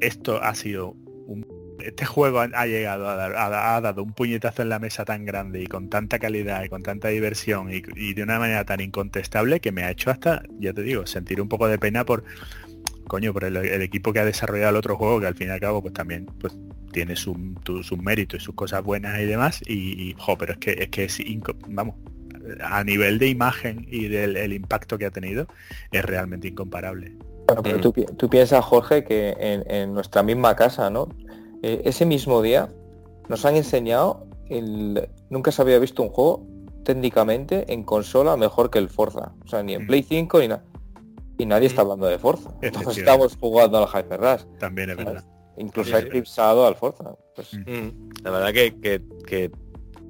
esto 0.00 0.42
ha 0.42 0.54
sido 0.54 0.96
este 1.84 2.06
juego 2.06 2.40
ha, 2.40 2.66
llegado 2.66 3.08
a 3.08 3.16
dar, 3.16 3.34
ha, 3.36 3.80
dado 3.80 4.02
un 4.02 4.12
puñetazo 4.12 4.62
en 4.62 4.68
la 4.68 4.78
mesa 4.78 5.04
tan 5.04 5.24
grande 5.24 5.62
y 5.62 5.66
con 5.66 5.88
tanta 5.88 6.18
calidad 6.18 6.62
y 6.64 6.68
con 6.68 6.82
tanta 6.82 7.08
diversión 7.08 7.70
y, 7.72 8.14
de 8.14 8.22
una 8.22 8.38
manera 8.38 8.64
tan 8.64 8.80
incontestable 8.80 9.60
que 9.60 9.72
me 9.72 9.84
ha 9.84 9.90
hecho 9.90 10.10
hasta, 10.10 10.42
ya 10.58 10.72
te 10.72 10.82
digo, 10.82 11.06
sentir 11.06 11.40
un 11.40 11.48
poco 11.48 11.68
de 11.68 11.78
pena 11.78 12.04
por 12.04 12.24
coño, 13.08 13.32
por 13.32 13.44
el, 13.44 13.56
equipo 13.82 14.12
que 14.12 14.20
ha 14.20 14.24
desarrollado 14.24 14.70
el 14.70 14.76
otro 14.76 14.96
juego, 14.96 15.20
que 15.20 15.26
al 15.26 15.34
fin 15.34 15.48
y 15.48 15.50
al 15.50 15.60
cabo 15.60 15.82
pues 15.82 15.94
también 15.94 16.26
pues 16.26 16.56
tiene 16.92 17.16
sus 17.16 17.36
su 17.82 17.96
méritos 17.96 18.40
y 18.40 18.44
sus 18.44 18.54
cosas 18.54 18.82
buenas 18.82 19.18
y 19.20 19.26
demás. 19.26 19.60
Y, 19.66 20.14
jo, 20.18 20.38
pero 20.38 20.52
es 20.52 20.58
que 20.58 20.70
es 20.78 20.88
que 20.88 21.04
es 21.04 21.20
vamos, 21.68 21.96
a 22.62 22.84
nivel 22.84 23.18
de 23.18 23.28
imagen 23.28 23.86
y 23.90 24.08
del 24.08 24.52
impacto 24.52 24.96
que 24.98 25.06
ha 25.06 25.10
tenido, 25.10 25.46
es 25.90 26.04
realmente 26.04 26.48
incomparable. 26.48 27.12
Bueno, 27.46 27.62
pero 27.62 27.78
mm. 27.78 28.16
tú, 28.16 28.30
piensas, 28.30 28.64
Jorge, 28.64 29.04
que 29.04 29.34
en, 29.38 29.64
en, 29.66 29.92
nuestra 29.92 30.22
misma 30.22 30.54
casa, 30.54 30.88
¿no? 30.88 31.08
Eh, 31.62 31.82
ese 31.84 32.06
mismo 32.06 32.42
día 32.42 32.68
nos 33.28 33.44
han 33.44 33.56
enseñado 33.56 34.26
el, 34.48 35.08
nunca 35.28 35.52
se 35.52 35.62
había 35.62 35.78
visto 35.78 36.02
un 36.02 36.08
juego 36.08 36.46
técnicamente 36.84 37.72
en 37.72 37.82
consola 37.84 38.36
mejor 38.36 38.70
que 38.70 38.78
el 38.78 38.88
Forza. 38.88 39.32
O 39.44 39.48
sea, 39.48 39.62
ni 39.62 39.74
en 39.74 39.84
Mm. 39.84 39.86
Play 39.86 40.02
5 40.02 40.38
ni 40.40 40.48
nada. 40.48 40.64
Y 41.38 41.46
nadie 41.46 41.66
está 41.68 41.82
hablando 41.82 42.06
de 42.06 42.18
Forza. 42.18 42.48
Todos 42.50 42.62
Efectivamente. 42.62 43.00
estamos 43.00 43.36
jugando 43.40 43.78
al 43.78 43.88
Hyper 43.88 44.20
Rush. 44.20 44.58
También 44.58 44.90
es 44.90 44.96
verdad. 44.96 45.24
Incluso 45.56 45.96
ha 45.96 46.00
eclipsado 46.00 46.66
al 46.66 46.74
Forza. 46.74 47.14
Pues, 47.36 47.54
Mm. 47.54 47.70
Mm, 47.70 48.10
La 48.24 48.30
verdad 48.30 48.52
que, 48.52 48.78
que- 48.80 49.02
que, 49.26 49.50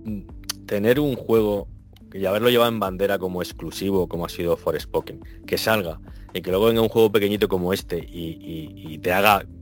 mm, 0.05 0.67
tener 0.67 0.99
un 1.01 1.15
juego 1.17 1.69
ya 2.15 2.31
haberlo 2.31 2.49
llevado 2.51 2.71
en 2.71 2.81
bandera 2.81 3.19
como 3.19 3.41
exclusivo, 3.43 4.09
como 4.09 4.25
ha 4.27 4.29
sido 4.29 4.57
Forspoken, 4.57 5.21
que 5.47 5.57
salga 5.59 6.01
y 6.35 6.41
que 6.43 6.51
luego 6.51 6.67
venga 6.67 6.81
un 6.83 6.89
juego 6.89 7.13
pequeñito 7.13 7.47
como 7.49 7.73
este 7.73 7.99
y, 7.99 8.31
y- 8.41 8.95
y 8.95 8.99
te 8.99 9.13
haga 9.13 9.45
mm, 9.45 9.60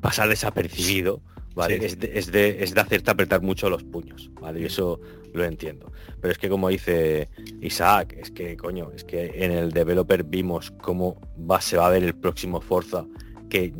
pasar 0.00 0.28
desapercibido, 0.28 1.20
¿vale? 1.54 1.78
Sí. 1.78 1.84
Es, 1.86 1.98
de, 1.98 2.18
es, 2.18 2.32
de, 2.32 2.62
es 2.62 2.74
de 2.74 2.80
hacerte 2.80 3.10
apretar 3.10 3.42
mucho 3.42 3.70
los 3.70 3.84
puños, 3.84 4.30
¿vale? 4.40 4.60
Y 4.60 4.64
eso 4.64 5.00
lo 5.32 5.44
entiendo. 5.44 5.92
Pero 6.20 6.32
es 6.32 6.38
que 6.38 6.48
como 6.48 6.68
dice 6.68 7.28
Isaac, 7.60 8.14
es 8.18 8.30
que 8.30 8.56
coño, 8.56 8.90
es 8.94 9.04
que 9.04 9.44
en 9.44 9.52
el 9.52 9.72
developer 9.72 10.24
vimos 10.24 10.72
cómo 10.82 11.20
va, 11.38 11.60
se 11.60 11.76
va 11.76 11.86
a 11.86 11.90
ver 11.90 12.02
el 12.02 12.14
próximo 12.14 12.60
Forza 12.60 13.06
que, 13.48 13.72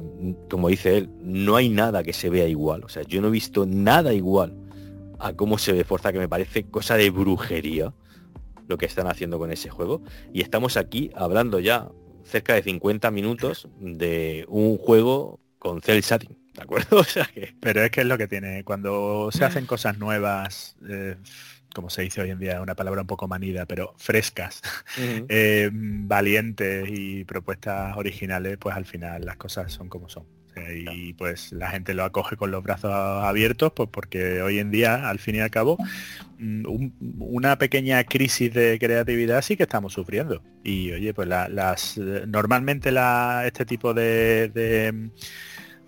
como 0.49 0.69
dice 0.69 0.97
él, 0.97 1.11
no 1.21 1.57
hay 1.57 1.69
nada 1.69 2.03
que 2.03 2.13
se 2.13 2.31
vea 2.31 2.49
igual. 2.49 2.85
O 2.85 2.89
sea, 2.89 3.03
yo 3.03 3.21
no 3.21 3.29
he 3.29 3.31
visto 3.31 3.67
nada 3.67 4.15
igual 4.15 4.55
a 5.19 5.33
cómo 5.35 5.59
se 5.59 5.73
ve 5.73 5.85
Forza, 5.85 6.13
que 6.13 6.19
me 6.19 6.29
parece 6.29 6.65
cosa 6.65 6.97
de 6.97 7.11
brujería 7.11 7.93
lo 8.67 8.79
que 8.79 8.87
están 8.87 9.07
haciendo 9.07 9.39
con 9.39 9.51
ese 9.51 9.69
juego. 9.69 10.03
Y 10.33 10.43
estamos 10.43 10.77
aquí 10.77 11.11
hablando 11.15 11.61
ya 11.61 11.89
cerca 12.25 12.55
de 12.55 12.63
50 12.63 13.11
minutos 13.11 13.69
de 13.81 14.45
un 14.49 14.77
juego 14.77 15.41
con 15.59 15.81
cel 15.83 16.03
shading, 16.03 16.37
¿de 16.55 16.63
acuerdo? 16.63 16.99
O 17.01 17.05
sea 17.05 17.25
que... 17.27 17.55
Pero 17.61 17.83
es 17.83 17.91
que 17.91 18.01
es 18.01 18.07
lo 18.07 18.19
que 18.19 18.29
tiene. 18.29 18.65
Cuando 18.65 19.31
se 19.33 19.45
hacen 19.45 19.67
cosas 19.67 19.99
nuevas, 19.99 20.77
eh, 20.89 21.17
como 21.75 21.91
se 21.91 22.03
dice 22.03 22.21
hoy 22.21 22.31
en 22.31 22.39
día, 22.39 22.61
una 22.63 22.75
palabra 22.75 23.03
un 23.03 23.07
poco 23.07 23.29
manida, 23.29 23.67
pero 23.67 23.95
frescas, 23.97 24.63
eh, 24.99 25.71
valientes 25.73 26.89
y 26.89 27.25
propuestas 27.25 27.97
originales, 27.97 28.59
pues 28.59 28.77
al 28.77 28.85
final 28.87 29.25
las 29.25 29.37
cosas 29.37 29.73
son 29.73 29.89
como 29.89 30.09
son. 30.09 30.38
Y 30.93 31.13
pues 31.15 31.53
la 31.53 31.71
gente 31.71 31.95
lo 31.95 32.05
acoge 32.05 32.37
con 32.37 32.51
los 32.51 32.63
brazos 32.63 32.91
abiertos, 32.93 33.73
pues 33.75 33.89
porque 33.93 34.43
hoy 34.43 34.59
en 34.59 34.71
día, 34.71 35.09
al 35.09 35.19
fin 35.19 35.37
y 35.37 35.41
al 35.41 35.51
cabo, 35.51 35.77
mm, 36.39 36.67
un- 36.69 36.95
una 37.19 37.59
pequeña 37.59 38.05
crisis 38.05 38.53
de 38.53 38.79
creatividad 38.79 39.43
sí 39.43 39.57
que 39.57 39.65
estamos 39.65 39.93
sufriendo. 39.93 40.43
Y 40.65 40.93
oye, 40.93 41.15
pues 41.15 41.29
la- 41.29 41.49
las 41.49 41.97
eh, 41.99 42.25
normalmente 42.27 42.91
la, 42.93 43.43
este 43.47 43.65
tipo 43.67 43.95
de, 43.95 44.51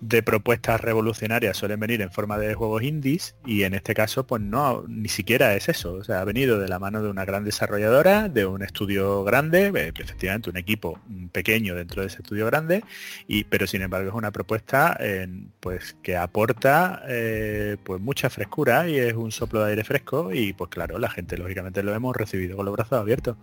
de 0.01 0.23
propuestas 0.23 0.81
revolucionarias 0.81 1.57
suelen 1.57 1.79
venir 1.79 2.01
en 2.01 2.11
forma 2.11 2.39
de 2.39 2.55
juegos 2.55 2.83
indies 2.83 3.35
y 3.45 3.65
en 3.65 3.75
este 3.75 3.95
caso 3.95 4.27
pues 4.27 4.41
no, 4.41 4.85
ni 4.89 5.09
siquiera 5.09 5.55
es 5.55 5.69
eso. 5.69 5.95
O 5.95 6.05
sea, 6.05 6.21
ha 6.21 6.25
venido 6.25 6.59
de 6.59 6.69
la 6.69 6.79
mano 6.79 7.03
de 7.03 7.11
una 7.11 7.25
gran 7.25 7.45
desarrolladora, 7.45 8.29
de 8.29 8.47
un 8.47 8.63
estudio 8.63 9.23
grande, 9.25 9.73
eh, 9.75 9.93
efectivamente 9.95 10.49
un 10.51 10.57
equipo 10.57 10.99
pequeño 11.33 11.75
dentro 11.75 12.01
de 12.03 12.09
ese 12.09 12.23
estudio 12.23 12.47
grande, 12.47 12.83
y, 13.29 13.45
pero 13.45 13.67
sin 13.67 13.83
embargo 13.83 14.09
es 14.09 14.15
una 14.15 14.31
propuesta 14.31 14.97
eh, 15.01 15.29
pues 15.61 15.97
que 16.03 16.17
aporta 16.17 17.03
eh, 17.07 17.77
pues 17.85 18.01
mucha 18.01 18.31
frescura 18.31 18.89
y 18.89 18.97
es 18.97 19.15
un 19.15 19.33
soplo 19.33 19.63
de 19.63 19.71
aire 19.71 19.85
fresco 19.85 20.33
y 20.33 20.53
pues 20.55 20.71
claro, 20.71 20.99
la 20.99 21.11
gente 21.11 21.37
lógicamente 21.37 21.83
lo 21.83 21.95
hemos 21.95 22.17
recibido 22.17 22.57
con 22.57 22.65
los 22.65 22.75
brazos 22.75 22.99
abiertos. 22.99 23.37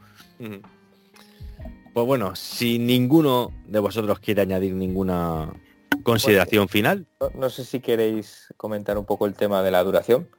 Pues 1.94 2.06
bueno, 2.06 2.36
si 2.36 2.78
ninguno 2.80 3.52
de 3.68 3.80
vosotros 3.80 4.20
quiere 4.20 4.42
añadir 4.42 4.74
ninguna 4.74 5.52
consideración 6.04 6.68
final. 6.70 7.06
no, 7.20 7.30
no 7.36 7.50
sé 7.50 7.66
si 7.66 7.80
queréis 7.80 8.54
comentar 8.58 8.98
un 8.98 9.06
poco 9.06 9.26
el 9.26 9.34
tema 9.34 9.62
de 9.64 9.72
la 9.72 9.84
duración. 9.84 10.30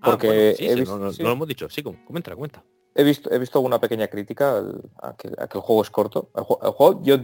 Ah, 0.00 0.10
Porque 0.10 0.26
bueno, 0.26 0.56
sí, 0.56 0.66
he 0.66 0.74
sí, 0.74 0.80
visto- 0.80 0.98
no, 0.98 1.04
no- 1.04 1.12
sí. 1.12 1.22
no 1.22 1.28
lo 1.28 1.34
hemos 1.34 1.48
dicho, 1.48 1.68
sí, 1.70 1.82
com- 1.82 1.96
comenta, 2.04 2.34
comenta. 2.34 2.62
He 2.94 3.02
visto, 3.04 3.30
he 3.32 3.38
visto 3.38 3.60
una 3.60 3.80
pequeña 3.80 4.08
crítica 4.08 4.58
al- 4.58 4.82
a, 5.02 5.16
que, 5.16 5.28
a 5.38 5.48
que 5.48 5.58
el 5.58 5.62
juego 5.62 5.82
es 5.82 5.90
corto. 5.90 6.30
El, 6.34 6.42
ju- 6.44 6.58
el 6.62 6.70
juego 6.72 7.02
yo 7.02 7.16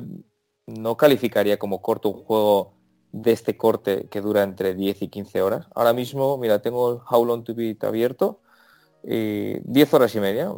no 0.66 0.96
calificaría 0.96 1.58
como 1.58 1.80
corto 1.82 2.08
un 2.08 2.24
juego 2.24 2.74
de 3.12 3.32
este 3.32 3.56
corte 3.56 4.08
que 4.08 4.20
dura 4.20 4.42
entre 4.42 4.74
10 4.74 5.02
y 5.02 5.08
15 5.08 5.42
horas. 5.42 5.66
Ahora 5.74 5.92
mismo, 5.92 6.38
mira, 6.38 6.62
tengo 6.62 6.92
el 6.92 6.98
How 7.08 7.24
Long 7.24 7.44
to 7.44 7.54
Beat 7.54 7.82
abierto, 7.84 8.40
y 9.02 9.58
10 9.60 9.92
horas 9.94 10.14
y 10.14 10.20
media 10.20 10.52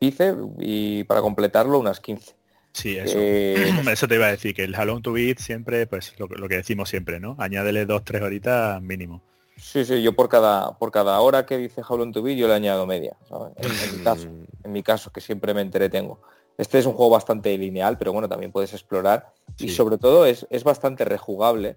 hice 0.00 0.34
y 0.58 1.04
para 1.04 1.20
completarlo 1.20 1.78
unas 1.78 2.00
15. 2.00 2.34
Sí, 2.72 2.96
eso. 2.96 3.18
Eh, 3.18 3.72
Eso 3.90 4.06
te 4.06 4.14
iba 4.16 4.26
a 4.26 4.30
decir, 4.30 4.54
que 4.54 4.64
el 4.64 4.74
Halo 4.74 5.00
to 5.00 5.12
Beat 5.12 5.38
siempre, 5.38 5.86
pues 5.86 6.14
lo, 6.18 6.26
lo 6.28 6.48
que 6.48 6.56
decimos 6.56 6.88
siempre, 6.88 7.18
¿no? 7.18 7.34
Añádele 7.38 7.86
dos, 7.86 8.04
tres 8.04 8.22
horitas 8.22 8.80
mínimo. 8.82 9.20
sí, 9.56 9.84
sí, 9.84 10.02
yo 10.02 10.12
por 10.12 10.28
cada, 10.28 10.78
por 10.78 10.90
cada 10.92 11.18
hora 11.20 11.44
que 11.46 11.56
dice 11.58 11.82
How 11.86 11.96
Long 11.98 12.12
to 12.12 12.22
Beat 12.22 12.36
yo 12.38 12.46
le 12.46 12.54
añado 12.54 12.86
media. 12.86 13.16
¿sabes? 13.28 13.52
En, 13.56 13.66
en 13.90 13.98
mi 13.98 14.04
caso. 14.04 14.28
Mm, 14.28 14.44
en 14.66 14.72
mi 14.72 14.82
caso, 14.82 15.10
que 15.10 15.20
siempre 15.20 15.54
me 15.54 15.62
entretengo. 15.62 16.20
Este 16.56 16.78
es 16.78 16.86
un 16.86 16.92
juego 16.92 17.10
bastante 17.12 17.56
lineal, 17.56 17.96
pero 17.98 18.12
bueno, 18.12 18.28
también 18.28 18.52
puedes 18.52 18.72
explorar 18.72 19.32
y 19.58 19.68
Sí. 19.68 19.74
sobre 19.74 19.96
todo 19.98 20.26
es, 20.26 20.46
es 20.50 20.62
bastante 20.64 21.04
rejugable. 21.04 21.76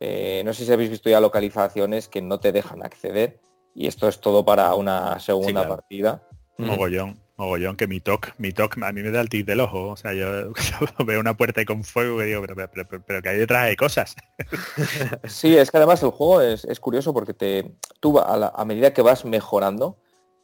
Eh, 0.00 0.42
no 0.44 0.52
sé 0.54 0.64
si 0.64 0.72
habéis 0.72 0.90
visto 0.90 1.10
ya 1.10 1.20
localizaciones 1.20 2.08
que 2.08 2.22
no 2.22 2.38
te 2.38 2.52
dejan 2.52 2.84
acceder 2.84 3.40
y 3.74 3.86
esto 3.86 4.06
es 4.06 4.20
todo 4.20 4.44
para 4.44 4.74
una 4.74 5.18
segunda 5.18 5.62
claro. 5.62 5.68
partida. 5.76 6.22
Mogollón, 6.58 7.18
mogollón, 7.38 7.76
que 7.76 7.86
mi 7.86 8.00
toque, 8.00 8.32
mi 8.38 8.52
toque 8.52 8.80
a 8.84 8.92
mí 8.92 9.02
me 9.02 9.10
da 9.10 9.20
el 9.22 9.28
tic 9.30 9.46
del 9.46 9.60
ojo. 9.60 9.90
O 9.90 9.96
sea, 9.96 10.12
yo, 10.14 10.52
yo 10.52 10.54
veo 11.06 11.20
una 11.20 11.36
puerta 11.36 11.60
ahí 11.60 11.66
con 11.66 11.84
fuego 11.84 12.22
y 12.22 12.26
digo, 12.26 12.42
pero, 12.42 12.54
pero, 12.56 12.88
pero- 12.88 13.02
pero 13.06 13.22
que 13.22 13.28
hay 13.30 13.38
detrás 13.38 13.64
hay 13.64 13.76
cosas. 13.76 14.16
Sí, 15.28 15.56
es 15.56 15.70
que 15.70 15.76
además 15.76 16.02
el 16.02 16.10
juego 16.10 16.40
es, 16.40 16.64
es 16.64 16.80
curioso 16.80 17.12
porque 17.14 17.34
te, 17.34 17.72
tú 18.00 18.18
a, 18.18 18.36
la- 18.36 18.52
a 18.54 18.64
medida 18.64 18.92
que 18.92 19.02
vas 19.02 19.24
mejorando, 19.24 19.98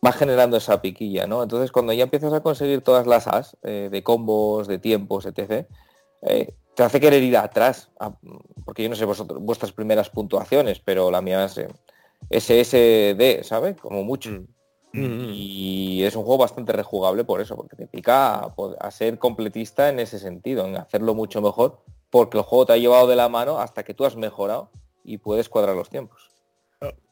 va 0.05 0.13
generando 0.13 0.57
esa 0.57 0.81
piquilla, 0.83 1.27
¿no? 1.27 1.43
Entonces 1.43 1.73
cuando 1.73 1.93
ya 1.93 2.05
empiezas 2.05 2.33
a 2.33 2.43
conseguir 2.43 2.83
todas 2.83 3.07
las 3.07 3.27
as 3.27 3.57
eh, 3.63 3.89
de 3.91 4.03
combos, 4.03 4.69
de 4.69 4.79
tiempos, 4.79 5.27
etc., 5.27 5.67
eh, 6.23 6.55
te 6.75 6.83
hace 6.83 7.01
querer 7.01 7.23
ir 7.23 7.37
atrás, 7.37 7.91
a- 8.01 8.13
porque 8.65 8.83
yo 8.83 8.89
no 8.89 8.97
sé 8.97 9.05
vosotros, 9.05 9.41
vuestras 9.43 9.73
primeras 9.73 10.11
puntuaciones, 10.11 10.81
pero 10.81 11.11
la 11.11 11.21
mía 11.23 11.45
es 11.45 11.59
eh, 11.59 11.69
SSD, 12.31 13.45
¿sabes? 13.45 13.77
Como 13.81 14.03
mucho. 14.05 14.31
mm, 14.31 14.47
mm, 14.95 15.31
Y 15.33 16.03
es 16.05 16.17
un 16.17 16.23
juego 16.23 16.39
bastante 16.39 16.73
rejugable 16.73 17.25
por 17.25 17.41
eso, 17.41 17.57
porque 17.57 17.77
te 17.77 17.87
pica 17.87 18.53
a, 18.81 18.91
ser 18.91 19.19
completista 19.19 19.89
en 19.89 20.01
ese 20.01 20.19
sentido, 20.19 20.67
en 20.67 20.77
hacerlo 20.77 21.15
mucho 21.15 21.43
mejor, 21.43 21.81
porque 22.11 22.39
el 22.39 22.45
juego 22.45 22.67
te 22.67 22.73
ha 22.75 22.77
llevado 22.77 23.07
de 23.09 23.17
la 23.17 23.29
mano 23.29 23.59
hasta 23.59 23.83
que 23.83 23.95
tú 23.95 24.05
has 24.05 24.17
mejorado 24.17 24.71
y 25.03 25.19
puedes 25.19 25.49
cuadrar 25.49 25.77
los 25.77 25.91
tiempos. 25.91 26.31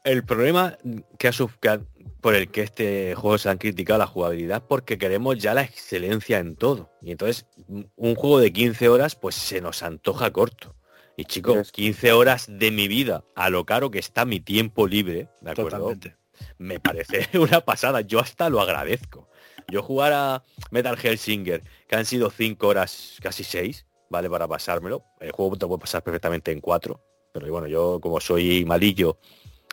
El 0.05 0.25
problema 0.25 0.77
que 1.19 1.29
ha, 1.29 1.33
que 1.61 1.69
ha- 1.69 1.81
por 2.21 2.35
el 2.35 2.51
que 2.51 2.63
este 2.63 3.15
juego 3.15 3.39
se 3.39 3.49
han 3.49 3.59
criticado 3.59 3.99
la 3.99 4.07
jugabilidad 4.07 4.63
porque 4.69 4.99
queremos 4.99 5.39
ya 5.39 5.55
la 5.55 5.63
excelencia 5.63 6.39
en 6.39 6.57
todo. 6.57 6.91
Y 7.01 7.13
entonces 7.13 7.47
un 7.69 7.91
un 7.97 8.15
juego 8.15 8.39
de 8.39 8.53
15 8.53 8.89
horas 8.89 9.15
pues 9.15 9.35
se 9.35 9.61
nos 9.61 9.83
antoja 9.83 10.33
corto. 10.33 10.75
Y 11.17 11.25
chicos, 11.25 11.57
Es- 11.57 11.73
15 11.73 12.13
horas 12.13 12.47
de 12.49 12.71
mi 12.71 12.89
vida 12.89 13.25
a 13.35 13.51
lo 13.51 13.65
caro 13.65 13.91
que 13.91 13.99
está 13.99 14.25
mi 14.25 14.41
tiempo 14.41 14.87
libre, 14.87 15.29
¿de 15.41 15.51
acuerdo? 15.51 15.79
Totalmente. 15.79 16.17
Me 16.59 16.81
parece 16.81 17.29
una 17.39 17.61
pasada. 17.61 18.01
Yo 18.03 18.21
hasta 18.21 18.49
lo 18.51 18.61
agradezco. 18.61 19.29
Yo 19.69 19.83
jugar 19.83 20.13
a 20.13 20.43
Metal 20.71 20.99
Hellsinger, 21.01 21.63
que 21.87 21.97
han 21.97 22.05
sido 22.05 22.31
5 22.31 22.67
horas, 22.69 23.17
casi 23.23 23.45
6, 23.45 23.87
¿vale? 24.11 24.29
Para 24.29 24.47
pasármelo. 24.49 25.05
El 25.21 25.33
juego 25.33 25.57
te 25.57 25.67
puede 25.67 25.81
pasar 25.81 26.03
perfectamente 26.03 26.51
en 26.53 26.61
4. 26.61 27.01
Pero 27.33 27.51
bueno, 27.51 27.67
yo 27.67 27.99
como 28.01 28.21
soy 28.21 28.65
malillo, 28.67 29.19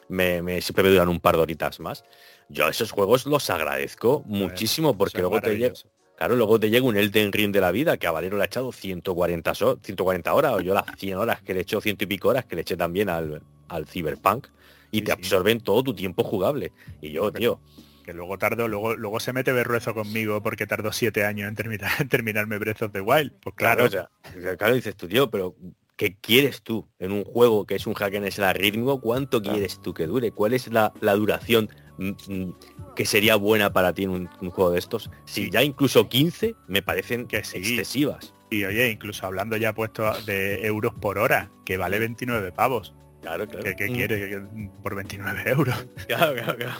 me, 0.07 0.41
me- 0.41 0.61
siempre 0.61 0.83
me 0.83 0.89
duran 0.91 1.09
un 1.09 1.19
par 1.19 1.35
de 1.35 1.41
horitas 1.41 1.79
más. 1.79 2.03
Yo 2.47 2.65
a 2.65 2.69
esos 2.69 2.91
juegos 2.91 3.25
los 3.25 3.49
agradezco 3.49 4.23
muchísimo 4.25 4.97
porque 4.97 5.17
luego 5.21 5.35
te 5.41 5.57
llega, 5.57 5.73
claro, 6.17 6.35
luego 6.35 6.59
te 6.59 6.69
llega 6.69 6.85
un 6.85 6.95
Elden 6.97 7.31
Ring 7.31 7.51
de 7.51 7.61
la 7.61 7.71
vida 7.71 7.97
que 7.97 8.07
a 8.07 8.11
Valero 8.11 8.37
le 8.37 8.43
ha 8.43 8.45
echado 8.45 8.71
140, 8.71 9.53
so- 9.53 9.79
140 9.83 10.33
horas, 10.33 10.53
o 10.53 10.61
yo 10.61 10.73
las 10.73 10.85
100 10.97 11.17
horas 11.17 11.41
que 11.41 11.53
le 11.53 11.59
he 11.59 11.63
hecho, 11.63 11.81
ciento 11.81 12.05
y 12.05 12.07
pico 12.07 12.29
horas 12.29 12.45
que 12.45 12.55
le 12.55 12.61
eché 12.61 12.77
también 12.77 13.09
al, 13.09 13.41
al 13.67 13.85
Cyberpunk 13.85 14.47
y 14.91 14.99
Sí, 14.99 15.03
te 15.03 15.11
sí. 15.11 15.17
absorben 15.19 15.59
todo 15.61 15.83
tu 15.83 15.93
tiempo 15.93 16.23
jugable. 16.23 16.71
Y 17.01 17.11
yo, 17.11 17.31
tío, 17.31 17.59
Que 18.03 18.13
luego 18.13 18.37
tardo, 18.39 18.67
luego, 18.67 18.95
luego 18.95 19.19
se 19.19 19.33
mete 19.33 19.51
berruezo 19.51 19.93
conmigo 19.93 20.41
porque 20.41 20.65
tardó 20.65 20.91
siete 20.91 21.25
años 21.25 21.47
en 21.47 21.55
terminar, 21.55 21.91
en 21.99 22.09
terminarme 22.09 22.57
Breath 22.57 22.81
of 22.81 22.91
the 22.91 23.01
Wild. 23.01 23.33
Pues 23.41 23.55
claro, 23.55 23.87
claro, 23.89 24.09
o 24.37 24.41
sea, 24.41 24.57
claro, 24.57 24.73
dices 24.73 24.95
tú, 24.95 25.07
tío, 25.07 25.29
pero 25.29 25.55
¿qué 25.95 26.15
quieres 26.19 26.63
tú 26.63 26.87
en 26.97 27.11
un 27.11 27.23
juego 27.23 27.65
que 27.67 27.75
es 27.75 27.85
un 27.85 27.93
hack 27.93 28.15
and 28.15 28.31
slash 28.31 28.55
rítmico? 28.57 28.99
¿Cuánto 28.99 29.41
Claro. 29.41 29.57
quieres 29.57 29.79
tú 29.81 29.93
que 29.93 30.07
dure? 30.07 30.31
¿Cuál 30.31 30.53
es 30.53 30.71
la, 30.71 30.91
la 31.01 31.13
duración 31.13 31.69
mm, 31.99 32.09
mm, 32.27 32.55
que 32.95 33.05
sería 33.05 33.35
buena 33.35 33.71
para 33.73 33.93
ti 33.93 34.05
en 34.05 34.09
un, 34.09 34.29
un 34.41 34.49
juego 34.49 34.71
de 34.71 34.79
estos? 34.79 35.11
Si 35.25 35.51
ya 35.51 35.61
incluso 35.61 36.09
15 36.09 36.55
me 36.67 36.81
parecen 36.81 37.27
Que 37.27 37.43
sí. 37.43 37.57
excesivas. 37.57 38.33
y 38.49 38.63
oye, 38.63 38.89
incluso 38.89 39.27
hablando 39.27 39.55
ya 39.55 39.73
puesto 39.73 40.11
de 40.25 40.65
euros 40.65 40.93
por 40.95 41.19
hora, 41.19 41.51
que 41.63 41.77
vale 41.77 41.99
29 41.99 42.51
pavos. 42.53 42.95
Claro, 43.21 43.47
claro. 43.47 43.63
¿Qué, 43.63 43.75
qué 43.75 43.89
Mm, 43.89 43.93
quiere 43.93 44.41
por 44.81 44.95
29 44.95 45.43
euros? 45.51 45.85
Claro, 46.07 46.33
claro, 46.35 46.55
claro. 46.57 46.79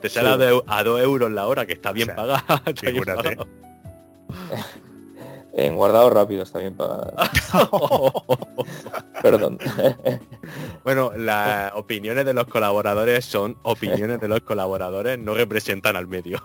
Te 0.00 0.08
sale 0.08 0.28
a, 0.28 0.36
do- 0.36 0.64
a 0.66 0.82
2 0.84 1.00
euros 1.02 1.30
la 1.32 1.46
hora, 1.46 1.66
que 1.66 1.72
está 1.72 1.92
bien 1.92 2.06
sea, 2.06 2.16
pagada. 2.16 2.44
está 2.66 2.90
bien 2.90 3.04
figúrate. 3.04 3.36
pagado. 3.36 3.48
En 5.54 5.76
guardado 5.76 6.08
rápido 6.08 6.44
está 6.44 6.60
bien 6.60 6.74
pagada. 6.74 7.12
Perdón. 9.20 9.58
bueno, 10.82 11.12
las 11.14 11.72
opiniones 11.74 12.24
de 12.24 12.32
los 12.32 12.46
colaboradores 12.46 13.26
son 13.26 13.58
opiniones 13.62 14.18
de 14.18 14.28
los 14.28 14.40
colaboradores, 14.40 15.18
no 15.18 15.34
representan 15.34 15.94
al 15.96 16.06
medio. 16.08 16.42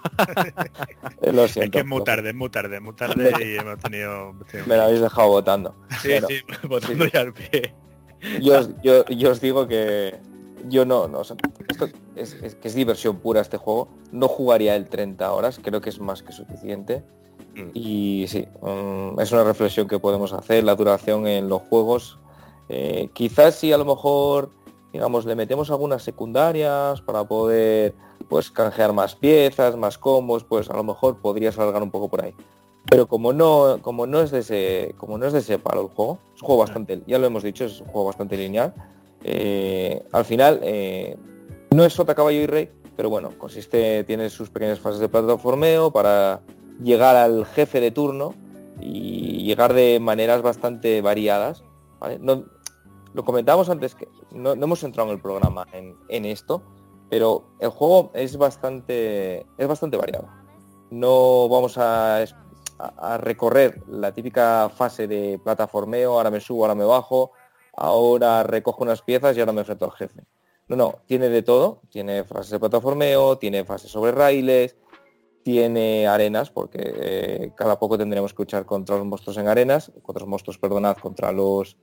Lo 1.22 1.48
siento, 1.48 1.62
es 1.64 1.72
que 1.72 1.80
es 1.80 1.86
muy 1.86 2.04
tarde, 2.04 2.30
es 2.32 2.36
muy 2.36 2.50
tarde, 2.50 2.82
muy 2.82 2.96
tarde 2.96 3.32
y 3.46 3.56
hemos 3.58 3.80
tenido... 3.80 4.34
Me 4.66 4.76
lo 4.76 4.84
habéis 4.84 5.00
dejado 5.00 5.30
votando. 5.30 5.74
Sí, 6.02 6.12
sí, 6.28 6.42
votando 6.68 7.06
ya 7.06 7.22
al 7.22 7.34
pie. 7.34 7.74
Yo, 8.42 8.62
yo, 8.84 9.06
yo 9.06 9.32
os 9.32 9.42
digo 9.42 9.68
que 9.68 10.20
yo 10.70 10.86
no, 10.86 11.08
no, 11.08 11.22
esto 11.22 11.38
es, 12.16 12.36
que 12.36 12.68
es 12.68 12.76
diversión 12.76 13.18
pura 13.18 13.42
este 13.42 13.58
juego. 13.58 13.90
No 14.12 14.28
jugaría 14.28 14.76
el 14.76 14.88
30 14.88 15.32
horas, 15.32 15.60
creo 15.62 15.82
que 15.82 15.90
es 15.90 16.00
más 16.00 16.24
que 16.24 16.32
suficiente. 16.32 17.04
Mm. 17.56 17.70
Y 17.74 18.26
sí, 18.28 18.48
mm, 18.62 19.20
es 19.20 19.32
una 19.32 19.44
reflexión 19.44 19.88
que 19.88 20.00
podemos 20.00 20.34
hacer, 20.34 20.64
la 20.64 20.76
duración 20.76 21.28
en 21.28 21.50
los 21.50 21.62
juegos. 21.64 22.20
Eh, 22.70 23.10
quizás 23.14 23.56
si 23.56 23.72
a 23.72 23.78
lo 23.78 23.86
mejor, 23.86 24.52
digamos, 24.92 25.26
le 25.26 25.36
metemos 25.36 25.70
algunas 25.72 26.04
secundarias 26.04 27.02
para 27.02 27.24
poder 27.24 27.96
pues 28.30 28.52
canjear 28.52 28.94
más 28.94 29.16
piezas, 29.16 29.78
más 29.78 29.98
combos, 29.98 30.44
pues 30.44 30.70
a 30.70 30.76
lo 30.76 30.84
mejor 30.84 31.20
podría 31.20 31.52
salgar 31.52 31.82
un 31.82 31.92
poco 31.92 32.10
por 32.10 32.24
ahí. 32.24 32.34
Pero 32.90 33.08
como 33.08 33.34
no, 33.34 33.80
como 33.82 34.08
no 34.08 34.22
es 34.22 34.32
de 34.32 34.40
ese, 34.40 34.96
como 34.98 35.18
no 35.18 35.26
es 35.26 35.34
de 35.34 35.40
ese 35.40 35.60
palo 35.60 35.82
el 35.82 35.88
juego, 35.88 36.20
es 36.36 36.42
un 36.42 36.48
juego 36.48 36.62
bastante, 36.62 37.02
ya 37.06 37.20
lo 37.20 37.28
hemos 37.28 37.44
dicho, 37.44 37.66
es 37.66 37.82
un 37.82 37.88
juego 37.88 38.08
bastante 38.08 38.38
lineal 38.38 38.74
eh, 39.24 40.06
al 40.12 40.26
final, 40.26 40.60
eh, 40.64 41.18
no 41.72 41.84
es 41.84 41.94
sota 41.94 42.16
caballo 42.16 42.40
y 42.40 42.46
rey, 42.46 42.70
pero 42.96 43.10
bueno, 43.10 43.32
consiste, 43.38 44.04
tiene 44.04 44.30
sus 44.30 44.50
pequeñas 44.50 44.80
fases 44.80 45.00
de 45.00 45.10
plataformeo 45.10 45.92
para 45.92 46.42
llegar 46.82 47.16
al 47.16 47.46
jefe 47.46 47.82
de 47.82 47.92
turno 47.92 48.34
y 48.80 49.44
llegar 49.44 49.74
de 49.74 50.00
maneras 50.00 50.42
bastante 50.42 51.02
variadas. 51.02 51.64
lo 53.14 53.26
comentábamos 53.26 53.70
antes 53.70 53.96
que 53.96 54.08
no, 54.32 54.54
hemos 54.54 54.84
entrado 54.84 55.10
en 55.10 55.16
el 55.16 55.22
programa 55.22 55.66
en, 55.74 56.26
esto, 56.26 56.62
pero 57.10 57.44
el 57.60 57.70
juego 57.70 58.12
es 58.14 58.38
bastante, 58.38 59.46
es 59.58 59.68
bastante 59.68 59.98
variado. 59.98 60.28
No 60.90 61.50
vamos 61.50 61.78
a, 61.78 62.24
a 62.80 63.18
recorrer 63.18 63.82
la 63.88 64.12
típica 64.12 64.70
fase 64.70 65.08
de 65.08 65.40
plataformeo, 65.44 66.14
ahora 66.14 66.32
me 66.32 66.40
subo, 66.40 66.64
ahora 66.64 66.76
me 66.76 66.86
bajo, 66.86 67.32
ahora 67.76 68.44
recojo 68.44 68.84
unas 68.84 69.02
piezas 69.02 69.36
y 69.36 69.40
ahora 69.40 69.54
me 69.54 69.62
enfrento 69.62 69.86
al 69.86 69.92
jefe. 69.92 70.24
No, 70.68 70.76
no, 70.76 70.96
tiene 71.06 71.30
de 71.30 71.44
todo, 71.44 71.82
tiene 71.90 72.26
fases 72.26 72.52
de 72.52 72.60
plataformeo, 72.60 73.38
tiene 73.38 73.64
fases 73.64 73.90
sobre 73.90 74.12
raíles, 74.12 74.76
tiene 75.44 76.08
arenas, 76.08 76.50
porque 76.50 76.80
eh, 76.84 77.52
cada 77.56 77.80
poco 77.80 77.98
tendremos 77.98 78.34
que 78.34 78.44
luchar 78.44 78.66
contra 78.66 78.98
los 78.98 79.06
monstruos 79.06 79.38
en 79.38 79.48
arenas, 79.48 79.94
contra 80.02 80.22
los 80.22 80.30
monstruos, 80.30 80.58
perdonad, 80.58 80.98
contra 80.98 81.32
los, 81.32 81.78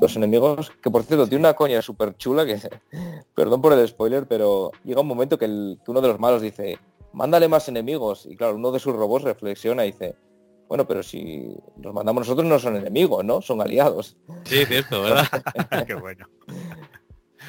los 0.00 0.14
enemigos, 0.14 0.70
que 0.80 0.88
por 0.88 1.02
cierto 1.02 1.26
tiene 1.26 1.42
una 1.42 1.54
coña 1.54 1.82
súper 1.82 2.16
chula 2.16 2.46
que, 2.46 2.60
perdón 3.34 3.60
por 3.60 3.72
el 3.72 3.88
spoiler, 3.88 4.28
pero 4.28 4.70
llega 4.84 5.00
un 5.00 5.08
momento 5.08 5.36
que, 5.36 5.46
que 5.84 5.90
uno 5.90 6.00
de 6.00 6.08
los 6.08 6.20
malos 6.20 6.40
dice, 6.40 6.78
mándale 7.12 7.48
más 7.48 7.68
enemigos, 7.68 8.24
y 8.24 8.36
claro, 8.36 8.54
uno 8.54 8.70
de 8.70 8.78
sus 8.78 8.94
robots 8.94 9.24
reflexiona 9.24 9.84
y 9.84 9.90
dice, 9.90 10.14
bueno, 10.68 10.86
pero 10.86 11.02
si 11.02 11.56
nos 11.76 11.94
mandamos 11.94 12.22
nosotros 12.22 12.46
no 12.46 12.58
son 12.58 12.76
enemigos, 12.76 13.24
¿no? 13.24 13.40
Son 13.40 13.60
aliados. 13.60 14.16
Sí, 14.44 14.64
cierto, 14.66 15.02
¿verdad? 15.04 15.26
Qué 15.86 15.94
bueno. 15.94 16.28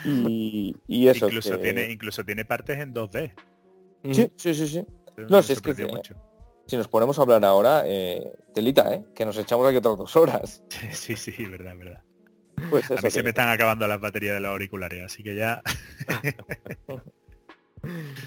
Y, 0.06 1.08
eso. 1.08 1.28
Incluso, 1.28 1.60
tiene, 1.60 1.92
incluso 1.92 2.24
tiene 2.24 2.46
partes 2.46 2.80
en 2.80 2.94
2D. 2.94 3.34
Sí, 4.12 4.32
sí, 4.38 4.54
sí, 4.54 4.68
sí. 4.68 4.86
No, 5.30 5.44
si 5.44 5.54
es 5.54 5.62
que 5.62 5.76
si 6.70 6.78
nos 6.78 6.88
ponemos 6.88 7.18
a 7.18 7.24
hablar 7.24 7.44
ahora, 7.44 7.84
eh, 7.86 8.32
telita, 8.54 8.94
¿eh? 8.94 9.04
Que 9.16 9.26
nos 9.26 9.36
echamos 9.38 9.68
aquí 9.68 9.78
otras 9.78 9.98
dos 9.98 10.16
horas. 10.16 10.64
Sí, 10.92 11.16
sí, 11.16 11.32
verdad, 11.46 11.76
verdad. 11.76 12.04
Pues 12.70 12.90
a 12.92 13.02
mí 13.02 13.10
se 13.10 13.24
me 13.24 13.30
están 13.30 13.50
acabando 13.50 13.88
las 13.88 14.00
baterías 14.00 14.36
de 14.36 14.42
los 14.42 14.52
auriculares, 14.52 15.04
así 15.04 15.24
que 15.24 15.36
ya... 15.36 15.62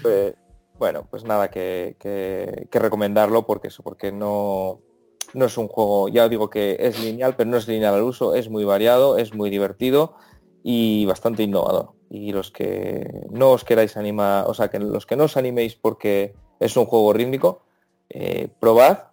pues, 0.01 0.33
bueno, 0.83 1.07
pues 1.09 1.23
nada, 1.23 1.49
que, 1.49 1.95
recomendarlo 2.73 3.45
porque 3.45 3.69
eso, 3.69 3.83
porque 3.83 4.11
no, 4.11 4.81
no 5.33 5.45
es 5.45 5.57
un 5.57 5.69
juego, 5.69 6.09
ya 6.09 6.27
digo 6.27 6.49
que 6.49 6.75
es 6.77 7.01
lineal, 7.01 7.37
pero 7.37 7.49
no 7.49 7.55
es 7.55 7.69
lineal 7.69 7.93
al 7.93 8.01
uso, 8.01 8.35
es 8.35 8.49
muy 8.49 8.65
variado, 8.65 9.17
es 9.17 9.33
muy 9.33 9.49
divertido 9.49 10.17
y 10.61 11.05
bastante 11.05 11.41
innovador. 11.43 11.93
Y 12.09 12.33
los 12.33 12.51
que 12.51 13.09
no 13.31 13.51
os 13.51 13.63
queráis 13.63 13.95
animar, 13.95 14.43
o 14.45 14.53
sea, 14.53 14.67
que 14.67 14.77
los 14.77 15.05
que 15.05 15.15
no 15.15 15.23
os 15.23 15.37
animéis 15.37 15.75
porque 15.75 16.33
es 16.59 16.75
un 16.75 16.83
juego 16.85 17.13
rítmico, 17.13 17.61
eh, 18.09 18.49
probad, 18.59 19.05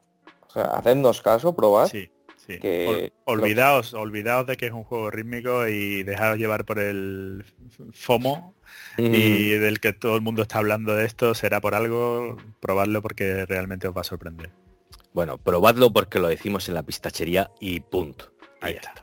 o 0.48 0.51
sea, 0.51 0.64
hacednos 0.64 1.22
caso, 1.22 1.55
probad. 1.55 1.86
Sí, 1.86 2.10
sí. 2.48 2.59
Que 2.59 3.12
olvidaos, 3.26 3.94
olvidaos 3.94 4.44
de 4.48 4.56
que 4.56 4.66
es 4.66 4.72
un 4.72 4.82
juego 4.82 5.09
rítmico 5.12 5.68
y 5.68 6.02
dejaros 6.02 6.36
llevar 6.36 6.64
por 6.64 6.80
el 6.80 7.44
FOMO 7.92 8.56
y 8.97 9.51
del 9.51 9.80
que 9.80 9.92
todo 9.92 10.16
el 10.16 10.22
mundo 10.22 10.42
está 10.42 10.59
hablando 10.59 10.94
de 10.94 11.06
esto, 11.06 11.34
será 11.34 11.60
por 11.60 11.74
algo, 11.74 12.36
probadlo 12.60 13.02
porque 13.02 13.47
realmente 13.47 13.88
os 13.88 13.97
va 13.97 14.02
a 14.02 14.05
sorprender. 14.05 14.51
Bueno, 15.12 15.38
probadlo 15.38 15.92
porque 15.92 16.18
lo 16.18 16.28
decimos 16.28 16.68
en 16.68 16.74
la 16.74 16.82
pistachería 16.82 17.51
y 17.60 17.80
punto. 17.80 18.32
Ahí 18.60 18.74
está. 18.74 18.94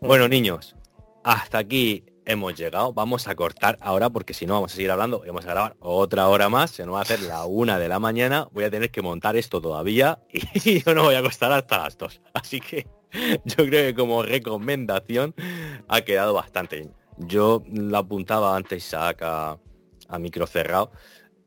Bueno, 0.00 0.28
niños, 0.28 0.76
hasta 1.24 1.58
aquí 1.58 2.04
hemos 2.26 2.54
llegado. 2.54 2.92
Vamos 2.92 3.28
a 3.28 3.34
cortar 3.34 3.78
ahora 3.80 4.10
porque 4.10 4.34
si 4.34 4.44
no 4.44 4.54
vamos 4.54 4.72
a 4.72 4.76
seguir 4.76 4.90
hablando 4.90 5.22
y 5.24 5.28
vamos 5.28 5.46
a 5.46 5.50
grabar 5.50 5.76
otra 5.80 6.28
hora 6.28 6.48
más. 6.48 6.72
Se 6.72 6.84
nos 6.84 6.96
va 6.96 6.98
a 6.98 7.02
hacer 7.02 7.22
la 7.22 7.46
una 7.46 7.78
de 7.78 7.88
la 7.88 7.98
mañana. 7.98 8.48
Voy 8.52 8.64
a 8.64 8.70
tener 8.70 8.90
que 8.90 9.00
montar 9.00 9.36
esto 9.36 9.60
todavía 9.60 10.18
y 10.30 10.82
yo 10.82 10.94
no 10.94 11.04
voy 11.04 11.14
a 11.14 11.20
acostar 11.20 11.52
hasta 11.52 11.78
las 11.78 11.96
dos. 11.96 12.20
Así 12.34 12.60
que 12.60 12.86
yo 13.44 13.64
creo 13.64 13.86
que 13.88 13.94
como 13.94 14.22
recomendación 14.22 15.34
ha 15.88 16.02
quedado 16.02 16.34
bastante 16.34 16.76
bien. 16.76 16.92
Yo 17.18 17.62
lo 17.72 17.98
apuntaba 17.98 18.56
antes 18.56 18.84
Isaac 18.84 19.22
a, 19.22 19.58
a 20.08 20.18
micro 20.18 20.46
cerrado. 20.46 20.92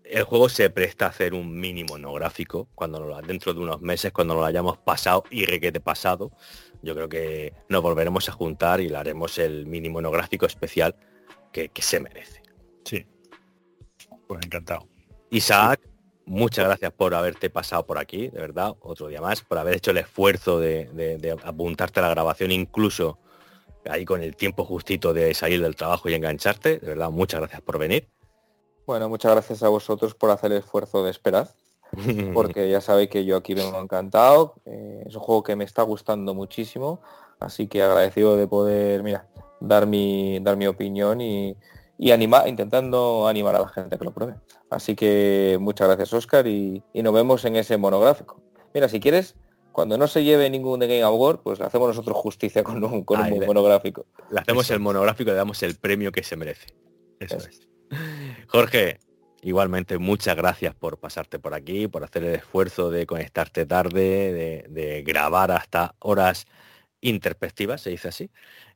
El 0.04 0.24
juego 0.24 0.50
se 0.50 0.70
presta 0.72 1.06
a 1.06 1.10
hacer 1.10 1.36
un 1.36 1.60
mini 1.60 1.84
monográfico 1.84 2.68
cuando 2.74 3.00
lo, 3.00 3.22
dentro 3.22 3.54
de 3.54 3.60
unos 3.60 3.82
meses, 3.82 4.12
cuando 4.12 4.34
lo 4.34 4.44
hayamos 4.44 4.78
pasado 4.80 5.24
y 5.30 5.46
requete 5.46 5.80
pasado. 5.80 6.32
Yo 6.82 6.96
creo 6.96 7.10
que 7.10 7.54
nos 7.68 7.84
volveremos 7.84 8.28
a 8.30 8.32
juntar 8.32 8.82
y 8.82 8.90
le 8.90 8.98
haremos 8.98 9.38
el 9.38 9.68
mini 9.68 9.90
monográfico 9.90 10.48
especial 10.48 10.96
que, 11.52 11.70
se 11.80 12.00
merece. 12.00 12.42
Sí. 12.84 13.06
Pues 14.28 14.46
encantado. 14.46 14.88
Isaac, 15.30 15.82
muchas 16.26 16.66
gracias 16.66 16.92
por 16.92 17.14
haberte 17.14 17.50
pasado 17.52 17.86
por 17.86 18.00
aquí, 18.00 18.30
de 18.30 18.40
verdad, 18.40 18.74
otro 18.80 19.08
día 19.08 19.22
más, 19.22 19.42
por 19.42 19.60
haber 19.60 19.76
hecho 19.76 19.92
el 19.92 19.98
esfuerzo 19.98 20.60
de, 20.60 20.86
de 20.94 21.38
apuntarte 21.44 22.00
a 22.00 22.04
la 22.04 22.10
grabación 22.10 22.52
incluso 22.52 23.20
ahí 23.86 24.06
con 24.06 24.22
el 24.24 24.36
tiempo 24.36 24.66
justito 24.66 25.14
de 25.14 25.34
salir 25.34 25.62
del 25.62 25.76
trabajo 25.76 26.10
y 26.10 26.14
engancharte. 26.14 26.80
De 26.80 26.88
verdad, 26.88 27.10
muchas 27.12 27.40
gracias 27.40 27.62
por 27.62 27.78
venir. 27.78 28.08
Bueno, 28.86 29.08
muchas 29.08 29.32
gracias 29.32 29.62
a 29.64 29.70
vosotros 29.70 30.16
por 30.16 30.32
hacer 30.32 30.52
el 30.52 30.60
esfuerzo 30.60 31.04
de 31.04 31.12
esperar, 31.12 31.50
porque 32.34 32.70
ya 32.70 32.82
sabéis 32.82 33.10
que 33.10 33.24
yo 33.24 33.38
aquí 33.38 33.54
vengo 33.54 33.80
encantado. 33.80 34.56
Eh, 34.66 35.04
es 35.06 35.16
un 35.16 35.22
juego 35.22 35.44
que 35.44 35.56
me 35.56 35.64
está 35.64 35.84
gustando 35.84 36.34
muchísimo, 36.34 37.02
así 37.40 37.68
que 37.68 37.84
agradecido 37.84 38.36
de 38.36 38.48
poder, 38.48 39.04
mira, 39.04 39.28
dar 39.60 39.86
mi, 39.86 40.40
dar 40.40 40.58
mi 40.58 40.66
opinión 40.66 41.22
y, 41.22 41.56
y 42.00 42.12
animar, 42.12 42.48
intentando 42.48 43.28
animar 43.28 43.56
a 43.56 43.60
la 43.60 43.68
gente 43.68 43.98
que 43.98 44.06
lo 44.06 44.12
pruebe. 44.12 44.36
Así 44.70 44.96
que 44.96 45.58
muchas 45.62 45.88
gracias 45.88 46.14
Oscar 46.14 46.48
y, 46.48 46.84
y 46.94 47.04
nos 47.04 47.14
vemos 47.14 47.46
en 47.46 47.58
ese 47.58 47.78
monográfico. 47.78 48.42
Mira, 48.74 48.88
si 48.88 49.00
quieres, 49.00 49.36
cuando 49.80 49.98
no 49.98 50.10
se 50.10 50.26
lleve 50.26 50.50
ningún 50.50 50.78
de 50.82 50.88
Game 50.88 51.04
Award, 51.04 51.40
pues 51.40 51.58
le 51.58 51.64
hacemos 51.64 51.88
nosotros 51.88 52.18
justicia 52.18 52.66
con 52.66 52.84
un, 52.84 53.06
con 53.06 53.22
un 53.22 53.46
monográfico. 53.46 54.08
Le 54.30 54.42
hacemos 54.42 54.70
el 54.72 54.82
monográfico 54.82 55.30
y 55.30 55.32
le 55.32 55.38
damos 55.38 55.64
el 55.64 55.76
premio 55.76 56.12
que 56.12 56.22
se 56.22 56.36
merece. 56.36 56.68
Eso 57.18 57.38
es. 57.38 57.66
Jorge, 58.50 59.00
igualmente 59.42 59.98
muchas 59.98 60.36
gracias 60.36 60.76
por 60.76 60.98
pasarte 60.98 61.40
por 61.40 61.54
aquí, 61.54 61.88
por 61.88 62.04
hacer 62.04 62.26
el 62.26 62.36
esfuerzo 62.36 62.92
de 62.92 63.06
conectarte 63.06 63.66
tarde, 63.66 64.68
de, 64.68 65.04
grabar 65.04 65.50
hasta 65.52 65.96
horas 66.00 66.46
interpectivas, 67.00 67.80
se 67.80 67.92
dice 67.92 68.10
así. 68.10 68.30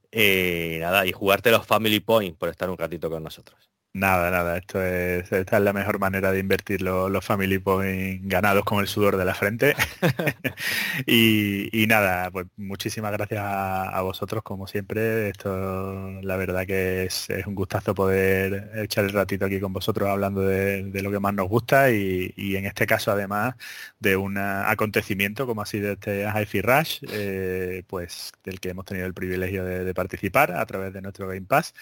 Y 0.10 0.80
nada, 0.80 1.06
y 1.06 1.12
jugarte 1.12 1.52
los 1.52 1.68
Family 1.68 2.00
Points 2.00 2.38
por 2.38 2.48
estar 2.48 2.70
un 2.70 2.78
ratito 2.78 3.10
con 3.10 3.22
nosotros. 3.22 3.73
Nada, 3.96 4.32
nada, 4.32 4.58
esto 4.58 4.82
es, 4.84 5.32
esta 5.32 5.58
es 5.58 5.64
la 5.64 5.72
mejor 5.72 6.00
manera 6.00 6.32
de 6.32 6.40
invertir 6.40 6.82
los 6.82 7.24
Family 7.24 7.60
Points 7.60 8.28
ganados 8.28 8.66
con 8.66 8.80
el 8.80 8.88
sudor 8.88 9.18
de 9.18 9.26
la 9.26 9.36
frente. 9.36 9.76
y, 11.06 11.86
nada, 11.88 12.32
pues 12.32 12.48
muchísimas 12.58 13.12
gracias 13.12 13.42
a, 13.44 14.02
vosotros 14.02 14.42
como 14.42 14.66
siempre. 14.66 15.30
Esto 15.30 16.22
la 16.24 16.38
verdad 16.38 16.66
que 16.66 17.04
es, 17.06 17.28
un 17.46 17.54
gustazo 17.54 17.94
poder 17.94 18.72
echar 18.76 19.06
el 19.06 19.12
ratito 19.12 19.46
aquí 19.46 19.60
con 19.60 19.74
vosotros 19.74 20.10
hablando 20.10 20.42
de, 20.42 20.90
lo 21.04 21.12
que 21.12 21.20
más 21.20 21.36
nos 21.36 21.48
gusta 21.48 21.92
y, 21.92 22.34
en 22.56 22.66
este 22.66 22.88
caso 22.88 23.12
además 23.12 23.56
de 24.00 24.16
un 24.16 24.38
acontecimiento 24.40 25.46
como 25.46 25.62
ha 25.62 25.66
sido 25.68 25.92
este 25.92 26.26
hi 26.26 26.62
Rush, 26.62 27.04
eh, 27.12 27.84
pues 27.88 28.32
del 28.44 28.60
que 28.60 28.70
hemos 28.70 28.86
tenido 28.86 29.06
el 29.06 29.14
privilegio 29.14 29.64
de 29.64 29.94
participar 29.94 30.52
a 30.52 30.66
través 30.66 30.94
de 30.94 31.02
nuestro 31.02 31.28
Game 31.28 31.46
Pass. 31.46 31.76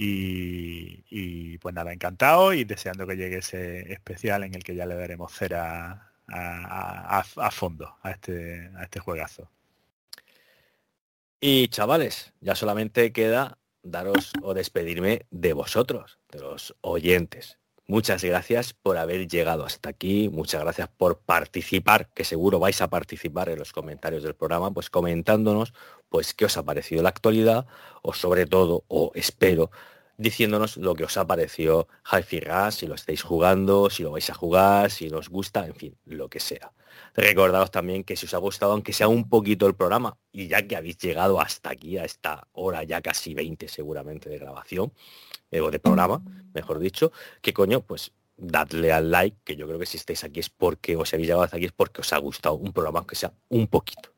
Y, 0.00 1.58
pues 1.58 1.74
nada, 1.74 1.92
encantado 1.92 2.52
y 2.52 2.64
deseando 2.64 3.06
que 3.06 3.16
llegue 3.16 3.38
ese 3.38 3.92
especial 3.92 4.44
en 4.44 4.54
el 4.54 4.62
que 4.62 4.76
ya 4.76 4.86
le 4.86 4.94
daremos 4.94 5.32
cera 5.32 6.12
a, 6.28 7.18
a, 7.18 7.50
fondo 7.50 7.96
a 8.02 8.12
este, 8.12 8.70
a 8.76 8.84
este 8.84 9.00
juegazo. 9.00 9.50
Y 11.40 11.68
chavales, 11.68 12.32
ya 12.40 12.54
solamente 12.54 13.12
queda 13.12 13.58
daros 13.82 14.32
o 14.42 14.54
despedirme 14.54 15.26
de 15.30 15.52
vosotros, 15.52 16.18
de 16.30 16.40
los 16.40 16.76
oyentes. 16.80 17.58
Muchas 17.90 18.22
gracias 18.22 18.74
por 18.74 18.98
haber 18.98 19.28
llegado 19.28 19.64
hasta 19.64 19.88
aquí, 19.88 20.28
muchas 20.28 20.60
gracias 20.60 20.90
por 20.94 21.20
participar, 21.20 22.10
que 22.12 22.22
seguro 22.22 22.58
vais 22.58 22.82
a 22.82 22.90
participar 22.90 23.48
en 23.48 23.58
los 23.58 23.72
comentarios 23.72 24.22
del 24.22 24.34
programa, 24.34 24.70
pues 24.70 24.90
comentándonos 24.90 25.72
pues 26.10 26.34
qué 26.34 26.44
os 26.44 26.58
ha 26.58 26.62
parecido 26.64 27.02
la 27.02 27.08
actualidad 27.08 27.66
o 28.02 28.12
sobre 28.12 28.44
todo, 28.44 28.84
o 28.88 29.10
espero, 29.14 29.70
diciéndonos 30.18 30.76
lo 30.76 30.94
que 30.94 31.04
os 31.04 31.16
ha 31.16 31.26
parecido 31.26 31.88
Hi-Fi 32.12 32.40
Rush, 32.40 32.74
si 32.74 32.86
lo 32.86 32.94
estáis 32.94 33.22
jugando, 33.22 33.88
si 33.88 34.02
lo 34.02 34.10
vais 34.10 34.28
a 34.28 34.34
jugar, 34.34 34.90
si 34.90 35.08
os 35.08 35.30
gusta, 35.30 35.66
en 35.66 35.74
fin, 35.74 35.96
lo 36.04 36.28
que 36.28 36.40
sea. 36.40 36.72
Recordaros 37.14 37.70
también 37.70 38.04
que 38.04 38.16
si 38.16 38.26
os 38.26 38.34
ha 38.34 38.38
gustado, 38.38 38.72
aunque 38.72 38.92
sea 38.92 39.08
un 39.08 39.28
poquito 39.28 39.66
el 39.66 39.74
programa, 39.74 40.16
y 40.32 40.48
ya 40.48 40.66
que 40.66 40.76
habéis 40.76 40.98
llegado 40.98 41.40
hasta 41.40 41.70
aquí, 41.70 41.98
a 41.98 42.04
esta 42.04 42.46
hora 42.52 42.82
ya 42.84 43.00
casi 43.00 43.34
20 43.34 43.68
seguramente 43.68 44.28
de 44.30 44.38
grabación, 44.38 44.92
eh, 45.50 45.60
o 45.60 45.70
de 45.70 45.78
programa, 45.78 46.22
mejor 46.54 46.78
dicho, 46.78 47.12
que 47.40 47.52
coño, 47.52 47.80
pues 47.80 48.12
dadle 48.36 48.92
al 48.92 49.10
like, 49.10 49.36
que 49.44 49.56
yo 49.56 49.66
creo 49.66 49.78
que 49.78 49.86
si 49.86 49.96
estáis 49.96 50.22
aquí 50.24 50.40
es 50.40 50.50
porque 50.50 50.96
os 50.96 51.12
habéis 51.12 51.28
llegado 51.28 51.42
hasta 51.42 51.56
aquí, 51.56 51.66
es 51.66 51.72
porque 51.72 52.00
os 52.02 52.12
ha 52.12 52.18
gustado 52.18 52.54
un 52.54 52.72
programa, 52.72 53.00
aunque 53.00 53.16
sea 53.16 53.32
un 53.48 53.66
poquito. 53.66 54.10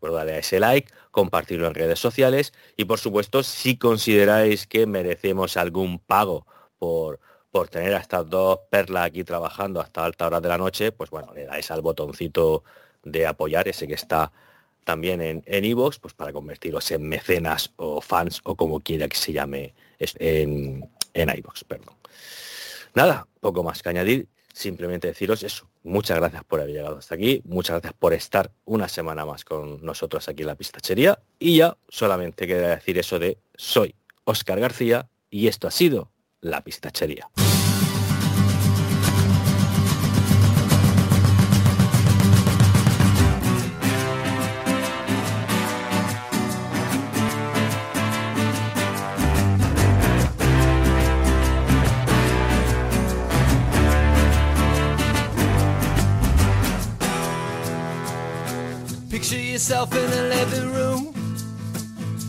Darle 0.00 0.34
a 0.34 0.38
ese 0.38 0.60
like, 0.60 0.92
compartirlo 1.10 1.66
en 1.66 1.74
redes 1.74 1.98
sociales 1.98 2.52
y 2.76 2.84
por 2.84 2.98
supuesto 2.98 3.42
si 3.42 3.78
consideráis 3.78 4.66
que 4.66 4.86
merecemos 4.86 5.56
algún 5.56 5.98
pago 5.98 6.46
por, 6.78 7.20
por 7.54 7.68
tener 7.68 7.94
a 7.94 7.98
estas 7.98 8.28
dos 8.28 8.58
perlas 8.68 9.06
aquí 9.06 9.22
trabajando 9.22 9.80
hasta 9.80 10.04
alta 10.04 10.26
hora 10.26 10.40
de 10.40 10.48
la 10.48 10.58
noche, 10.58 10.90
pues 10.90 11.08
bueno, 11.08 11.32
le 11.32 11.44
dais 11.44 11.70
al 11.70 11.82
botoncito 11.82 12.64
de 13.04 13.28
apoyar, 13.28 13.68
ese 13.68 13.86
que 13.86 13.94
está 13.94 14.32
también 14.82 15.20
en 15.20 15.44
Evox, 15.46 16.00
pues 16.00 16.14
para 16.14 16.32
convertiros 16.32 16.90
en 16.90 17.08
mecenas 17.08 17.72
o 17.76 18.00
fans 18.00 18.40
o 18.42 18.56
como 18.56 18.80
quiera 18.80 19.06
que 19.06 19.16
se 19.16 19.32
llame 19.32 19.72
en, 20.00 20.90
en 21.14 21.42
perdón. 21.68 21.94
Nada, 22.92 23.28
poco 23.38 23.62
más 23.62 23.84
que 23.84 23.88
añadir 23.88 24.26
simplemente 24.52 25.06
deciros 25.06 25.44
eso. 25.44 25.70
Muchas 25.84 26.18
gracias 26.18 26.42
por 26.42 26.58
haber 26.60 26.74
llegado 26.74 26.98
hasta 26.98 27.14
aquí. 27.14 27.40
Muchas 27.44 27.74
gracias 27.74 27.92
por 27.92 28.14
estar 28.14 28.50
una 28.64 28.88
semana 28.88 29.24
más 29.24 29.44
con 29.44 29.80
nosotros 29.86 30.28
aquí 30.28 30.42
en 30.42 30.48
la 30.48 30.56
pistachería. 30.56 31.20
Y 31.38 31.58
ya 31.58 31.76
solamente 31.88 32.48
queda 32.48 32.74
decir 32.74 32.98
eso 32.98 33.20
de 33.20 33.38
soy 33.54 33.94
Oscar 34.24 34.58
García 34.58 35.08
y 35.30 35.46
esto 35.46 35.68
ha 35.68 35.70
sido 35.70 36.10
la 36.44 36.62
pistachería. 36.62 37.28
Yourself 59.64 59.96
in 59.96 60.12
a 60.12 60.22
living 60.28 60.72
room. 60.74 61.14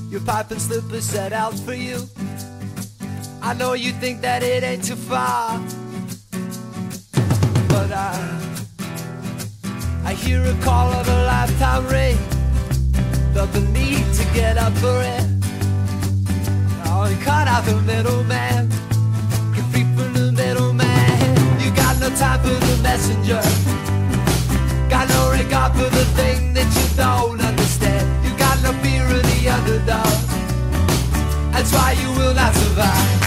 Your 0.09 0.21
pipe 0.21 0.51
and 0.51 0.61
slippers 0.61 1.03
set 1.03 1.33
out 1.33 1.53
for 1.53 1.73
you. 1.73 2.07
I 3.41 3.53
know 3.53 3.73
you 3.73 3.91
think 3.91 4.21
that 4.21 4.41
it 4.41 4.63
ain't 4.63 4.85
too 4.85 4.95
far. 4.95 5.59
But 7.67 7.91
I, 7.91 8.15
I 10.05 10.13
hear 10.13 10.45
a 10.45 10.55
call 10.63 10.93
of 10.93 11.09
a 11.09 11.25
lifetime 11.25 11.85
ring. 11.87 12.15
Felt 13.33 13.51
the 13.51 13.67
need 13.79 14.05
to 14.13 14.23
get 14.33 14.57
up 14.57 14.71
for 14.77 15.01
it. 15.01 15.27
Oh, 16.87 17.05
you 17.11 17.17
cut 17.21 17.49
out 17.49 17.65
the 17.65 17.81
middleman. 17.81 18.71
You're 19.53 19.69
free 19.73 19.83
from 19.97 20.13
the 20.13 20.31
middleman. 20.31 21.59
You 21.59 21.69
got 21.75 21.99
no 21.99 22.09
time 22.15 22.39
for 22.39 22.55
the 22.67 22.79
messenger. 22.81 23.41
Got 24.89 25.09
no 25.09 25.31
regard 25.31 25.73
for 25.73 25.89
the 25.89 26.05
thing 26.15 26.53
that 26.53 26.73
you 26.73 26.74
don't 26.95 27.41
understand. 27.41 28.25
You 28.25 28.37
got 28.37 28.61
no 28.63 28.71
fear 28.81 29.03
of 29.03 29.23
the 29.23 29.49
underdog. 29.49 30.15
That's 31.51 31.71
why 31.73 31.91
you 32.01 32.09
will 32.17 32.33
not 32.33 32.53
survive. 32.53 33.25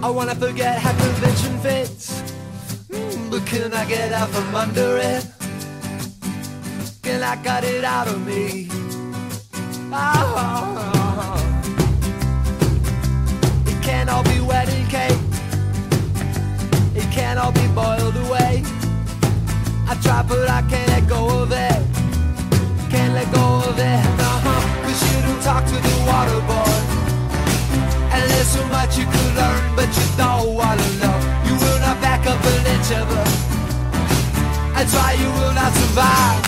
I 0.00 0.10
wanna 0.10 0.34
forget 0.34 0.78
how 0.78 0.92
convention 0.92 1.58
fits 1.58 2.20
hmm, 2.90 3.30
but 3.30 3.44
can 3.46 3.74
I 3.74 3.84
get 3.84 4.12
out 4.12 4.28
from 4.30 4.54
under 4.54 4.96
it? 4.96 5.37
Can 7.08 7.22
I 7.22 7.42
got 7.42 7.64
it 7.64 7.84
out 7.84 8.06
of 8.06 8.20
me? 8.26 8.68
Oh, 9.90 11.40
it 13.66 13.82
can't 13.82 14.10
all 14.10 14.22
be 14.22 14.40
wedding 14.40 14.86
cake. 14.88 15.18
It 16.94 17.10
can't 17.10 17.38
all 17.38 17.50
be 17.52 17.66
boiled 17.68 18.14
away. 18.14 18.62
I 19.88 19.98
try, 20.02 20.22
but 20.22 20.50
I 20.50 20.60
can't 20.68 20.86
let 20.88 21.08
go 21.08 21.40
of 21.40 21.50
it. 21.50 21.80
Can't 22.90 23.14
let 23.14 23.32
go 23.32 23.62
of 23.64 23.78
it. 23.78 24.04
Uh-huh. 24.28 24.82
Cause 24.84 25.00
you 25.08 25.18
don't 25.22 25.42
talk 25.42 25.64
to 25.64 25.76
the 25.88 25.96
water 26.04 26.40
boy. 26.44 26.76
And 28.12 28.30
there's 28.30 28.48
so 28.48 28.62
much 28.66 28.98
you 28.98 29.06
could 29.06 29.32
learn, 29.34 29.60
but 29.74 29.88
you 29.96 30.06
don't 30.18 30.52
wanna 30.52 30.88
know 31.00 31.16
You 31.48 31.54
will 31.56 31.80
not 31.80 31.98
back 32.02 32.26
up 32.26 32.44
an 32.44 32.66
inch 32.74 32.90
of 33.00 33.08
her. 33.16 33.28
That's 34.74 34.92
why 34.92 35.12
you 35.14 35.28
will 35.40 35.54
not 35.54 35.72
survive. 35.72 36.47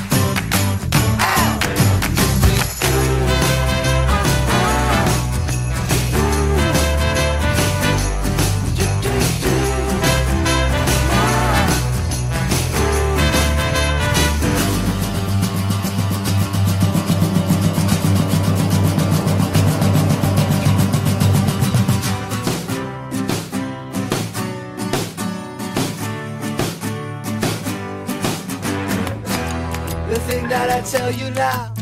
Tell 30.90 31.12
you 31.12 31.30
now, 31.30 31.72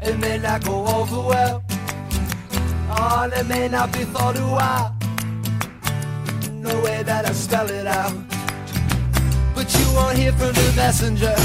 it 0.00 0.18
may 0.18 0.38
not 0.38 0.64
go 0.64 0.86
over 0.86 1.20
well. 1.20 1.62
Oh, 2.88 3.30
it 3.30 3.46
may 3.46 3.68
not 3.68 3.92
be 3.92 4.04
thought 4.04 4.38
a 4.38 4.46
while. 4.56 4.96
No 6.50 6.80
way 6.80 7.02
that 7.02 7.26
I 7.28 7.32
spell 7.32 7.68
it 7.68 7.86
out. 7.86 8.14
But 9.54 9.68
you 9.76 9.84
won't 9.94 10.16
hear 10.16 10.32
from 10.32 10.54
the 10.54 10.72
messenger. 10.74 11.36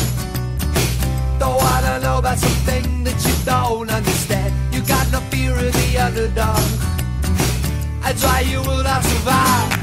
Though 1.40 1.58
I 1.76 1.82
Don't 1.82 2.02
know 2.02 2.20
about 2.20 2.38
something 2.38 3.04
that 3.04 3.20
you 3.28 3.36
don't 3.44 3.90
understand. 3.90 4.54
You 4.74 4.82
got 4.84 5.12
no 5.12 5.20
fear 5.30 5.52
of 5.52 5.74
the 5.74 5.98
underdog. 5.98 6.64
That's 8.02 8.24
why 8.24 8.40
you 8.42 8.62
will 8.62 8.84
not 8.84 9.04
survive. 9.04 9.77